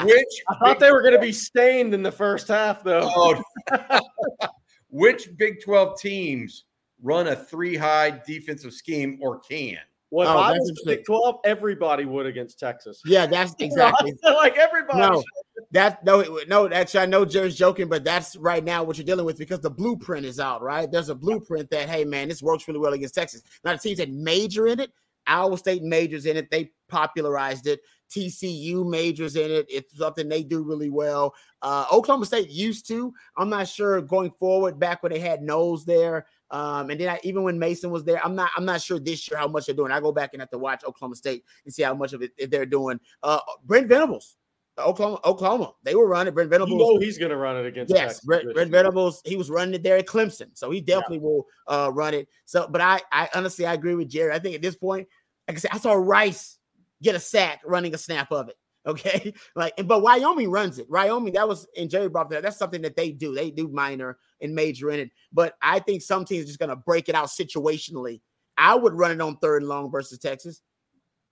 which 0.03 0.43
I 0.49 0.55
thought 0.59 0.80
they 0.80 0.91
were 0.91 1.01
going 1.01 1.13
to 1.13 1.19
be 1.19 1.32
stained 1.32 1.93
in 1.93 2.01
the 2.01 2.11
first 2.11 2.47
half, 2.47 2.84
though. 2.84 3.11
Oh. 3.69 4.49
which 4.89 5.30
Big 5.38 5.61
12 5.61 5.99
teams 5.99 6.63
run 7.03 7.28
a 7.28 7.36
three 7.36 7.75
high 7.75 8.21
defensive 8.25 8.73
scheme 8.73 9.19
or 9.21 9.39
can? 9.39 9.78
Well, 10.09 10.37
oh, 10.37 10.39
I 10.39 10.53
was 10.53 10.83
Big 10.85 11.03
12, 11.05 11.39
everybody 11.43 12.05
would 12.05 12.25
against 12.25 12.59
Texas. 12.59 13.01
Yeah, 13.05 13.25
that's 13.25 13.53
exactly 13.59 14.13
like 14.23 14.57
everybody. 14.57 14.99
No, 14.99 15.23
that 15.71 16.03
no, 16.05 16.39
no. 16.47 16.69
Actually, 16.69 17.01
I 17.01 17.05
know 17.07 17.25
Gerry's 17.25 17.57
joking, 17.57 17.89
but 17.89 18.05
that's 18.05 18.37
right 18.37 18.63
now 18.63 18.83
what 18.83 18.97
you're 18.97 19.05
dealing 19.05 19.25
with 19.25 19.37
because 19.37 19.59
the 19.59 19.69
blueprint 19.69 20.25
is 20.25 20.39
out. 20.39 20.61
Right, 20.61 20.89
there's 20.89 21.09
a 21.09 21.15
blueprint 21.15 21.69
that 21.71 21.89
hey, 21.89 22.05
man, 22.05 22.29
this 22.29 22.41
works 22.41 22.67
really 22.67 22.79
well 22.79 22.93
against 22.93 23.15
Texas. 23.15 23.41
Now 23.65 23.73
the 23.73 23.79
teams 23.79 23.97
that 23.97 24.09
major 24.09 24.67
in 24.67 24.79
it, 24.79 24.91
Iowa 25.27 25.57
State 25.57 25.83
majors 25.83 26.25
in 26.25 26.37
it. 26.37 26.49
They 26.49 26.71
popularized 26.87 27.67
it. 27.67 27.81
TCU 28.09 28.89
majors 28.89 29.35
in 29.35 29.51
it. 29.51 29.65
It's 29.69 29.97
something 29.97 30.29
they 30.29 30.43
do 30.43 30.63
really 30.63 30.89
well. 30.89 31.35
Uh, 31.61 31.85
Oklahoma 31.91 32.25
State 32.25 32.49
used 32.49 32.87
to. 32.87 33.13
I'm 33.35 33.49
not 33.49 33.67
sure 33.67 34.01
going 34.01 34.31
forward. 34.31 34.79
Back 34.79 35.03
when 35.03 35.11
they 35.11 35.19
had 35.19 35.41
Knowles 35.41 35.83
there, 35.83 36.25
um, 36.51 36.89
and 36.89 36.99
then 36.99 37.09
I, 37.09 37.19
even 37.23 37.43
when 37.43 37.59
Mason 37.59 37.91
was 37.91 38.03
there, 38.03 38.23
I'm 38.23 38.35
not 38.35 38.51
I'm 38.55 38.65
not 38.65 38.81
sure 38.81 38.99
this 38.99 39.29
year 39.29 39.37
how 39.39 39.47
much 39.47 39.65
they're 39.65 39.75
doing. 39.75 39.91
I 39.91 39.99
go 39.99 40.11
back 40.11 40.31
and 40.33 40.41
have 40.41 40.49
to 40.51 40.57
watch 40.57 40.83
Oklahoma 40.85 41.15
State 41.15 41.43
and 41.65 41.73
see 41.73 41.83
how 41.83 41.93
much 41.93 42.13
of 42.13 42.21
it 42.21 42.31
they're 42.49 42.65
doing. 42.65 42.99
Uh, 43.21 43.39
Brent 43.65 43.87
Venables, 43.87 44.37
Oklahoma, 44.77 45.19
Oklahoma, 45.25 45.73
they 45.83 45.95
were 45.95 46.07
running. 46.07 46.33
Brent 46.33 46.49
Venables, 46.49 46.71
you 46.71 46.77
know 46.77 46.99
he's 46.99 47.17
going 47.17 47.31
to 47.31 47.37
run 47.37 47.57
it 47.57 47.65
against. 47.65 47.93
Yes, 47.93 48.21
Brent, 48.21 48.53
Brent, 48.53 48.71
Venables, 48.71 49.21
he 49.25 49.35
was 49.35 49.49
running 49.49 49.73
it 49.73 49.83
there 49.83 49.97
at 49.97 50.07
Clemson, 50.07 50.49
so 50.53 50.71
he 50.71 50.79
definitely 50.79 51.17
yeah. 51.17 51.23
will 51.23 51.47
uh, 51.67 51.91
run 51.93 52.13
it. 52.13 52.29
So, 52.45 52.67
but 52.69 52.79
I, 52.79 53.01
I 53.11 53.29
honestly, 53.35 53.65
I 53.65 53.73
agree 53.73 53.95
with 53.95 54.09
Gerry. 54.09 54.31
I 54.31 54.39
think 54.39 54.55
at 54.55 54.61
this 54.61 54.75
point, 54.75 55.07
like 55.47 55.57
I 55.57 55.59
said, 55.59 55.71
I 55.73 55.79
saw 55.79 55.93
Rice 55.93 56.57
get 57.01 57.15
a 57.15 57.19
sack 57.19 57.61
running 57.65 57.93
a 57.93 57.97
snap 57.97 58.31
of 58.31 58.49
it. 58.49 58.55
Okay, 58.88 59.33
like, 59.55 59.73
but 59.85 60.01
Wyoming 60.01 60.49
runs 60.49 60.79
it. 60.79 60.89
Wyoming, 60.89 61.33
that 61.33 61.47
was 61.47 61.67
and 61.77 61.89
Gerry 61.89 62.09
brought 62.09 62.29
that. 62.29 62.41
That's 62.41 62.57
something 62.57 62.81
that 62.83 62.95
they 62.95 63.11
do. 63.11 63.35
They 63.35 63.51
do 63.51 63.67
minor 63.67 64.17
and 64.41 64.55
major 64.55 64.89
in 64.89 65.01
it. 65.01 65.11
But 65.33 65.55
I 65.61 65.79
think 65.79 66.01
some 66.01 66.25
teams 66.25 66.45
are 66.45 66.47
just 66.47 66.59
going 66.59 66.69
to 66.69 66.75
break 66.75 67.09
it 67.09 67.15
out 67.15 67.27
situationally. 67.27 68.21
I 68.57 68.75
would 68.75 68.93
run 68.93 69.11
it 69.11 69.21
on 69.21 69.38
third 69.38 69.61
and 69.61 69.69
long 69.69 69.91
versus 69.91 70.17
Texas. 70.17 70.61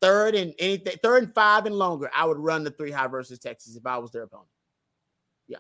Third 0.02 0.36
and 0.36 0.54
anything, 0.60 0.98
third 1.02 1.24
and 1.24 1.34
five 1.34 1.66
and 1.66 1.76
longer. 1.76 2.12
I 2.14 2.26
would 2.26 2.38
run 2.38 2.64
the 2.64 2.72
three 2.72 2.92
high 2.92 3.08
versus 3.08 3.40
Texas 3.40 3.76
if 3.76 3.86
I 3.86 3.98
was 3.98 4.12
their 4.12 4.24
opponent. 4.24 4.50
Yeah, 5.48 5.60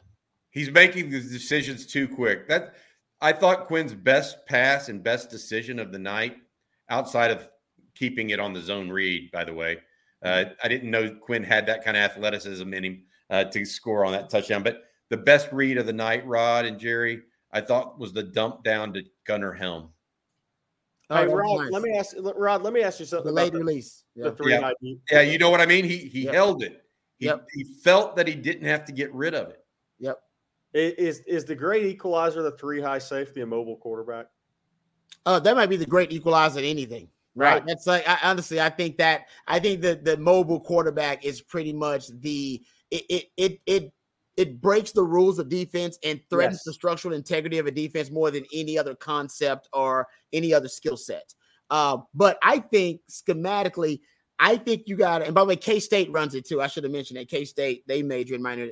he's 0.51 0.69
making 0.69 1.09
the 1.09 1.21
decisions 1.21 1.85
too 1.85 2.07
quick. 2.07 2.49
That 2.49 2.75
I 3.21 3.31
thought 3.31 3.67
Quinn's 3.67 3.93
best 3.93 4.45
pass 4.45 4.89
and 4.89 5.01
best 5.01 5.29
decision 5.29 5.79
of 5.79 5.93
the 5.93 5.97
night, 5.97 6.35
outside 6.89 7.31
of 7.31 7.47
keeping 7.95 8.31
it 8.31 8.41
on 8.41 8.53
the 8.53 8.61
zone 8.61 8.89
read. 8.89 9.31
By 9.31 9.45
the 9.45 9.53
way, 9.53 9.77
uh, 10.25 10.45
I 10.63 10.67
didn't 10.67 10.91
know 10.91 11.09
Quinn 11.09 11.43
had 11.43 11.65
that 11.67 11.83
kind 11.83 11.95
of 11.95 12.03
athleticism 12.03 12.73
in 12.73 12.83
him 12.83 13.03
uh, 13.29 13.45
to 13.45 13.65
score 13.65 14.05
on 14.05 14.11
that 14.11 14.29
touchdown. 14.29 14.63
But 14.63 14.83
the 15.09 15.17
best 15.17 15.49
read 15.51 15.77
of 15.77 15.85
the 15.85 15.93
night, 15.93 16.25
Rod 16.25 16.65
and 16.65 16.79
Gerry, 16.79 17.21
I 17.51 17.61
thought 17.61 17.99
was 17.99 18.11
the 18.11 18.23
dump 18.23 18.63
down 18.63 18.93
to 18.93 19.03
Gunnar 19.25 19.53
Helm. 19.53 19.89
Oh, 21.09 21.15
hey, 21.17 21.27
Rod, 21.27 21.59
nice. 21.61 21.71
let 21.71 21.81
me 21.83 21.97
ask 21.97 22.15
Rod. 22.19 22.63
Let 22.63 22.73
me 22.73 22.81
ask 22.81 22.99
you 22.99 23.05
something. 23.05 23.27
The 23.27 23.31
late 23.31 23.53
release. 23.53 24.03
Yeah. 24.15 24.31
yeah. 24.41 24.71
yeah, 25.11 25.21
you 25.21 25.37
know 25.37 25.51
what 25.51 25.61
I 25.61 25.67
mean. 25.67 25.85
He 25.85 25.97
he 25.97 26.23
yep. 26.23 26.33
held 26.33 26.63
it. 26.63 26.83
He, 27.19 27.27
yep. 27.27 27.45
he 27.53 27.63
felt 27.83 28.15
that 28.15 28.27
he 28.27 28.33
didn't 28.35 28.67
have 28.67 28.85
to 28.85 28.91
get 28.91 29.13
rid 29.13 29.35
of 29.35 29.49
it. 29.49 29.63
Yep. 29.99 30.19
Is 30.73 31.19
is 31.19 31.45
the 31.45 31.55
great 31.55 31.85
equalizer 31.85 32.41
the 32.41 32.51
three 32.51 32.81
high 32.81 32.97
safety 32.97 33.41
a 33.41 33.45
mobile 33.45 33.77
quarterback? 33.77 34.25
Uh, 35.25 35.39
that 35.39 35.55
might 35.55 35.69
be 35.69 35.77
the 35.77 35.85
great 35.85 36.11
equalizer 36.11 36.59
in 36.59 36.65
anything. 36.65 37.07
Right. 37.35 37.55
right. 37.55 37.65
That's 37.65 37.85
like 37.85 38.07
I, 38.07 38.17
honestly, 38.23 38.61
I 38.61 38.69
think 38.69 38.97
that 38.97 39.25
I 39.47 39.59
think 39.59 39.81
that 39.81 40.05
the 40.05 40.17
mobile 40.17 40.59
quarterback 40.59 41.25
is 41.25 41.41
pretty 41.41 41.73
much 41.73 42.07
the 42.21 42.63
it 42.91 43.03
it 43.09 43.25
it 43.35 43.61
it, 43.65 43.93
it 44.37 44.61
breaks 44.61 44.91
the 44.91 45.03
rules 45.03 45.37
of 45.37 45.49
defense 45.49 45.99
and 46.03 46.21
threatens 46.29 46.59
yes. 46.59 46.63
the 46.63 46.73
structural 46.73 47.13
integrity 47.13 47.57
of 47.57 47.67
a 47.67 47.71
defense 47.71 48.09
more 48.09 48.31
than 48.31 48.45
any 48.53 48.77
other 48.77 48.95
concept 48.95 49.67
or 49.73 50.07
any 50.31 50.53
other 50.53 50.69
skill 50.69 50.97
set. 50.97 51.33
Uh, 51.69 51.97
but 52.13 52.37
I 52.41 52.59
think 52.59 53.01
schematically, 53.09 53.99
I 54.39 54.55
think 54.57 54.83
you 54.85 54.95
got 54.95 55.19
to, 55.19 55.25
and 55.25 55.35
by 55.35 55.41
the 55.41 55.47
way, 55.47 55.55
K 55.57 55.79
State 55.79 56.11
runs 56.11 56.35
it 56.35 56.47
too. 56.47 56.61
I 56.61 56.67
should 56.67 56.83
have 56.83 56.93
mentioned 56.93 57.19
that 57.19 57.27
K 57.27 57.43
State 57.43 57.83
they 57.85 58.01
major 58.01 58.35
in 58.35 58.41
minor. 58.41 58.69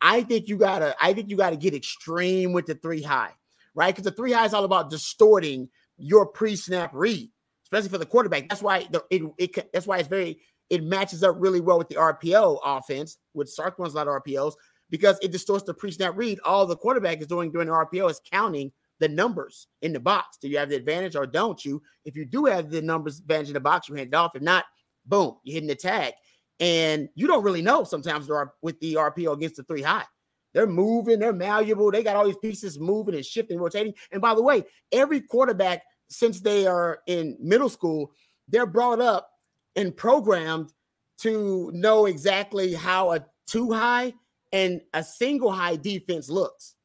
I 0.00 0.22
think 0.22 0.48
you 0.48 0.56
gotta, 0.56 0.94
I 1.00 1.14
think 1.14 1.30
you 1.30 1.36
gotta 1.36 1.56
get 1.56 1.74
extreme 1.74 2.52
with 2.52 2.66
the 2.66 2.74
three 2.74 3.02
high, 3.02 3.32
right? 3.74 3.92
Because 3.92 4.04
the 4.04 4.16
three 4.16 4.32
high 4.32 4.44
is 4.44 4.54
all 4.54 4.64
about 4.64 4.90
distorting 4.90 5.68
your 5.96 6.26
pre-snap 6.26 6.90
read 6.92 7.30
especially 7.74 7.90
for 7.90 7.98
the 7.98 8.06
quarterback. 8.06 8.48
That's 8.48 8.62
why 8.62 8.86
the, 8.90 9.04
it, 9.10 9.22
it 9.38 9.72
that's 9.72 9.86
why 9.86 9.98
it's 9.98 10.08
very 10.08 10.40
it 10.70 10.82
matches 10.82 11.22
up 11.22 11.36
really 11.38 11.60
well 11.60 11.78
with 11.78 11.88
the 11.88 11.96
RPO 11.96 12.60
offense, 12.64 13.18
with 13.34 13.50
Sark 13.50 13.78
runs 13.78 13.94
a 13.94 13.96
lot 13.96 14.08
of 14.08 14.22
RPOs 14.22 14.54
because 14.90 15.18
it 15.22 15.32
distorts 15.32 15.64
the 15.64 15.74
pre-snap 15.74 16.14
read. 16.16 16.40
All 16.44 16.66
the 16.66 16.76
quarterback 16.76 17.20
is 17.20 17.26
doing 17.26 17.50
during 17.50 17.68
the 17.68 17.74
RPO 17.74 18.10
is 18.10 18.20
counting 18.30 18.72
the 19.00 19.08
numbers 19.08 19.66
in 19.82 19.92
the 19.92 20.00
box. 20.00 20.38
Do 20.40 20.48
you 20.48 20.58
have 20.58 20.70
the 20.70 20.76
advantage 20.76 21.16
or 21.16 21.26
don't 21.26 21.62
you? 21.64 21.82
If 22.04 22.16
you 22.16 22.24
do 22.24 22.46
have 22.46 22.70
the 22.70 22.80
numbers 22.80 23.18
advantage 23.18 23.48
in 23.48 23.54
the 23.54 23.60
box, 23.60 23.88
you 23.88 23.94
hand 23.94 24.08
it 24.08 24.16
off. 24.16 24.36
If 24.36 24.42
not, 24.42 24.64
boom, 25.04 25.36
you're 25.42 25.54
hitting 25.54 25.68
the 25.68 25.74
tag. 25.74 26.14
And 26.60 27.08
you 27.14 27.26
don't 27.26 27.42
really 27.42 27.62
know 27.62 27.84
sometimes 27.84 28.28
with 28.62 28.78
the 28.80 28.94
RPO 28.94 29.32
against 29.32 29.56
the 29.56 29.64
three 29.64 29.82
high. 29.82 30.04
They're 30.52 30.68
moving, 30.68 31.18
they're 31.18 31.32
malleable. 31.32 31.90
They 31.90 32.04
got 32.04 32.14
all 32.14 32.24
these 32.24 32.38
pieces 32.38 32.78
moving 32.78 33.16
and 33.16 33.26
shifting, 33.26 33.58
rotating. 33.58 33.94
And 34.12 34.22
by 34.22 34.34
the 34.34 34.42
way, 34.42 34.62
every 34.92 35.20
quarterback 35.20 35.82
since 36.14 36.40
they 36.40 36.66
are 36.66 37.00
in 37.06 37.36
middle 37.40 37.68
school, 37.68 38.12
they're 38.48 38.66
brought 38.66 39.00
up 39.00 39.30
and 39.74 39.96
programmed 39.96 40.72
to 41.18 41.70
know 41.74 42.06
exactly 42.06 42.72
how 42.72 43.12
a 43.12 43.26
two 43.46 43.72
high 43.72 44.14
and 44.52 44.80
a 44.92 45.02
single 45.02 45.50
high 45.50 45.74
defense 45.74 46.30
looks 46.30 46.76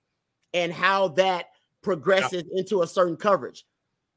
and 0.53 0.73
how 0.73 1.09
that 1.09 1.45
progresses 1.83 2.43
yeah. 2.51 2.59
into 2.59 2.81
a 2.81 2.87
certain 2.87 3.15
coverage. 3.15 3.65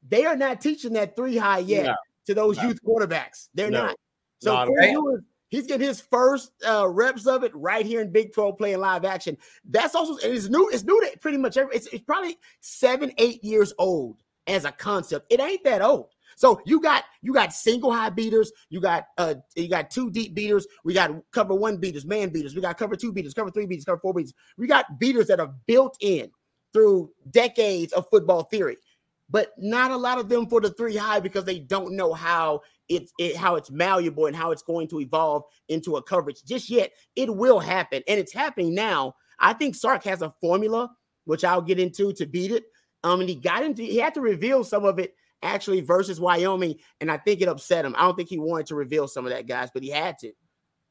They 0.07 0.25
are 0.25 0.35
not 0.35 0.61
teaching 0.61 0.93
that 0.93 1.15
three 1.15 1.37
high 1.37 1.59
yet 1.59 1.85
no. 1.85 1.95
to 2.25 2.33
those 2.33 2.57
no. 2.57 2.63
youth 2.63 2.79
quarterbacks. 2.83 3.49
They're 3.53 3.69
no. 3.69 3.85
not. 3.85 3.95
So 4.39 4.53
not 4.53 4.69
he's 5.49 5.67
getting 5.67 5.87
his 5.87 6.01
first 6.01 6.51
uh, 6.67 6.89
reps 6.89 7.27
of 7.27 7.43
it 7.43 7.51
right 7.53 7.85
here 7.85 8.01
in 8.01 8.11
Big 8.11 8.33
12 8.33 8.57
playing 8.57 8.79
live 8.79 9.05
action. 9.05 9.37
That's 9.69 9.93
also 9.93 10.15
it's 10.27 10.49
new. 10.49 10.67
It's 10.69 10.83
new 10.83 10.99
to 10.99 11.19
pretty 11.19 11.37
much 11.37 11.55
every. 11.55 11.75
It's, 11.75 11.85
it's 11.87 12.03
probably 12.03 12.37
seven, 12.61 13.11
eight 13.19 13.43
years 13.43 13.71
old 13.77 14.22
as 14.47 14.65
a 14.65 14.71
concept. 14.71 15.31
It 15.31 15.39
ain't 15.39 15.63
that 15.63 15.81
old. 15.81 16.07
So 16.35 16.59
you 16.65 16.81
got 16.81 17.03
you 17.21 17.33
got 17.33 17.53
single 17.53 17.91
high 17.91 18.09
beaters, 18.09 18.51
you 18.69 18.81
got 18.81 19.05
uh 19.17 19.35
you 19.55 19.69
got 19.69 19.91
two 19.91 20.09
deep 20.09 20.33
beaters, 20.33 20.65
we 20.83 20.93
got 20.93 21.11
cover 21.31 21.53
one 21.53 21.77
beaters, 21.77 22.05
man 22.05 22.29
beaters, 22.29 22.55
we 22.55 22.61
got 22.61 22.77
cover 22.77 22.95
two 22.95 23.13
beaters, 23.13 23.33
cover 23.33 23.51
three 23.51 23.65
beaters, 23.65 23.85
cover 23.85 23.99
four 23.99 24.13
beaters. 24.13 24.33
We 24.57 24.67
got 24.67 24.99
beaters 24.99 25.27
that 25.27 25.39
are 25.39 25.53
built 25.67 25.97
in 25.99 26.31
through 26.73 27.11
decades 27.29 27.93
of 27.93 28.07
football 28.09 28.43
theory, 28.43 28.77
but 29.29 29.51
not 29.57 29.91
a 29.91 29.97
lot 29.97 30.19
of 30.19 30.29
them 30.29 30.47
for 30.47 30.59
the 30.59 30.71
three 30.71 30.95
high 30.95 31.19
because 31.19 31.45
they 31.45 31.59
don't 31.59 31.95
know 31.95 32.13
how 32.13 32.61
it's 32.89 33.11
it, 33.19 33.35
how 33.35 33.55
it's 33.55 33.71
malleable 33.71 34.25
and 34.25 34.35
how 34.35 34.51
it's 34.51 34.63
going 34.63 34.87
to 34.87 34.99
evolve 34.99 35.43
into 35.69 35.97
a 35.97 36.03
coverage 36.03 36.43
just 36.43 36.69
yet. 36.69 36.91
It 37.15 37.33
will 37.33 37.59
happen, 37.59 38.01
and 38.07 38.19
it's 38.19 38.33
happening 38.33 38.73
now. 38.73 39.15
I 39.39 39.53
think 39.53 39.75
Sark 39.75 40.03
has 40.05 40.21
a 40.21 40.33
formula, 40.41 40.89
which 41.25 41.43
I'll 41.43 41.61
get 41.61 41.79
into 41.79 42.13
to 42.13 42.25
beat 42.25 42.51
it. 42.51 42.63
Um, 43.03 43.19
and 43.19 43.29
he 43.29 43.35
got 43.35 43.63
into 43.63 43.83
he 43.83 43.97
had 43.97 44.13
to 44.13 44.21
reveal 44.21 44.63
some 44.63 44.85
of 44.85 44.99
it 44.99 45.15
actually 45.41 45.81
versus 45.81 46.19
Wyoming, 46.19 46.75
and 47.01 47.11
I 47.11 47.17
think 47.17 47.41
it 47.41 47.47
upset 47.47 47.85
him. 47.85 47.95
I 47.97 48.01
don't 48.01 48.15
think 48.15 48.29
he 48.29 48.39
wanted 48.39 48.67
to 48.67 48.75
reveal 48.75 49.07
some 49.07 49.25
of 49.25 49.31
that, 49.31 49.47
guys, 49.47 49.69
but 49.73 49.83
he 49.83 49.89
had 49.89 50.17
to. 50.19 50.31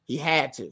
He 0.05 0.17
had 0.17 0.53
to. 0.53 0.71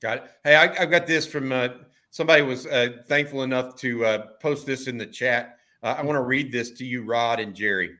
Got 0.00 0.18
it. 0.18 0.30
Hey, 0.44 0.56
I, 0.56 0.74
have 0.80 0.90
got 0.90 1.06
this 1.06 1.26
from 1.26 1.52
uh, 1.52 1.68
somebody 2.10 2.42
was 2.42 2.66
uh, 2.66 2.88
thankful 3.06 3.42
enough 3.42 3.76
to 3.76 4.04
uh, 4.04 4.26
post 4.40 4.66
this 4.66 4.86
in 4.86 4.98
the 4.98 5.06
chat. 5.06 5.58
Uh, 5.82 5.96
I 5.98 6.02
want 6.02 6.16
to 6.16 6.22
read 6.22 6.52
this 6.52 6.70
to 6.72 6.84
you, 6.84 7.04
Rod 7.04 7.40
and 7.40 7.54
Gerry. 7.54 7.90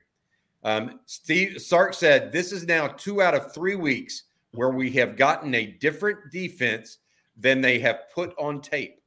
Um, 0.63 0.99
Steve 1.05 1.61
Sark 1.61 1.93
said, 1.93 2.31
This 2.31 2.51
is 2.51 2.65
now 2.65 2.87
two 2.87 3.21
out 3.21 3.35
of 3.35 3.53
three 3.53 3.75
weeks 3.75 4.23
where 4.51 4.71
we 4.71 4.89
have 4.93 5.15
gotten 5.15 5.53
a 5.53 5.65
different 5.65 6.31
defense 6.31 6.97
than 7.37 7.61
they 7.61 7.77
have 7.79 8.09
put 8.13 8.33
on 8.39 8.61
tape. 8.61 9.01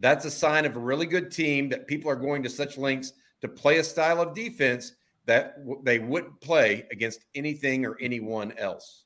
That's 0.00 0.24
a 0.24 0.30
sign 0.30 0.64
of 0.64 0.76
a 0.76 0.80
really 0.80 1.06
good 1.06 1.30
team 1.30 1.68
that 1.70 1.86
people 1.86 2.10
are 2.10 2.16
going 2.16 2.42
to 2.44 2.48
such 2.48 2.78
lengths 2.78 3.12
to 3.40 3.48
play 3.48 3.78
a 3.78 3.84
style 3.84 4.20
of 4.20 4.34
defense 4.34 4.92
that 5.26 5.58
w- 5.58 5.80
they 5.84 5.98
wouldn't 5.98 6.40
play 6.40 6.86
against 6.90 7.24
anything 7.34 7.84
or 7.84 7.96
anyone 8.00 8.52
else. 8.58 9.04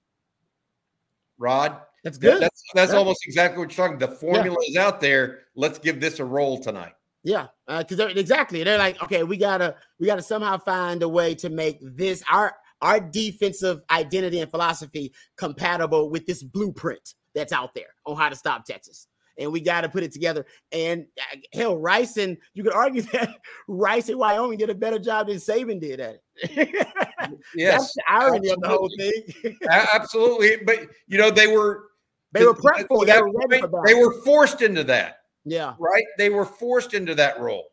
Rod, 1.38 1.80
that's 2.05 2.18
good. 2.18 2.40
that's 2.40 2.62
that's 2.74 2.93
almost 2.93 3.26
exactly 3.26 3.59
what 3.59 3.76
you're 3.76 3.86
talking. 3.86 3.99
The 3.99 4.14
formula 4.14 4.57
yeah. 4.62 4.70
is 4.70 4.76
out 4.76 5.01
there. 5.01 5.40
Let's 5.57 5.78
give 5.78 6.01
this 6.01 6.20
a 6.20 6.24
roll 6.24 6.59
tonight. 6.59 6.93
Yeah, 7.24 7.49
because 7.66 8.01
uh, 8.01 8.09
exactly 8.09 8.62
they're 8.64 8.78
like, 8.78 9.03
okay, 9.03 9.22
we 9.22 9.36
gotta 9.36 9.76
we 9.99 10.07
gotta 10.07 10.22
somehow 10.22 10.59
find 10.59 11.03
a 11.03 11.09
way 11.09 11.34
to 11.36 11.49
make 11.49 11.78
this 11.80 12.22
our 12.30 12.55
our 12.80 12.99
defensive 12.99 13.82
identity 13.90 14.40
and 14.40 14.51
philosophy 14.51 15.12
compatible 15.36 16.11
with 16.11 16.26
this 16.26 16.43
blueprint 16.43 17.14
that's 17.34 17.53
out 17.53 17.74
there 17.74 17.95
on 18.07 18.16
how 18.16 18.28
to 18.28 18.36
stop 18.36 18.64
Texas. 18.64 19.07
And 19.39 19.51
we 19.51 19.61
got 19.61 19.80
to 19.80 19.89
put 19.89 20.03
it 20.03 20.12
together. 20.12 20.45
And 20.72 21.07
uh, 21.18 21.37
hell, 21.55 21.78
Rice 21.78 22.16
and 22.18 22.37
you 22.55 22.62
could 22.62 22.74
argue 22.74 23.03
that 23.12 23.35
Rice 23.66 24.09
and 24.09 24.18
Wyoming 24.18 24.59
did 24.59 24.70
a 24.70 24.74
better 24.74 24.99
job 24.99 25.28
than 25.28 25.37
Saban 25.37 25.80
did 25.80 26.01
at 26.01 26.16
it. 26.16 26.89
yes, 27.55 27.78
that's 27.78 27.95
the 27.95 28.03
irony 28.09 28.51
absolutely. 28.51 28.53
of 28.53 28.61
the 28.61 28.68
whole 28.68 28.91
thing. 28.99 29.59
absolutely, 29.70 30.57
but 30.64 30.80
you 31.07 31.18
know 31.18 31.30
they 31.30 31.47
were 31.47 31.85
they 32.33 32.45
were 32.45 32.55
prepped 32.55 32.89
for. 32.89 33.05
They 33.05 33.20
were, 33.20 33.85
they 33.87 33.95
were 33.95 34.22
forced 34.22 34.62
into 34.62 34.85
that. 34.85 35.18
Yeah. 35.45 35.74
Right? 35.78 36.05
They 36.18 36.30
were 36.30 36.47
forced 36.47 36.95
into 36.95 37.14
that 37.16 37.41
role. 37.41 37.68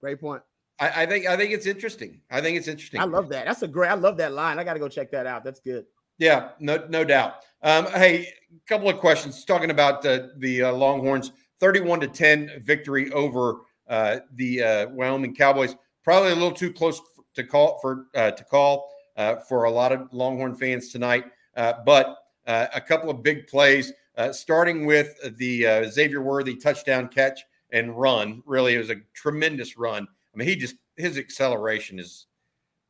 Great 0.00 0.20
point. 0.20 0.42
I, 0.80 1.02
I, 1.02 1.06
think 1.06 1.26
I 1.26 1.36
think 1.36 1.52
it's 1.52 1.66
interesting. 1.66 2.20
I 2.30 2.40
think 2.40 2.58
it's 2.58 2.68
interesting. 2.68 3.00
I 3.00 3.04
love 3.04 3.28
that. 3.30 3.46
That's 3.46 3.62
a 3.62 3.68
great. 3.68 3.88
I 3.88 3.94
love 3.94 4.16
that 4.18 4.32
line. 4.32 4.58
I 4.58 4.64
got 4.64 4.74
to 4.74 4.80
go 4.80 4.88
check 4.88 5.10
that 5.12 5.26
out. 5.26 5.44
That's 5.44 5.60
good. 5.60 5.86
Yeah, 6.18 6.50
no, 6.60 6.84
no 6.88 7.04
doubt. 7.04 7.36
Um, 7.62 7.86
hey, 7.86 8.28
a 8.52 8.68
couple 8.68 8.88
of 8.88 8.98
questions 8.98 9.44
talking 9.44 9.70
about 9.70 10.04
uh, 10.06 10.28
the 10.36 10.62
uh, 10.64 10.72
Longhorns, 10.72 11.32
thirty-one 11.60 12.00
to 12.00 12.08
ten 12.08 12.50
victory 12.62 13.10
over 13.12 13.62
uh, 13.88 14.18
the 14.34 14.62
uh, 14.62 14.88
Wyoming 14.90 15.34
Cowboys. 15.34 15.74
Probably 16.02 16.30
a 16.30 16.34
little 16.34 16.52
too 16.52 16.72
close 16.72 17.00
to 17.34 17.42
call 17.42 17.78
for 17.80 18.06
uh, 18.14 18.30
to 18.30 18.44
call 18.44 18.90
uh, 19.16 19.36
for 19.36 19.64
a 19.64 19.70
lot 19.70 19.92
of 19.92 20.12
Longhorn 20.12 20.54
fans 20.54 20.90
tonight, 20.90 21.24
but 21.54 22.16
a 22.46 22.80
couple 22.80 23.10
of 23.10 23.22
big 23.22 23.46
plays. 23.46 23.92
Starting 24.30 24.86
with 24.86 25.18
the 25.38 25.88
Xavier 25.90 26.22
Worthy 26.22 26.54
touchdown 26.54 27.08
catch 27.08 27.40
and 27.70 27.98
run. 27.98 28.42
Really, 28.46 28.76
it 28.76 28.78
was 28.78 28.90
a 28.90 29.00
tremendous 29.14 29.76
run. 29.76 30.06
I 30.32 30.36
mean, 30.36 30.46
he 30.46 30.54
just 30.54 30.76
his 30.96 31.18
acceleration 31.18 31.98
is. 31.98 32.26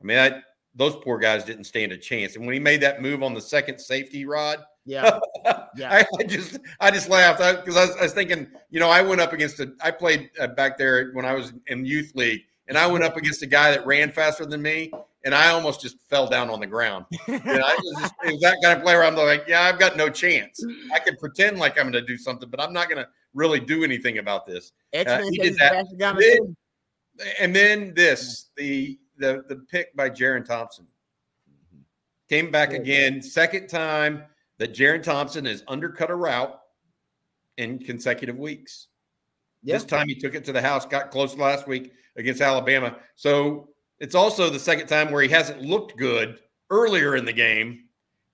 I 0.01 0.05
mean, 0.05 0.19
I, 0.19 0.43
those 0.75 0.97
poor 0.97 1.19
guys 1.19 1.45
didn't 1.45 1.65
stand 1.65 1.93
a 1.93 1.97
chance. 1.97 2.37
And 2.37 2.45
when 2.45 2.55
he 2.55 2.61
made 2.61 2.81
that 2.83 3.01
move 3.01 3.23
on 3.23 3.35
the 3.35 3.41
second 3.41 3.79
safety 3.79 4.25
rod, 4.25 4.65
yeah, 4.85 5.19
yeah, 5.77 5.93
I, 5.93 6.05
I, 6.19 6.23
just 6.25 6.59
I 6.81 6.91
just 6.91 7.09
laughed 7.09 7.65
because 7.65 7.77
I, 7.77 7.95
I, 7.95 7.99
I, 8.01 8.03
was 8.03 8.13
thinking, 8.13 8.49
you 8.71 8.81
know, 8.81 8.91
I 8.91 9.01
went 9.01 9.21
up 9.21 9.33
against 9.33 9.61
a. 9.61 9.73
I 9.83 9.91
played 9.91 10.31
uh, 10.39 10.49
back 10.49 10.77
there 10.77 11.11
when 11.13 11.25
I 11.25 11.33
was 11.33 11.53
in 11.69 11.87
youth 11.87 12.13
league, 12.15 12.43
and 12.69 12.77
I 12.77 12.87
went 12.87 13.05
up 13.05 13.17
against 13.17 13.43
a 13.43 13.47
guy 13.47 13.71
that 13.71 13.87
ran 13.87 14.13
faster 14.13 14.45
than 14.45 14.61
me, 14.61 14.91
and 15.25 15.35
I 15.35 15.51
almost 15.51 15.81
just 15.81 15.97
fell 16.11 16.27
down 16.27 16.51
on 16.51 16.61
the 16.61 16.67
ground. 16.67 17.07
You 17.27 17.39
know, 17.39 17.55
was 17.55 17.97
just, 18.01 18.15
was 18.25 18.41
that 18.41 18.59
kind 18.63 18.77
of 18.77 18.85
player. 18.85 19.03
I'm 19.03 19.17
like, 19.17 19.45
yeah, 19.49 19.63
I've 19.63 19.79
got 19.79 19.97
no 19.97 20.11
chance. 20.11 20.63
I 20.93 20.99
can 20.99 21.17
pretend 21.17 21.59
like 21.59 21.79
I'm 21.79 21.91
going 21.91 21.93
to 21.95 22.03
do 22.03 22.19
something, 22.19 22.51
but 22.51 22.61
I'm 22.61 22.73
not 22.73 22.91
going 22.91 23.03
to 23.03 23.09
really 23.33 23.61
do 23.61 23.85
anything 23.85 24.19
about 24.19 24.47
this. 24.47 24.73
Uh, 24.95 25.23
he 25.31 25.39
did 25.39 25.57
that. 25.57 25.87
Then, 25.99 26.57
and 27.41 27.57
then 27.57 27.95
this, 27.95 28.51
the 28.57 28.99
the 29.19 29.45
the 29.49 29.57
pick 29.57 29.95
by 29.97 30.11
Jerrin 30.11 30.45
Thompson 30.45 30.87
came 32.29 32.51
back 32.51 32.73
again, 32.73 33.23
second 33.23 33.69
time 33.69 34.25
that 34.59 34.75
Jerrin 34.75 35.03
Thompson 35.03 35.45
has 35.45 35.63
undercut 35.69 36.11
a 36.11 36.15
route 36.15 36.59
in 37.59 37.79
consecutive 37.79 38.39
weeks. 38.39 38.89
Yep. 39.63 39.75
This 39.75 39.85
time 39.85 40.09
he 40.09 40.15
took 40.15 40.35
it 40.35 40.45
to 40.45 40.53
the 40.53 40.63
house, 40.63 40.87
got 40.87 41.11
close 41.11 41.37
last 41.37 41.67
week 41.67 41.93
against 42.17 42.41
Alabama. 42.41 42.97
So 43.15 43.69
it's 43.99 44.15
also 44.15 44.51
the 44.51 44.59
second 44.59 44.87
time 44.87 45.11
where 45.11 45.23
he 45.23 45.29
hasn't 45.29 45.63
looked 45.63 45.97
good 45.97 46.39
earlier 46.71 47.17
in 47.17 47.25
the 47.25 47.33
game 47.33 47.85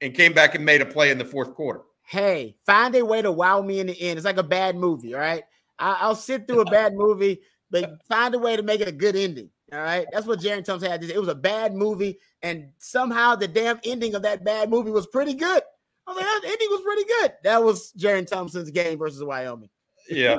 and 0.00 0.14
came 0.14 0.32
back 0.32 0.54
and 0.54 0.64
made 0.64 0.80
a 0.80 0.86
play 0.86 1.10
in 1.10 1.18
the 1.18 1.24
fourth 1.24 1.54
quarter. 1.54 1.82
Hey, 2.02 2.56
find 2.66 2.94
a 2.96 3.04
way 3.04 3.22
to 3.22 3.30
wow 3.30 3.62
me 3.62 3.78
in 3.78 3.86
the 3.86 4.00
end. 4.00 4.18
It's 4.18 4.24
like 4.24 4.38
a 4.38 4.42
bad 4.42 4.76
movie, 4.76 5.14
all 5.14 5.20
right? 5.20 5.44
I- 5.78 6.08
will 6.08 6.16
sit 6.16 6.48
through 6.48 6.62
a 6.62 6.70
bad 6.70 6.94
movie, 6.96 7.40
but 7.70 8.02
find 8.08 8.34
a 8.34 8.38
way 8.38 8.56
to 8.56 8.62
make 8.62 8.80
it 8.80 8.88
a 8.88 8.92
good 8.92 9.14
ending. 9.14 9.50
All 9.72 9.80
right. 9.80 10.06
That's 10.12 10.26
what 10.26 10.40
Jerrin 10.40 10.64
Thompson 10.64 10.90
had. 10.90 11.04
It 11.04 11.18
was 11.18 11.28
a 11.28 11.34
bad 11.34 11.74
movie, 11.74 12.18
and 12.42 12.70
somehow 12.78 13.36
the 13.36 13.48
damn 13.48 13.80
ending 13.84 14.14
of 14.14 14.22
that 14.22 14.44
bad 14.44 14.70
movie 14.70 14.90
was 14.90 15.06
pretty 15.06 15.34
good. 15.34 15.62
I 16.06 16.12
was 16.12 16.16
like, 16.16 16.26
that 16.26 16.40
ending 16.44 16.68
was 16.70 16.80
pretty 16.82 17.04
good. 17.04 17.32
That 17.44 17.62
was 17.62 17.92
Jerrin 17.98 18.26
Thompson's 18.26 18.70
game 18.70 18.98
versus 18.98 19.22
Wyoming. 19.22 19.70
Yeah. 20.08 20.38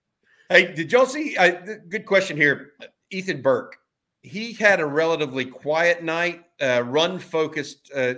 hey, 0.48 0.72
did 0.72 0.90
y'all 0.90 1.06
see? 1.06 1.36
Uh, 1.36 1.52
good 1.88 2.06
question 2.06 2.36
here. 2.36 2.72
Ethan 3.10 3.42
Burke 3.42 3.76
he 4.22 4.52
had 4.52 4.80
a 4.80 4.86
relatively 4.86 5.44
quiet 5.44 6.02
night, 6.02 6.44
uh, 6.60 6.82
run 6.86 7.18
focused 7.18 7.90
uh, 7.94 8.14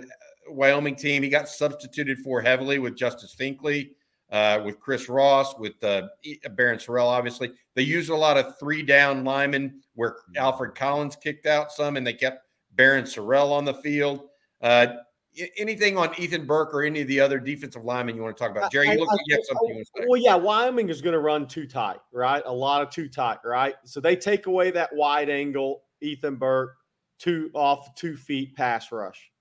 Wyoming 0.47 0.95
team. 0.95 1.23
He 1.23 1.29
got 1.29 1.49
substituted 1.49 2.19
for 2.19 2.41
heavily 2.41 2.79
with 2.79 2.95
Justice 2.95 3.35
Finkley, 3.37 3.91
uh, 4.35 4.61
with 4.65 4.81
Chris 4.81 5.07
Ross, 5.07 5.57
with 5.57 5.81
uh, 5.81 6.09
Barryn 6.25 6.75
Sorrell, 6.75 7.05
obviously. 7.05 7.53
They 7.73 7.83
used 7.83 8.09
a 8.09 8.15
lot 8.15 8.35
of 8.35 8.59
three 8.59 8.83
down 8.83 9.23
linemen 9.23 9.81
where 9.93 10.17
Alfred 10.35 10.75
Collins 10.75 11.15
kicked 11.15 11.45
out 11.45 11.71
some 11.71 11.95
and 11.95 12.05
they 12.05 12.11
kept 12.11 12.45
Barryn 12.75 13.03
Sorrell 13.03 13.51
on 13.51 13.63
the 13.63 13.75
field. 13.75 14.27
Uh, 14.61 14.87
anything 15.57 15.97
on 15.97 16.09
Ethan 16.19 16.45
Burke 16.45 16.73
or 16.73 16.83
any 16.83 16.99
of 16.99 17.07
the 17.07 17.17
other 17.17 17.39
defensive 17.39 17.85
linemen 17.85 18.17
you 18.17 18.23
want 18.23 18.35
to 18.35 18.43
talk 18.43 18.51
about? 18.51 18.69
Gerry, 18.73 18.89
you 18.89 18.99
look 18.99 19.07
like 19.07 19.21
you 19.25 19.35
have 19.35 19.45
something 19.45 19.69
you 19.69 19.75
want 19.75 19.87
to 19.95 20.01
say. 20.01 20.05
Well, 20.09 20.21
yeah, 20.21 20.35
Wyoming 20.35 20.89
is 20.89 21.01
going 21.01 21.13
to 21.13 21.19
run 21.19 21.47
too 21.47 21.65
tight, 21.65 21.99
right? 22.11 22.43
A 22.45 22.53
lot 22.53 22.81
of 22.81 22.89
too 22.89 23.07
tight, 23.07 23.37
right? 23.45 23.75
So 23.85 24.01
they 24.01 24.17
take 24.17 24.47
away 24.47 24.69
that 24.71 24.93
wide 24.93 25.29
angle 25.29 25.83
Ethan 26.01 26.35
Burke 26.35 26.75
two 27.19 27.51
off 27.53 27.95
two 27.95 28.17
feet 28.17 28.53
pass 28.57 28.91
rush. 28.91 29.31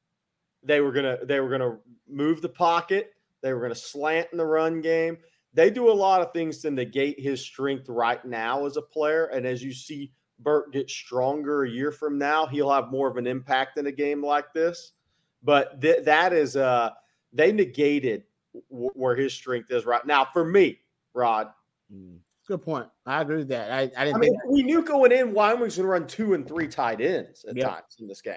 They 0.63 0.81
were 0.81 0.93
gonna 0.93 1.19
they 1.25 1.41
were 1.41 1.51
gonna 1.51 1.79
move 2.09 2.43
the 2.43 2.49
pocket. 2.49 3.14
They 3.45 3.53
were 3.53 3.61
gonna 3.61 3.75
slant 3.75 4.29
in 4.33 4.39
the 4.39 4.47
run 4.47 4.81
game. 4.81 5.19
They 5.53 5.71
do 5.71 5.91
a 5.91 5.93
lot 5.93 6.23
of 6.23 6.33
things 6.33 6.59
to 6.63 6.71
negate 6.71 7.21
his 7.21 7.43
strength 7.43 7.91
right 7.91 8.25
now 8.25 8.65
as 8.65 8.79
a 8.79 8.83
player. 8.83 9.27
And 9.27 9.47
as 9.47 9.63
you 9.63 9.73
see 9.73 10.13
Burke 10.41 10.73
get 10.73 10.89
stronger 10.89 11.65
a 11.65 11.71
year 11.71 11.93
from 11.93 12.17
now, 12.17 12.47
he'll 12.47 12.73
have 12.73 12.91
more 12.91 13.07
of 13.07 13.19
an 13.19 13.27
impact 13.27 13.79
in 13.79 13.87
a 13.87 13.93
game 13.93 14.25
like 14.25 14.55
this. 14.55 14.93
But 15.43 15.81
th- 15.83 16.05
that 16.07 16.33
is 16.33 16.57
uh 16.57 16.91
they 17.35 17.53
negated 17.53 18.25
w- 18.71 18.91
where 18.95 19.15
his 19.15 19.35
strength 19.35 19.71
is 19.71 19.85
right 19.85 20.07
now. 20.07 20.27
For 20.33 20.47
me, 20.47 20.81
Rod, 21.13 21.51
mm. 21.95 22.17
Good 22.47 22.63
point. 22.63 22.87
I 23.07 23.23
agree 23.23 23.39
with 23.39 23.49
that. 23.49 23.71
I, 23.71 23.91
I 23.97 24.05
didn't. 24.05 24.17
I 24.17 24.19
mean, 24.19 24.37
we 24.49 24.63
knew 24.63 24.83
going 24.83 25.13
in 25.13 25.33
Wyoming's 25.33 25.77
going 25.77 25.87
to 25.87 25.91
run 25.91 26.07
two 26.07 26.35
and 26.35 26.47
three 26.47 26.69
tight 26.69 27.01
ends 27.01 27.45
at 27.47 27.57
yep. 27.57 27.71
times 27.71 27.97
in 28.01 28.07
this 28.07 28.21
game. 28.21 28.35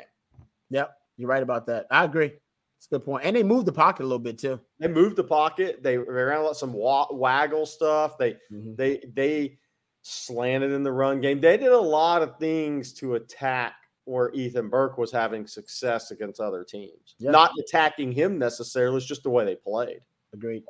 Yep, 0.69 0.95
you're 1.17 1.29
right 1.29 1.43
about 1.43 1.65
that. 1.65 1.87
I 1.91 2.05
agree. 2.05 2.31
That's 2.77 2.87
a 2.87 2.95
good 2.95 3.05
point. 3.05 3.25
And 3.25 3.35
they 3.35 3.43
moved 3.43 3.65
the 3.65 3.73
pocket 3.73 4.03
a 4.03 4.07
little 4.07 4.19
bit 4.19 4.37
too. 4.37 4.59
They 4.79 4.87
moved 4.87 5.15
the 5.15 5.23
pocket. 5.23 5.81
They 5.81 5.95
they 5.95 6.01
ran 6.01 6.37
a 6.37 6.43
lot 6.43 6.51
of 6.51 6.57
some 6.57 6.73
waggle 6.73 7.65
stuff. 7.65 8.17
They 8.17 8.33
mm-hmm. 8.51 8.75
they 8.75 9.03
they 9.15 9.57
slanted 10.03 10.71
in 10.71 10.83
the 10.83 10.91
run 10.91 11.19
game. 11.21 11.39
They 11.41 11.57
did 11.57 11.71
a 11.71 11.79
lot 11.79 12.21
of 12.21 12.37
things 12.37 12.93
to 12.93 13.15
attack 13.15 13.73
where 14.05 14.31
Ethan 14.33 14.69
Burke 14.69 14.97
was 14.97 15.11
having 15.11 15.45
success 15.45 16.11
against 16.11 16.39
other 16.39 16.63
teams. 16.63 17.15
Yeah. 17.19 17.31
Not 17.31 17.51
attacking 17.59 18.13
him 18.13 18.39
necessarily, 18.39 18.97
it's 18.97 19.05
just 19.05 19.23
the 19.23 19.29
way 19.29 19.43
they 19.43 19.55
played. 19.55 19.99
Agreed. 20.33 20.63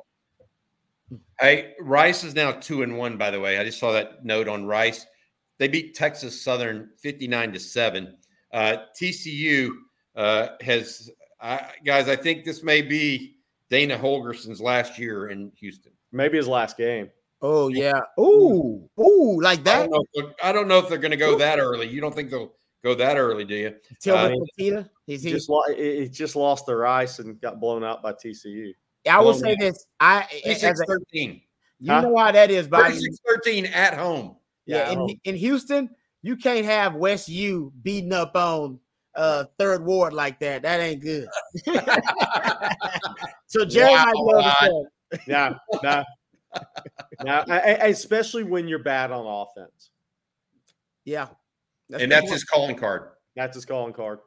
Hey, 1.40 1.74
Rice 1.80 2.24
is 2.24 2.34
now 2.34 2.50
two 2.52 2.82
and 2.82 2.98
one, 2.98 3.16
by 3.16 3.30
the 3.30 3.38
way. 3.38 3.58
I 3.58 3.64
just 3.64 3.78
saw 3.78 3.92
that 3.92 4.24
note 4.24 4.48
on 4.48 4.66
Rice. 4.66 5.06
They 5.58 5.68
beat 5.68 5.94
Texas 5.94 6.42
Southern 6.42 6.90
59 7.00 7.52
to 7.52 7.60
7. 7.60 8.16
Uh, 8.52 8.76
TCU 9.00 9.70
uh, 10.16 10.48
has, 10.60 11.08
uh, 11.40 11.58
guys, 11.84 12.08
I 12.08 12.16
think 12.16 12.44
this 12.44 12.62
may 12.62 12.82
be 12.82 13.36
Dana 13.70 13.98
Holgorsen's 13.98 14.60
last 14.60 14.98
year 14.98 15.28
in 15.28 15.52
Houston. 15.58 15.92
Maybe 16.12 16.36
his 16.36 16.48
last 16.48 16.76
game. 16.76 17.10
Oh, 17.40 17.68
yeah. 17.68 18.00
Ooh, 18.18 18.88
ooh, 18.98 19.40
like 19.40 19.62
that. 19.64 19.88
I 20.42 20.52
don't 20.52 20.68
know 20.68 20.78
if 20.78 20.88
they're, 20.88 20.98
they're 20.98 20.98
going 20.98 21.12
to 21.12 21.16
go 21.16 21.38
that 21.38 21.58
early. 21.58 21.86
You 21.86 22.00
don't 22.00 22.14
think 22.14 22.30
they'll 22.30 22.52
go 22.82 22.94
that 22.94 23.16
early, 23.16 23.44
do 23.44 23.54
you? 23.54 23.74
Tell 24.02 24.16
uh, 24.16 24.32
He's 24.56 25.22
he 25.22 25.30
just, 25.30 25.50
he 25.76 26.08
just 26.08 26.36
lost 26.36 26.66
the 26.66 26.76
Rice 26.76 27.18
and 27.18 27.40
got 27.40 27.60
blown 27.60 27.84
out 27.84 28.02
by 28.02 28.12
TCU. 28.12 28.72
I 29.08 29.20
will 29.20 29.34
say 29.34 29.56
this. 29.58 29.86
I 30.00 30.26
13. 30.44 31.40
You 31.80 31.92
huh? 31.92 32.00
know 32.00 32.08
why 32.08 32.32
that 32.32 32.50
is, 32.50 32.66
by 32.66 32.98
13 33.26 33.66
at 33.66 33.94
home. 33.94 34.36
Yeah, 34.66 34.90
in, 34.90 35.18
in, 35.24 35.34
Houston, 35.34 35.88
you 36.20 36.36
can't 36.36 36.66
have 36.66 36.94
West 36.94 37.28
U 37.28 37.72
beating 37.82 38.12
up 38.12 38.36
on 38.36 38.78
uh 39.18 39.44
third 39.58 39.84
ward 39.84 40.12
like 40.12 40.38
that. 40.40 40.62
That 40.62 40.80
ain't 40.80 41.02
good. 41.02 41.28
so 43.46 43.64
Gerry 43.64 43.92
wow, 43.92 44.04
might 44.04 44.14
love 44.16 44.54
to 44.60 44.84
Yeah, 45.26 45.54
nah, 45.82 46.04
nah, 47.22 47.44
especially 47.46 48.44
when 48.44 48.68
you're 48.68 48.78
bad 48.78 49.10
on 49.10 49.26
offense. 49.26 49.90
Yeah, 51.04 51.28
that's 51.88 52.02
and 52.02 52.12
that's 52.12 52.30
his 52.30 52.44
calling 52.44 52.76
card. 52.76 53.10
That's 53.36 53.54
his 53.54 53.64
calling 53.64 53.92
card. 53.92 54.20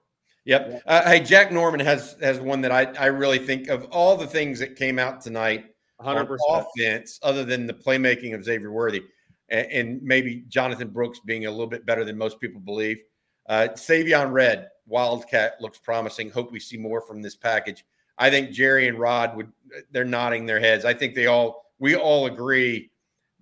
Yep. 0.45 0.81
Uh, 0.85 1.03
hey, 1.03 1.19
Jack 1.19 1.51
Norman 1.51 1.79
has 1.79 2.15
has 2.21 2.39
one 2.39 2.61
that 2.61 2.71
I, 2.71 2.85
I 2.99 3.07
really 3.07 3.39
think 3.39 3.69
of 3.69 3.85
all 3.85 4.17
the 4.17 4.27
things 4.27 4.59
that 4.59 4.75
came 4.75 4.99
out 4.99 5.21
tonight 5.21 5.65
100%. 6.01 6.37
on 6.49 6.65
offense, 6.65 7.19
other 7.21 7.43
than 7.45 7.67
the 7.67 7.73
playmaking 7.73 8.33
of 8.33 8.43
Xavier 8.43 8.71
Worthy 8.71 9.03
and, 9.51 9.67
and, 9.71 10.01
maybe 10.01 10.43
Jonathan 10.47 10.89
Brooks 10.89 11.19
being 11.25 11.45
a 11.45 11.51
little 11.51 11.67
bit 11.67 11.85
better 11.85 12.03
than 12.03 12.17
most 12.17 12.39
people 12.39 12.61
believe. 12.61 12.99
Uh, 13.47 13.67
Savion 13.73 14.31
Red, 14.31 14.69
Wildcat 14.87 15.61
looks 15.61 15.79
promising. 15.79 16.29
Hope 16.29 16.51
we 16.51 16.59
see 16.59 16.77
more 16.77 17.01
from 17.01 17.21
this 17.21 17.35
package. 17.35 17.85
I 18.17 18.29
think 18.29 18.51
Gerry 18.51 18.87
and 18.87 18.99
Rod 18.99 19.35
would 19.35 19.51
they're 19.91 20.05
nodding 20.05 20.45
their 20.45 20.59
heads. 20.59 20.85
I 20.85 20.93
think 20.93 21.15
they 21.15 21.27
all 21.27 21.65
we 21.79 21.95
all 21.95 22.27
agree 22.27 22.91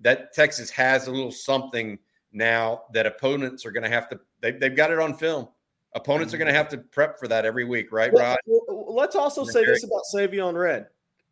that 0.01 0.33
Texas 0.33 0.69
has 0.69 1.07
a 1.07 1.11
little 1.11 1.31
something 1.31 1.99
now 2.31 2.83
that 2.93 3.05
opponents 3.05 3.65
are 3.65 3.71
going 3.71 3.83
to 3.83 3.89
have 3.89 4.07
to 4.09 4.19
they, 4.41 4.51
they've 4.51 4.75
got 4.75 4.91
it 4.91 4.99
on 4.99 5.15
film 5.15 5.47
Opponents 5.93 6.33
are 6.33 6.37
going 6.37 6.47
to 6.47 6.53
have 6.53 6.69
to 6.69 6.77
prep 6.77 7.19
for 7.19 7.27
that 7.27 7.45
every 7.45 7.65
week, 7.65 7.91
right, 7.91 8.13
Rod? 8.13 8.37
Let's 8.67 9.15
also 9.15 9.43
say 9.43 9.65
this 9.65 9.83
about 9.83 10.03
Savion 10.13 10.53
Red. 10.53 10.87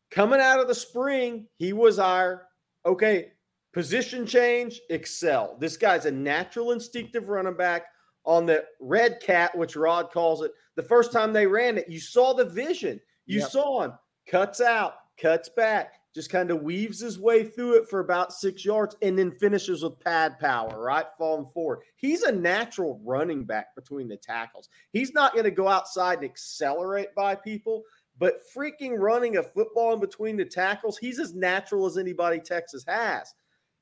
Coming 0.10 0.40
out 0.40 0.60
of 0.60 0.68
the 0.68 0.76
spring, 0.76 1.46
he 1.58 1.74
was 1.74 2.00
our 2.00 2.48
okay 2.86 3.34
position 3.72 4.26
change, 4.26 4.82
excel. 4.90 5.58
This 5.60 5.78
guy's 5.78 6.06
a 6.06 6.12
natural 6.12 6.72
instinctive 6.72 7.30
running 7.30 7.56
back 7.56 7.88
on 8.28 8.46
the 8.46 8.66
red 8.80 9.20
cat, 9.22 9.58
which 9.58 9.76
Rod 9.76 10.12
calls 10.12 10.44
it. 10.44 10.52
The 10.76 10.84
first 10.84 11.12
time 11.12 11.34
they 11.34 11.48
ran 11.48 11.78
it, 11.78 11.90
you 11.90 12.00
saw 12.00 12.34
the 12.34 12.46
vision. 12.46 13.00
You 13.26 13.40
yep. 13.40 13.50
saw 13.50 13.82
him 13.84 13.94
cuts 14.30 14.62
out, 14.62 14.96
cuts 15.20 15.50
back, 15.50 15.94
just 16.14 16.30
kind 16.30 16.52
of 16.52 16.62
weaves 16.62 17.00
his 17.00 17.18
way 17.18 17.46
through 17.46 17.76
it 17.76 17.90
for 17.90 18.02
about 18.02 18.34
six 18.34 18.66
yards 18.66 18.96
and 19.02 19.18
then 19.18 19.32
finishes 19.32 19.82
with 19.82 20.00
pad 20.02 20.38
power, 20.40 20.80
right? 20.80 21.06
Falling 21.18 21.46
forward. 21.46 21.80
He's 21.96 22.24
a 22.24 22.32
natural 22.32 23.00
running 23.04 23.46
back 23.46 23.74
between 23.76 24.10
the 24.10 24.18
tackles. 24.18 24.68
He's 24.92 25.14
not 25.14 25.32
going 25.32 25.46
to 25.46 25.52
go 25.52 25.70
outside 25.70 26.20
and 26.20 26.26
accelerate 26.26 27.16
by 27.16 27.36
people, 27.36 27.84
but 28.20 28.42
freaking 28.56 28.98
running 28.98 29.38
a 29.38 29.44
football 29.44 29.94
in 29.94 30.00
between 30.00 30.36
the 30.36 30.46
tackles, 30.46 30.98
he's 30.98 31.20
as 31.20 31.34
natural 31.34 31.86
as 31.86 31.98
anybody 31.98 32.40
Texas 32.40 32.84
has. 32.88 33.34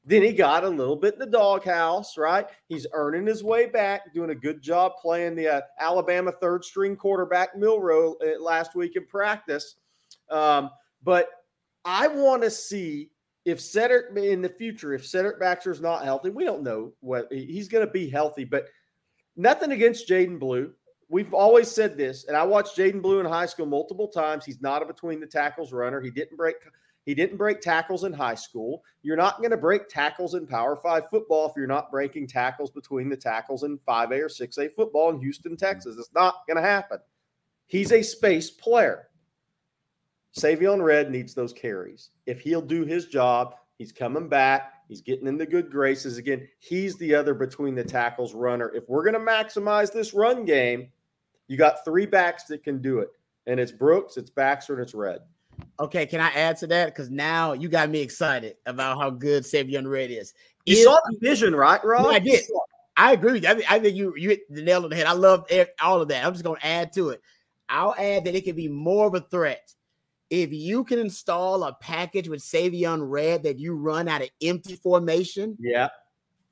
Then 0.07 0.21
he 0.21 0.33
got 0.33 0.63
a 0.63 0.69
little 0.69 0.95
bit 0.95 1.15
in 1.15 1.19
the 1.19 1.25
doghouse, 1.25 2.15
right? 2.15 2.45
He's 2.67 2.85
earning 2.93 3.25
his 3.25 3.43
way 3.43 3.65
back, 3.65 4.13
doing 4.13 4.29
a 4.29 4.35
good 4.35 4.61
job 4.61 4.93
playing 5.01 5.35
the 5.35 5.47
uh, 5.47 5.61
Alabama 5.79 6.31
third 6.31 6.63
string 6.63 6.95
quarterback 6.95 7.57
Milroe 7.57 8.15
uh, 8.21 8.39
last 8.39 8.75
week 8.75 8.95
in 8.95 9.07
practice. 9.07 9.75
Um, 10.29 10.69
but 11.03 11.29
I 11.85 12.07
want 12.07 12.43
to 12.43 12.51
see 12.51 13.09
if 13.45 13.59
Cedric 13.59 14.15
in 14.15 14.43
the 14.43 14.49
future, 14.49 14.93
if 14.93 15.05
Cedric 15.05 15.39
Baxter's 15.39 15.81
not 15.81 16.03
healthy, 16.03 16.29
we 16.29 16.43
don't 16.43 16.63
know 16.63 16.93
what 16.99 17.27
he's 17.31 17.67
going 17.67 17.85
to 17.85 17.91
be 17.91 18.07
healthy, 18.07 18.43
but 18.43 18.67
nothing 19.35 19.71
against 19.71 20.07
Jaydon 20.07 20.39
Blue. 20.39 20.71
We've 21.09 21.33
always 21.33 21.69
said 21.69 21.97
this, 21.97 22.25
and 22.25 22.37
I 22.37 22.43
watched 22.43 22.77
Jaydon 22.77 23.01
Blue 23.01 23.19
in 23.19 23.25
high 23.25 23.45
school 23.45 23.67
multiple 23.67 24.07
times. 24.07 24.45
He's 24.45 24.61
not 24.61 24.81
a 24.81 24.85
between 24.85 25.19
the 25.19 25.27
tackles 25.27 25.71
runner. 25.71 26.01
He 26.01 26.09
didn't 26.09 26.37
break 26.37 26.55
he 27.05 27.13
didn't 27.13 27.37
break 27.37 27.61
tackles 27.61 28.03
in 28.03 28.11
high 28.11 28.35
school. 28.35 28.83
You're 29.03 29.15
not 29.15 29.37
going 29.37 29.51
to 29.51 29.57
break 29.57 29.87
tackles 29.87 30.33
in 30.33 30.47
Power 30.47 30.75
Five 30.75 31.09
football 31.09 31.47
if 31.47 31.53
you're 31.55 31.67
not 31.67 31.91
breaking 31.91 32.27
tackles 32.27 32.71
between 32.71 33.09
the 33.09 33.17
tackles 33.17 33.63
in 33.63 33.77
5A 33.87 34.19
or 34.19 34.27
6A 34.27 34.73
football 34.73 35.11
in 35.11 35.19
Houston, 35.19 35.55
Texas. 35.55 35.97
It's 35.99 36.13
not 36.15 36.41
going 36.47 36.57
to 36.57 36.67
happen. 36.67 36.97
He's 37.67 37.91
a 37.91 38.01
space 38.01 38.49
player. 38.49 39.09
Savion 40.37 40.83
Red 40.83 41.11
needs 41.11 41.33
those 41.33 41.53
carries. 41.53 42.09
If 42.25 42.41
he'll 42.41 42.61
do 42.61 42.83
his 42.83 43.05
job, 43.05 43.55
he's 43.77 43.91
coming 43.91 44.27
back. 44.27 44.73
He's 44.87 45.01
getting 45.01 45.27
in 45.27 45.37
the 45.37 45.45
good 45.45 45.71
graces 45.71 46.17
again. 46.17 46.47
He's 46.59 46.97
the 46.97 47.15
other 47.15 47.33
between 47.33 47.75
the 47.75 47.83
tackles 47.83 48.33
runner. 48.33 48.71
If 48.73 48.89
we're 48.89 49.03
going 49.03 49.13
to 49.13 49.19
maximize 49.19 49.93
this 49.93 50.13
run 50.13 50.43
game, 50.43 50.89
you 51.47 51.57
got 51.57 51.85
three 51.85 52.05
backs 52.05 52.45
that 52.45 52.63
can 52.63 52.81
do 52.81 52.99
it. 52.99 53.09
And 53.47 53.59
it's 53.59 53.71
Brooks, 53.71 54.17
it's 54.17 54.29
Baxter, 54.29 54.73
and 54.73 54.81
it's 54.81 54.93
Red. 54.93 55.19
Okay, 55.79 56.05
can 56.05 56.21
I 56.21 56.29
add 56.29 56.57
to 56.57 56.67
that? 56.67 56.87
Because 56.87 57.09
now 57.09 57.53
you 57.53 57.69
got 57.69 57.89
me 57.89 57.99
excited 57.99 58.55
about 58.65 58.97
how 58.97 59.09
good 59.09 59.43
Savion 59.43 59.89
Red 59.89 60.11
is. 60.11 60.33
You 60.65 60.77
if, 60.77 60.83
saw 60.83 60.97
the 61.09 61.17
vision, 61.21 61.55
right, 61.55 61.83
Rob? 61.83 62.07
I 62.07 62.19
did. 62.19 62.43
I 62.97 63.11
agree 63.11 63.33
with 63.33 63.43
you. 63.43 63.49
I, 63.49 63.53
mean, 63.55 63.65
I 63.69 63.79
think 63.79 63.95
you 63.95 64.13
you 64.15 64.29
hit 64.29 64.53
the 64.53 64.61
nail 64.61 64.83
on 64.83 64.89
the 64.89 64.95
head. 64.95 65.05
I 65.05 65.13
love 65.13 65.45
all 65.81 66.01
of 66.01 66.07
that. 66.07 66.25
I'm 66.25 66.33
just 66.33 66.45
going 66.45 66.59
to 66.59 66.65
add 66.65 66.93
to 66.93 67.09
it. 67.09 67.21
I'll 67.67 67.95
add 67.97 68.25
that 68.25 68.35
it 68.35 68.45
can 68.45 68.55
be 68.55 68.67
more 68.67 69.07
of 69.07 69.15
a 69.15 69.21
threat 69.21 69.75
if 70.29 70.51
you 70.51 70.83
can 70.83 70.99
install 70.99 71.63
a 71.63 71.73
package 71.73 72.27
with 72.27 72.41
Savion 72.41 72.99
Red 73.01 73.43
that 73.43 73.59
you 73.59 73.75
run 73.75 74.07
out 74.07 74.21
of 74.21 74.29
empty 74.41 74.75
formation, 74.75 75.57
yeah, 75.59 75.89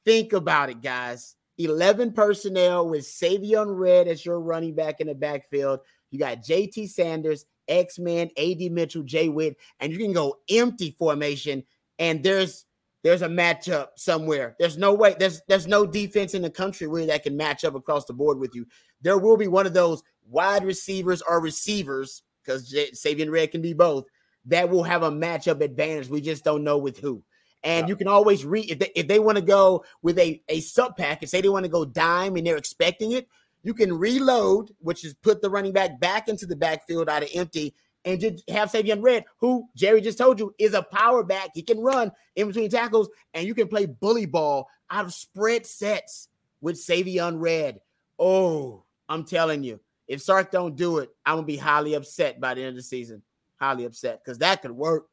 think 0.06 0.34
about 0.34 0.70
it, 0.70 0.82
guys. 0.82 1.36
11 1.58 2.14
personnel 2.14 2.90
with 2.90 3.02
Savion 3.02 3.78
Red 3.78 4.08
as 4.08 4.26
your 4.26 4.40
running 4.40 4.74
back 4.74 5.02
in 5.02 5.08
the 5.08 5.16
backfield. 5.16 5.82
You 6.10 6.20
got 6.20 6.44
JT 6.44 6.90
Sanders, 6.90 7.46
X 7.68 8.00
Men, 8.00 8.30
AD 8.38 8.72
Mitchell, 8.72 9.04
Jay 9.04 9.30
Witt, 9.30 9.58
and 9.80 9.92
you 9.92 10.00
can 10.00 10.14
go 10.14 10.38
empty 10.50 10.96
formation. 10.98 11.64
And 12.00 12.24
there's 12.24 12.66
there's 13.04 13.22
a 13.22 13.28
matchup 13.28 13.90
somewhere. 13.96 14.56
There's 14.60 14.78
no 14.78 14.94
way. 14.94 15.16
There's 15.18 15.42
there's 15.48 15.68
no 15.68 15.86
defense 15.86 16.34
in 16.34 16.42
the 16.42 16.50
country 16.50 16.88
where 16.88 17.06
that 17.06 17.24
can 17.24 17.38
match 17.38 17.66
up 17.66 17.76
across 17.76 18.06
the 18.06 18.14
board 18.14 18.40
with 18.40 18.56
you. 18.56 18.66
There 19.02 19.18
will 19.18 19.38
be 19.38 19.48
one 19.48 19.66
of 19.66 19.74
those 19.74 20.04
wide 20.30 20.64
receivers 20.64 21.22
or 21.22 21.42
receivers 21.42 22.24
because 22.44 22.74
Savion 22.94 23.32
Red 23.32 23.52
can 23.52 23.62
be 23.62 23.74
both, 23.74 24.06
that 24.46 24.70
will 24.70 24.84
have 24.84 25.04
a 25.04 25.12
matchup 25.12 25.62
advantage. 25.62 26.10
We 26.10 26.22
just 26.22 26.44
don't 26.44 26.64
know 26.64 26.78
with 26.78 27.00
who. 27.00 27.24
And 27.64 27.88
yeah. 27.88 27.90
you 27.90 27.96
can 27.96 28.08
always 28.08 28.44
read 28.44 28.70
if 28.70 28.80
they, 28.80 28.92
if 28.96 29.08
they 29.08 29.20
want 29.20 29.38
to 29.38 29.44
go 29.44 29.86
with 30.02 30.20
a, 30.20 30.42
a 30.50 30.60
sub 30.60 30.98
package, 30.98 31.30
say 31.30 31.40
they 31.42 31.50
want 31.50 31.64
to 31.64 31.72
go 31.72 31.86
dime 31.86 32.36
and 32.36 32.46
they're 32.46 32.58
expecting 32.58 33.14
it, 33.14 33.28
you 33.64 33.74
can 33.74 33.98
reload, 33.98 34.72
which 34.80 35.04
is 35.04 35.14
put 35.14 35.42
the 35.42 35.50
running 35.50 35.72
back 35.72 36.00
back 36.00 36.28
into 36.28 36.46
the 36.46 36.56
backfield 36.56 37.10
out 37.10 37.24
of 37.24 37.30
empty 37.34 37.74
and 38.06 38.20
just 38.20 38.50
have 38.50 38.72
Savion 38.72 39.02
Red, 39.02 39.26
who 39.38 39.68
Gerry 39.76 40.02
just 40.02 40.18
told 40.18 40.40
you 40.40 40.54
is 40.60 40.74
a 40.74 40.84
power 40.84 41.24
back. 41.24 41.52
He 41.54 41.62
can 41.62 41.80
run 41.80 42.12
in 42.36 42.48
between 42.48 42.70
tackles, 42.70 43.10
and 43.34 43.48
you 43.48 43.56
can 43.56 43.68
play 43.68 43.86
bully 43.86 44.26
ball 44.26 44.68
out 44.90 45.06
of 45.06 45.14
spread 45.14 45.66
sets 45.66 46.28
with 46.62 46.76
Savion 46.76 47.40
Red. 47.40 47.80
Oh, 48.20 48.84
I'm 49.10 49.24
telling 49.24 49.64
you, 49.64 49.80
if 50.08 50.22
Sark 50.22 50.52
don't 50.52 50.76
do 50.76 51.00
it, 51.00 51.10
I'm 51.26 51.38
gonna 51.38 51.48
be 51.48 51.58
highly 51.58 51.94
upset 51.94 52.40
by 52.40 52.54
the 52.54 52.62
end 52.62 52.70
of 52.70 52.76
the 52.76 52.84
season. 52.84 53.22
Highly 53.56 53.86
upset 53.86 54.22
because 54.24 54.40
that 54.40 54.62
could 54.62 54.72
work. 54.72 55.08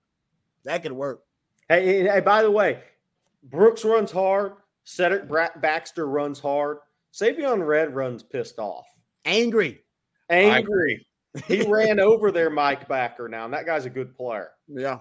That 0.64 0.82
could 0.82 0.92
work. 0.92 1.22
Hey, 1.68 2.02
hey, 2.02 2.20
by 2.20 2.42
the 2.42 2.50
way, 2.50 2.82
Brooks 3.44 3.84
runs 3.84 4.10
hard. 4.10 4.54
Cedric 4.84 5.28
Baxter 5.60 6.06
runs 6.06 6.40
hard. 6.40 6.78
Savion 7.12 7.66
Red 7.66 7.94
runs 7.94 8.22
pissed 8.22 8.58
off. 8.58 8.86
Angry. 9.24 9.80
Angry. 10.28 11.06
he 11.46 11.62
ran 11.62 12.00
over 12.00 12.30
their 12.30 12.50
Mike 12.50 12.88
Backer 12.88 13.28
now, 13.28 13.44
and 13.44 13.54
that 13.54 13.66
guy's 13.66 13.86
a 13.86 13.90
good 13.90 14.14
player. 14.14 14.50
Yeah. 14.68 14.98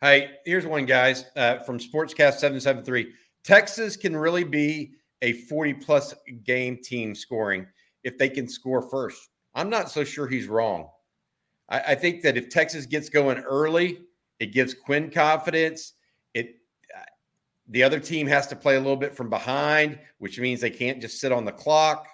Hey, 0.00 0.30
here's 0.44 0.66
one, 0.66 0.86
guys, 0.86 1.26
uh, 1.36 1.58
from 1.60 1.78
Sportscast 1.78 2.34
773. 2.34 3.12
Texas 3.44 3.96
can 3.96 4.16
really 4.16 4.44
be 4.44 4.92
a 5.22 5.32
40 5.32 5.74
plus 5.74 6.14
game 6.44 6.78
team 6.82 7.14
scoring 7.14 7.66
if 8.04 8.16
they 8.18 8.28
can 8.28 8.48
score 8.48 8.88
first. 8.88 9.28
I'm 9.54 9.70
not 9.70 9.90
so 9.90 10.04
sure 10.04 10.28
he's 10.28 10.46
wrong. 10.46 10.88
I, 11.68 11.80
I 11.80 11.94
think 11.94 12.22
that 12.22 12.36
if 12.36 12.48
Texas 12.48 12.86
gets 12.86 13.08
going 13.08 13.38
early, 13.38 14.00
it 14.38 14.52
gives 14.52 14.74
Quinn 14.74 15.10
confidence. 15.10 15.94
The 17.68 17.82
other 17.82 18.00
team 18.00 18.26
has 18.26 18.46
to 18.48 18.56
play 18.56 18.76
a 18.76 18.80
little 18.80 18.96
bit 18.96 19.14
from 19.14 19.28
behind, 19.28 19.98
which 20.18 20.38
means 20.38 20.60
they 20.60 20.70
can't 20.70 21.00
just 21.00 21.20
sit 21.20 21.32
on 21.32 21.44
the 21.44 21.52
clock. 21.52 22.06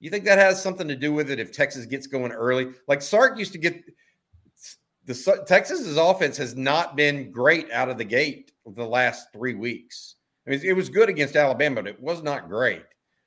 You 0.00 0.10
think 0.10 0.24
that 0.24 0.38
has 0.38 0.62
something 0.62 0.88
to 0.88 0.96
do 0.96 1.12
with 1.12 1.30
it 1.30 1.38
if 1.38 1.52
Texas 1.52 1.86
gets 1.86 2.06
going 2.06 2.32
early? 2.32 2.72
Like 2.88 3.02
Sark 3.02 3.38
used 3.38 3.52
to 3.52 3.58
get 3.58 3.82
the 5.06 5.44
Texas's 5.46 5.96
offense 5.96 6.36
has 6.36 6.54
not 6.54 6.96
been 6.96 7.30
great 7.32 7.70
out 7.72 7.88
of 7.88 7.98
the 7.98 8.04
gate 8.04 8.52
the 8.66 8.86
last 8.86 9.32
three 9.32 9.54
weeks. 9.54 10.16
I 10.46 10.50
mean, 10.50 10.60
it 10.62 10.74
was 10.74 10.88
good 10.88 11.08
against 11.08 11.36
Alabama, 11.36 11.82
but 11.82 11.90
it 11.90 12.00
was 12.00 12.22
not 12.22 12.48
great. 12.48 12.84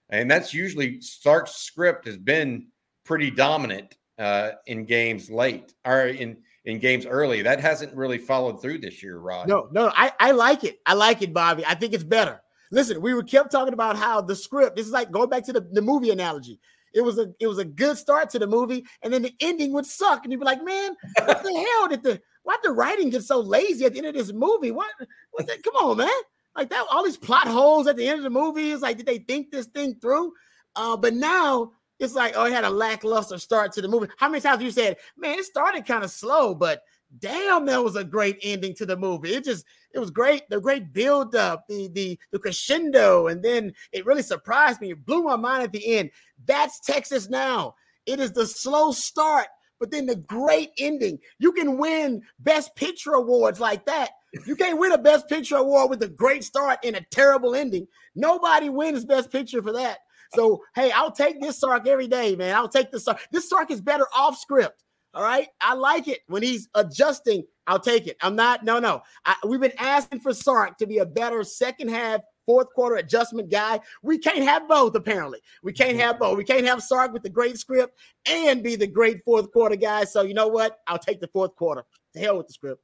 And 0.09 0.29
that's 0.29 0.53
usually 0.53 1.01
Sark's 1.01 1.55
script 1.55 2.05
has 2.05 2.17
been 2.17 2.67
pretty 3.03 3.31
dominant 3.31 3.95
uh, 4.19 4.51
in 4.67 4.85
games 4.85 5.29
late 5.29 5.73
or 5.85 6.07
in 6.07 6.37
in 6.65 6.79
games 6.79 7.05
early. 7.05 7.41
That 7.41 7.59
hasn't 7.59 7.93
really 7.95 8.17
followed 8.17 8.61
through 8.61 8.79
this 8.79 9.03
year, 9.03 9.17
Rod. 9.17 9.47
No, 9.47 9.67
no, 9.71 9.91
I, 9.95 10.11
I 10.19 10.31
like 10.31 10.63
it. 10.63 10.79
I 10.85 10.93
like 10.93 11.21
it, 11.21 11.33
Bobby. 11.33 11.65
I 11.65 11.75
think 11.75 11.93
it's 11.93 12.03
better. 12.03 12.41
Listen, 12.71 13.01
we 13.01 13.13
were 13.13 13.23
kept 13.23 13.51
talking 13.51 13.73
about 13.73 13.97
how 13.97 14.21
the 14.21 14.35
script. 14.35 14.75
This 14.75 14.87
is 14.87 14.91
like 14.91 15.11
going 15.11 15.29
back 15.29 15.45
to 15.45 15.53
the, 15.53 15.61
the 15.71 15.81
movie 15.81 16.09
analogy. 16.09 16.59
It 16.93 17.01
was 17.01 17.17
a 17.17 17.33
it 17.39 17.47
was 17.47 17.57
a 17.57 17.65
good 17.65 17.97
start 17.97 18.29
to 18.31 18.39
the 18.39 18.47
movie, 18.47 18.85
and 19.01 19.11
then 19.11 19.23
the 19.23 19.33
ending 19.39 19.73
would 19.73 19.85
suck, 19.85 20.23
and 20.23 20.31
you'd 20.31 20.39
be 20.39 20.45
like, 20.45 20.63
"Man, 20.63 20.95
what 21.25 21.43
the 21.43 21.53
hell 21.53 21.87
did 21.87 22.03
the 22.03 22.21
why 22.43 22.57
the 22.63 22.71
writing 22.71 23.09
get 23.09 23.23
so 23.23 23.39
lazy 23.39 23.85
at 23.85 23.93
the 23.93 23.99
end 23.99 24.07
of 24.07 24.13
this 24.13 24.33
movie? 24.33 24.71
What? 24.71 24.91
what 25.31 25.47
the, 25.47 25.57
come 25.63 25.75
on, 25.75 25.97
man! 25.97 26.09
Like 26.55 26.69
that, 26.69 26.85
all 26.91 27.03
these 27.03 27.17
plot 27.17 27.47
holes 27.47 27.87
at 27.87 27.95
the 27.95 28.07
end 28.07 28.19
of 28.19 28.23
the 28.23 28.29
movie 28.29 28.69
is 28.69 28.81
like, 28.81 28.97
did 28.97 29.07
they 29.07 29.17
think 29.17 29.51
this 29.51 29.65
thing 29.67 29.95
through? 29.99 30.33
Uh, 30.75 30.97
but 30.97 31.13
now 31.13 31.71
it's 32.03 32.15
like, 32.15 32.33
oh, 32.35 32.45
it 32.45 32.53
had 32.53 32.63
a 32.63 32.69
lackluster 32.69 33.37
start 33.37 33.71
to 33.73 33.81
the 33.81 33.87
movie. 33.87 34.07
How 34.17 34.29
many 34.29 34.41
times 34.41 34.61
you 34.61 34.71
said, 34.71 34.97
man, 35.17 35.39
it 35.39 35.45
started 35.45 35.85
kind 35.85 36.03
of 36.03 36.11
slow, 36.11 36.53
but 36.53 36.81
damn, 37.19 37.65
that 37.65 37.83
was 37.83 37.95
a 37.95 38.03
great 38.03 38.37
ending 38.41 38.73
to 38.75 38.85
the 38.85 38.97
movie. 38.97 39.33
It 39.33 39.43
just, 39.43 39.65
it 39.93 39.99
was 39.99 40.11
great. 40.11 40.49
The 40.49 40.59
great 40.59 40.93
build 40.93 41.35
up, 41.35 41.65
the 41.67 41.87
the 41.89 42.19
the 42.31 42.39
crescendo, 42.39 43.27
and 43.27 43.43
then 43.43 43.73
it 43.91 44.05
really 44.05 44.23
surprised 44.23 44.81
me. 44.81 44.91
It 44.91 45.05
blew 45.05 45.23
my 45.23 45.35
mind 45.35 45.63
at 45.63 45.71
the 45.71 45.97
end. 45.97 46.09
That's 46.45 46.79
Texas 46.79 47.29
now. 47.29 47.75
It 48.05 48.19
is 48.19 48.31
the 48.31 48.45
slow 48.47 48.91
start, 48.91 49.47
but 49.79 49.91
then 49.91 50.05
the 50.05 50.15
great 50.15 50.71
ending. 50.77 51.19
You 51.39 51.51
can 51.51 51.77
win 51.77 52.21
Best 52.39 52.75
Picture 52.75 53.13
awards 53.13 53.59
like 53.59 53.85
that. 53.85 54.11
You 54.47 54.55
can't 54.55 54.79
win 54.79 54.91
a 54.91 54.97
Best 54.97 55.29
Picture 55.29 55.57
award 55.57 55.91
with 55.91 56.01
a 56.01 56.07
great 56.07 56.43
start 56.43 56.79
and 56.83 56.95
a 56.95 57.05
terrible 57.11 57.53
ending. 57.53 57.87
Nobody 58.15 58.69
wins 58.69 59.05
Best 59.05 59.31
Picture 59.31 59.61
for 59.61 59.73
that. 59.73 59.99
So, 60.35 60.63
hey, 60.75 60.91
I'll 60.91 61.11
take 61.11 61.39
this 61.39 61.59
Sark 61.59 61.87
every 61.87 62.07
day, 62.07 62.35
man. 62.35 62.55
I'll 62.55 62.69
take 62.69 62.91
this 62.91 63.05
Sark. 63.05 63.19
This 63.31 63.49
Sark 63.49 63.71
is 63.71 63.81
better 63.81 64.07
off 64.15 64.37
script. 64.37 64.83
All 65.13 65.23
right. 65.23 65.47
I 65.61 65.75
like 65.75 66.07
it 66.07 66.21
when 66.27 66.41
he's 66.41 66.67
adjusting. 66.73 67.43
I'll 67.67 67.79
take 67.79 68.07
it. 68.07 68.17
I'm 68.21 68.35
not, 68.35 68.63
no, 68.65 68.79
no. 68.79 69.03
I, 69.25 69.35
we've 69.47 69.61
been 69.61 69.73
asking 69.77 70.21
for 70.21 70.33
Sark 70.33 70.77
to 70.79 70.87
be 70.87 70.97
a 70.97 71.05
better 71.05 71.43
second 71.43 71.89
half, 71.89 72.21
fourth 72.45 72.67
quarter 72.73 72.95
adjustment 72.95 73.51
guy. 73.51 73.79
We 74.01 74.17
can't 74.17 74.43
have 74.43 74.67
both, 74.67 74.95
apparently. 74.95 75.39
We 75.61 75.71
can't 75.71 75.97
have 75.99 76.19
both. 76.19 76.37
We 76.37 76.43
can't 76.43 76.65
have 76.65 76.81
Sark 76.81 77.13
with 77.13 77.21
the 77.21 77.29
great 77.29 77.59
script 77.59 77.97
and 78.25 78.63
be 78.63 78.75
the 78.75 78.87
great 78.87 79.23
fourth 79.23 79.51
quarter 79.51 79.75
guy. 79.75 80.03
So, 80.05 80.23
you 80.23 80.33
know 80.33 80.47
what? 80.47 80.79
I'll 80.87 80.99
take 80.99 81.21
the 81.21 81.27
fourth 81.27 81.55
quarter. 81.55 81.83
To 82.13 82.19
hell 82.19 82.37
with 82.37 82.47
the 82.47 82.53
script. 82.53 82.81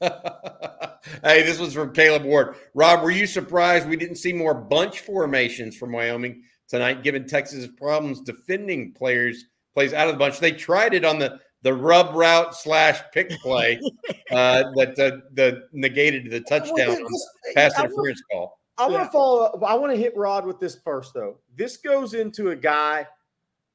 hey, 0.00 1.42
this 1.42 1.58
was 1.58 1.74
from 1.74 1.92
Caleb 1.92 2.24
Ward. 2.24 2.56
Rob, 2.74 3.02
were 3.02 3.10
you 3.10 3.26
surprised 3.26 3.88
we 3.88 3.96
didn't 3.96 4.16
see 4.16 4.32
more 4.32 4.54
bunch 4.54 5.00
formations 5.00 5.76
from 5.76 5.92
Wyoming 5.92 6.42
tonight, 6.72 7.02
given 7.02 7.26
Texas' 7.26 7.68
problems 7.68 8.20
defending 8.22 8.92
players 8.92 9.44
plays 9.74 9.92
out 9.92 10.08
of 10.08 10.14
the 10.14 10.18
bunch? 10.18 10.40
They 10.40 10.52
tried 10.52 10.94
it 10.94 11.04
on 11.04 11.18
the 11.18 11.38
the 11.62 11.72
rub 11.72 12.14
route 12.14 12.56
slash 12.56 13.00
pick 13.12 13.30
play 13.40 13.80
uh, 14.32 14.64
that 14.74 14.98
uh, 14.98 15.24
the 15.34 15.68
negated 15.72 16.30
the 16.30 16.40
touchdown 16.40 16.96
pass 17.54 17.78
interference 17.78 18.22
call. 18.32 18.58
I 18.78 18.88
want 18.88 19.04
to 19.04 19.10
follow 19.10 19.42
up. 19.42 19.62
I 19.62 19.74
want 19.74 19.92
to 19.92 19.98
hit 19.98 20.16
Rod 20.16 20.46
with 20.46 20.58
this 20.58 20.78
first, 20.82 21.14
though. 21.14 21.38
This 21.54 21.76
goes 21.76 22.14
into 22.14 22.50
a 22.50 22.56
guy 22.56 23.06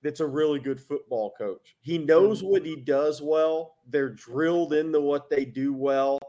that's 0.01 0.19
a 0.19 0.25
really 0.25 0.59
good 0.59 0.81
football 0.81 1.33
coach. 1.37 1.75
He 1.79 1.97
knows 1.97 2.43
what 2.43 2.65
he 2.65 2.75
does 2.75 3.21
well. 3.21 3.75
They're 3.87 4.09
drilled 4.09 4.73
into 4.73 4.99
what 4.99 5.29
they 5.29 5.45
do 5.45 5.71
well, 5.71 6.19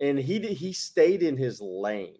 and 0.00 0.18
he 0.18 0.40
he 0.40 0.72
stayed 0.72 1.22
in 1.22 1.36
his 1.36 1.60
lane, 1.60 2.18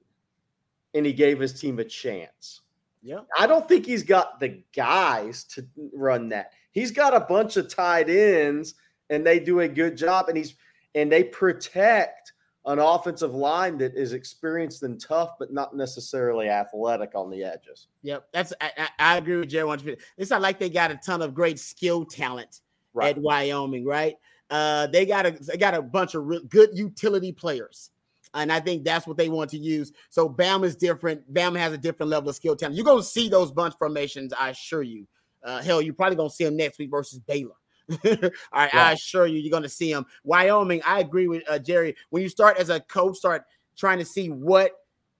and 0.93 1.07
he 1.07 1.15
gave 1.15 1.41
his 1.41 1.59
team 1.59 1.79
a 1.79 1.85
chance. 1.85 2.61
Yeah, 3.09 3.21
I 3.39 3.47
don't 3.47 3.67
think 3.67 3.87
he's 3.87 4.03
got 4.03 4.39
the 4.39 4.63
guys 4.77 5.45
to 5.55 5.67
run 5.95 6.29
that. 6.29 6.53
He's 6.73 6.91
got 6.91 7.15
a 7.15 7.21
bunch 7.21 7.57
of 7.57 7.75
tight 7.75 8.11
ends, 8.11 8.75
and 9.09 9.27
they 9.27 9.41
do 9.41 9.61
a 9.61 9.69
good 9.69 9.97
job, 9.97 10.29
and 10.29 10.37
he's 10.37 10.55
and 10.95 11.11
they 11.11 11.25
protect 11.25 12.35
an 12.67 12.79
offensive 12.79 13.35
line 13.35 13.79
that 13.79 13.95
is 13.95 14.13
experienced 14.13 14.83
and 14.83 15.01
tough, 15.01 15.39
but 15.39 15.51
not 15.51 15.75
necessarily 15.75 16.51
athletic 16.51 17.13
on 17.15 17.31
the 17.31 17.43
edges. 17.43 17.87
Yep, 18.03 18.27
that's 18.31 18.53
I, 18.61 18.91
I 18.99 19.17
agree 19.17 19.37
with 19.37 19.49
Gerry. 19.49 19.97
It's 20.19 20.29
not 20.29 20.43
like 20.43 20.59
they 20.59 20.69
got 20.69 20.91
a 20.91 20.97
ton 20.97 21.23
of 21.23 21.33
great 21.33 21.59
skill 21.59 22.05
talent 22.05 22.61
right. 22.93 23.17
at 23.17 23.23
Wyoming, 23.23 23.87
right? 23.87 24.17
Uh, 24.51 24.87
they 24.89 25.07
got 25.07 25.25
a 25.25 25.31
they 25.31 25.57
got 25.57 25.73
a 25.73 25.81
bunch 25.81 26.15
of 26.15 26.27
real, 26.27 26.43
good 26.45 26.77
utility 26.77 27.33
players, 27.33 27.89
and 28.35 28.53
I 28.53 28.61
think 28.61 28.85
that's 28.85 29.07
what 29.07 29.17
they 29.17 29.29
want 29.29 29.51
to 29.51 29.59
use. 29.59 29.93
So 30.11 30.29
Bam 30.29 30.65
is 30.65 30.77
different. 30.77 31.33
Bam 31.33 31.55
has 31.55 31.73
a 31.73 31.79
different 31.79 32.11
level 32.11 32.29
of 32.29 32.37
skill 32.37 32.57
talent. 32.57 32.77
You're 32.77 32.85
gonna 32.85 33.03
see 33.03 33.29
those 33.29 33.53
bunch 33.53 33.75
formations, 33.79 34.33
I 34.39 34.51
assure 34.51 34.83
you. 34.83 35.07
Uh, 35.43 35.63
hell, 35.63 35.81
you're 35.81 35.95
probably 35.95 36.17
gonna 36.17 36.31
see 36.31 36.45
them 36.45 36.57
next 36.57 36.79
week 36.79 36.91
versus 36.91 37.21
Baylor. 37.21 37.55
All 38.05 38.31
right, 38.53 38.71
yeah. 38.73 38.89
I 38.89 38.93
assure 38.93 39.27
you, 39.27 39.39
you're 39.39 39.51
going 39.51 39.63
to 39.63 39.69
see 39.69 39.93
them. 39.93 40.05
Wyoming, 40.23 40.83
I 40.85 41.01
agree 41.01 41.27
with 41.27 41.43
uh, 41.49 41.59
Gerry. 41.59 41.97
When 42.11 42.23
you 42.23 42.29
start 42.29 42.59
as 42.59 42.69
a 42.69 42.81
coach, 42.81 43.17
start 43.17 43.45
trying 43.77 43.99
to 43.99 44.05
see 44.05 44.29
what 44.29 44.73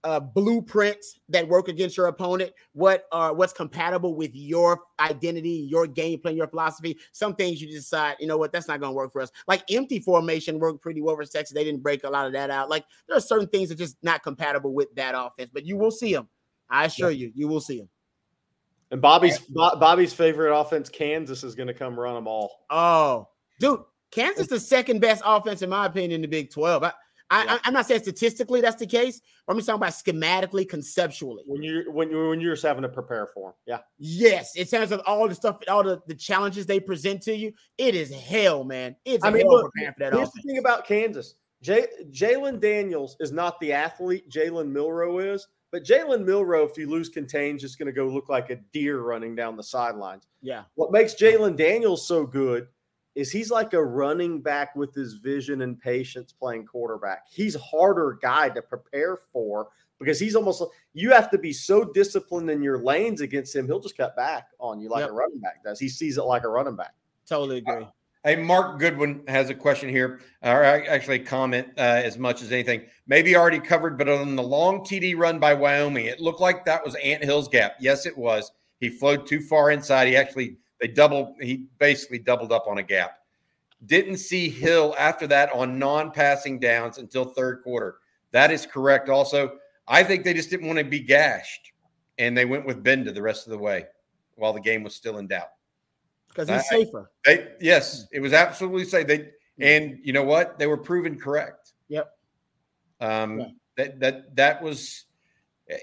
uh, 0.03 0.19
blueprints 0.19 1.19
that 1.29 1.47
work 1.47 1.67
against 1.67 1.97
your 1.97 2.07
opponent, 2.07 2.51
what 2.73 3.05
are 3.11 3.33
what's 3.33 3.53
compatible 3.53 4.15
with 4.15 4.31
your 4.33 4.81
identity, 4.99 5.67
your 5.69 5.87
game 5.87 6.19
plan, 6.19 6.35
your 6.35 6.47
philosophy. 6.47 6.97
Some 7.11 7.35
things 7.35 7.61
you 7.61 7.69
decide, 7.69 8.15
you 8.19 8.27
know 8.27 8.37
what, 8.37 8.51
that's 8.51 8.67
not 8.67 8.79
going 8.79 8.91
to 8.91 8.95
work 8.95 9.11
for 9.11 9.21
us. 9.21 9.31
Like 9.47 9.63
empty 9.69 9.99
formation 9.99 10.59
worked 10.59 10.81
pretty 10.81 11.01
well 11.01 11.15
for 11.15 11.25
Texas. 11.25 11.51
They 11.53 11.63
didn't 11.63 11.83
break 11.83 12.03
a 12.03 12.09
lot 12.09 12.27
of 12.27 12.33
that 12.33 12.49
out. 12.49 12.69
Like 12.69 12.85
there 13.07 13.17
are 13.17 13.21
certain 13.21 13.47
things 13.47 13.69
that 13.69 13.77
just 13.77 13.97
not 14.01 14.23
compatible 14.23 14.73
with 14.73 14.93
that 14.95 15.15
offense, 15.17 15.49
but 15.53 15.65
you 15.65 15.77
will 15.77 15.91
see 15.91 16.13
them. 16.13 16.29
I 16.69 16.85
assure 16.85 17.09
yeah. 17.09 17.27
you, 17.27 17.31
you 17.35 17.47
will 17.47 17.61
see 17.61 17.79
them. 17.79 17.89
And 18.91 19.01
Bobby's 19.01 19.37
Bobby's 19.39 20.13
favorite 20.13 20.57
offense, 20.57 20.89
Kansas, 20.89 21.43
is 21.43 21.53
going 21.53 21.67
to 21.67 21.73
come 21.73 21.99
run 21.99 22.15
them 22.15 22.27
all. 22.27 22.65
Oh, 22.71 23.27
dude, 23.59 23.81
Kansas 24.09 24.43
is 24.43 24.47
the 24.47 24.59
second 24.59 24.99
best 24.99 25.21
offense 25.23 25.61
in 25.61 25.69
my 25.69 25.85
opinion 25.85 26.13
in 26.13 26.21
the 26.21 26.27
Big 26.27 26.51
Twelve. 26.51 26.83
I, 26.83 26.91
I, 27.31 27.59
am 27.65 27.73
not 27.73 27.85
saying 27.85 28.01
statistically 28.01 28.61
that's 28.61 28.77
the 28.77 28.87
case, 28.87 29.21
but 29.45 29.53
I'm 29.53 29.59
just 29.59 29.67
talking 29.67 29.81
about 29.81 29.93
schematically, 29.93 30.67
conceptually. 30.67 31.43
When 31.45 31.61
you 31.61 31.91
when 31.91 32.09
you 32.09 32.29
when 32.29 32.41
you're 32.41 32.53
just 32.53 32.65
having 32.65 32.81
to 32.81 32.89
prepare 32.89 33.27
for 33.27 33.49
them, 33.49 33.53
yeah. 33.67 33.79
Yes, 33.97 34.55
in 34.55 34.65
terms 34.65 34.91
of 34.91 35.01
all 35.05 35.27
the 35.27 35.35
stuff, 35.35 35.57
all 35.67 35.83
the, 35.83 36.01
the 36.07 36.15
challenges 36.15 36.65
they 36.65 36.79
present 36.79 37.21
to 37.23 37.35
you, 37.35 37.53
it 37.77 37.93
is 37.93 38.11
hell, 38.11 38.63
man. 38.63 38.95
It's 39.05 39.23
I 39.23 39.29
mean, 39.29 39.47
look, 39.47 39.71
preparing 39.71 39.93
for 39.93 39.99
that. 39.99 40.13
Here's 40.13 40.29
offense. 40.29 40.43
the 40.43 40.49
thing 40.49 40.57
about 40.57 40.87
Kansas: 40.87 41.35
J- 41.61 41.87
Jalon 42.11 42.59
Daniels 42.59 43.15
is 43.19 43.31
not 43.31 43.59
the 43.59 43.73
athlete 43.73 44.29
Jalen 44.29 44.71
Milroe 44.71 45.19
is. 45.19 45.47
But 45.71 45.83
Jalen 45.83 46.25
Milroe, 46.25 46.67
if 46.67 46.77
you 46.79 46.89
lose 46.89 47.09
contains, 47.09 47.63
is 47.63 47.75
going 47.75 47.85
to 47.85 47.91
go 47.91 48.07
look 48.07 48.27
like 48.27 48.49
a 48.49 48.55
deer 48.73 49.01
running 49.01 49.35
down 49.35 49.55
the 49.55 49.61
sidelines. 49.61 50.25
Yeah. 50.41 50.63
What 50.73 50.91
makes 50.91 51.13
Jalon 51.13 51.55
Daniels 51.55 52.07
so 52.07 52.25
good 52.25 52.67
is 53.15 53.31
he's 53.31 53.51
like 53.51 53.73
a 53.73 53.83
running 53.83 54.41
back 54.41 54.75
with 54.75 54.93
his 54.93 55.15
vision 55.15 55.61
and 55.61 55.79
patience 55.79 56.31
playing 56.31 56.65
quarterback. 56.65 57.23
He's 57.29 57.55
a 57.55 57.59
harder 57.59 58.19
guy 58.21 58.49
to 58.49 58.61
prepare 58.61 59.17
for 59.31 59.69
because 59.99 60.19
he's 60.19 60.35
almost 60.35 60.63
you 60.93 61.11
have 61.11 61.29
to 61.31 61.37
be 61.37 61.51
so 61.51 61.83
disciplined 61.83 62.49
in 62.49 62.61
your 62.61 62.83
lanes 62.83 63.21
against 63.21 63.55
him. 63.55 63.65
He'll 63.65 63.79
just 63.79 63.97
cut 63.97 64.15
back 64.15 64.47
on 64.59 64.79
you 64.79 64.89
like 64.89 65.01
yep. 65.01 65.09
a 65.09 65.13
running 65.13 65.39
back 65.39 65.63
does. 65.63 65.79
He 65.79 65.89
sees 65.89 66.17
it 66.17 66.23
like 66.23 66.43
a 66.43 66.49
running 66.49 66.75
back. 66.75 66.93
Totally 67.27 67.59
agree. 67.59 67.85
Hey, 68.25 68.35
Mark 68.35 68.79
Goodwin 68.79 69.23
has 69.29 69.49
a 69.49 69.55
question 69.55 69.87
here, 69.87 70.19
or 70.41 70.63
actually 70.63 71.21
a 71.21 71.23
comment 71.23 71.69
uh, 71.77 72.01
as 72.03 72.17
much 72.17 72.41
as 72.41 72.51
anything. 72.51 72.81
Maybe 73.07 73.37
already 73.37 73.61
covered, 73.61 73.97
but 73.97 74.09
on 74.09 74.35
the 74.35 74.43
long 74.43 74.81
TD 74.81 75.17
run 75.17 75.39
by 75.39 75.53
Wyoming, 75.53 76.05
it 76.05 76.19
looked 76.19 76.41
like 76.41 76.65
that 76.65 76.83
was 76.83 76.95
Ant 76.95 77.23
Hill's 77.23 77.47
gap. 77.47 77.75
Yes, 77.79 78.05
it 78.05 78.17
was. 78.17 78.51
He 78.81 78.89
flowed 78.89 79.25
too 79.25 79.39
far 79.39 79.71
inside. 79.71 80.09
He 80.09 80.17
actually 80.17 80.57
they 80.81 80.87
doubled. 80.87 81.35
He 81.41 81.65
basically 81.77 82.19
doubled 82.19 82.51
up 82.51 82.67
on 82.67 82.77
a 82.77 82.83
gap. 82.83 83.19
Didn't 83.85 84.17
see 84.17 84.49
Hill 84.49 84.95
after 84.97 85.25
that 85.27 85.51
on 85.53 85.79
non-passing 85.79 86.59
downs 86.59 86.97
until 86.97 87.25
third 87.25 87.63
quarter. 87.63 87.97
That 88.31 88.51
is 88.51 88.65
correct. 88.65 89.09
Also, 89.09 89.57
I 89.87 90.03
think 90.03 90.23
they 90.23 90.33
just 90.33 90.49
didn't 90.49 90.67
want 90.67 90.79
to 90.79 90.85
be 90.85 90.99
gashed, 90.99 91.71
and 92.17 92.37
they 92.37 92.45
went 92.45 92.65
with 92.65 92.83
Gbenda 92.83 93.13
the 93.13 93.21
rest 93.21 93.47
of 93.47 93.51
the 93.51 93.57
way 93.57 93.85
while 94.35 94.53
the 94.53 94.61
game 94.61 94.83
was 94.83 94.95
still 94.95 95.17
in 95.17 95.27
doubt 95.27 95.49
because 96.29 96.47
he's 96.49 96.59
I, 96.59 96.83
safer. 96.83 97.11
They, 97.25 97.47
yes, 97.59 98.07
it 98.11 98.19
was 98.19 98.33
absolutely 98.33 98.85
safe. 98.85 99.07
They 99.07 99.29
and 99.59 99.99
you 100.03 100.13
know 100.13 100.23
what? 100.23 100.57
They 100.57 100.67
were 100.67 100.77
proven 100.77 101.19
correct. 101.19 101.73
Yep. 101.89 102.09
Um, 103.01 103.39
yeah. 103.39 103.47
that 103.77 103.99
that 103.99 104.35
that 104.35 104.63
was 104.63 105.05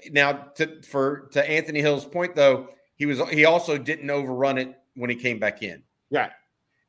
now 0.09 0.33
to 0.55 0.81
for 0.81 1.29
to 1.33 1.49
Anthony 1.49 1.81
Hill's 1.81 2.05
point 2.05 2.35
though, 2.35 2.69
he 2.95 3.05
was 3.05 3.21
he 3.29 3.45
also 3.45 3.77
didn't 3.77 4.09
overrun 4.09 4.57
it 4.57 4.76
when 4.97 5.09
he 5.09 5.15
came 5.15 5.39
back 5.39 5.63
in. 5.63 5.81
Right. 6.11 6.31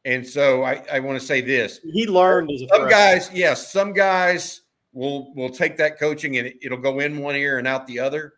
And 0.05 0.27
so 0.27 0.65
I, 0.65 0.83
I 0.93 1.01
want 1.01 1.21
to 1.21 1.25
say 1.25 1.41
this: 1.41 1.81
he 1.93 2.07
learned 2.07 2.51
as 2.51 2.63
a 2.63 2.69
some 2.69 2.89
guys. 2.89 3.31
Yes, 3.33 3.71
some 3.71 3.93
guys 3.93 4.63
will 4.93 5.35
will 5.35 5.51
take 5.51 5.77
that 5.77 5.99
coaching 5.99 6.39
and 6.39 6.47
it, 6.47 6.57
it'll 6.63 6.79
go 6.79 7.01
in 7.01 7.19
one 7.19 7.37
ear 7.37 7.59
and 7.59 7.67
out 7.67 7.87
the 7.87 8.01
other. 8.01 8.35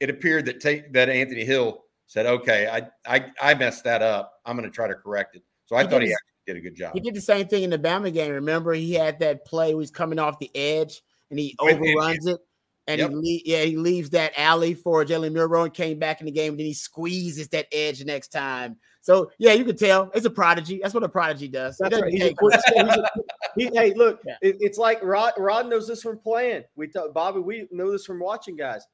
It 0.00 0.10
appeared 0.10 0.46
that 0.46 0.60
take 0.60 0.92
that 0.94 1.08
Anthony 1.08 1.44
Hill 1.44 1.84
said, 2.06 2.26
"Okay, 2.26 2.68
I 2.68 2.88
I 3.06 3.26
I 3.40 3.54
messed 3.54 3.84
that 3.84 4.02
up. 4.02 4.32
I'm 4.46 4.56
going 4.56 4.68
to 4.68 4.74
try 4.74 4.88
to 4.88 4.94
correct 4.94 5.36
it." 5.36 5.42
So 5.66 5.76
I 5.76 5.82
he 5.82 5.88
thought 5.88 6.02
he 6.02 6.12
actually 6.12 6.38
did 6.46 6.56
a 6.56 6.60
good 6.60 6.76
job. 6.76 6.94
He 6.94 7.00
did 7.00 7.14
the 7.14 7.20
same 7.20 7.46
thing 7.48 7.64
in 7.64 7.70
the 7.70 7.78
Bama 7.78 8.12
game. 8.12 8.32
Remember, 8.32 8.72
he 8.72 8.94
had 8.94 9.18
that 9.20 9.44
play 9.44 9.74
where 9.74 9.82
he's 9.82 9.90
coming 9.90 10.18
off 10.18 10.38
the 10.38 10.50
edge 10.54 11.02
and 11.30 11.38
he 11.38 11.54
overruns 11.58 12.26
it. 12.26 12.40
And 12.88 12.98
yep. 13.00 13.10
he 13.22 13.42
yeah, 13.44 13.64
he 13.64 13.76
leaves 13.76 14.10
that 14.10 14.32
alley 14.36 14.72
for 14.72 15.04
Jalen 15.04 15.32
Milroe 15.32 15.64
and 15.64 15.74
came 15.74 15.98
back 15.98 16.20
in 16.20 16.26
the 16.26 16.32
game. 16.32 16.54
And 16.54 16.58
then 16.58 16.66
he 16.66 16.72
squeezes 16.72 17.48
that 17.48 17.66
edge 17.70 18.02
next 18.02 18.28
time. 18.28 18.76
So 19.02 19.30
yeah, 19.38 19.52
you 19.52 19.64
can 19.64 19.76
tell 19.76 20.10
it's 20.14 20.24
a 20.24 20.30
prodigy. 20.30 20.80
That's 20.82 20.94
what 20.94 21.02
a 21.02 21.08
prodigy 21.08 21.48
does. 21.48 21.76
That's 21.78 22.00
right. 22.00 22.10
He's 22.10 22.24
a 22.24 22.34
quick, 22.34 22.58
he's 22.74 22.82
a, 22.82 23.10
he, 23.56 23.70
hey, 23.74 23.92
look, 23.94 24.20
yeah. 24.26 24.36
it, 24.40 24.56
it's 24.60 24.78
like 24.78 25.02
Rod. 25.02 25.34
Rod 25.36 25.68
knows 25.68 25.86
this 25.86 26.02
from 26.02 26.18
playing. 26.18 26.64
We 26.76 26.88
talk, 26.88 27.12
Bobby. 27.12 27.40
We 27.40 27.68
know 27.70 27.92
this 27.92 28.06
from 28.06 28.20
watching 28.20 28.56
guys. 28.56 28.86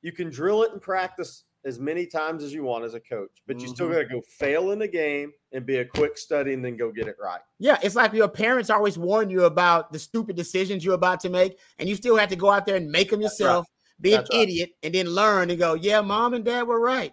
You 0.00 0.12
can 0.12 0.30
drill 0.30 0.62
it 0.62 0.72
in 0.72 0.80
practice 0.80 1.44
as 1.64 1.78
many 1.78 2.06
times 2.06 2.42
as 2.42 2.52
you 2.52 2.64
want 2.64 2.84
as 2.84 2.94
a 2.94 3.00
coach, 3.00 3.30
but 3.46 3.58
you 3.60 3.66
mm-hmm. 3.66 3.74
still 3.74 3.88
got 3.88 3.98
to 3.98 4.04
go 4.06 4.20
fail 4.38 4.72
in 4.72 4.78
the 4.78 4.88
game 4.88 5.32
and 5.52 5.64
be 5.64 5.76
a 5.76 5.84
quick 5.84 6.18
study 6.18 6.54
and 6.54 6.64
then 6.64 6.76
go 6.76 6.90
get 6.90 7.06
it 7.06 7.16
right. 7.22 7.40
Yeah, 7.58 7.78
it's 7.82 7.94
like 7.94 8.12
your 8.12 8.28
parents 8.28 8.70
always 8.70 8.98
warn 8.98 9.30
you 9.30 9.44
about 9.44 9.92
the 9.92 9.98
stupid 9.98 10.36
decisions 10.36 10.84
you're 10.84 10.94
about 10.94 11.20
to 11.20 11.28
make, 11.28 11.58
and 11.78 11.88
you 11.88 11.94
still 11.94 12.16
have 12.16 12.28
to 12.30 12.36
go 12.36 12.50
out 12.50 12.66
there 12.66 12.76
and 12.76 12.90
make 12.90 13.10
them 13.10 13.20
yourself, 13.20 13.66
right. 13.66 14.02
be 14.02 14.10
That's 14.10 14.30
an 14.30 14.38
right. 14.38 14.42
idiot, 14.48 14.70
and 14.82 14.94
then 14.94 15.06
learn 15.06 15.50
and 15.50 15.58
go, 15.58 15.74
yeah, 15.74 16.00
mom 16.00 16.34
and 16.34 16.44
dad 16.44 16.66
were 16.66 16.80
right. 16.80 17.12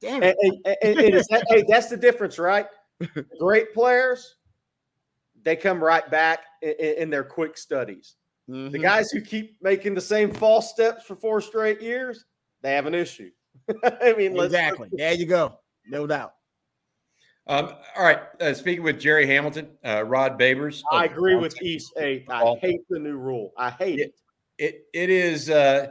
Damn 0.00 0.22
it. 0.22 0.36
And, 0.42 0.76
and, 0.82 0.98
and, 0.98 1.14
that, 1.30 1.44
hey, 1.48 1.64
that's 1.68 1.88
the 1.88 1.96
difference, 1.96 2.38
right? 2.38 2.66
Great 3.38 3.72
players, 3.72 4.36
they 5.42 5.56
come 5.56 5.82
right 5.82 6.08
back 6.10 6.40
in, 6.62 6.74
in 6.98 7.10
their 7.10 7.24
quick 7.24 7.56
studies. 7.56 8.16
Mm-hmm. 8.50 8.72
The 8.72 8.78
guys 8.78 9.10
who 9.10 9.20
keep 9.20 9.56
making 9.62 9.94
the 9.94 10.00
same 10.00 10.32
false 10.32 10.70
steps 10.70 11.04
for 11.04 11.16
four 11.16 11.40
straight 11.40 11.80
years, 11.80 12.24
they 12.62 12.72
have 12.72 12.86
an 12.86 12.94
issue. 12.94 13.30
I 13.84 14.14
mean, 14.16 14.38
exactly. 14.38 14.88
There 14.92 15.14
you 15.14 15.26
go. 15.26 15.58
No 15.86 16.06
doubt. 16.06 16.34
Um, 17.46 17.74
all 17.96 18.04
right. 18.04 18.20
Uh, 18.40 18.54
speaking 18.54 18.82
with 18.82 18.98
Gerry 18.98 19.26
Hamilton, 19.26 19.68
uh, 19.84 20.04
Rod 20.04 20.38
Babers. 20.38 20.82
I 20.90 21.04
agree 21.04 21.34
with 21.34 21.60
East. 21.60 21.92
Hey, 21.96 22.24
I 22.28 22.54
hate 22.60 22.80
the 22.88 22.98
new 22.98 23.16
rule. 23.16 23.52
I 23.56 23.70
hate 23.70 23.98
it. 23.98 24.02
It 24.02 24.14
it, 24.58 24.86
it 24.92 25.10
is. 25.10 25.50
Uh, 25.50 25.88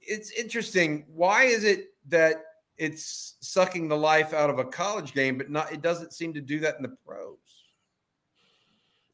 it's 0.00 0.30
interesting. 0.32 1.04
Why 1.08 1.44
is 1.44 1.64
it 1.64 1.88
that 2.08 2.44
it's 2.78 3.34
sucking 3.40 3.88
the 3.88 3.96
life 3.96 4.32
out 4.32 4.50
of 4.50 4.58
a 4.58 4.64
college 4.64 5.12
game, 5.12 5.36
but 5.36 5.50
not? 5.50 5.72
It 5.72 5.82
doesn't 5.82 6.12
seem 6.12 6.32
to 6.34 6.40
do 6.40 6.60
that 6.60 6.76
in 6.76 6.82
the 6.82 6.96
pros. 7.04 7.36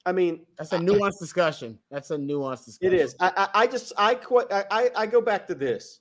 I 0.05 0.13
mean, 0.13 0.45
that's 0.59 0.73
a 0.73 0.79
nuanced 0.79 1.21
discussion. 1.21 1.79
That's 1.91 2.11
a 2.11 2.17
nuanced 2.17 2.65
discussion. 2.65 2.95
It 2.95 3.01
is. 3.01 3.15
I, 3.21 3.33
I, 3.37 3.63
I 3.63 3.67
just 3.67 3.93
I 3.97 4.15
quit. 4.15 4.49
I, 4.51 4.91
I 4.97 5.07
go 5.07 5.21
back 5.21 5.47
to 5.47 5.55
this. 5.55 6.01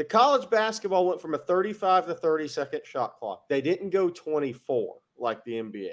The 0.00 0.04
college 0.04 0.48
basketball 0.48 1.06
went 1.06 1.20
from 1.20 1.34
a 1.34 1.38
35 1.38 2.06
to 2.06 2.14
30 2.14 2.48
second 2.48 2.80
shot 2.86 3.18
clock. 3.18 3.46
They 3.50 3.60
didn't 3.60 3.90
go 3.90 4.08
24 4.08 4.96
like 5.18 5.44
the 5.44 5.52
NBA. 5.52 5.90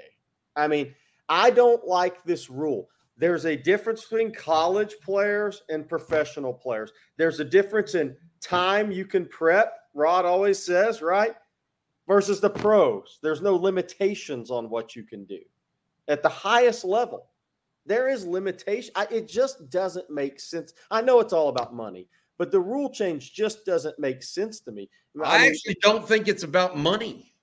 I 0.56 0.66
mean, 0.66 0.94
I 1.28 1.50
don't 1.50 1.86
like 1.86 2.24
this 2.24 2.48
rule. 2.48 2.88
There's 3.18 3.44
a 3.44 3.54
difference 3.54 4.04
between 4.04 4.32
college 4.32 4.94
players 5.02 5.60
and 5.68 5.86
professional 5.86 6.54
players. 6.54 6.90
There's 7.18 7.40
a 7.40 7.44
difference 7.44 7.94
in 7.94 8.16
time 8.40 8.90
you 8.90 9.04
can 9.04 9.26
prep, 9.26 9.74
Rod 9.92 10.24
always 10.24 10.58
says, 10.58 11.02
right? 11.02 11.34
Versus 12.06 12.40
the 12.40 12.48
pros. 12.48 13.18
There's 13.22 13.42
no 13.42 13.56
limitations 13.56 14.50
on 14.50 14.70
what 14.70 14.96
you 14.96 15.02
can 15.02 15.26
do 15.26 15.40
at 16.08 16.22
the 16.22 16.30
highest 16.30 16.82
level. 16.82 17.26
There 17.84 18.08
is 18.08 18.26
limitation. 18.26 18.90
I, 18.96 19.06
it 19.10 19.28
just 19.28 19.68
doesn't 19.68 20.08
make 20.08 20.40
sense. 20.40 20.72
I 20.90 21.02
know 21.02 21.20
it's 21.20 21.34
all 21.34 21.50
about 21.50 21.74
money, 21.74 22.08
but 22.38 22.52
the 22.52 22.60
rule 22.60 22.88
change 22.88 23.34
just 23.34 23.66
doesn't 23.66 23.98
make 23.98 24.22
sense 24.22 24.60
to 24.60 24.72
me. 24.72 24.88
I, 25.22 25.44
I 25.44 25.46
actually 25.48 25.76
don't 25.82 26.06
think 26.06 26.28
it's 26.28 26.44
about 26.44 26.78
money. 26.78 27.34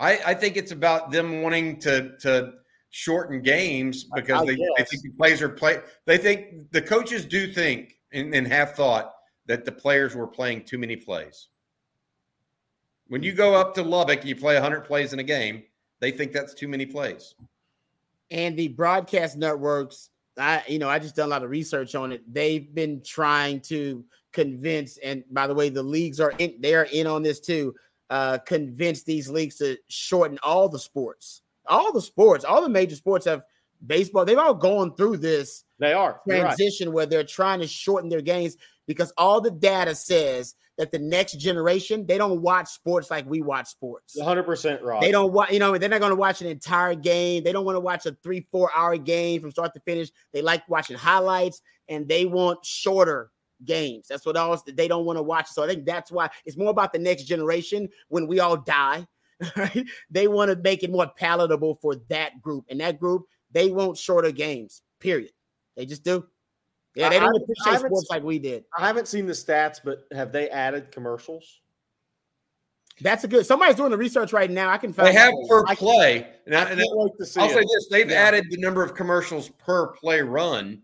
I, 0.00 0.20
I, 0.26 0.34
think 0.34 0.56
it's 0.56 0.72
about 0.72 1.10
them 1.10 1.42
wanting 1.42 1.78
to 1.80 2.16
to 2.18 2.52
shorten 2.90 3.42
games 3.42 4.04
because 4.14 4.42
I, 4.42 4.46
they, 4.46 4.54
they, 4.54 4.84
think 4.84 5.02
the 5.02 5.10
players 5.16 5.42
are 5.42 5.48
play. 5.48 5.80
They 6.04 6.18
think 6.18 6.70
the 6.70 6.82
coaches 6.82 7.24
do 7.24 7.52
think 7.52 7.98
and, 8.12 8.34
and 8.34 8.46
have 8.46 8.74
thought 8.74 9.12
that 9.46 9.64
the 9.64 9.72
players 9.72 10.14
were 10.14 10.26
playing 10.26 10.64
too 10.64 10.78
many 10.78 10.96
plays. 10.96 11.48
When 13.08 13.22
you 13.22 13.32
go 13.32 13.54
up 13.54 13.74
to 13.74 13.82
Lubbock, 13.82 14.24
you 14.24 14.34
play 14.34 14.54
100 14.54 14.82
plays 14.82 15.12
in 15.12 15.18
a 15.18 15.24
game. 15.24 15.64
They 16.00 16.10
think 16.10 16.32
that's 16.32 16.54
too 16.54 16.68
many 16.68 16.86
plays. 16.86 17.34
And 18.30 18.56
the 18.56 18.68
broadcast 18.68 19.36
networks 19.36 20.10
I, 20.38 20.62
you 20.68 20.78
know, 20.78 20.88
I 20.88 20.98
just 20.98 21.16
done 21.16 21.28
a 21.28 21.30
lot 21.30 21.44
of 21.44 21.50
research 21.50 21.94
on 21.94 22.12
it. 22.12 22.22
They've 22.32 22.74
been 22.74 23.02
trying 23.02 23.60
to 23.62 24.04
convince, 24.32 24.98
and 24.98 25.24
by 25.30 25.46
the 25.46 25.54
way, 25.54 25.68
the 25.68 25.82
leagues 25.82 26.20
are 26.20 26.32
in, 26.38 26.56
they 26.60 26.74
are 26.74 26.88
in 26.92 27.06
on 27.06 27.22
this 27.22 27.40
too. 27.40 27.74
Uh, 28.10 28.38
convince 28.38 29.02
these 29.02 29.28
leagues 29.28 29.56
to 29.56 29.76
shorten 29.88 30.38
all 30.42 30.68
the 30.68 30.78
sports, 30.78 31.42
all 31.66 31.92
the 31.92 32.00
sports, 32.00 32.44
all 32.44 32.60
the 32.60 32.68
major 32.68 32.96
sports 32.96 33.26
have 33.26 33.44
baseball. 33.86 34.24
They've 34.24 34.38
all 34.38 34.54
gone 34.54 34.94
through 34.94 35.18
this. 35.18 35.64
They 35.78 35.92
are 35.92 36.20
transition 36.28 36.88
right. 36.88 36.94
where 36.94 37.06
they're 37.06 37.24
trying 37.24 37.60
to 37.60 37.66
shorten 37.66 38.08
their 38.08 38.20
games 38.20 38.56
because 38.86 39.12
all 39.16 39.40
the 39.40 39.50
data 39.50 39.94
says 39.94 40.54
that 40.76 40.90
the 40.90 40.98
next 40.98 41.34
generation 41.34 42.04
they 42.06 42.18
don't 42.18 42.42
watch 42.42 42.68
sports 42.68 43.10
like 43.10 43.28
we 43.28 43.42
watch 43.42 43.68
sports. 43.68 44.16
100% 44.18 44.82
right. 44.82 45.00
They 45.00 45.12
don't 45.12 45.32
watch, 45.32 45.52
you 45.52 45.58
know, 45.58 45.76
they're 45.78 45.88
not 45.88 46.00
going 46.00 46.10
to 46.10 46.16
watch 46.16 46.40
an 46.40 46.48
entire 46.48 46.94
game. 46.94 47.44
They 47.44 47.52
don't 47.52 47.64
want 47.64 47.76
to 47.76 47.80
watch 47.80 48.06
a 48.06 48.16
three, 48.22 48.46
four 48.50 48.70
hour 48.76 48.96
game 48.96 49.40
from 49.40 49.50
start 49.50 49.72
to 49.74 49.80
finish. 49.80 50.10
They 50.32 50.42
like 50.42 50.68
watching 50.68 50.96
highlights 50.96 51.62
and 51.88 52.08
they 52.08 52.26
want 52.26 52.64
shorter 52.64 53.30
games. 53.64 54.06
That's 54.08 54.26
what 54.26 54.36
else 54.36 54.62
they 54.66 54.88
don't 54.88 55.04
want 55.04 55.18
to 55.18 55.22
watch. 55.22 55.48
So 55.48 55.62
I 55.62 55.68
think 55.68 55.86
that's 55.86 56.10
why 56.10 56.30
it's 56.44 56.56
more 56.56 56.70
about 56.70 56.92
the 56.92 56.98
next 56.98 57.24
generation 57.24 57.88
when 58.08 58.26
we 58.26 58.40
all 58.40 58.56
die. 58.56 59.06
Right? 59.56 59.84
They 60.10 60.28
want 60.28 60.52
to 60.52 60.56
make 60.56 60.84
it 60.84 60.92
more 60.92 61.10
palatable 61.18 61.74
for 61.82 61.96
that 62.08 62.40
group. 62.40 62.66
And 62.70 62.80
that 62.80 63.00
group, 63.00 63.24
they 63.50 63.68
want 63.68 63.98
shorter 63.98 64.30
games, 64.30 64.80
period. 65.00 65.32
They 65.76 65.86
just 65.86 66.04
do. 66.04 66.24
Yeah, 66.94 67.08
they 67.08 67.18
don't 67.18 67.36
appreciate 67.36 67.78
sports 67.80 68.06
like 68.10 68.22
we 68.22 68.38
did. 68.38 68.64
I 68.76 68.86
haven't 68.86 69.08
seen 69.08 69.26
the 69.26 69.32
stats, 69.32 69.80
but 69.84 70.06
have 70.12 70.30
they 70.30 70.48
added 70.50 70.92
commercials? 70.92 71.60
That's 73.00 73.24
a 73.24 73.28
good. 73.28 73.44
Somebody's 73.44 73.74
doing 73.74 73.90
the 73.90 73.98
research 73.98 74.32
right 74.32 74.50
now. 74.50 74.70
I 74.70 74.78
can 74.78 74.92
find. 74.92 75.08
They 75.08 75.12
have 75.14 75.32
per 75.48 75.64
play. 75.74 76.28
And 76.46 76.54
I, 76.54 76.70
and 76.70 76.80
I'll 76.80 77.12
it. 77.18 77.26
say 77.26 77.48
this: 77.48 77.88
they've 77.90 78.08
yeah. 78.08 78.16
added 78.16 78.44
the 78.50 78.58
number 78.58 78.84
of 78.84 78.94
commercials 78.94 79.48
per 79.48 79.88
play 79.88 80.20
run 80.20 80.80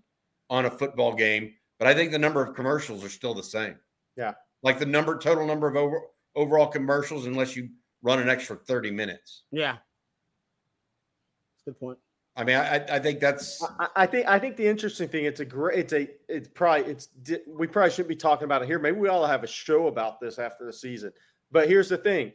on 0.48 0.66
a 0.66 0.70
football 0.70 1.14
game, 1.14 1.54
but 1.78 1.86
I 1.86 1.94
think 1.94 2.10
the 2.10 2.18
number 2.18 2.42
of 2.42 2.56
commercials 2.56 3.04
are 3.04 3.08
still 3.08 3.34
the 3.34 3.44
same. 3.44 3.76
Yeah, 4.16 4.32
like 4.64 4.80
the 4.80 4.86
number 4.86 5.16
total 5.18 5.46
number 5.46 5.68
of 5.68 5.76
over, 5.76 6.00
overall 6.34 6.66
commercials, 6.66 7.26
unless 7.26 7.54
you 7.54 7.68
run 8.02 8.18
an 8.18 8.28
extra 8.28 8.56
thirty 8.56 8.90
minutes. 8.90 9.44
Yeah, 9.52 9.74
that's 9.74 11.62
a 11.68 11.70
good 11.70 11.78
point. 11.78 11.98
I 12.40 12.44
mean, 12.44 12.56
I, 12.56 12.76
I 12.90 12.98
think 12.98 13.20
that's. 13.20 13.62
I, 13.78 13.88
I, 13.96 14.06
think 14.06 14.26
I 14.26 14.38
think 14.38 14.56
the 14.56 14.66
interesting 14.66 15.08
thing. 15.08 15.26
It's 15.26 15.40
a 15.40 15.44
great. 15.44 15.78
It's 15.78 15.92
a. 15.92 16.08
It's 16.26 16.48
probably. 16.48 16.90
It's. 16.90 17.08
We 17.46 17.66
probably 17.66 17.90
shouldn't 17.90 18.08
be 18.08 18.16
talking 18.16 18.46
about 18.46 18.62
it 18.62 18.66
here. 18.66 18.78
Maybe 18.78 18.98
we 18.98 19.08
all 19.08 19.26
have 19.26 19.44
a 19.44 19.46
show 19.46 19.88
about 19.88 20.20
this 20.20 20.38
after 20.38 20.64
the 20.64 20.72
season. 20.72 21.12
But 21.52 21.68
here's 21.68 21.90
the 21.90 21.98
thing. 21.98 22.32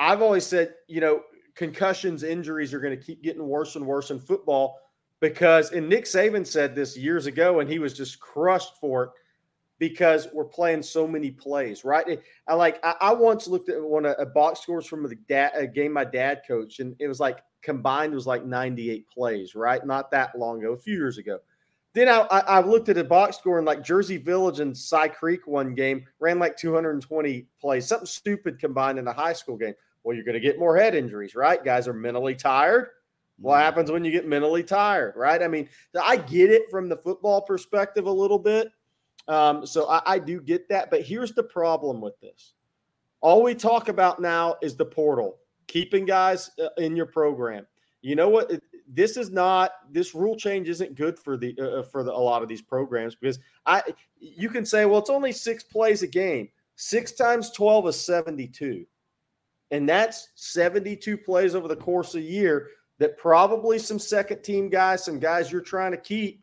I've 0.00 0.20
always 0.20 0.44
said, 0.44 0.74
you 0.88 1.00
know, 1.00 1.22
concussions, 1.54 2.24
injuries 2.24 2.74
are 2.74 2.80
going 2.80 2.98
to 2.98 3.04
keep 3.04 3.22
getting 3.22 3.46
worse 3.46 3.76
and 3.76 3.86
worse 3.86 4.10
in 4.10 4.18
football 4.18 4.80
because, 5.20 5.70
and 5.70 5.88
Nick 5.88 6.06
Saban 6.06 6.44
said 6.44 6.74
this 6.74 6.96
years 6.96 7.26
ago, 7.26 7.60
and 7.60 7.70
he 7.70 7.78
was 7.78 7.94
just 7.94 8.18
crushed 8.18 8.80
for 8.80 9.04
it 9.04 9.10
because 9.88 10.28
we're 10.32 10.44
playing 10.44 10.82
so 10.82 11.06
many 11.06 11.30
plays, 11.30 11.84
right? 11.84 12.18
I 12.48 12.54
like. 12.54 12.84
I, 12.84 12.94
I 13.00 13.12
once 13.12 13.46
looked 13.46 13.68
at 13.68 13.82
one 13.82 14.06
of 14.06 14.16
a 14.18 14.26
box 14.26 14.60
scores 14.60 14.86
from 14.86 15.02
the 15.02 15.14
dad, 15.28 15.52
a 15.54 15.66
game 15.66 15.92
my 15.92 16.04
dad 16.04 16.42
coached, 16.46 16.80
and 16.80 16.96
it 16.98 17.08
was 17.08 17.20
like 17.20 17.40
combined 17.62 18.14
was 18.14 18.26
like 18.26 18.44
98 18.44 19.08
plays, 19.08 19.54
right? 19.54 19.84
Not 19.84 20.10
that 20.10 20.38
long 20.38 20.60
ago, 20.60 20.72
a 20.72 20.78
few 20.78 20.94
years 20.94 21.18
ago. 21.18 21.38
Then 21.94 22.08
I, 22.08 22.26
I, 22.30 22.38
I 22.40 22.60
looked 22.60 22.88
at 22.88 22.98
a 22.98 23.04
box 23.04 23.38
score 23.38 23.58
and 23.58 23.66
like 23.66 23.82
Jersey 23.82 24.16
Village 24.16 24.60
and 24.60 24.76
Cy 24.76 25.08
Creek 25.08 25.46
one 25.46 25.74
game 25.74 26.04
ran 26.18 26.38
like 26.38 26.56
220 26.56 27.46
plays, 27.60 27.86
something 27.86 28.06
stupid 28.06 28.58
combined 28.58 28.98
in 28.98 29.06
a 29.06 29.12
high 29.12 29.32
school 29.32 29.56
game. 29.56 29.74
Well, 30.02 30.16
you're 30.16 30.24
going 30.24 30.34
to 30.34 30.40
get 30.40 30.58
more 30.58 30.76
head 30.76 30.94
injuries, 30.94 31.34
right? 31.34 31.64
Guys 31.64 31.86
are 31.86 31.94
mentally 31.94 32.34
tired. 32.34 32.88
What 33.38 33.54
mm-hmm. 33.54 33.62
happens 33.62 33.90
when 33.90 34.04
you 34.04 34.10
get 34.10 34.26
mentally 34.26 34.62
tired, 34.64 35.14
right? 35.16 35.42
I 35.42 35.48
mean, 35.48 35.68
I 36.00 36.16
get 36.16 36.50
it 36.50 36.70
from 36.70 36.88
the 36.88 36.96
football 36.96 37.40
perspective 37.40 38.06
a 38.06 38.10
little 38.10 38.38
bit. 38.38 38.68
Um, 39.28 39.64
so 39.66 39.88
I, 39.88 40.02
I 40.06 40.18
do 40.18 40.40
get 40.40 40.68
that. 40.68 40.90
But 40.90 41.02
here's 41.02 41.32
the 41.32 41.42
problem 41.42 42.00
with 42.00 42.18
this 42.20 42.54
all 43.20 43.42
we 43.42 43.54
talk 43.54 43.88
about 43.88 44.20
now 44.20 44.56
is 44.60 44.76
the 44.76 44.84
portal 44.84 45.38
keeping 45.66 46.04
guys 46.04 46.50
uh, 46.62 46.68
in 46.76 46.94
your 46.94 47.06
program. 47.06 47.66
You 48.02 48.16
know 48.16 48.28
what? 48.28 48.52
This 48.86 49.16
is 49.16 49.30
not 49.30 49.70
this 49.90 50.14
rule 50.14 50.36
change 50.36 50.68
isn't 50.68 50.94
good 50.94 51.18
for 51.18 51.38
the 51.38 51.56
uh, 51.58 51.80
uh, 51.80 51.82
for 51.82 52.04
the, 52.04 52.12
a 52.12 52.12
lot 52.12 52.42
of 52.42 52.48
these 52.48 52.60
programs 52.60 53.14
because 53.14 53.38
I 53.64 53.82
you 54.18 54.50
can 54.50 54.66
say 54.66 54.84
well 54.84 54.98
it's 54.98 55.08
only 55.08 55.32
six 55.32 55.64
plays 55.64 56.02
a 56.02 56.06
game. 56.06 56.50
Six 56.76 57.12
times 57.12 57.50
twelve 57.50 57.88
is 57.88 57.98
seventy 57.98 58.46
two, 58.46 58.84
and 59.70 59.88
that's 59.88 60.28
seventy 60.34 60.96
two 60.96 61.16
plays 61.16 61.54
over 61.54 61.66
the 61.66 61.76
course 61.76 62.14
of 62.14 62.20
a 62.20 62.24
year. 62.24 62.68
that 62.98 63.16
probably 63.16 63.78
some 63.78 63.98
second 63.98 64.42
team 64.42 64.68
guys, 64.68 65.04
some 65.04 65.18
guys 65.18 65.50
you're 65.50 65.60
trying 65.60 65.92
to 65.92 65.98
keep, 65.98 66.42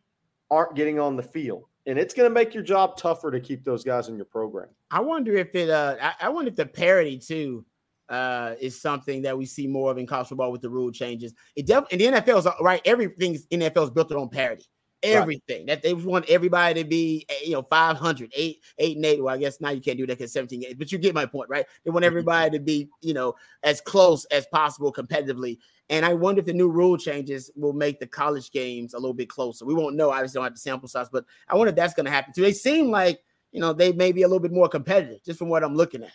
aren't 0.50 0.74
getting 0.74 0.98
on 0.98 1.16
the 1.16 1.22
field. 1.22 1.64
And 1.86 1.98
it's 1.98 2.14
going 2.14 2.28
to 2.28 2.32
make 2.32 2.54
your 2.54 2.62
job 2.62 2.96
tougher 2.96 3.30
to 3.30 3.40
keep 3.40 3.64
those 3.64 3.82
guys 3.82 4.08
in 4.08 4.16
your 4.16 4.24
program. 4.24 4.68
I 4.90 5.00
wonder 5.00 5.34
if 5.36 5.54
it, 5.54 5.68
uh, 5.68 5.96
I, 6.00 6.26
I 6.26 6.28
wonder 6.28 6.48
if 6.48 6.56
the 6.56 6.66
parity 6.66 7.18
too 7.18 7.64
uh, 8.08 8.54
is 8.60 8.80
something 8.80 9.22
that 9.22 9.36
we 9.36 9.46
see 9.46 9.66
more 9.66 9.90
of 9.90 9.98
in 9.98 10.06
college 10.06 10.28
football 10.28 10.52
with 10.52 10.60
the 10.60 10.70
rule 10.70 10.92
changes. 10.92 11.34
It 11.56 11.66
definitely, 11.66 12.06
in 12.06 12.14
the 12.14 12.20
NFL 12.20 12.38
is 12.38 12.48
right. 12.60 12.80
Everything's 12.84 13.46
NFL 13.46 13.84
is 13.84 13.90
built 13.90 14.12
on 14.12 14.28
parity 14.28 14.64
everything. 15.02 15.60
Right. 15.60 15.66
That 15.68 15.82
they 15.82 15.94
want 15.94 16.28
everybody 16.28 16.82
to 16.82 16.88
be, 16.88 17.26
eh, 17.28 17.46
you 17.46 17.52
know, 17.52 17.62
500, 17.62 18.32
eight, 18.34 18.62
eight 18.78 18.96
and 18.96 19.06
eight. 19.06 19.22
Well, 19.22 19.34
I 19.34 19.38
guess 19.38 19.60
now 19.60 19.70
you 19.70 19.80
can't 19.80 19.98
do 19.98 20.06
that 20.06 20.18
because 20.18 20.32
17 20.32 20.60
games, 20.60 20.74
but 20.78 20.92
you 20.92 20.98
get 20.98 21.14
my 21.14 21.26
point, 21.26 21.48
right? 21.48 21.66
They 21.84 21.90
want 21.90 22.04
everybody 22.04 22.50
to 22.56 22.62
be, 22.62 22.88
you 23.00 23.14
know, 23.14 23.34
as 23.62 23.80
close 23.80 24.24
as 24.26 24.46
possible 24.46 24.92
competitively. 24.92 25.58
And 25.88 26.06
I 26.06 26.14
wonder 26.14 26.40
if 26.40 26.46
the 26.46 26.52
new 26.52 26.68
rule 26.68 26.96
changes 26.96 27.50
will 27.54 27.72
make 27.72 28.00
the 28.00 28.06
college 28.06 28.50
games 28.50 28.94
a 28.94 28.98
little 28.98 29.14
bit 29.14 29.28
closer. 29.28 29.64
We 29.64 29.74
won't 29.74 29.96
know. 29.96 30.10
Obviously, 30.10 30.38
don't 30.38 30.44
have 30.44 30.54
the 30.54 30.60
sample 30.60 30.88
size, 30.88 31.08
but 31.12 31.24
I 31.48 31.56
wonder 31.56 31.70
if 31.70 31.76
that's 31.76 31.94
going 31.94 32.06
to 32.06 32.12
happen 32.12 32.32
too. 32.32 32.42
They 32.42 32.52
seem 32.52 32.90
like, 32.90 33.20
you 33.50 33.60
know, 33.60 33.72
they 33.72 33.92
may 33.92 34.12
be 34.12 34.22
a 34.22 34.28
little 34.28 34.40
bit 34.40 34.52
more 34.52 34.68
competitive 34.68 35.22
just 35.24 35.38
from 35.38 35.48
what 35.48 35.62
I'm 35.62 35.74
looking 35.74 36.02
at. 36.02 36.12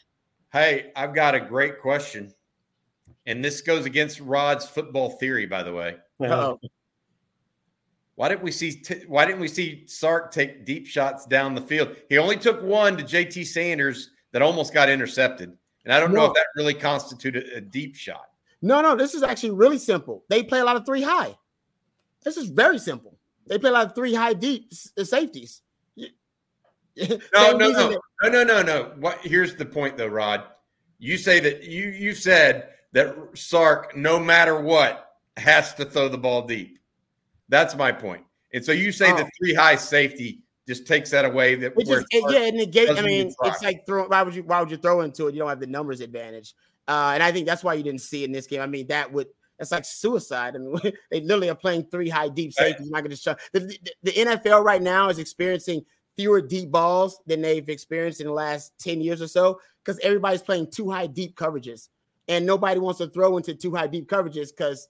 Hey, 0.52 0.92
I've 0.96 1.14
got 1.14 1.36
a 1.36 1.40
great 1.40 1.82
question. 1.82 2.34
And 3.26 3.44
this 3.44 3.62
goes 3.62 3.86
against 3.86 4.22
Rod's 4.22 4.66
football 4.66 5.12
theory, 5.12 5.46
by 5.46 5.62
the 5.62 5.74
way. 5.74 5.98
Uh-oh. 6.22 6.60
Why 8.18 8.30
didn't 8.30 8.42
we 8.42 8.52
see? 8.52 8.72
T- 8.72 9.04
why 9.08 9.26
didn't 9.26 9.42
we 9.42 9.48
see 9.48 9.84
Sark 9.86 10.32
take 10.32 10.66
deep 10.66 10.88
shots 10.88 11.28
down 11.28 11.54
the 11.54 11.62
field? 11.62 11.96
He 12.10 12.18
only 12.18 12.36
took 12.36 12.64
one 12.64 12.98
to 12.98 13.04
J.T. 13.04 13.46
Sanders 13.46 14.10
that 14.32 14.42
almost 14.42 14.74
got 14.74 14.90
intercepted, 14.90 15.56
and 15.86 15.94
I 15.94 16.00
don't 16.00 16.12
no. 16.12 16.22
know 16.22 16.26
if 16.26 16.34
that 16.34 16.48
really 16.56 16.74
constituted 16.74 17.46
a 17.54 17.62
deep 17.62 17.96
shot. 17.96 18.32
No, 18.64 18.82
no, 18.82 18.96
this 18.96 19.14
is 19.14 19.22
actually 19.22 19.52
really 19.52 19.78
simple. 19.78 20.24
They 20.30 20.42
play 20.42 20.62
a 20.62 20.66
lot 20.66 20.76
of 20.76 20.84
three 20.84 21.04
high. 21.04 21.38
This 22.24 22.38
is 22.38 22.48
very 22.50 22.80
simple. 22.80 23.20
They 23.46 23.60
play 23.60 23.70
a 23.70 23.74
lot 23.74 23.86
of 23.86 23.94
three 23.94 24.16
high 24.16 24.34
deep 24.34 24.74
uh, 24.98 25.04
safeties. 25.04 25.62
no, 25.96 27.18
no, 27.36 27.70
no, 27.70 28.00
no, 28.24 28.30
no, 28.30 28.44
no, 28.44 28.64
no. 28.64 28.94
What? 29.00 29.20
Here's 29.22 29.56
the 29.56 29.66
point, 29.66 29.96
though, 29.96 30.08
Rod. 30.08 30.44
You 30.98 31.20
say 31.20 31.40
that 31.40 31.66
you 31.66 31.90
you 31.90 32.16
said 32.16 32.70
that 32.94 33.16
Sark, 33.36 33.96
no 33.96 34.20
matter 34.20 34.60
what, 34.60 35.18
has 35.38 35.76
to 35.76 35.86
throw 35.86 36.10
the 36.10 36.18
ball 36.18 36.48
deep. 36.48 36.80
That's 37.50 37.76
my 37.76 37.92
point. 37.92 38.24
And 38.54 38.64
so 38.64 38.72
you 38.72 38.92
say 38.92 39.12
oh. 39.12 39.18
the 39.18 39.30
three 39.38 39.54
high 39.54 39.76
safety 39.76 40.42
just 40.68 40.86
takes 40.86 41.12
that 41.12 41.26
away. 41.26 41.56
That 41.56 41.74
it 41.78 41.88
just, 41.88 42.08
it, 42.12 42.24
yeah, 42.30 42.48
and 42.48 42.58
negate. 42.58 42.90
I 42.90 43.02
mean, 43.02 43.32
it's 43.44 43.64
like 43.64 43.86
throw. 43.86 44.08
Why 44.08 44.22
would 44.24 44.36
you? 44.36 44.44
Why 44.44 44.60
would 44.60 44.70
you 44.70 44.78
throw 44.78 45.02
into 45.02 45.28
it? 45.28 45.34
You 45.34 45.40
don't 45.40 45.50
have 45.50 45.60
the 45.60 45.68
numbers 45.68 46.02
advantage, 46.02 46.54
uh, 46.88 47.12
and 47.14 47.24
I 47.24 47.32
think 47.32 47.46
that's 47.46 47.64
why 47.64 47.74
you 47.74 47.84
didn't 47.84 48.02
see 48.02 48.24
it 48.24 48.26
in 48.26 48.32
this 48.32 48.48
game. 48.48 48.62
I 48.62 48.68
mean, 48.68 48.88
that 48.88 49.12
would 49.12 49.28
that's 49.58 49.72
like 49.72 49.86
suicide. 49.86 50.56
I 50.56 50.60
mean, 50.60 50.78
they 51.12 51.22
literally 51.22 51.50
are 51.50 51.56
playing 51.56 51.88
three 51.90 52.10
high 52.10 52.30
deep 52.30 52.54
safeties. 52.54 52.90
Right. 52.92 53.04
Not 53.04 53.10
going 53.10 53.16
to 53.16 53.38
the, 53.54 53.60
the, 53.60 53.94
the 54.04 54.12
NFL 54.12 54.64
right 54.64 54.82
now 54.82 55.10
is 55.10 55.20
experiencing 55.20 55.86
fewer 56.16 56.42
deep 56.42 56.72
balls 56.72 57.20
than 57.28 57.42
they've 57.42 57.68
experienced 57.70 58.22
in 58.22 58.28
the 58.28 58.34
last 58.34 58.74
ten 58.78 59.02
years 59.02 59.22
or 59.22 59.28
so 59.28 59.60
because 59.84 60.00
everybody's 60.00 60.42
playing 60.42 60.70
two 60.70 60.92
high 60.92 61.08
deep 61.08 61.36
coverages, 61.36 61.90
and 62.28 62.46
nobody 62.46 62.80
wants 62.80 62.98
to 62.98 63.08
throw 63.08 63.38
into 63.38 63.56
two 63.56 63.74
high 63.74 63.88
deep 63.88 64.10
coverages 64.10 64.50
because 64.56 64.90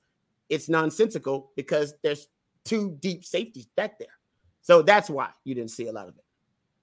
it's 0.49 0.69
nonsensical 0.69 1.51
because 1.55 1.93
there's 2.01 2.27
two 2.67 2.97
deep 2.99 3.23
safeties 3.25 3.67
back 3.75 3.97
there. 3.99 4.07
So 4.61 4.81
that's 4.81 5.09
why 5.09 5.29
you 5.43 5.55
didn't 5.55 5.71
see 5.71 5.87
a 5.87 5.91
lot 5.91 6.07
of 6.07 6.15
it. 6.15 6.23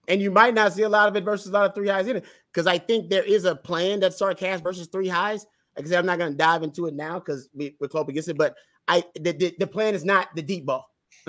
And 0.09 0.21
you 0.21 0.31
might 0.31 0.55
not 0.55 0.73
see 0.73 0.83
a 0.83 0.89
lot 0.89 1.09
of 1.09 1.17
it 1.17 1.25
versus 1.25 1.49
a 1.49 1.53
lot 1.53 1.67
of 1.67 1.75
three 1.75 1.89
highs 1.89 2.07
in 2.07 2.17
it. 2.17 2.25
Because 2.53 2.67
I 2.67 2.79
think 2.79 3.11
there 3.11 3.23
is 3.23 3.45
a 3.45 3.55
plan 3.55 4.01
that 4.01 4.15
Sark 4.15 4.41
has 4.41 4.61
versus 4.61 4.89
three 4.89 5.09
highs. 5.09 5.47
Like 5.77 5.87
I 5.87 5.89
said, 5.89 5.99
I'm 5.99 6.07
not 6.07 6.19
going 6.19 6.33
to 6.33 6.37
dive 6.37 6.63
into 6.63 6.87
it 6.87 6.95
now 6.95 7.19
because 7.19 7.49
we, 7.55 7.77
we're 7.81 7.89
close 7.89 8.07
against 8.09 8.29
it. 8.29 8.39
But 8.39 8.55
I 8.87 9.05
the, 9.15 9.33
the, 9.33 9.55
the 9.59 9.67
plan 9.67 9.95
is 9.95 10.05
not 10.05 10.35
the 10.35 10.43
deep 10.43 10.67
ball. 10.67 10.89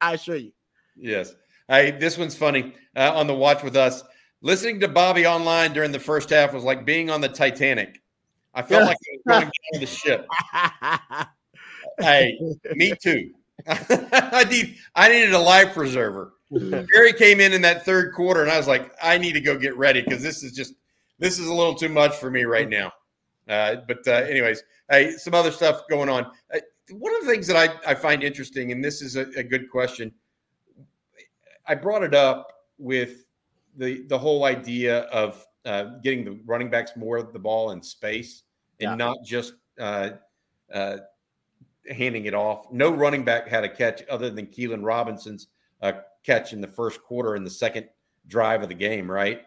I 0.00 0.14
assure 0.14 0.36
you. 0.36 0.52
Yes. 0.96 1.34
Hey, 1.68 1.92
this 1.92 2.18
one's 2.18 2.36
funny. 2.36 2.74
Uh, 2.94 3.12
on 3.14 3.26
the 3.26 3.34
watch 3.34 3.62
with 3.62 3.76
us, 3.76 4.02
listening 4.42 4.80
to 4.80 4.88
Bobby 4.88 5.26
online 5.26 5.72
during 5.72 5.92
the 5.92 6.00
first 6.00 6.30
half 6.30 6.52
was 6.52 6.64
like 6.64 6.84
being 6.84 7.10
on 7.10 7.20
the 7.20 7.28
Titanic. 7.28 8.02
I 8.52 8.62
felt 8.62 8.84
like 8.86 8.96
I 8.96 9.12
was 9.12 9.22
running 9.26 9.50
down 9.72 9.80
the 9.80 9.86
ship. 9.86 10.26
hey, 12.00 12.38
me 12.74 12.94
too. 13.00 13.32
I 13.66 14.44
need 14.50 14.76
I 14.94 15.08
needed 15.08 15.32
a 15.32 15.38
life 15.38 15.74
preserver. 15.74 16.34
Gerry 16.52 17.12
came 17.12 17.40
in 17.40 17.52
in 17.52 17.62
that 17.62 17.84
third 17.84 18.12
quarter, 18.12 18.42
and 18.42 18.50
I 18.50 18.56
was 18.56 18.68
like, 18.68 18.92
I 19.02 19.18
need 19.18 19.32
to 19.32 19.40
go 19.40 19.58
get 19.58 19.76
ready 19.76 20.02
because 20.02 20.22
this 20.22 20.42
is 20.42 20.52
just 20.52 20.74
this 21.18 21.38
is 21.38 21.46
a 21.46 21.54
little 21.54 21.74
too 21.74 21.88
much 21.88 22.16
for 22.16 22.30
me 22.30 22.44
right 22.44 22.68
now. 22.68 22.92
Uh, 23.48 23.76
but 23.86 24.06
uh, 24.06 24.12
anyways, 24.12 24.62
hey, 24.90 25.12
some 25.12 25.34
other 25.34 25.50
stuff 25.50 25.82
going 25.88 26.08
on. 26.08 26.26
Uh, 26.52 26.58
one 26.90 27.14
of 27.14 27.24
the 27.24 27.30
things 27.32 27.46
that 27.46 27.56
I, 27.56 27.90
I 27.90 27.94
find 27.94 28.22
interesting, 28.22 28.72
and 28.72 28.84
this 28.84 29.00
is 29.00 29.16
a, 29.16 29.26
a 29.36 29.42
good 29.42 29.70
question, 29.70 30.12
I 31.66 31.74
brought 31.74 32.02
it 32.02 32.14
up 32.14 32.52
with 32.78 33.24
the 33.76 34.02
the 34.08 34.18
whole 34.18 34.44
idea 34.44 35.00
of 35.04 35.46
uh, 35.64 35.84
getting 36.02 36.24
the 36.24 36.38
running 36.44 36.70
backs 36.70 36.92
more 36.96 37.16
of 37.16 37.32
the 37.32 37.38
ball 37.38 37.70
in 37.70 37.82
space 37.82 38.42
and 38.80 38.90
yeah. 38.90 38.94
not 38.94 39.16
just 39.24 39.54
uh, 39.80 40.10
uh, 40.72 40.98
handing 41.90 42.26
it 42.26 42.34
off. 42.34 42.70
No 42.72 42.90
running 42.90 43.24
back 43.24 43.48
had 43.48 43.64
a 43.64 43.68
catch 43.68 44.02
other 44.08 44.30
than 44.30 44.46
Keilan 44.46 44.84
Robinson's 44.84 45.48
uh, 45.82 45.92
catch 46.24 46.52
in 46.52 46.60
the 46.60 46.68
first 46.68 47.02
quarter 47.02 47.36
in 47.36 47.44
the 47.44 47.50
second 47.50 47.88
drive 48.26 48.62
of 48.62 48.68
the 48.68 48.74
game, 48.74 49.10
right? 49.10 49.42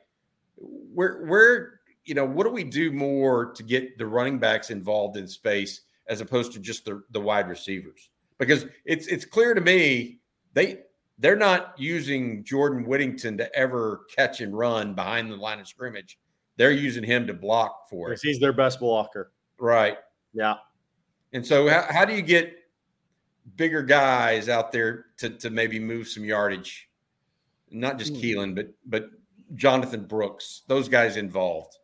Where, 0.57 1.25
where, 1.25 1.79
you 2.05 2.15
know, 2.15 2.25
what 2.25 2.45
do 2.45 2.51
we 2.51 2.63
do 2.63 2.91
more 2.91 3.51
to 3.53 3.63
get 3.63 3.97
the 3.97 4.05
running 4.05 4.39
backs 4.39 4.69
involved 4.69 5.17
in 5.17 5.27
space 5.27 5.81
as 6.07 6.21
opposed 6.21 6.53
to 6.53 6.59
just 6.59 6.85
the, 6.85 7.03
the 7.11 7.19
wide 7.19 7.49
receivers? 7.49 8.09
Because 8.37 8.67
it's 8.85 9.07
it's 9.07 9.25
clear 9.25 9.55
to 9.55 9.61
me 9.61 10.19
they 10.53 10.81
they're 11.17 11.35
not 11.35 11.73
using 11.77 12.43
Jordan 12.43 12.85
Whittington 12.85 13.37
to 13.39 13.55
ever 13.55 14.01
catch 14.15 14.41
and 14.41 14.55
run 14.55 14.93
behind 14.93 15.31
the 15.31 15.35
line 15.35 15.59
of 15.59 15.67
scrimmage. 15.67 16.19
They're 16.55 16.71
using 16.71 17.03
him 17.03 17.25
to 17.27 17.33
block 17.33 17.89
for 17.89 18.11
it. 18.11 18.19
He's 18.21 18.39
their 18.39 18.53
best 18.53 18.79
blocker. 18.79 19.31
Right. 19.59 19.97
Yeah. 20.33 20.55
And 21.33 21.45
so, 21.45 21.67
how, 21.67 21.85
how 21.89 22.05
do 22.05 22.13
you 22.13 22.21
get 22.21 22.57
bigger 23.55 23.83
guys 23.83 24.49
out 24.49 24.71
there 24.71 25.05
to, 25.17 25.29
to 25.29 25.49
maybe 25.49 25.79
move 25.79 26.07
some 26.07 26.23
yardage? 26.23 26.89
Not 27.69 27.97
just 27.97 28.13
mm. 28.13 28.21
Keilan, 28.21 28.55
but 28.55 28.73
but 28.85 29.09
Jonathan 29.55 30.05
Brooks, 30.05 30.63
those 30.67 30.87
guys 30.87 31.17
involved. 31.17 31.77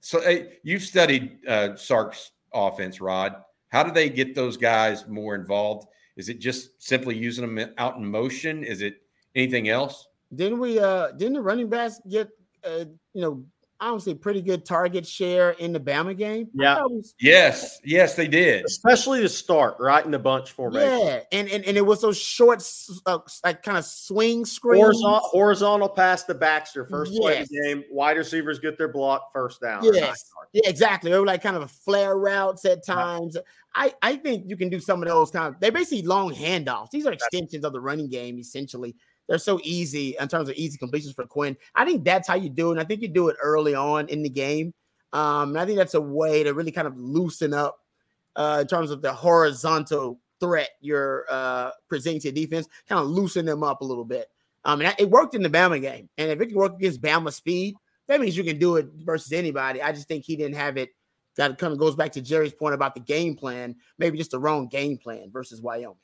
So 0.00 0.20
hey, 0.20 0.58
you've 0.62 0.82
studied 0.82 1.38
uh, 1.48 1.76
Sark's 1.76 2.32
offense, 2.52 3.00
Rod. 3.00 3.36
How 3.68 3.82
do 3.82 3.90
they 3.90 4.08
get 4.08 4.34
those 4.34 4.56
guys 4.56 5.08
more 5.08 5.34
involved? 5.34 5.88
Is 6.16 6.28
it 6.28 6.38
just 6.38 6.80
simply 6.82 7.16
using 7.16 7.54
them 7.54 7.72
out 7.78 7.96
in 7.96 8.06
motion? 8.06 8.62
Is 8.62 8.82
it 8.82 8.98
anything 9.34 9.68
else? 9.68 10.06
Didn't 10.34 10.58
we? 10.60 10.78
uh 10.78 11.12
Didn't 11.12 11.34
the 11.34 11.42
running 11.42 11.68
backs 11.68 12.00
get 12.08 12.28
uh, 12.64 12.84
you 13.12 13.22
know 13.22 13.44
I 13.80 13.90
would 13.90 14.02
say 14.02 14.14
pretty 14.14 14.40
good 14.40 14.64
target 14.64 15.06
share 15.06 15.50
in 15.50 15.72
the 15.72 15.80
Bama 15.80 16.16
game. 16.16 16.48
Yeah. 16.54 16.82
Was, 16.82 17.14
yes. 17.20 17.80
Yes, 17.84 18.14
they 18.14 18.28
did. 18.28 18.64
Especially 18.64 19.20
to 19.20 19.28
start 19.28 19.76
right 19.80 20.04
in 20.04 20.10
the 20.10 20.18
bunch 20.18 20.52
formation. 20.52 21.06
Yeah. 21.06 21.20
And 21.32 21.48
and, 21.50 21.64
and 21.64 21.76
it 21.76 21.84
was 21.84 22.00
those 22.00 22.16
short, 22.16 22.62
uh, 23.06 23.18
like 23.44 23.62
kind 23.62 23.76
of 23.76 23.84
swing 23.84 24.44
screens. 24.44 24.80
Horizontal, 24.80 25.28
horizontal 25.30 25.88
pass 25.88 26.24
to 26.24 26.34
Baxter. 26.34 26.84
First 26.86 27.12
yes. 27.12 27.20
play 27.20 27.40
of 27.42 27.48
the 27.48 27.60
game. 27.62 27.84
Wide 27.90 28.16
receivers 28.16 28.58
get 28.58 28.78
their 28.78 28.88
block 28.88 29.32
first 29.32 29.60
down. 29.60 29.84
Yes. 29.84 30.24
Yeah, 30.52 30.68
exactly. 30.68 31.10
They 31.10 31.18
were 31.18 31.26
like 31.26 31.42
kind 31.42 31.56
of 31.56 31.70
flare 31.70 32.16
routes 32.16 32.64
at 32.64 32.86
times. 32.86 33.34
Yeah. 33.34 33.42
I, 33.76 33.92
I 34.02 34.16
think 34.16 34.44
you 34.46 34.56
can 34.56 34.68
do 34.68 34.78
some 34.78 35.02
of 35.02 35.08
those 35.08 35.32
kind 35.32 35.52
of, 35.52 35.60
they're 35.60 35.72
basically 35.72 36.02
long 36.02 36.32
handoffs. 36.32 36.90
These 36.90 37.06
are 37.06 37.12
extensions 37.12 37.64
of 37.64 37.72
the 37.72 37.80
running 37.80 38.08
game, 38.08 38.38
essentially 38.38 38.94
they're 39.28 39.38
so 39.38 39.60
easy 39.62 40.16
in 40.20 40.28
terms 40.28 40.48
of 40.48 40.54
easy 40.56 40.78
completions 40.78 41.14
for 41.14 41.26
Quinn. 41.26 41.56
I 41.74 41.84
think 41.84 42.04
that's 42.04 42.28
how 42.28 42.34
you 42.34 42.50
do 42.50 42.68
it. 42.68 42.72
And 42.72 42.80
I 42.80 42.84
think 42.84 43.02
you 43.02 43.08
do 43.08 43.28
it 43.28 43.36
early 43.40 43.74
on 43.74 44.08
in 44.08 44.22
the 44.22 44.28
game. 44.28 44.74
Um, 45.12 45.50
and 45.50 45.58
I 45.58 45.64
think 45.64 45.78
that's 45.78 45.94
a 45.94 46.00
way 46.00 46.42
to 46.42 46.52
really 46.52 46.72
kind 46.72 46.88
of 46.88 46.98
loosen 46.98 47.54
up 47.54 47.78
uh, 48.36 48.58
in 48.62 48.66
terms 48.66 48.90
of 48.90 49.00
the 49.00 49.12
horizontal 49.12 50.20
threat 50.40 50.70
you're 50.80 51.24
uh, 51.30 51.70
presenting 51.88 52.20
to 52.20 52.32
defense, 52.32 52.68
kind 52.88 53.00
of 53.00 53.06
loosen 53.06 53.46
them 53.46 53.62
up 53.62 53.80
a 53.80 53.84
little 53.84 54.04
bit. 54.04 54.28
Um, 54.64 54.80
and 54.80 54.94
it 54.98 55.10
worked 55.10 55.34
in 55.34 55.42
the 55.42 55.50
Bama 55.50 55.80
game. 55.80 56.08
And 56.18 56.30
if 56.30 56.40
it 56.40 56.46
can 56.46 56.56
work 56.56 56.74
against 56.74 57.00
Bama 57.00 57.32
speed, 57.32 57.76
that 58.08 58.20
means 58.20 58.36
you 58.36 58.44
can 58.44 58.58
do 58.58 58.76
it 58.76 58.86
versus 59.04 59.32
anybody. 59.32 59.80
I 59.80 59.92
just 59.92 60.08
think 60.08 60.24
he 60.24 60.36
didn't 60.36 60.56
have 60.56 60.76
it. 60.76 60.90
That 61.36 61.58
kind 61.58 61.72
of 61.72 61.78
goes 61.78 61.96
back 61.96 62.12
to 62.12 62.20
Gerry's 62.20 62.52
point 62.52 62.74
about 62.74 62.94
the 62.94 63.00
game 63.00 63.34
plan, 63.34 63.76
maybe 63.98 64.18
just 64.18 64.30
the 64.30 64.38
wrong 64.38 64.68
game 64.68 64.98
plan 64.98 65.30
versus 65.32 65.60
Wyoming. 65.60 65.96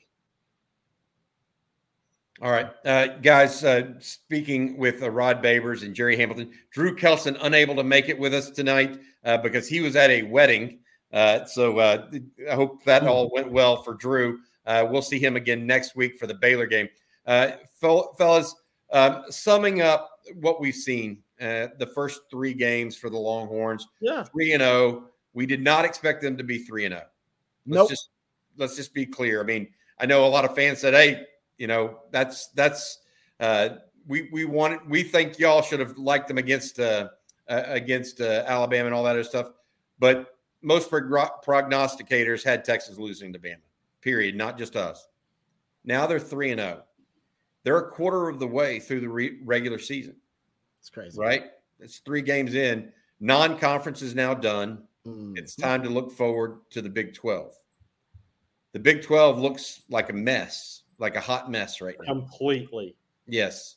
All 2.41 2.49
right, 2.49 2.71
uh, 2.85 3.07
guys. 3.21 3.63
Uh, 3.63 3.93
speaking 3.99 4.75
with 4.75 5.03
uh, 5.03 5.11
Rod 5.11 5.43
Babers 5.43 5.83
and 5.83 5.93
Gerry 5.93 6.17
Hamilton, 6.17 6.51
Drew 6.71 6.95
Kelson 6.95 7.37
unable 7.41 7.75
to 7.75 7.83
make 7.83 8.09
it 8.09 8.17
with 8.17 8.33
us 8.33 8.49
tonight 8.49 8.99
uh, 9.23 9.37
because 9.37 9.67
he 9.67 9.79
was 9.79 9.95
at 9.95 10.09
a 10.09 10.23
wedding. 10.23 10.79
Uh, 11.13 11.45
so 11.45 11.77
uh, 11.77 12.07
I 12.49 12.55
hope 12.55 12.83
that 12.85 13.05
all 13.05 13.29
went 13.31 13.51
well 13.51 13.83
for 13.83 13.93
Drew. 13.93 14.39
we'll 14.65 15.03
see 15.03 15.19
him 15.19 15.35
again 15.35 15.67
next 15.67 15.95
week 15.95 16.17
for 16.17 16.25
the 16.25 16.33
Baylor 16.33 16.65
game. 16.65 16.89
fellas, 17.27 18.55
um, 18.91 19.23
summing 19.29 19.83
up 19.83 20.09
what 20.39 20.59
we've 20.59 20.73
seen, 20.73 21.19
the 21.37 21.91
first 21.93 22.21
three 22.31 22.55
games 22.55 22.97
for 22.97 23.11
the 23.11 23.19
Longhorns. 23.19 23.87
Yeah, 23.99 24.23
three 24.23 24.53
and 24.53 24.61
zero. 24.61 24.71
Oh. 24.71 25.07
We 25.33 25.45
did 25.45 25.61
not 25.61 25.85
expect 25.85 26.23
them 26.23 26.37
to 26.37 26.43
be 26.43 26.57
three 26.57 26.85
and 26.85 26.93
zero. 26.93 27.03
Oh. 27.05 27.11
Nope. 27.67 27.89
Just 27.89 28.09
let's 28.57 28.75
just 28.75 28.95
be 28.95 29.05
clear. 29.05 29.41
I 29.41 29.43
mean, 29.43 29.67
I 29.99 30.07
know 30.07 30.25
a 30.25 30.27
lot 30.27 30.43
of 30.43 30.55
fans 30.55 30.79
said, 30.79 30.95
"Hey, 30.95 31.27
you 31.61 31.67
know, 31.67 31.99
that's 32.09 32.47
that's 32.47 33.01
uh, 33.39 33.69
we 34.07 34.29
we 34.31 34.45
wanted 34.45 34.79
we 34.89 35.03
think 35.03 35.37
y'all 35.37 35.61
should 35.61 35.79
have 35.79 35.95
liked 35.95 36.27
them 36.27 36.39
against 36.39 36.79
uh, 36.79 37.09
uh, 37.47 37.63
against 37.67 38.19
uh, 38.19 38.43
Alabama 38.47 38.87
and 38.87 38.95
all 38.95 39.03
that 39.03 39.11
other 39.11 39.23
stuff." 39.23 39.51
But 39.99 40.39
most 40.63 40.89
prognosticators 40.89 42.43
had 42.43 42.65
Texas 42.65 42.97
losing 42.97 43.31
to 43.33 43.37
Bama. 43.37 43.57
Period. 44.01 44.35
Not 44.35 44.57
just 44.57 44.75
us. 44.75 45.07
Now 45.85 46.07
they're 46.07 46.19
three 46.19 46.49
and 46.49 46.59
zero. 46.59 46.79
Oh. 46.81 46.83
They're 47.63 47.77
a 47.77 47.91
quarter 47.91 48.27
of 48.27 48.39
the 48.39 48.47
way 48.47 48.79
through 48.79 49.01
the 49.01 49.09
re- 49.09 49.37
regular 49.43 49.77
season. 49.77 50.15
It's 50.79 50.89
crazy, 50.89 51.19
right? 51.19 51.51
It's 51.79 51.99
three 51.99 52.23
games 52.23 52.55
in. 52.55 52.91
Non-conference 53.19 54.01
is 54.01 54.15
now 54.15 54.33
done. 54.33 54.81
Mm-hmm. 55.05 55.33
It's 55.37 55.55
time 55.55 55.83
to 55.83 55.89
look 55.89 56.11
forward 56.11 56.61
to 56.71 56.81
the 56.81 56.89
Big 56.89 57.13
Twelve. 57.13 57.53
The 58.73 58.79
Big 58.79 59.03
Twelve 59.03 59.37
looks 59.37 59.81
like 59.89 60.09
a 60.09 60.13
mess, 60.13 60.80
like 61.01 61.15
a 61.15 61.19
hot 61.19 61.51
mess 61.51 61.81
right 61.81 61.95
now. 61.99 62.13
Completely. 62.13 62.95
Yes. 63.27 63.75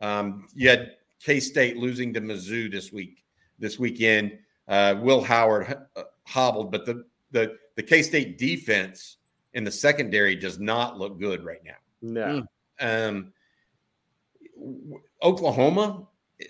Um, 0.00 0.48
you 0.54 0.68
had 0.68 0.96
K 1.22 1.38
State 1.38 1.76
losing 1.76 2.12
to 2.14 2.20
Mizzou 2.20 2.70
this 2.70 2.92
week, 2.92 3.22
this 3.58 3.78
weekend. 3.78 4.38
Uh, 4.66 4.96
Will 5.00 5.22
Howard 5.22 5.86
uh, 5.94 6.02
hobbled, 6.24 6.72
but 6.72 6.86
the 6.86 7.04
the 7.30 7.58
the 7.76 7.82
K 7.82 8.02
State 8.02 8.38
defense 8.38 9.18
in 9.54 9.64
the 9.64 9.70
secondary 9.70 10.34
does 10.34 10.58
not 10.58 10.98
look 10.98 11.20
good 11.20 11.44
right 11.44 11.62
now. 11.64 11.76
No. 12.00 12.46
Um, 12.80 13.32
Oklahoma 15.22 16.08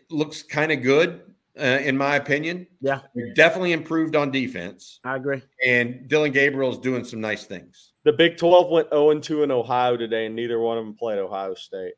looks 0.08 0.42
kind 0.42 0.72
of 0.72 0.82
good, 0.82 1.22
uh, 1.58 1.80
in 1.82 1.96
my 1.96 2.16
opinion. 2.16 2.66
Yeah. 2.80 3.00
They're 3.14 3.34
definitely 3.34 3.72
improved 3.72 4.16
on 4.16 4.30
defense. 4.30 5.00
I 5.04 5.16
agree. 5.16 5.42
And 5.66 6.08
Dillon 6.08 6.32
Gabriel 6.32 6.70
is 6.70 6.78
doing 6.78 7.04
some 7.04 7.20
nice 7.20 7.44
things. 7.44 7.91
The 8.04 8.12
Big 8.12 8.36
12 8.36 8.70
went 8.70 8.88
0 8.90 9.18
2 9.20 9.42
in 9.44 9.50
Ohio 9.50 9.96
today, 9.96 10.26
and 10.26 10.34
neither 10.34 10.58
one 10.58 10.78
of 10.78 10.84
them 10.84 10.94
played 10.94 11.18
Ohio 11.18 11.54
State. 11.54 11.94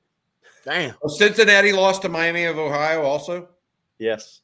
Damn. 0.64 0.94
Well, 1.02 1.14
Cincinnati 1.14 1.72
lost 1.72 2.02
to 2.02 2.08
Miami 2.08 2.44
of 2.44 2.58
Ohio 2.58 3.02
also. 3.02 3.48
Yes. 3.98 4.40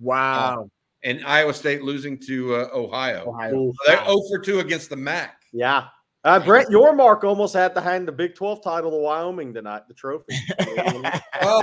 Wow. 0.00 0.62
Uh, 0.62 0.66
and 1.02 1.24
Iowa 1.24 1.52
State 1.52 1.82
losing 1.82 2.18
to 2.26 2.56
uh, 2.56 2.68
Ohio. 2.72 3.28
Ohio. 3.28 3.50
So 3.50 3.72
they're 3.86 4.04
0 4.04 4.20
for 4.30 4.38
2 4.38 4.60
against 4.60 4.90
the 4.90 4.96
MAC. 4.96 5.42
Yeah. 5.52 5.88
Uh, 6.24 6.40
Yormark 6.40 7.22
almost 7.24 7.52
had 7.52 7.74
to 7.74 7.80
hand 7.82 8.08
the 8.08 8.12
Big 8.12 8.34
12 8.34 8.62
title 8.62 8.90
to 8.90 8.96
Wyoming 8.96 9.52
tonight, 9.52 9.82
the 9.88 9.94
trophy. 9.94 10.34
well, 11.42 11.62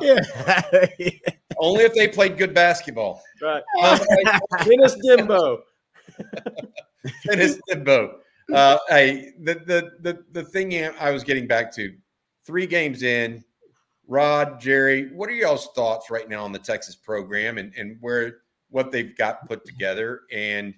yeah. 0.00 0.18
Only 1.58 1.84
if 1.84 1.94
they 1.94 2.08
played 2.08 2.36
good 2.36 2.54
basketball. 2.54 3.22
Right. 3.40 3.62
Dennis 4.64 4.96
Dimbo. 5.06 5.60
Dennis 7.24 7.60
Dimbo. 7.70 8.14
Uh, 8.52 8.78
hey, 8.88 9.32
the, 9.40 9.54
the 9.66 9.92
the 10.00 10.24
the 10.32 10.44
thing 10.44 10.74
I 11.00 11.10
was 11.10 11.24
getting 11.24 11.46
back 11.46 11.74
to, 11.76 11.94
three 12.46 12.66
games 12.66 13.02
in, 13.02 13.44
Rod, 14.06 14.60
Gerry, 14.60 15.10
what 15.12 15.28
are 15.30 15.34
y'all's 15.34 15.68
thoughts 15.74 16.10
right 16.10 16.28
now 16.28 16.44
on 16.44 16.52
the 16.52 16.58
Texas 16.58 16.96
program 16.96 17.58
and 17.58 17.72
and 17.76 17.96
where 18.00 18.38
what 18.70 18.90
they've 18.90 19.16
got 19.16 19.46
put 19.46 19.64
together? 19.64 20.22
And 20.32 20.74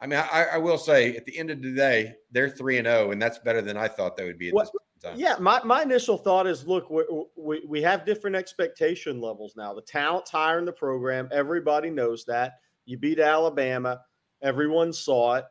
I 0.00 0.06
mean, 0.06 0.18
I, 0.18 0.46
I 0.54 0.58
will 0.58 0.78
say 0.78 1.16
at 1.16 1.24
the 1.24 1.36
end 1.38 1.50
of 1.50 1.62
the 1.62 1.72
day, 1.72 2.14
they're 2.30 2.50
three 2.50 2.78
and 2.78 2.86
zero, 2.86 3.08
oh, 3.08 3.10
and 3.10 3.20
that's 3.20 3.38
better 3.38 3.62
than 3.62 3.76
I 3.76 3.88
thought 3.88 4.16
they 4.16 4.24
would 4.24 4.38
be 4.38 4.48
at 4.48 4.54
this 4.54 4.70
time. 5.02 5.18
Yeah, 5.18 5.36
my, 5.40 5.60
my 5.64 5.82
initial 5.82 6.16
thought 6.16 6.46
is 6.46 6.66
look, 6.66 6.90
we, 6.90 7.02
we, 7.36 7.62
we 7.66 7.82
have 7.82 8.04
different 8.04 8.36
expectation 8.36 9.20
levels 9.20 9.54
now. 9.56 9.74
The 9.74 9.82
talent's 9.82 10.30
higher 10.30 10.58
in 10.58 10.64
the 10.64 10.72
program. 10.72 11.28
Everybody 11.32 11.90
knows 11.90 12.24
that. 12.26 12.54
You 12.84 12.96
beat 12.96 13.18
Alabama, 13.18 14.00
everyone 14.42 14.92
saw 14.92 15.34
it. 15.34 15.44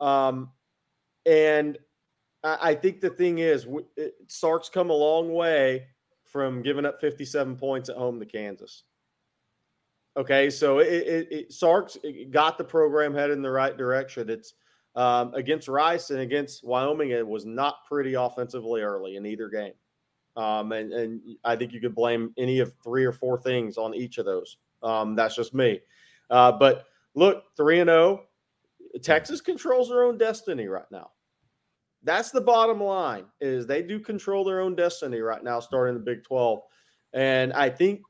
Um, 0.00 0.50
and 1.26 1.78
I, 2.42 2.74
think 2.74 3.00
the 3.00 3.10
thing 3.10 3.38
is, 3.38 3.66
Sark's 4.28 4.68
come 4.68 4.90
a 4.90 4.94
long 4.94 5.32
way 5.32 5.86
from 6.24 6.62
giving 6.62 6.84
up 6.84 7.00
57 7.00 7.56
points 7.56 7.88
at 7.88 7.96
home 7.96 8.20
to 8.20 8.26
Kansas. 8.26 8.84
Okay, 10.16 10.50
so 10.50 10.78
it, 10.78 10.88
it, 10.88 11.32
it 11.32 11.52
Sark's 11.52 11.96
got 12.30 12.58
the 12.58 12.64
program 12.64 13.14
headed 13.14 13.36
in 13.36 13.42
the 13.42 13.50
right 13.50 13.76
direction. 13.76 14.28
It's 14.28 14.54
um, 14.94 15.34
against 15.34 15.66
Rice 15.66 16.10
and 16.10 16.20
against 16.20 16.64
Wyoming, 16.64 17.10
it 17.10 17.26
was 17.26 17.44
not 17.44 17.84
pretty 17.88 18.14
offensively 18.14 18.82
early 18.82 19.16
in 19.16 19.26
either 19.26 19.48
game. 19.48 19.72
Um, 20.36 20.72
and, 20.72 20.92
and 20.92 21.20
I 21.44 21.56
think 21.56 21.72
you 21.72 21.80
could 21.80 21.94
blame 21.94 22.32
any 22.36 22.60
of 22.60 22.74
three 22.82 23.04
or 23.04 23.12
four 23.12 23.38
things 23.38 23.76
on 23.76 23.94
each 23.94 24.18
of 24.18 24.24
those. 24.24 24.56
Um, 24.82 25.16
that's 25.16 25.34
just 25.34 25.54
me. 25.54 25.80
Uh, 26.30 26.52
but 26.52 26.84
look, 27.14 27.44
3 27.56 27.80
and 27.80 27.88
0, 27.88 28.24
Texas 29.02 29.40
controls 29.40 29.88
their 29.88 30.04
own 30.04 30.18
destiny 30.18 30.66
right 30.66 30.90
now. 30.90 31.10
That's 32.04 32.30
the 32.30 32.40
bottom 32.40 32.82
line 32.82 33.24
is 33.40 33.66
they 33.66 33.82
do 33.82 33.98
control 33.98 34.44
their 34.44 34.60
own 34.60 34.76
destiny 34.76 35.20
right 35.20 35.42
now 35.42 35.58
starting 35.60 35.94
the 35.94 36.00
Big 36.00 36.22
12. 36.22 36.60
And 37.14 37.52
I 37.52 37.70
think 37.70 38.02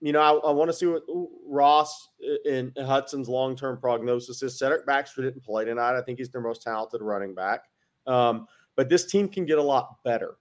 you 0.00 0.12
know, 0.12 0.20
I, 0.20 0.48
I 0.48 0.52
want 0.52 0.68
to 0.68 0.76
see 0.76 0.86
what 0.86 1.02
Ross 1.46 2.10
and 2.44 2.72
Hutson's 2.76 3.28
long 3.28 3.56
term 3.56 3.78
prognosis 3.78 4.42
is. 4.42 4.58
Cedric 4.58 4.86
Baxter 4.86 5.22
didn't 5.22 5.42
play 5.42 5.64
tonight. 5.64 5.96
I 5.96 6.02
think 6.02 6.18
he's 6.18 6.30
their 6.30 6.42
most 6.42 6.62
talented 6.62 7.00
running 7.00 7.34
back. 7.34 7.64
Um, 8.06 8.46
but 8.76 8.88
this 8.88 9.06
team 9.06 9.28
can 9.28 9.46
get 9.46 9.58
a 9.58 9.62
lot 9.62 9.96
better. 10.04 10.36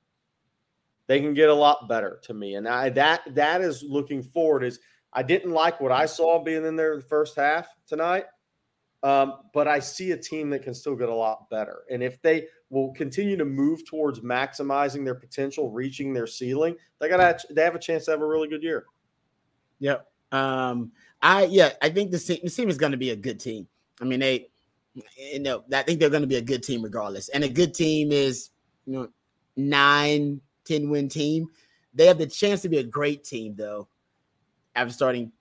They 1.08 1.22
can 1.22 1.34
get 1.34 1.50
a 1.50 1.54
lot 1.54 1.88
better 1.88 2.20
to 2.24 2.34
me, 2.34 2.56
and 2.56 2.68
I 2.68 2.90
that 2.90 3.22
that 3.36 3.62
is 3.62 3.84
looking 3.84 4.24
forward. 4.24 4.64
Is 4.64 4.80
I 5.14 5.24
didn't 5.24 5.52
like 5.52 5.80
what 5.80 5.92
I 5.92 6.06
saw 6.08 6.44
being 6.44 6.66
in 6.66 6.76
there 6.76 6.96
the 6.96 7.04
first 7.04 7.36
half 7.36 7.68
tonight, 7.88 8.26
um, 9.04 9.36
but 9.54 9.68
I 9.68 9.80
see 9.80 10.12
a 10.12 10.18
team 10.18 10.50
that 10.50 10.64
can 10.64 10.74
still 10.74 10.96
get 10.96 11.10
a 11.10 11.16
lot 11.16 11.48
better. 11.50 11.84
And 11.92 12.02
if 12.02 12.22
they 12.24 12.48
will 12.70 12.92
continue 12.94 13.38
to 13.38 13.46
move 13.46 13.86
towards 13.86 14.22
maximizing 14.22 15.06
their 15.06 15.16
potential, 15.16 15.70
reaching 15.70 16.14
their 16.14 16.28
ceiling, 16.28 16.76
they 17.00 17.10
got 17.10 17.42
they 17.52 17.64
have 17.64 17.76
a 17.76 17.80
chance 17.80 18.06
to 18.06 18.12
have 18.12 18.22
a 18.22 18.28
really 18.28 18.48
good 18.48 18.64
year. 18.64 18.86
Yep. 19.80 20.08
Um, 20.32 20.92
I 21.22 21.46
yeah, 21.46 21.72
I 21.82 21.90
think 21.90 22.12
the 22.12 22.20
team, 22.20 22.40
the 22.44 22.50
team 22.50 22.70
is 22.70 22.78
going 22.78 22.92
to 22.92 22.98
be 22.98 23.12
a 23.12 23.16
good 23.16 23.40
team. 23.40 23.68
I 24.02 24.06
mean, 24.06 24.20
they, 24.20 24.48
you 25.18 25.40
know, 25.40 25.64
I 25.74 25.84
think 25.84 26.00
they're 26.00 26.10
going 26.10 26.22
to 26.22 26.28
be 26.28 26.36
a 26.36 26.42
good 26.42 26.64
team 26.64 26.82
regardless. 26.82 27.30
And 27.30 27.44
a 27.44 27.50
good 27.50 27.74
team 27.74 28.12
is, 28.12 28.50
you 28.86 28.94
know, 28.94 29.10
nine, 29.56 30.42
10 30.66 30.90
win 30.90 31.08
team. 31.08 31.48
They 31.94 32.08
have 32.08 32.18
the 32.18 32.28
chance 32.28 32.62
to 32.64 32.70
be 32.70 32.80
a 32.80 32.84
great 32.84 33.24
team 33.24 33.56
though. 33.56 33.88
After 34.76 34.94
starting, 34.94 35.32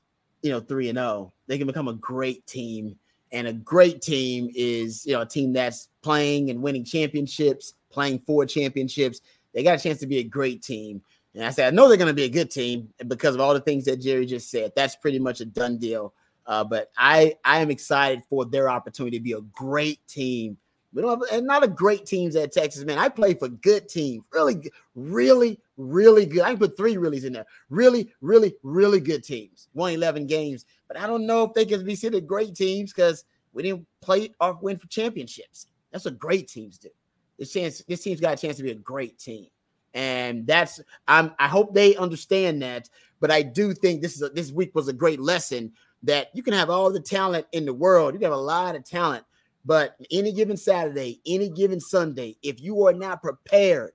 you 0.43 0.51
know, 0.51 0.61
three 0.61 0.89
and 0.89 0.97
zero, 0.97 1.09
oh. 1.09 1.33
they 1.49 1.59
can 1.59 1.67
become 1.67 1.89
a 1.89 1.95
great 1.95 2.47
team. 2.47 2.97
And 3.35 3.48
a 3.48 3.52
great 3.52 4.01
team 4.01 4.48
is, 4.55 5.05
you 5.05 5.12
know, 5.12 5.23
a 5.23 5.27
team 5.27 5.52
that's 5.52 5.89
playing 6.02 6.51
and 6.51 6.62
winning 6.62 6.85
championships, 6.85 7.74
playing 7.90 8.20
for 8.27 8.47
championships. 8.47 9.20
They 9.52 9.62
got 9.62 9.78
a 9.78 9.82
chance 9.82 9.98
to 10.01 10.06
be 10.06 10.19
a 10.19 10.24
great 10.24 10.62
team. 10.62 11.02
And 11.35 11.44
I 11.44 11.51
said, 11.51 11.66
I 11.66 11.74
know 11.74 11.89
they're 11.89 11.97
going 11.97 12.09
to 12.09 12.15
be 12.15 12.24
a 12.24 12.28
good 12.28 12.51
team 12.51 12.89
because 13.09 13.35
of 13.35 13.40
all 13.40 13.52
the 13.52 13.61
things 13.61 13.85
that 13.86 14.01
Gerry 14.01 14.24
just 14.24 14.51
said. 14.51 14.73
That's 14.77 14.94
pretty 14.94 15.19
much 15.19 15.40
a 15.40 15.44
done 15.44 15.78
deal. 15.78 16.15
Uh, 16.47 16.62
but 16.62 16.90
I 16.97 17.35
I 17.44 17.61
am 17.61 17.70
excited 17.70 18.23
for 18.28 18.44
their 18.44 18.69
opportunity 18.69 19.19
to 19.19 19.23
be 19.23 19.32
a 19.32 19.40
great 19.40 20.06
team. 20.06 20.59
We 20.95 21.03
don't 21.03 21.11
have 21.11 21.37
and 21.37 21.47
not 21.47 21.65
a 21.65 21.69
great 21.69 22.07
teams 22.07 22.37
at 22.37 22.53
Texas, 22.53 22.85
man. 22.85 22.99
I 22.99 23.09
play 23.09 23.35
for 23.35 23.49
good 23.49 23.89
teams, 23.89 24.25
really, 24.33 24.71
really, 24.95 25.61
really 25.77 26.25
good. 26.25 26.43
I 26.43 26.51
can 26.51 26.59
put 26.59 26.77
three 26.77 26.95
reallys 26.95 27.25
in 27.25 27.33
there. 27.33 27.47
Really, 27.69 28.11
really, 28.21 28.55
really 28.62 29.01
good 29.01 29.25
teams. 29.25 29.69
Won 29.75 29.93
11 29.93 30.27
games, 30.27 30.65
but 30.87 30.97
I 30.97 31.07
don't 31.07 31.27
know 31.27 31.43
if 31.45 31.53
they 31.53 31.65
can 31.65 31.81
be 31.81 31.93
considered 31.93 32.27
great 32.27 32.55
teams 32.55 32.93
because 32.93 33.25
we 33.53 33.65
didn't 33.65 33.87
play 34.01 34.33
or 34.41 34.57
win 34.62 34.79
for 34.79 34.87
championships. 34.87 35.66
That's 35.91 36.05
what 36.05 36.19
great 36.19 36.49
teams 36.49 36.79
do. 36.79 36.91
This 37.39 37.53
chance, 37.53 37.83
this 37.89 38.03
team's 38.03 38.21
got 38.21 38.35
a 38.35 38.41
chance 38.41 38.57
to 38.59 38.62
be 38.62 38.71
a 38.71 38.77
great 38.77 39.19
team 39.19 39.49
and 39.95 40.47
that's 40.47 40.81
I'm 41.09 41.33
I 41.39 41.49
hope 41.49 41.73
they 41.73 41.97
understand 41.97 42.61
that. 42.62 42.91
But 43.21 43.31
I 43.31 43.43
do 43.43 43.73
think 43.73 44.03
this 44.03 44.16
is 44.16 44.23
a, 44.23 44.29
this 44.29 44.53
week 44.53 44.75
was 44.75 44.89
a 44.89 44.93
great 44.93 45.21
lesson 45.21 45.73
that 46.03 46.29
you 46.35 46.43
can 46.43 46.53
have 46.53 46.69
all 46.69 46.93
the 46.93 47.01
talent 47.01 47.47
in 47.53 47.65
the 47.65 47.73
world. 47.73 48.12
You 48.12 48.19
can 48.19 48.31
have 48.31 48.39
a 48.39 48.43
lot 48.43 48.75
of 48.77 48.85
talent, 48.85 49.25
but 49.65 49.97
any 50.11 50.32
given 50.32 50.57
Saturday, 50.57 51.20
any 51.27 51.49
given 51.49 51.81
Sunday, 51.81 52.36
if 52.43 52.61
you 52.61 52.86
are 52.86 52.93
not 52.93 53.23
prepared, 53.23 53.93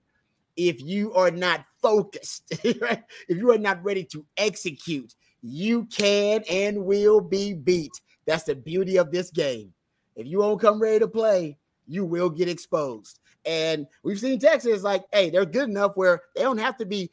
if 0.55 0.81
you 0.81 1.13
are 1.13 1.31
not 1.31 1.65
focused, 1.81 2.43
if 2.63 3.07
you 3.29 3.51
are 3.51 3.57
not 3.57 3.83
ready 3.83 4.03
to 4.05 4.25
execute, 4.37 5.15
you 5.41 5.85
can 5.85 6.43
and 6.49 6.85
will 6.85 7.21
be 7.21 7.53
beat. 7.53 8.01
That's 8.25 8.43
the 8.43 8.55
beauty 8.55 8.97
of 8.97 9.11
this 9.11 9.31
game. 9.31 9.73
If 10.15 10.27
you 10.27 10.39
won't 10.39 10.59
come 10.59 10.81
ready 10.81 10.99
to 10.99 11.07
play, 11.07 11.57
you 11.87 12.05
will 12.05 12.29
get 12.29 12.49
exposed. 12.49 13.19
And 13.45 13.87
we've 14.03 14.19
seen 14.19 14.39
Texas 14.39 14.83
like, 14.83 15.05
hey, 15.13 15.29
they're 15.29 15.45
good 15.45 15.69
enough 15.69 15.93
where 15.95 16.21
they 16.35 16.41
don't 16.41 16.57
have 16.57 16.77
to 16.77 16.85
be, 16.85 17.09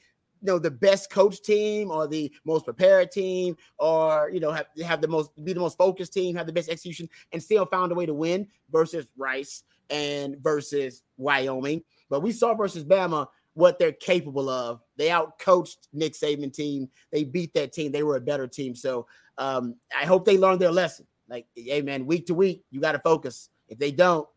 you 0.47 0.52
know, 0.52 0.59
the 0.60 0.70
best 0.70 1.10
coach 1.10 1.43
team 1.43 1.90
or 1.90 2.06
the 2.06 2.32
most 2.44 2.64
prepared 2.64 3.10
team 3.10 3.56
or 3.78 4.31
you 4.32 4.39
know 4.39 4.52
have, 4.52 4.66
have 4.85 5.01
the 5.01 5.09
most 5.09 5.31
be 5.44 5.52
the 5.52 5.60
most 5.60 5.77
focused 5.77 6.12
team, 6.12 6.36
have 6.36 6.47
the 6.47 6.52
best 6.52 6.68
execution, 6.68 7.09
and 7.32 7.43
still 7.43 7.66
found 7.66 7.90
a 7.90 7.94
way 7.97 8.06
to 8.06 8.14
win 8.14 8.47
versus 8.70 9.06
Rice 9.16 9.64
and 9.90 10.39
versus 10.39 11.02
Wyoming. 11.16 11.82
But 12.09 12.20
we 12.20 12.31
saw 12.31 12.55
versus 12.55 12.85
Bama 12.85 13.27
what 13.55 13.81
they're 13.81 13.90
capable 13.90 14.48
of. 14.48 14.81
They 14.97 15.09
outcoached 15.09 15.89
Nick 15.93 16.12
Saban 16.12 16.52
team. 16.52 16.89
They 17.10 17.24
beat 17.24 17.52
that 17.55 17.73
team. 17.73 17.90
They 17.90 18.05
were 18.05 18.16
a 18.16 18.20
better 18.20 18.47
team. 18.47 18.77
So 18.77 19.09
um, 19.39 19.74
I 19.98 20.05
hope 20.05 20.24
they 20.24 20.39
learned 20.39 20.60
their 20.60 20.70
lesson. 20.70 21.09
Like, 21.28 21.47
hey 21.56 21.82
man, 21.82 22.06
week 22.06 22.27
to 22.27 22.35
week, 22.35 22.62
you 22.70 22.81
got 22.81 22.93
to 22.93 23.01
focus. 23.01 23.48
If 23.68 23.81
they 23.81 23.90
don't, 23.90 24.28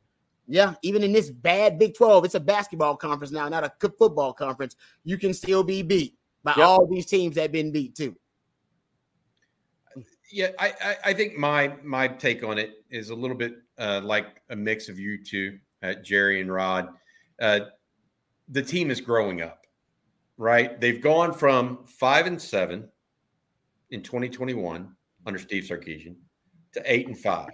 Yeah, 0.51 0.73
even 0.81 1.03
in 1.03 1.11
this 1.13 1.29
bad 1.29 1.77
Big 1.77 1.93
12, 1.95 2.25
it's 2.25 2.33
a 2.33 2.39
basketball 2.39 2.97
conference 2.97 3.31
now, 3.31 3.47
not 3.49 3.63
a 3.63 3.71
football 3.99 4.33
conference. 4.33 4.75
You 5.03 5.15
can 5.15 5.31
still 5.31 5.63
be 5.63 5.83
beat 5.83 6.17
by 6.43 6.55
yep. 6.57 6.65
all 6.65 6.87
these 6.87 7.05
teams 7.05 7.35
that 7.35 7.43
have 7.43 7.51
been 7.51 7.71
beat 7.71 7.95
too. 7.95 8.15
Yeah, 10.31 10.49
I, 10.57 10.73
I, 10.83 10.95
I 11.05 11.13
think 11.13 11.37
my 11.37 11.73
my 11.83 12.07
take 12.07 12.43
on 12.43 12.57
it 12.57 12.83
is 12.89 13.11
a 13.11 13.15
little 13.15 13.37
bit 13.37 13.57
uh, 13.77 14.01
like 14.03 14.41
a 14.49 14.55
mix 14.55 14.89
of 14.89 14.97
you 14.97 15.23
two, 15.23 15.59
uh, 15.83 15.93
Gerry 16.03 16.41
and 16.41 16.51
Rod. 16.51 16.89
Uh, 17.39 17.61
the 18.49 18.61
team 18.61 18.89
is 18.89 19.01
growing 19.01 19.41
up, 19.41 19.65
right? 20.37 20.79
They've 20.81 21.01
gone 21.01 21.31
from 21.31 21.85
five 21.85 22.25
and 22.25 22.41
seven 22.41 22.89
in 23.91 24.01
2021 24.01 24.95
under 25.25 25.39
Steve 25.39 25.63
Sarkisian 25.63 26.15
to 26.73 26.81
eight 26.85 27.07
and 27.07 27.17
five. 27.17 27.49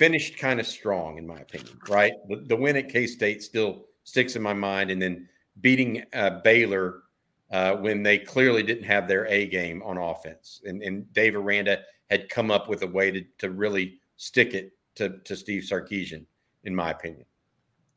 Finished 0.00 0.38
kind 0.38 0.58
of 0.58 0.66
strong, 0.66 1.18
in 1.18 1.26
my 1.26 1.40
opinion, 1.40 1.78
right? 1.86 2.14
The, 2.30 2.36
the 2.46 2.56
win 2.56 2.74
at 2.76 2.88
K 2.88 3.06
State 3.06 3.42
still 3.42 3.84
sticks 4.04 4.34
in 4.34 4.40
my 4.40 4.54
mind, 4.54 4.90
and 4.90 5.00
then 5.00 5.28
beating 5.60 6.04
uh, 6.14 6.40
Baylor 6.42 7.02
uh, 7.50 7.74
when 7.74 8.02
they 8.02 8.16
clearly 8.16 8.62
didn't 8.62 8.84
have 8.84 9.06
their 9.06 9.26
A 9.26 9.46
game 9.46 9.82
on 9.82 9.98
offense. 9.98 10.62
And, 10.64 10.82
and 10.82 11.12
Dave 11.12 11.36
Aranda 11.36 11.82
had 12.08 12.30
come 12.30 12.50
up 12.50 12.66
with 12.66 12.82
a 12.82 12.86
way 12.86 13.10
to, 13.10 13.22
to 13.40 13.50
really 13.50 13.98
stick 14.16 14.54
it 14.54 14.72
to, 14.94 15.18
to 15.18 15.36
Steve 15.36 15.64
Sarkisian, 15.64 16.24
in 16.64 16.74
my 16.74 16.92
opinion. 16.92 17.26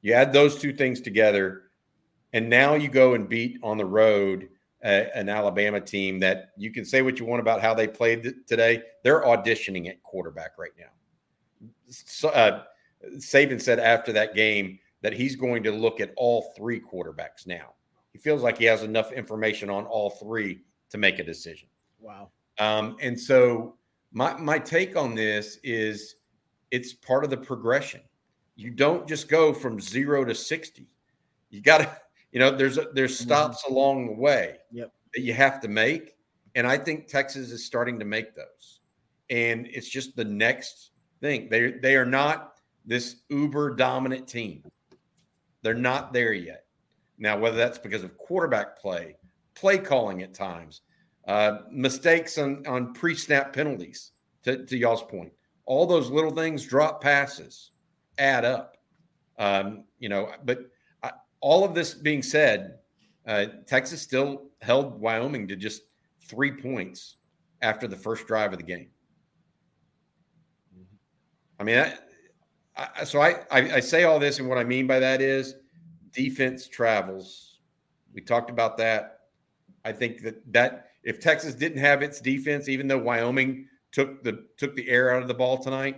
You 0.02 0.12
add 0.12 0.34
those 0.34 0.60
two 0.60 0.74
things 0.74 1.00
together, 1.00 1.72
and 2.34 2.50
now 2.50 2.74
you 2.74 2.90
go 2.90 3.14
and 3.14 3.30
beat 3.30 3.60
on 3.64 3.78
the 3.78 3.86
road 3.86 4.50
uh, 4.84 5.06
an 5.16 5.30
Alabama 5.30 5.80
team 5.80 6.20
that 6.20 6.52
you 6.58 6.70
can 6.70 6.84
say 6.84 7.02
what 7.02 7.18
you 7.18 7.26
want 7.26 7.40
about 7.40 7.62
how 7.62 7.74
they 7.74 7.88
played 7.88 8.46
today. 8.46 8.84
They're 9.04 9.24
auditioning 9.24 9.88
at 9.88 10.04
quarterback 10.04 10.58
right 10.58 10.76
now. 10.78 10.92
So, 11.90 12.30
uh, 12.30 12.64
Saban 13.18 13.62
said 13.62 13.80
after 13.80 14.14
that 14.14 14.36
game 14.36 14.80
that 15.02 15.14
he's 15.14 15.36
going 15.36 15.64
to 15.64 15.72
look 15.72 16.00
at 16.00 16.14
all 16.16 16.54
three 16.56 16.80
quarterbacks 16.80 17.46
now 17.46 17.74
he 18.14 18.20
feels 18.20 18.44
like 18.44 18.58
he 18.58 18.66
has 18.66 18.84
enough 18.84 19.12
information 19.12 19.70
on 19.70 19.86
all 19.86 20.12
three 20.12 20.62
to 20.92 20.98
make 20.98 21.20
a 21.20 21.24
decision. 21.24 21.68
Wow. 22.00 22.30
Um, 22.60 22.96
and 23.02 23.20
so 23.20 23.76
my 24.14 24.36
my 24.36 24.60
take 24.60 24.96
on 24.96 25.16
this 25.16 25.58
is 25.64 26.16
it's 26.70 26.94
part 26.94 27.24
of 27.24 27.32
the 27.32 27.38
progression. 27.38 28.02
You 28.56 28.70
don't 28.70 29.08
just 29.08 29.28
go 29.28 29.52
from 29.52 29.82
zero 29.82 30.24
to 30.24 30.36
sixty. 30.36 30.88
You 31.50 31.62
got 31.62 31.80
to, 31.80 31.98
you 32.32 32.40
know, 32.40 32.52
there's 32.52 32.78
a, 32.78 32.88
there's 32.94 33.16
mm-hmm. 33.16 33.26
stops 33.26 33.64
mm-hmm. 33.64 33.74
along 33.74 34.06
the 34.06 34.14
way 34.14 34.58
yep. 34.72 34.94
that 35.16 35.22
you 35.22 35.34
have 35.34 35.60
to 35.62 35.68
make, 35.68 36.16
and 36.54 36.68
I 36.68 36.78
think 36.78 37.08
Texas 37.08 37.52
is 37.52 37.66
starting 37.66 37.98
to 38.00 38.06
make 38.06 38.36
those. 38.36 38.82
And 39.32 39.66
it's 39.68 39.90
just 39.90 40.16
the 40.16 40.26
next 40.26 40.92
thing. 41.24 41.48
They 41.50 41.72
they 41.72 41.96
are 41.96 42.06
not 42.06 42.56
this 42.86 43.16
uber 43.30 43.76
dominant 43.76 44.28
team. 44.28 44.64
They're 45.64 45.74
not 45.74 46.14
there 46.14 46.34
yet. 46.34 46.66
Now, 47.18 47.40
whether 47.40 47.56
that's 47.56 47.78
because 47.78 48.04
of 48.04 48.18
quarterback 48.18 48.78
play, 48.78 49.16
play 49.56 49.78
calling 49.78 50.22
at 50.22 50.34
times, 50.34 50.82
uh, 51.28 51.60
mistakes 51.72 52.38
on, 52.38 52.68
on 52.68 52.94
pre 52.94 53.16
snap 53.16 53.54
penalties, 53.54 54.12
to, 54.44 54.66
to, 54.66 54.78
y'all's 54.78 55.04
point, 55.04 55.32
all 55.66 55.86
those 55.86 56.10
little 56.10 56.32
things, 56.32 56.66
drop 56.66 57.02
passes, 57.02 57.72
add 58.18 58.44
up. 58.44 58.76
Um, 59.40 59.86
you 60.00 60.10
know, 60.10 60.32
but 60.44 60.70
I, 61.02 61.12
all 61.40 61.64
of 61.64 61.74
this 61.74 61.94
being 61.94 62.22
said, 62.22 62.80
uh, 63.26 63.46
Texas 63.66 64.02
still 64.02 64.50
held 64.62 65.00
Wyoming 65.00 65.48
to 65.48 65.56
just 65.56 65.84
three 66.28 66.52
points 66.52 67.16
after 67.62 67.88
the 67.88 67.96
first 67.96 68.28
drive 68.28 68.52
of 68.52 68.58
the 68.58 68.66
game. 68.66 68.90
I 71.60 71.64
mean, 71.64 71.78
I, 71.78 71.94
I, 72.76 73.04
so 73.04 73.22
I, 73.22 73.46
I 73.52 73.80
say 73.80 74.04
all 74.04 74.20
this, 74.20 74.40
and 74.40 74.50
what 74.50 74.58
I 74.58 74.64
mean 74.64 74.88
by 74.88 75.00
that 75.00 75.22
is 75.22 75.56
defense 76.12 76.68
travels. 76.68 77.60
We 78.14 78.22
talked 78.22 78.50
about 78.50 78.78
that. 78.78 79.20
I 79.86 79.92
think 79.92 80.22
that 80.24 80.54
that 80.54 80.88
if 81.04 81.20
Texas 81.20 81.54
didn't 81.56 81.80
have 81.80 82.02
its 82.02 82.22
defense, 82.22 82.70
even 82.70 82.88
though 82.88 82.98
Wyoming 82.98 83.68
took 83.92 84.24
the 84.24 84.46
took 84.58 84.76
the 84.76 84.88
air 84.90 85.14
out 85.16 85.22
of 85.22 85.28
the 85.28 85.34
ball 85.34 85.58
tonight, 85.58 85.98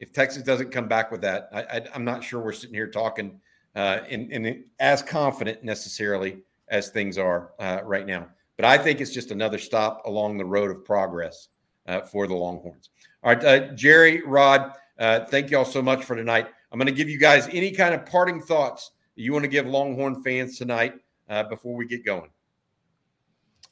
if 0.00 0.12
Texas 0.12 0.42
doesn't 0.42 0.70
come 0.70 0.88
back 0.88 1.10
with 1.10 1.22
that, 1.22 1.48
I, 1.52 1.82
am 1.94 2.04
not 2.04 2.22
sure 2.22 2.40
we're 2.40 2.52
sitting 2.52 2.74
here 2.74 2.88
talking 2.88 3.40
uh, 3.74 4.00
in, 4.08 4.30
in, 4.30 4.64
as 4.80 5.02
confident 5.02 5.62
necessarily 5.62 6.38
as 6.68 6.88
things 6.88 7.18
are 7.18 7.52
uh, 7.58 7.80
right 7.84 8.06
now. 8.06 8.26
But 8.56 8.64
I 8.64 8.78
think 8.78 9.00
it's 9.00 9.12
just 9.12 9.30
another 9.30 9.58
stop 9.58 10.02
along 10.06 10.38
the 10.38 10.44
road 10.44 10.70
of 10.70 10.84
progress 10.84 11.48
uh, 11.86 12.00
for 12.00 12.26
the 12.26 12.34
Longhorns. 12.34 12.90
All 13.22 13.34
right, 13.34 13.44
uh, 13.44 13.74
Gerry, 13.74 14.22
Rod, 14.22 14.72
uh, 14.98 15.24
thank 15.26 15.50
you 15.50 15.58
all 15.58 15.64
so 15.64 15.82
much 15.82 16.04
for 16.04 16.16
tonight. 16.16 16.48
I'm 16.72 16.78
going 16.78 16.86
to 16.86 16.92
give 16.94 17.08
you 17.08 17.18
guys 17.18 17.48
any 17.52 17.70
kind 17.70 17.94
of 17.94 18.04
parting 18.06 18.40
thoughts 18.40 18.92
you 19.16 19.32
want 19.32 19.44
to 19.44 19.48
give 19.48 19.66
Longhorn 19.66 20.22
fans 20.22 20.58
tonight 20.58 20.94
uh, 21.28 21.42
before 21.44 21.74
we 21.74 21.86
get 21.86 22.04
going. 22.04 22.30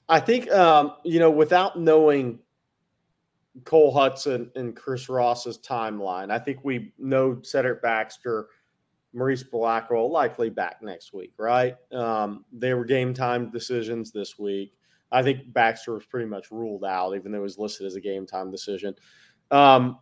I 0.08 0.20
think 0.20 0.50
um, 0.50 0.94
you 1.04 1.18
know 1.18 1.30
without 1.30 1.78
knowing 1.78 2.38
Cole 3.64 3.94
Hutson 3.94 4.50
and 4.56 4.74
Chris 4.74 5.08
Ross's 5.08 5.58
timeline, 5.58 6.30
I 6.30 6.38
think 6.38 6.60
we 6.62 6.92
know 6.98 7.38
Cedric 7.42 7.80
Baxter, 7.82 8.48
Maurice 9.12 9.44
Blackwell 9.44 10.10
likely 10.10 10.50
back 10.50 10.82
next 10.82 11.12
week, 11.14 11.32
right? 11.38 11.76
Um, 11.92 12.44
they 12.52 12.74
were 12.74 12.84
game 12.84 13.14
time 13.14 13.50
decisions 13.50 14.10
this 14.10 14.38
week. 14.38 14.74
I 15.12 15.22
think 15.22 15.52
Baxter 15.52 15.94
was 15.94 16.06
pretty 16.06 16.26
much 16.26 16.50
ruled 16.50 16.84
out, 16.84 17.14
even 17.14 17.32
though 17.32 17.38
it 17.38 17.42
was 17.42 17.58
listed 17.58 17.86
as 17.86 17.94
a 17.94 18.00
game 18.00 18.26
time 18.26 18.50
decision. 18.50 18.94
Um, 19.50 19.98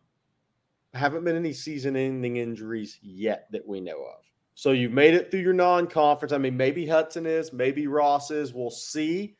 haven't 0.94 1.24
been 1.24 1.36
any 1.36 1.52
season 1.52 1.96
ending 1.96 2.36
injuries 2.36 2.98
yet 3.02 3.48
that 3.52 3.66
we 3.66 3.80
know 3.80 4.02
of. 4.02 4.24
So 4.54 4.72
you've 4.72 4.92
made 4.92 5.14
it 5.14 5.30
through 5.30 5.40
your 5.40 5.54
non 5.54 5.86
conference. 5.86 6.32
I 6.32 6.38
mean, 6.38 6.56
maybe 6.56 6.86
Hutson 6.86 7.26
is, 7.26 7.52
maybe 7.52 7.86
Ross 7.86 8.30
is. 8.30 8.52
We'll 8.52 8.70
see. 8.70 9.36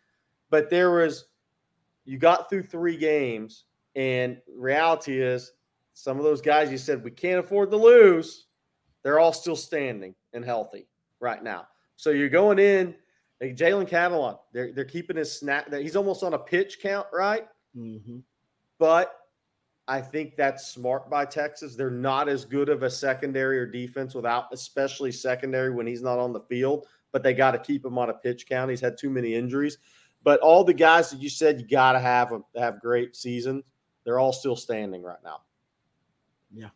But 0.50 0.70
there 0.70 0.90
was, 0.90 1.26
you 2.04 2.18
got 2.18 2.48
through 2.48 2.64
three 2.64 2.96
games, 2.96 3.64
and 3.94 4.38
reality 4.54 5.20
is 5.20 5.52
some 5.94 6.18
of 6.18 6.24
those 6.24 6.40
guys 6.40 6.70
you 6.70 6.78
said 6.78 7.04
we 7.04 7.10
can't 7.10 7.44
afford 7.44 7.70
to 7.70 7.76
lose, 7.76 8.46
they're 9.02 9.18
all 9.18 9.32
still 9.32 9.56
standing 9.56 10.14
and 10.32 10.44
healthy 10.44 10.88
right 11.20 11.42
now. 11.42 11.66
So 11.96 12.10
you're 12.10 12.28
going 12.28 12.58
in, 12.58 12.94
like 13.42 13.56
Jalen 13.56 13.88
Catalon, 13.88 14.38
they're, 14.52 14.72
they're 14.72 14.84
keeping 14.84 15.16
his 15.16 15.36
snap. 15.36 15.72
He's 15.74 15.96
almost 15.96 16.22
on 16.22 16.34
a 16.34 16.38
pitch 16.38 16.78
count, 16.80 17.08
right? 17.12 17.48
Mm-hmm. 17.76 18.18
But 18.78 19.14
I 19.88 20.00
think 20.00 20.36
that's 20.36 20.68
smart 20.68 21.10
by 21.10 21.24
Texas. 21.24 21.74
They're 21.74 21.90
not 21.90 22.28
as 22.28 22.44
good 22.44 22.68
of 22.68 22.84
a 22.84 22.90
secondary 22.90 23.58
or 23.58 23.66
defense 23.66 24.14
without, 24.14 24.46
especially 24.52 25.10
secondary 25.10 25.70
when 25.70 25.88
he's 25.88 26.02
not 26.02 26.20
on 26.20 26.32
the 26.32 26.42
field, 26.42 26.86
but 27.10 27.24
they 27.24 27.34
got 27.34 27.50
to 27.50 27.58
keep 27.58 27.84
him 27.84 27.98
on 27.98 28.10
a 28.10 28.14
pitch 28.14 28.46
count. 28.48 28.70
He's 28.70 28.80
had 28.80 28.96
too 28.96 29.10
many 29.10 29.34
injuries. 29.34 29.78
But 30.22 30.38
all 30.38 30.62
the 30.62 30.72
guys 30.72 31.10
that 31.10 31.20
you 31.20 31.28
said 31.28 31.60
you 31.60 31.66
got 31.66 31.92
to 31.92 31.98
have 31.98 32.32
have 32.56 32.80
great 32.80 33.16
seasons, 33.16 33.64
they're 34.04 34.20
all 34.20 34.32
still 34.32 34.54
standing 34.54 35.02
right 35.02 35.18
now. 35.24 35.40
Yeah. 36.54 36.68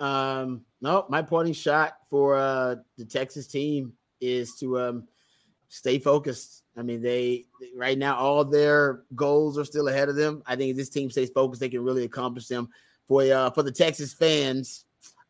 Um, 0.00 0.66
no, 0.82 1.06
my 1.08 1.22
pointing 1.22 1.54
shot 1.54 1.94
for 2.10 2.36
uh, 2.36 2.76
the 2.98 3.06
Texas 3.06 3.46
team 3.46 3.94
is 4.20 4.54
to 4.56 4.78
um, 4.78 5.08
stay 5.68 5.98
focused. 5.98 6.64
I 6.76 6.82
mean, 6.82 7.02
they 7.02 7.46
right 7.74 7.98
now 7.98 8.16
all 8.16 8.44
their 8.44 9.02
goals 9.14 9.58
are 9.58 9.64
still 9.64 9.88
ahead 9.88 10.08
of 10.08 10.16
them. 10.16 10.42
I 10.46 10.56
think 10.56 10.70
if 10.70 10.76
this 10.76 10.88
team 10.88 11.10
stays 11.10 11.30
focused, 11.30 11.60
they 11.60 11.68
can 11.68 11.84
really 11.84 12.04
accomplish 12.04 12.46
them. 12.46 12.68
For 13.06 13.22
uh, 13.22 13.50
for 13.50 13.62
the 13.62 13.72
Texas 13.72 14.12
fans, 14.12 14.84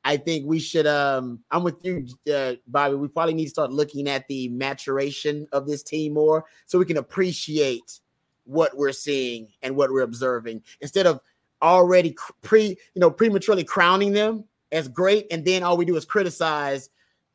I 0.04 0.16
think 0.16 0.46
we 0.46 0.58
should. 0.58 0.86
Um, 0.86 1.40
I'm 1.50 1.62
with 1.62 1.84
you, 1.84 2.06
uh, 2.32 2.54
Bobby. 2.66 2.96
We 2.96 3.08
probably 3.08 3.34
need 3.34 3.44
to 3.44 3.50
start 3.50 3.72
looking 3.72 4.08
at 4.08 4.26
the 4.28 4.48
maturation 4.48 5.46
of 5.52 5.66
this 5.66 5.82
team 5.82 6.14
more, 6.14 6.44
so 6.66 6.78
we 6.78 6.84
can 6.84 6.96
appreciate 6.96 8.00
what 8.44 8.76
we're 8.76 8.92
seeing 8.92 9.48
and 9.62 9.76
what 9.76 9.92
we're 9.92 10.02
observing 10.02 10.62
instead 10.80 11.06
of 11.06 11.20
already 11.60 12.16
pre, 12.42 12.68
you 12.68 13.00
know, 13.00 13.10
prematurely 13.10 13.64
crowning 13.64 14.12
them 14.12 14.44
as 14.72 14.88
great, 14.88 15.26
and 15.30 15.44
then 15.44 15.62
all 15.62 15.76
we 15.76 15.84
do 15.84 15.96
is 15.96 16.04
criticize 16.04 16.90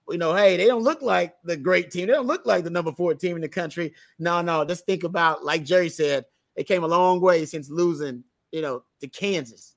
you 0.09 0.17
know, 0.17 0.35
hey, 0.35 0.57
they 0.57 0.65
don't 0.65 0.83
look 0.83 1.01
like 1.01 1.35
the 1.43 1.55
great 1.55 1.91
team. 1.91 2.07
They 2.07 2.13
don't 2.13 2.27
look 2.27 2.45
like 2.45 2.63
the 2.63 2.69
number 2.69 2.91
four 2.91 3.13
team 3.13 3.35
in 3.35 3.41
the 3.41 3.49
country. 3.49 3.93
No, 4.19 4.41
no, 4.41 4.65
just 4.65 4.85
think 4.85 5.03
about, 5.03 5.43
like 5.43 5.63
Gerry 5.63 5.89
said, 5.89 6.25
they 6.55 6.63
came 6.63 6.83
a 6.83 6.87
long 6.87 7.21
way 7.21 7.45
since 7.45 7.69
losing, 7.69 8.23
you 8.51 8.61
know, 8.61 8.83
to 8.99 9.07
Kansas, 9.07 9.75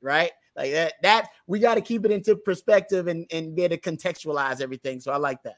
right? 0.00 0.30
Like 0.56 0.72
that, 0.72 0.94
that 1.02 1.28
we 1.46 1.60
got 1.60 1.76
to 1.76 1.80
keep 1.80 2.04
it 2.04 2.10
into 2.10 2.36
perspective 2.36 3.06
and, 3.06 3.26
and 3.30 3.54
be 3.54 3.64
able 3.64 3.76
to 3.76 3.80
contextualize 3.80 4.60
everything. 4.60 5.00
So 5.00 5.12
I 5.12 5.16
like 5.16 5.42
that. 5.44 5.56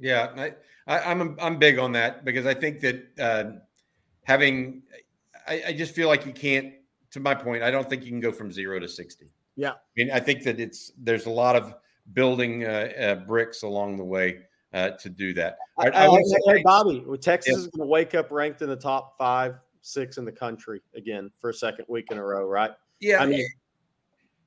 Yeah, 0.00 0.30
I, 0.36 0.54
I, 0.86 1.10
am 1.10 1.20
I'm, 1.20 1.36
I'm 1.40 1.58
big 1.58 1.78
on 1.78 1.92
that 1.92 2.24
because 2.24 2.46
I 2.46 2.54
think 2.54 2.80
that 2.80 3.06
uh, 3.20 3.58
having, 4.24 4.82
I, 5.46 5.62
I 5.68 5.72
just 5.72 5.94
feel 5.94 6.08
like 6.08 6.26
you 6.26 6.32
can't. 6.32 6.74
To 7.12 7.18
my 7.18 7.34
point, 7.34 7.64
I 7.64 7.72
don't 7.72 7.90
think 7.90 8.04
you 8.04 8.10
can 8.10 8.20
go 8.20 8.30
from 8.30 8.52
zero 8.52 8.78
to 8.78 8.86
sixty. 8.86 9.32
Yeah, 9.56 9.72
I 9.72 9.74
mean, 9.96 10.10
I 10.12 10.20
think 10.20 10.44
that 10.44 10.60
it's 10.60 10.92
there's 10.96 11.26
a 11.26 11.30
lot 11.30 11.56
of 11.56 11.74
building 12.12 12.64
uh, 12.64 12.88
uh, 12.98 13.14
bricks 13.16 13.62
along 13.62 13.96
the 13.96 14.04
way 14.04 14.40
uh, 14.72 14.90
to 14.90 15.08
do 15.08 15.32
that. 15.34 15.58
I, 15.78 15.88
I, 15.88 16.06
I 16.06 16.22
say, 16.22 16.38
hey, 16.46 16.62
Bobby, 16.62 17.04
Texas 17.20 17.56
is 17.56 17.66
going 17.68 17.86
to 17.86 17.90
wake 17.90 18.14
up 18.14 18.30
ranked 18.30 18.62
in 18.62 18.68
the 18.68 18.76
top 18.76 19.16
five, 19.18 19.56
six 19.80 20.18
in 20.18 20.24
the 20.24 20.32
country 20.32 20.80
again 20.94 21.30
for 21.40 21.50
a 21.50 21.54
second 21.54 21.86
week 21.88 22.06
in 22.10 22.18
a 22.18 22.24
row, 22.24 22.44
right? 22.44 22.70
Yeah. 23.00 23.22
I 23.22 23.26
mean, 23.26 23.46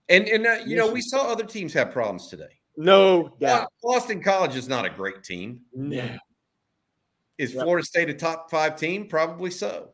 And 0.10 0.28
and 0.28 0.46
uh, 0.46 0.58
you 0.66 0.76
know 0.76 0.92
we 0.92 1.02
saw 1.02 1.32
other 1.32 1.46
teams 1.46 1.74
have 1.74 1.92
problems 1.92 2.28
today. 2.28 2.60
No 2.76 3.36
doubt. 3.40 3.72
Boston 3.82 4.22
College 4.22 4.56
is 4.56 4.68
not 4.68 4.86
a 4.86 4.90
great 4.90 5.24
team. 5.24 5.62
No. 5.74 6.18
Is 7.38 7.54
yep. 7.54 7.64
Florida 7.64 7.86
State 7.86 8.10
a 8.10 8.14
top 8.14 8.50
five 8.50 8.76
team? 8.76 9.08
Probably 9.08 9.52
so. 9.52 9.90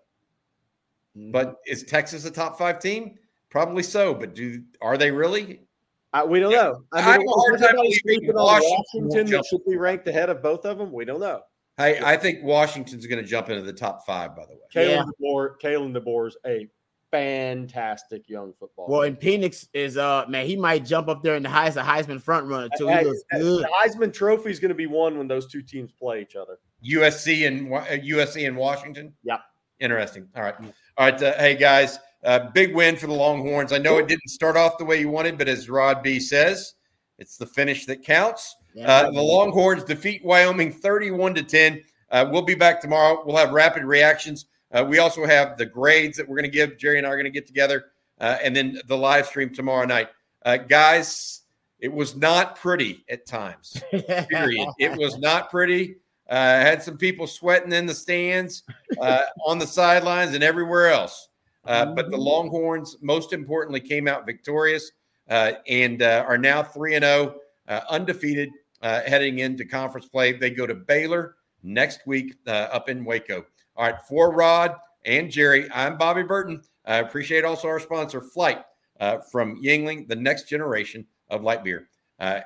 Mm-hmm. 1.17 1.31
But 1.31 1.55
is 1.65 1.83
Texas 1.83 2.25
a 2.25 2.31
top 2.31 2.57
five 2.57 2.79
team? 2.79 3.15
Probably 3.49 3.83
so. 3.83 4.13
But 4.13 4.35
do 4.35 4.63
are 4.81 4.97
they 4.97 5.11
really? 5.11 5.61
Uh, 6.11 6.25
we 6.27 6.39
don't 6.39 6.51
yeah. 6.51 6.63
know. 6.63 6.83
I 6.91 7.01
mean, 7.01 7.07
I 7.07 7.11
have 7.11 7.21
a 7.21 7.29
hard 7.29 7.59
time 7.59 7.75
believing 7.75 8.33
Washington, 8.33 8.75
Washington 8.93 9.25
that 9.27 9.45
should 9.45 9.65
be 9.67 9.77
ranked 9.77 10.07
ahead 10.07 10.29
of 10.29 10.41
both 10.41 10.65
of 10.65 10.77
them. 10.77 10.91
We 10.91 11.05
don't 11.05 11.19
know. 11.19 11.41
Hey, 11.77 11.99
I 12.03 12.17
think 12.17 12.43
Washington's 12.43 13.05
going 13.05 13.23
to 13.23 13.29
jump 13.29 13.49
into 13.49 13.61
the 13.61 13.73
top 13.73 14.05
five. 14.05 14.35
By 14.35 14.45
the 14.45 14.53
way, 14.53 14.59
Kalen 14.73 14.95
yeah. 14.95 15.03
DeBoer, 15.21 15.59
Kalen 15.61 15.95
DeBoer 15.95 16.27
is 16.27 16.37
a 16.45 16.67
fantastic 17.11 18.27
young 18.27 18.53
football. 18.59 18.87
Well, 18.89 19.01
and 19.03 19.19
Penix 19.19 19.67
is 19.73 19.97
uh 19.97 20.25
man, 20.27 20.45
he 20.45 20.55
might 20.55 20.85
jump 20.85 21.07
up 21.07 21.23
there 21.23 21.35
in 21.35 21.43
the 21.43 21.49
highest 21.49 21.77
Heisman 21.77 22.21
front 22.21 22.47
runner 22.47 22.69
too. 22.77 22.87
He 22.87 23.03
looks 23.03 23.23
good. 23.31 23.63
The 23.63 23.69
Heisman 23.83 24.13
Trophy 24.13 24.51
is 24.51 24.59
going 24.59 24.69
to 24.69 24.75
be 24.75 24.87
won 24.87 25.17
when 25.17 25.27
those 25.27 25.51
two 25.51 25.61
teams 25.61 25.91
play 25.91 26.21
each 26.21 26.35
other. 26.35 26.59
USC 26.85 27.47
and 27.47 27.73
uh, 27.73 27.81
USC 27.85 28.47
and 28.47 28.55
Washington. 28.55 29.13
Yeah, 29.23 29.37
interesting. 29.79 30.27
All 30.35 30.43
right, 30.43 30.55
all 30.59 31.11
right. 31.11 31.21
Uh, 31.21 31.33
hey 31.37 31.55
guys, 31.55 31.99
uh, 32.23 32.49
big 32.53 32.75
win 32.75 32.95
for 32.95 33.07
the 33.07 33.13
Longhorns. 33.13 33.71
I 33.71 33.77
know 33.77 33.97
it 33.97 34.07
didn't 34.07 34.29
start 34.29 34.57
off 34.57 34.77
the 34.77 34.85
way 34.85 34.99
you 34.99 35.09
wanted, 35.09 35.37
but 35.37 35.47
as 35.47 35.69
Rod 35.69 36.03
B 36.03 36.19
says, 36.19 36.75
it's 37.17 37.37
the 37.37 37.45
finish 37.45 37.85
that 37.85 38.03
counts. 38.03 38.55
Uh, 38.83 39.11
the 39.11 39.21
Longhorns 39.21 39.83
defeat 39.83 40.23
Wyoming 40.23 40.71
thirty-one 40.71 41.35
to 41.35 41.43
ten. 41.43 41.83
Uh, 42.11 42.27
we'll 42.31 42.41
be 42.41 42.55
back 42.55 42.81
tomorrow. 42.81 43.21
We'll 43.25 43.37
have 43.37 43.51
rapid 43.51 43.83
reactions. 43.83 44.45
Uh, 44.71 44.85
we 44.87 44.99
also 44.99 45.25
have 45.25 45.57
the 45.57 45.65
grades 45.65 46.17
that 46.17 46.27
we're 46.27 46.35
going 46.35 46.49
to 46.49 46.55
give. 46.55 46.77
Gerry 46.77 46.97
and 46.97 47.05
I 47.05 47.09
are 47.09 47.15
going 47.15 47.25
to 47.25 47.31
get 47.31 47.47
together, 47.47 47.85
uh, 48.19 48.37
and 48.43 48.55
then 48.55 48.79
the 48.87 48.97
live 48.97 49.25
stream 49.25 49.53
tomorrow 49.53 49.85
night. 49.85 50.09
Uh, 50.45 50.57
guys, 50.57 51.41
it 51.79 51.91
was 51.91 52.15
not 52.15 52.55
pretty 52.55 53.03
at 53.09 53.25
times. 53.25 53.81
Period. 54.29 54.67
it 54.77 54.97
was 54.97 55.17
not 55.17 55.49
pretty. 55.49 55.97
Uh, 56.29 56.35
had 56.35 56.83
some 56.83 56.95
people 56.95 57.25
sweating 57.25 57.73
in 57.73 57.87
the 57.87 57.93
stands, 57.93 58.63
uh, 59.01 59.21
on 59.45 59.57
the 59.57 59.65
sidelines, 59.65 60.35
and 60.35 60.43
everywhere 60.43 60.89
else. 60.89 61.28
Uh, 61.69 61.85
but 61.85 62.09
the 62.09 62.17
mm-hmm. 62.17 62.25
Longhorns, 62.25 62.97
most 63.01 63.31
importantly, 63.31 63.79
came 63.79 64.07
out 64.07 64.25
victorious 64.25 64.91
and 65.27 66.01
are 66.01 66.37
now 66.37 66.63
three 66.63 66.95
and 66.95 67.05
zero, 67.05 67.35
oh, 67.69 67.79
undefeated, 67.89 68.49
heading 68.81 69.39
into 69.39 69.63
conference 69.63 70.07
play. 70.07 70.33
They 70.33 70.49
go 70.49 70.65
to 70.65 70.75
Baylor 70.75 71.35
next 71.63 72.07
week 72.07 72.35
up 72.47 72.89
in 72.89 73.05
Waco. 73.05 73.45
All 73.75 73.85
right, 73.85 74.01
for 74.09 74.33
Rod 74.33 74.75
and 75.05 75.29
Gerry, 75.31 75.69
I'm 75.71 75.97
Bobby 75.97 76.23
Burton. 76.23 76.61
I 76.85 76.97
appreciate 76.97 77.45
also 77.45 77.67
our 77.67 77.79
sponsor, 77.79 78.19
Flight, 78.19 78.63
uh, 78.99 79.19
from 79.19 79.61
Yuengling, 79.61 80.07
the 80.07 80.15
next 80.15 80.49
generation 80.49 81.05
of 81.29 81.43
light 81.43 81.63
beer. 81.63 81.87
Uh, 82.19 82.41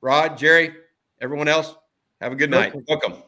Rod, 0.00 0.38
Gerry, 0.38 0.72
everyone 1.20 1.48
else, 1.48 1.74
have 2.20 2.32
a 2.32 2.36
good 2.36 2.50
night. 2.50 2.72
Welcome. 2.88 3.24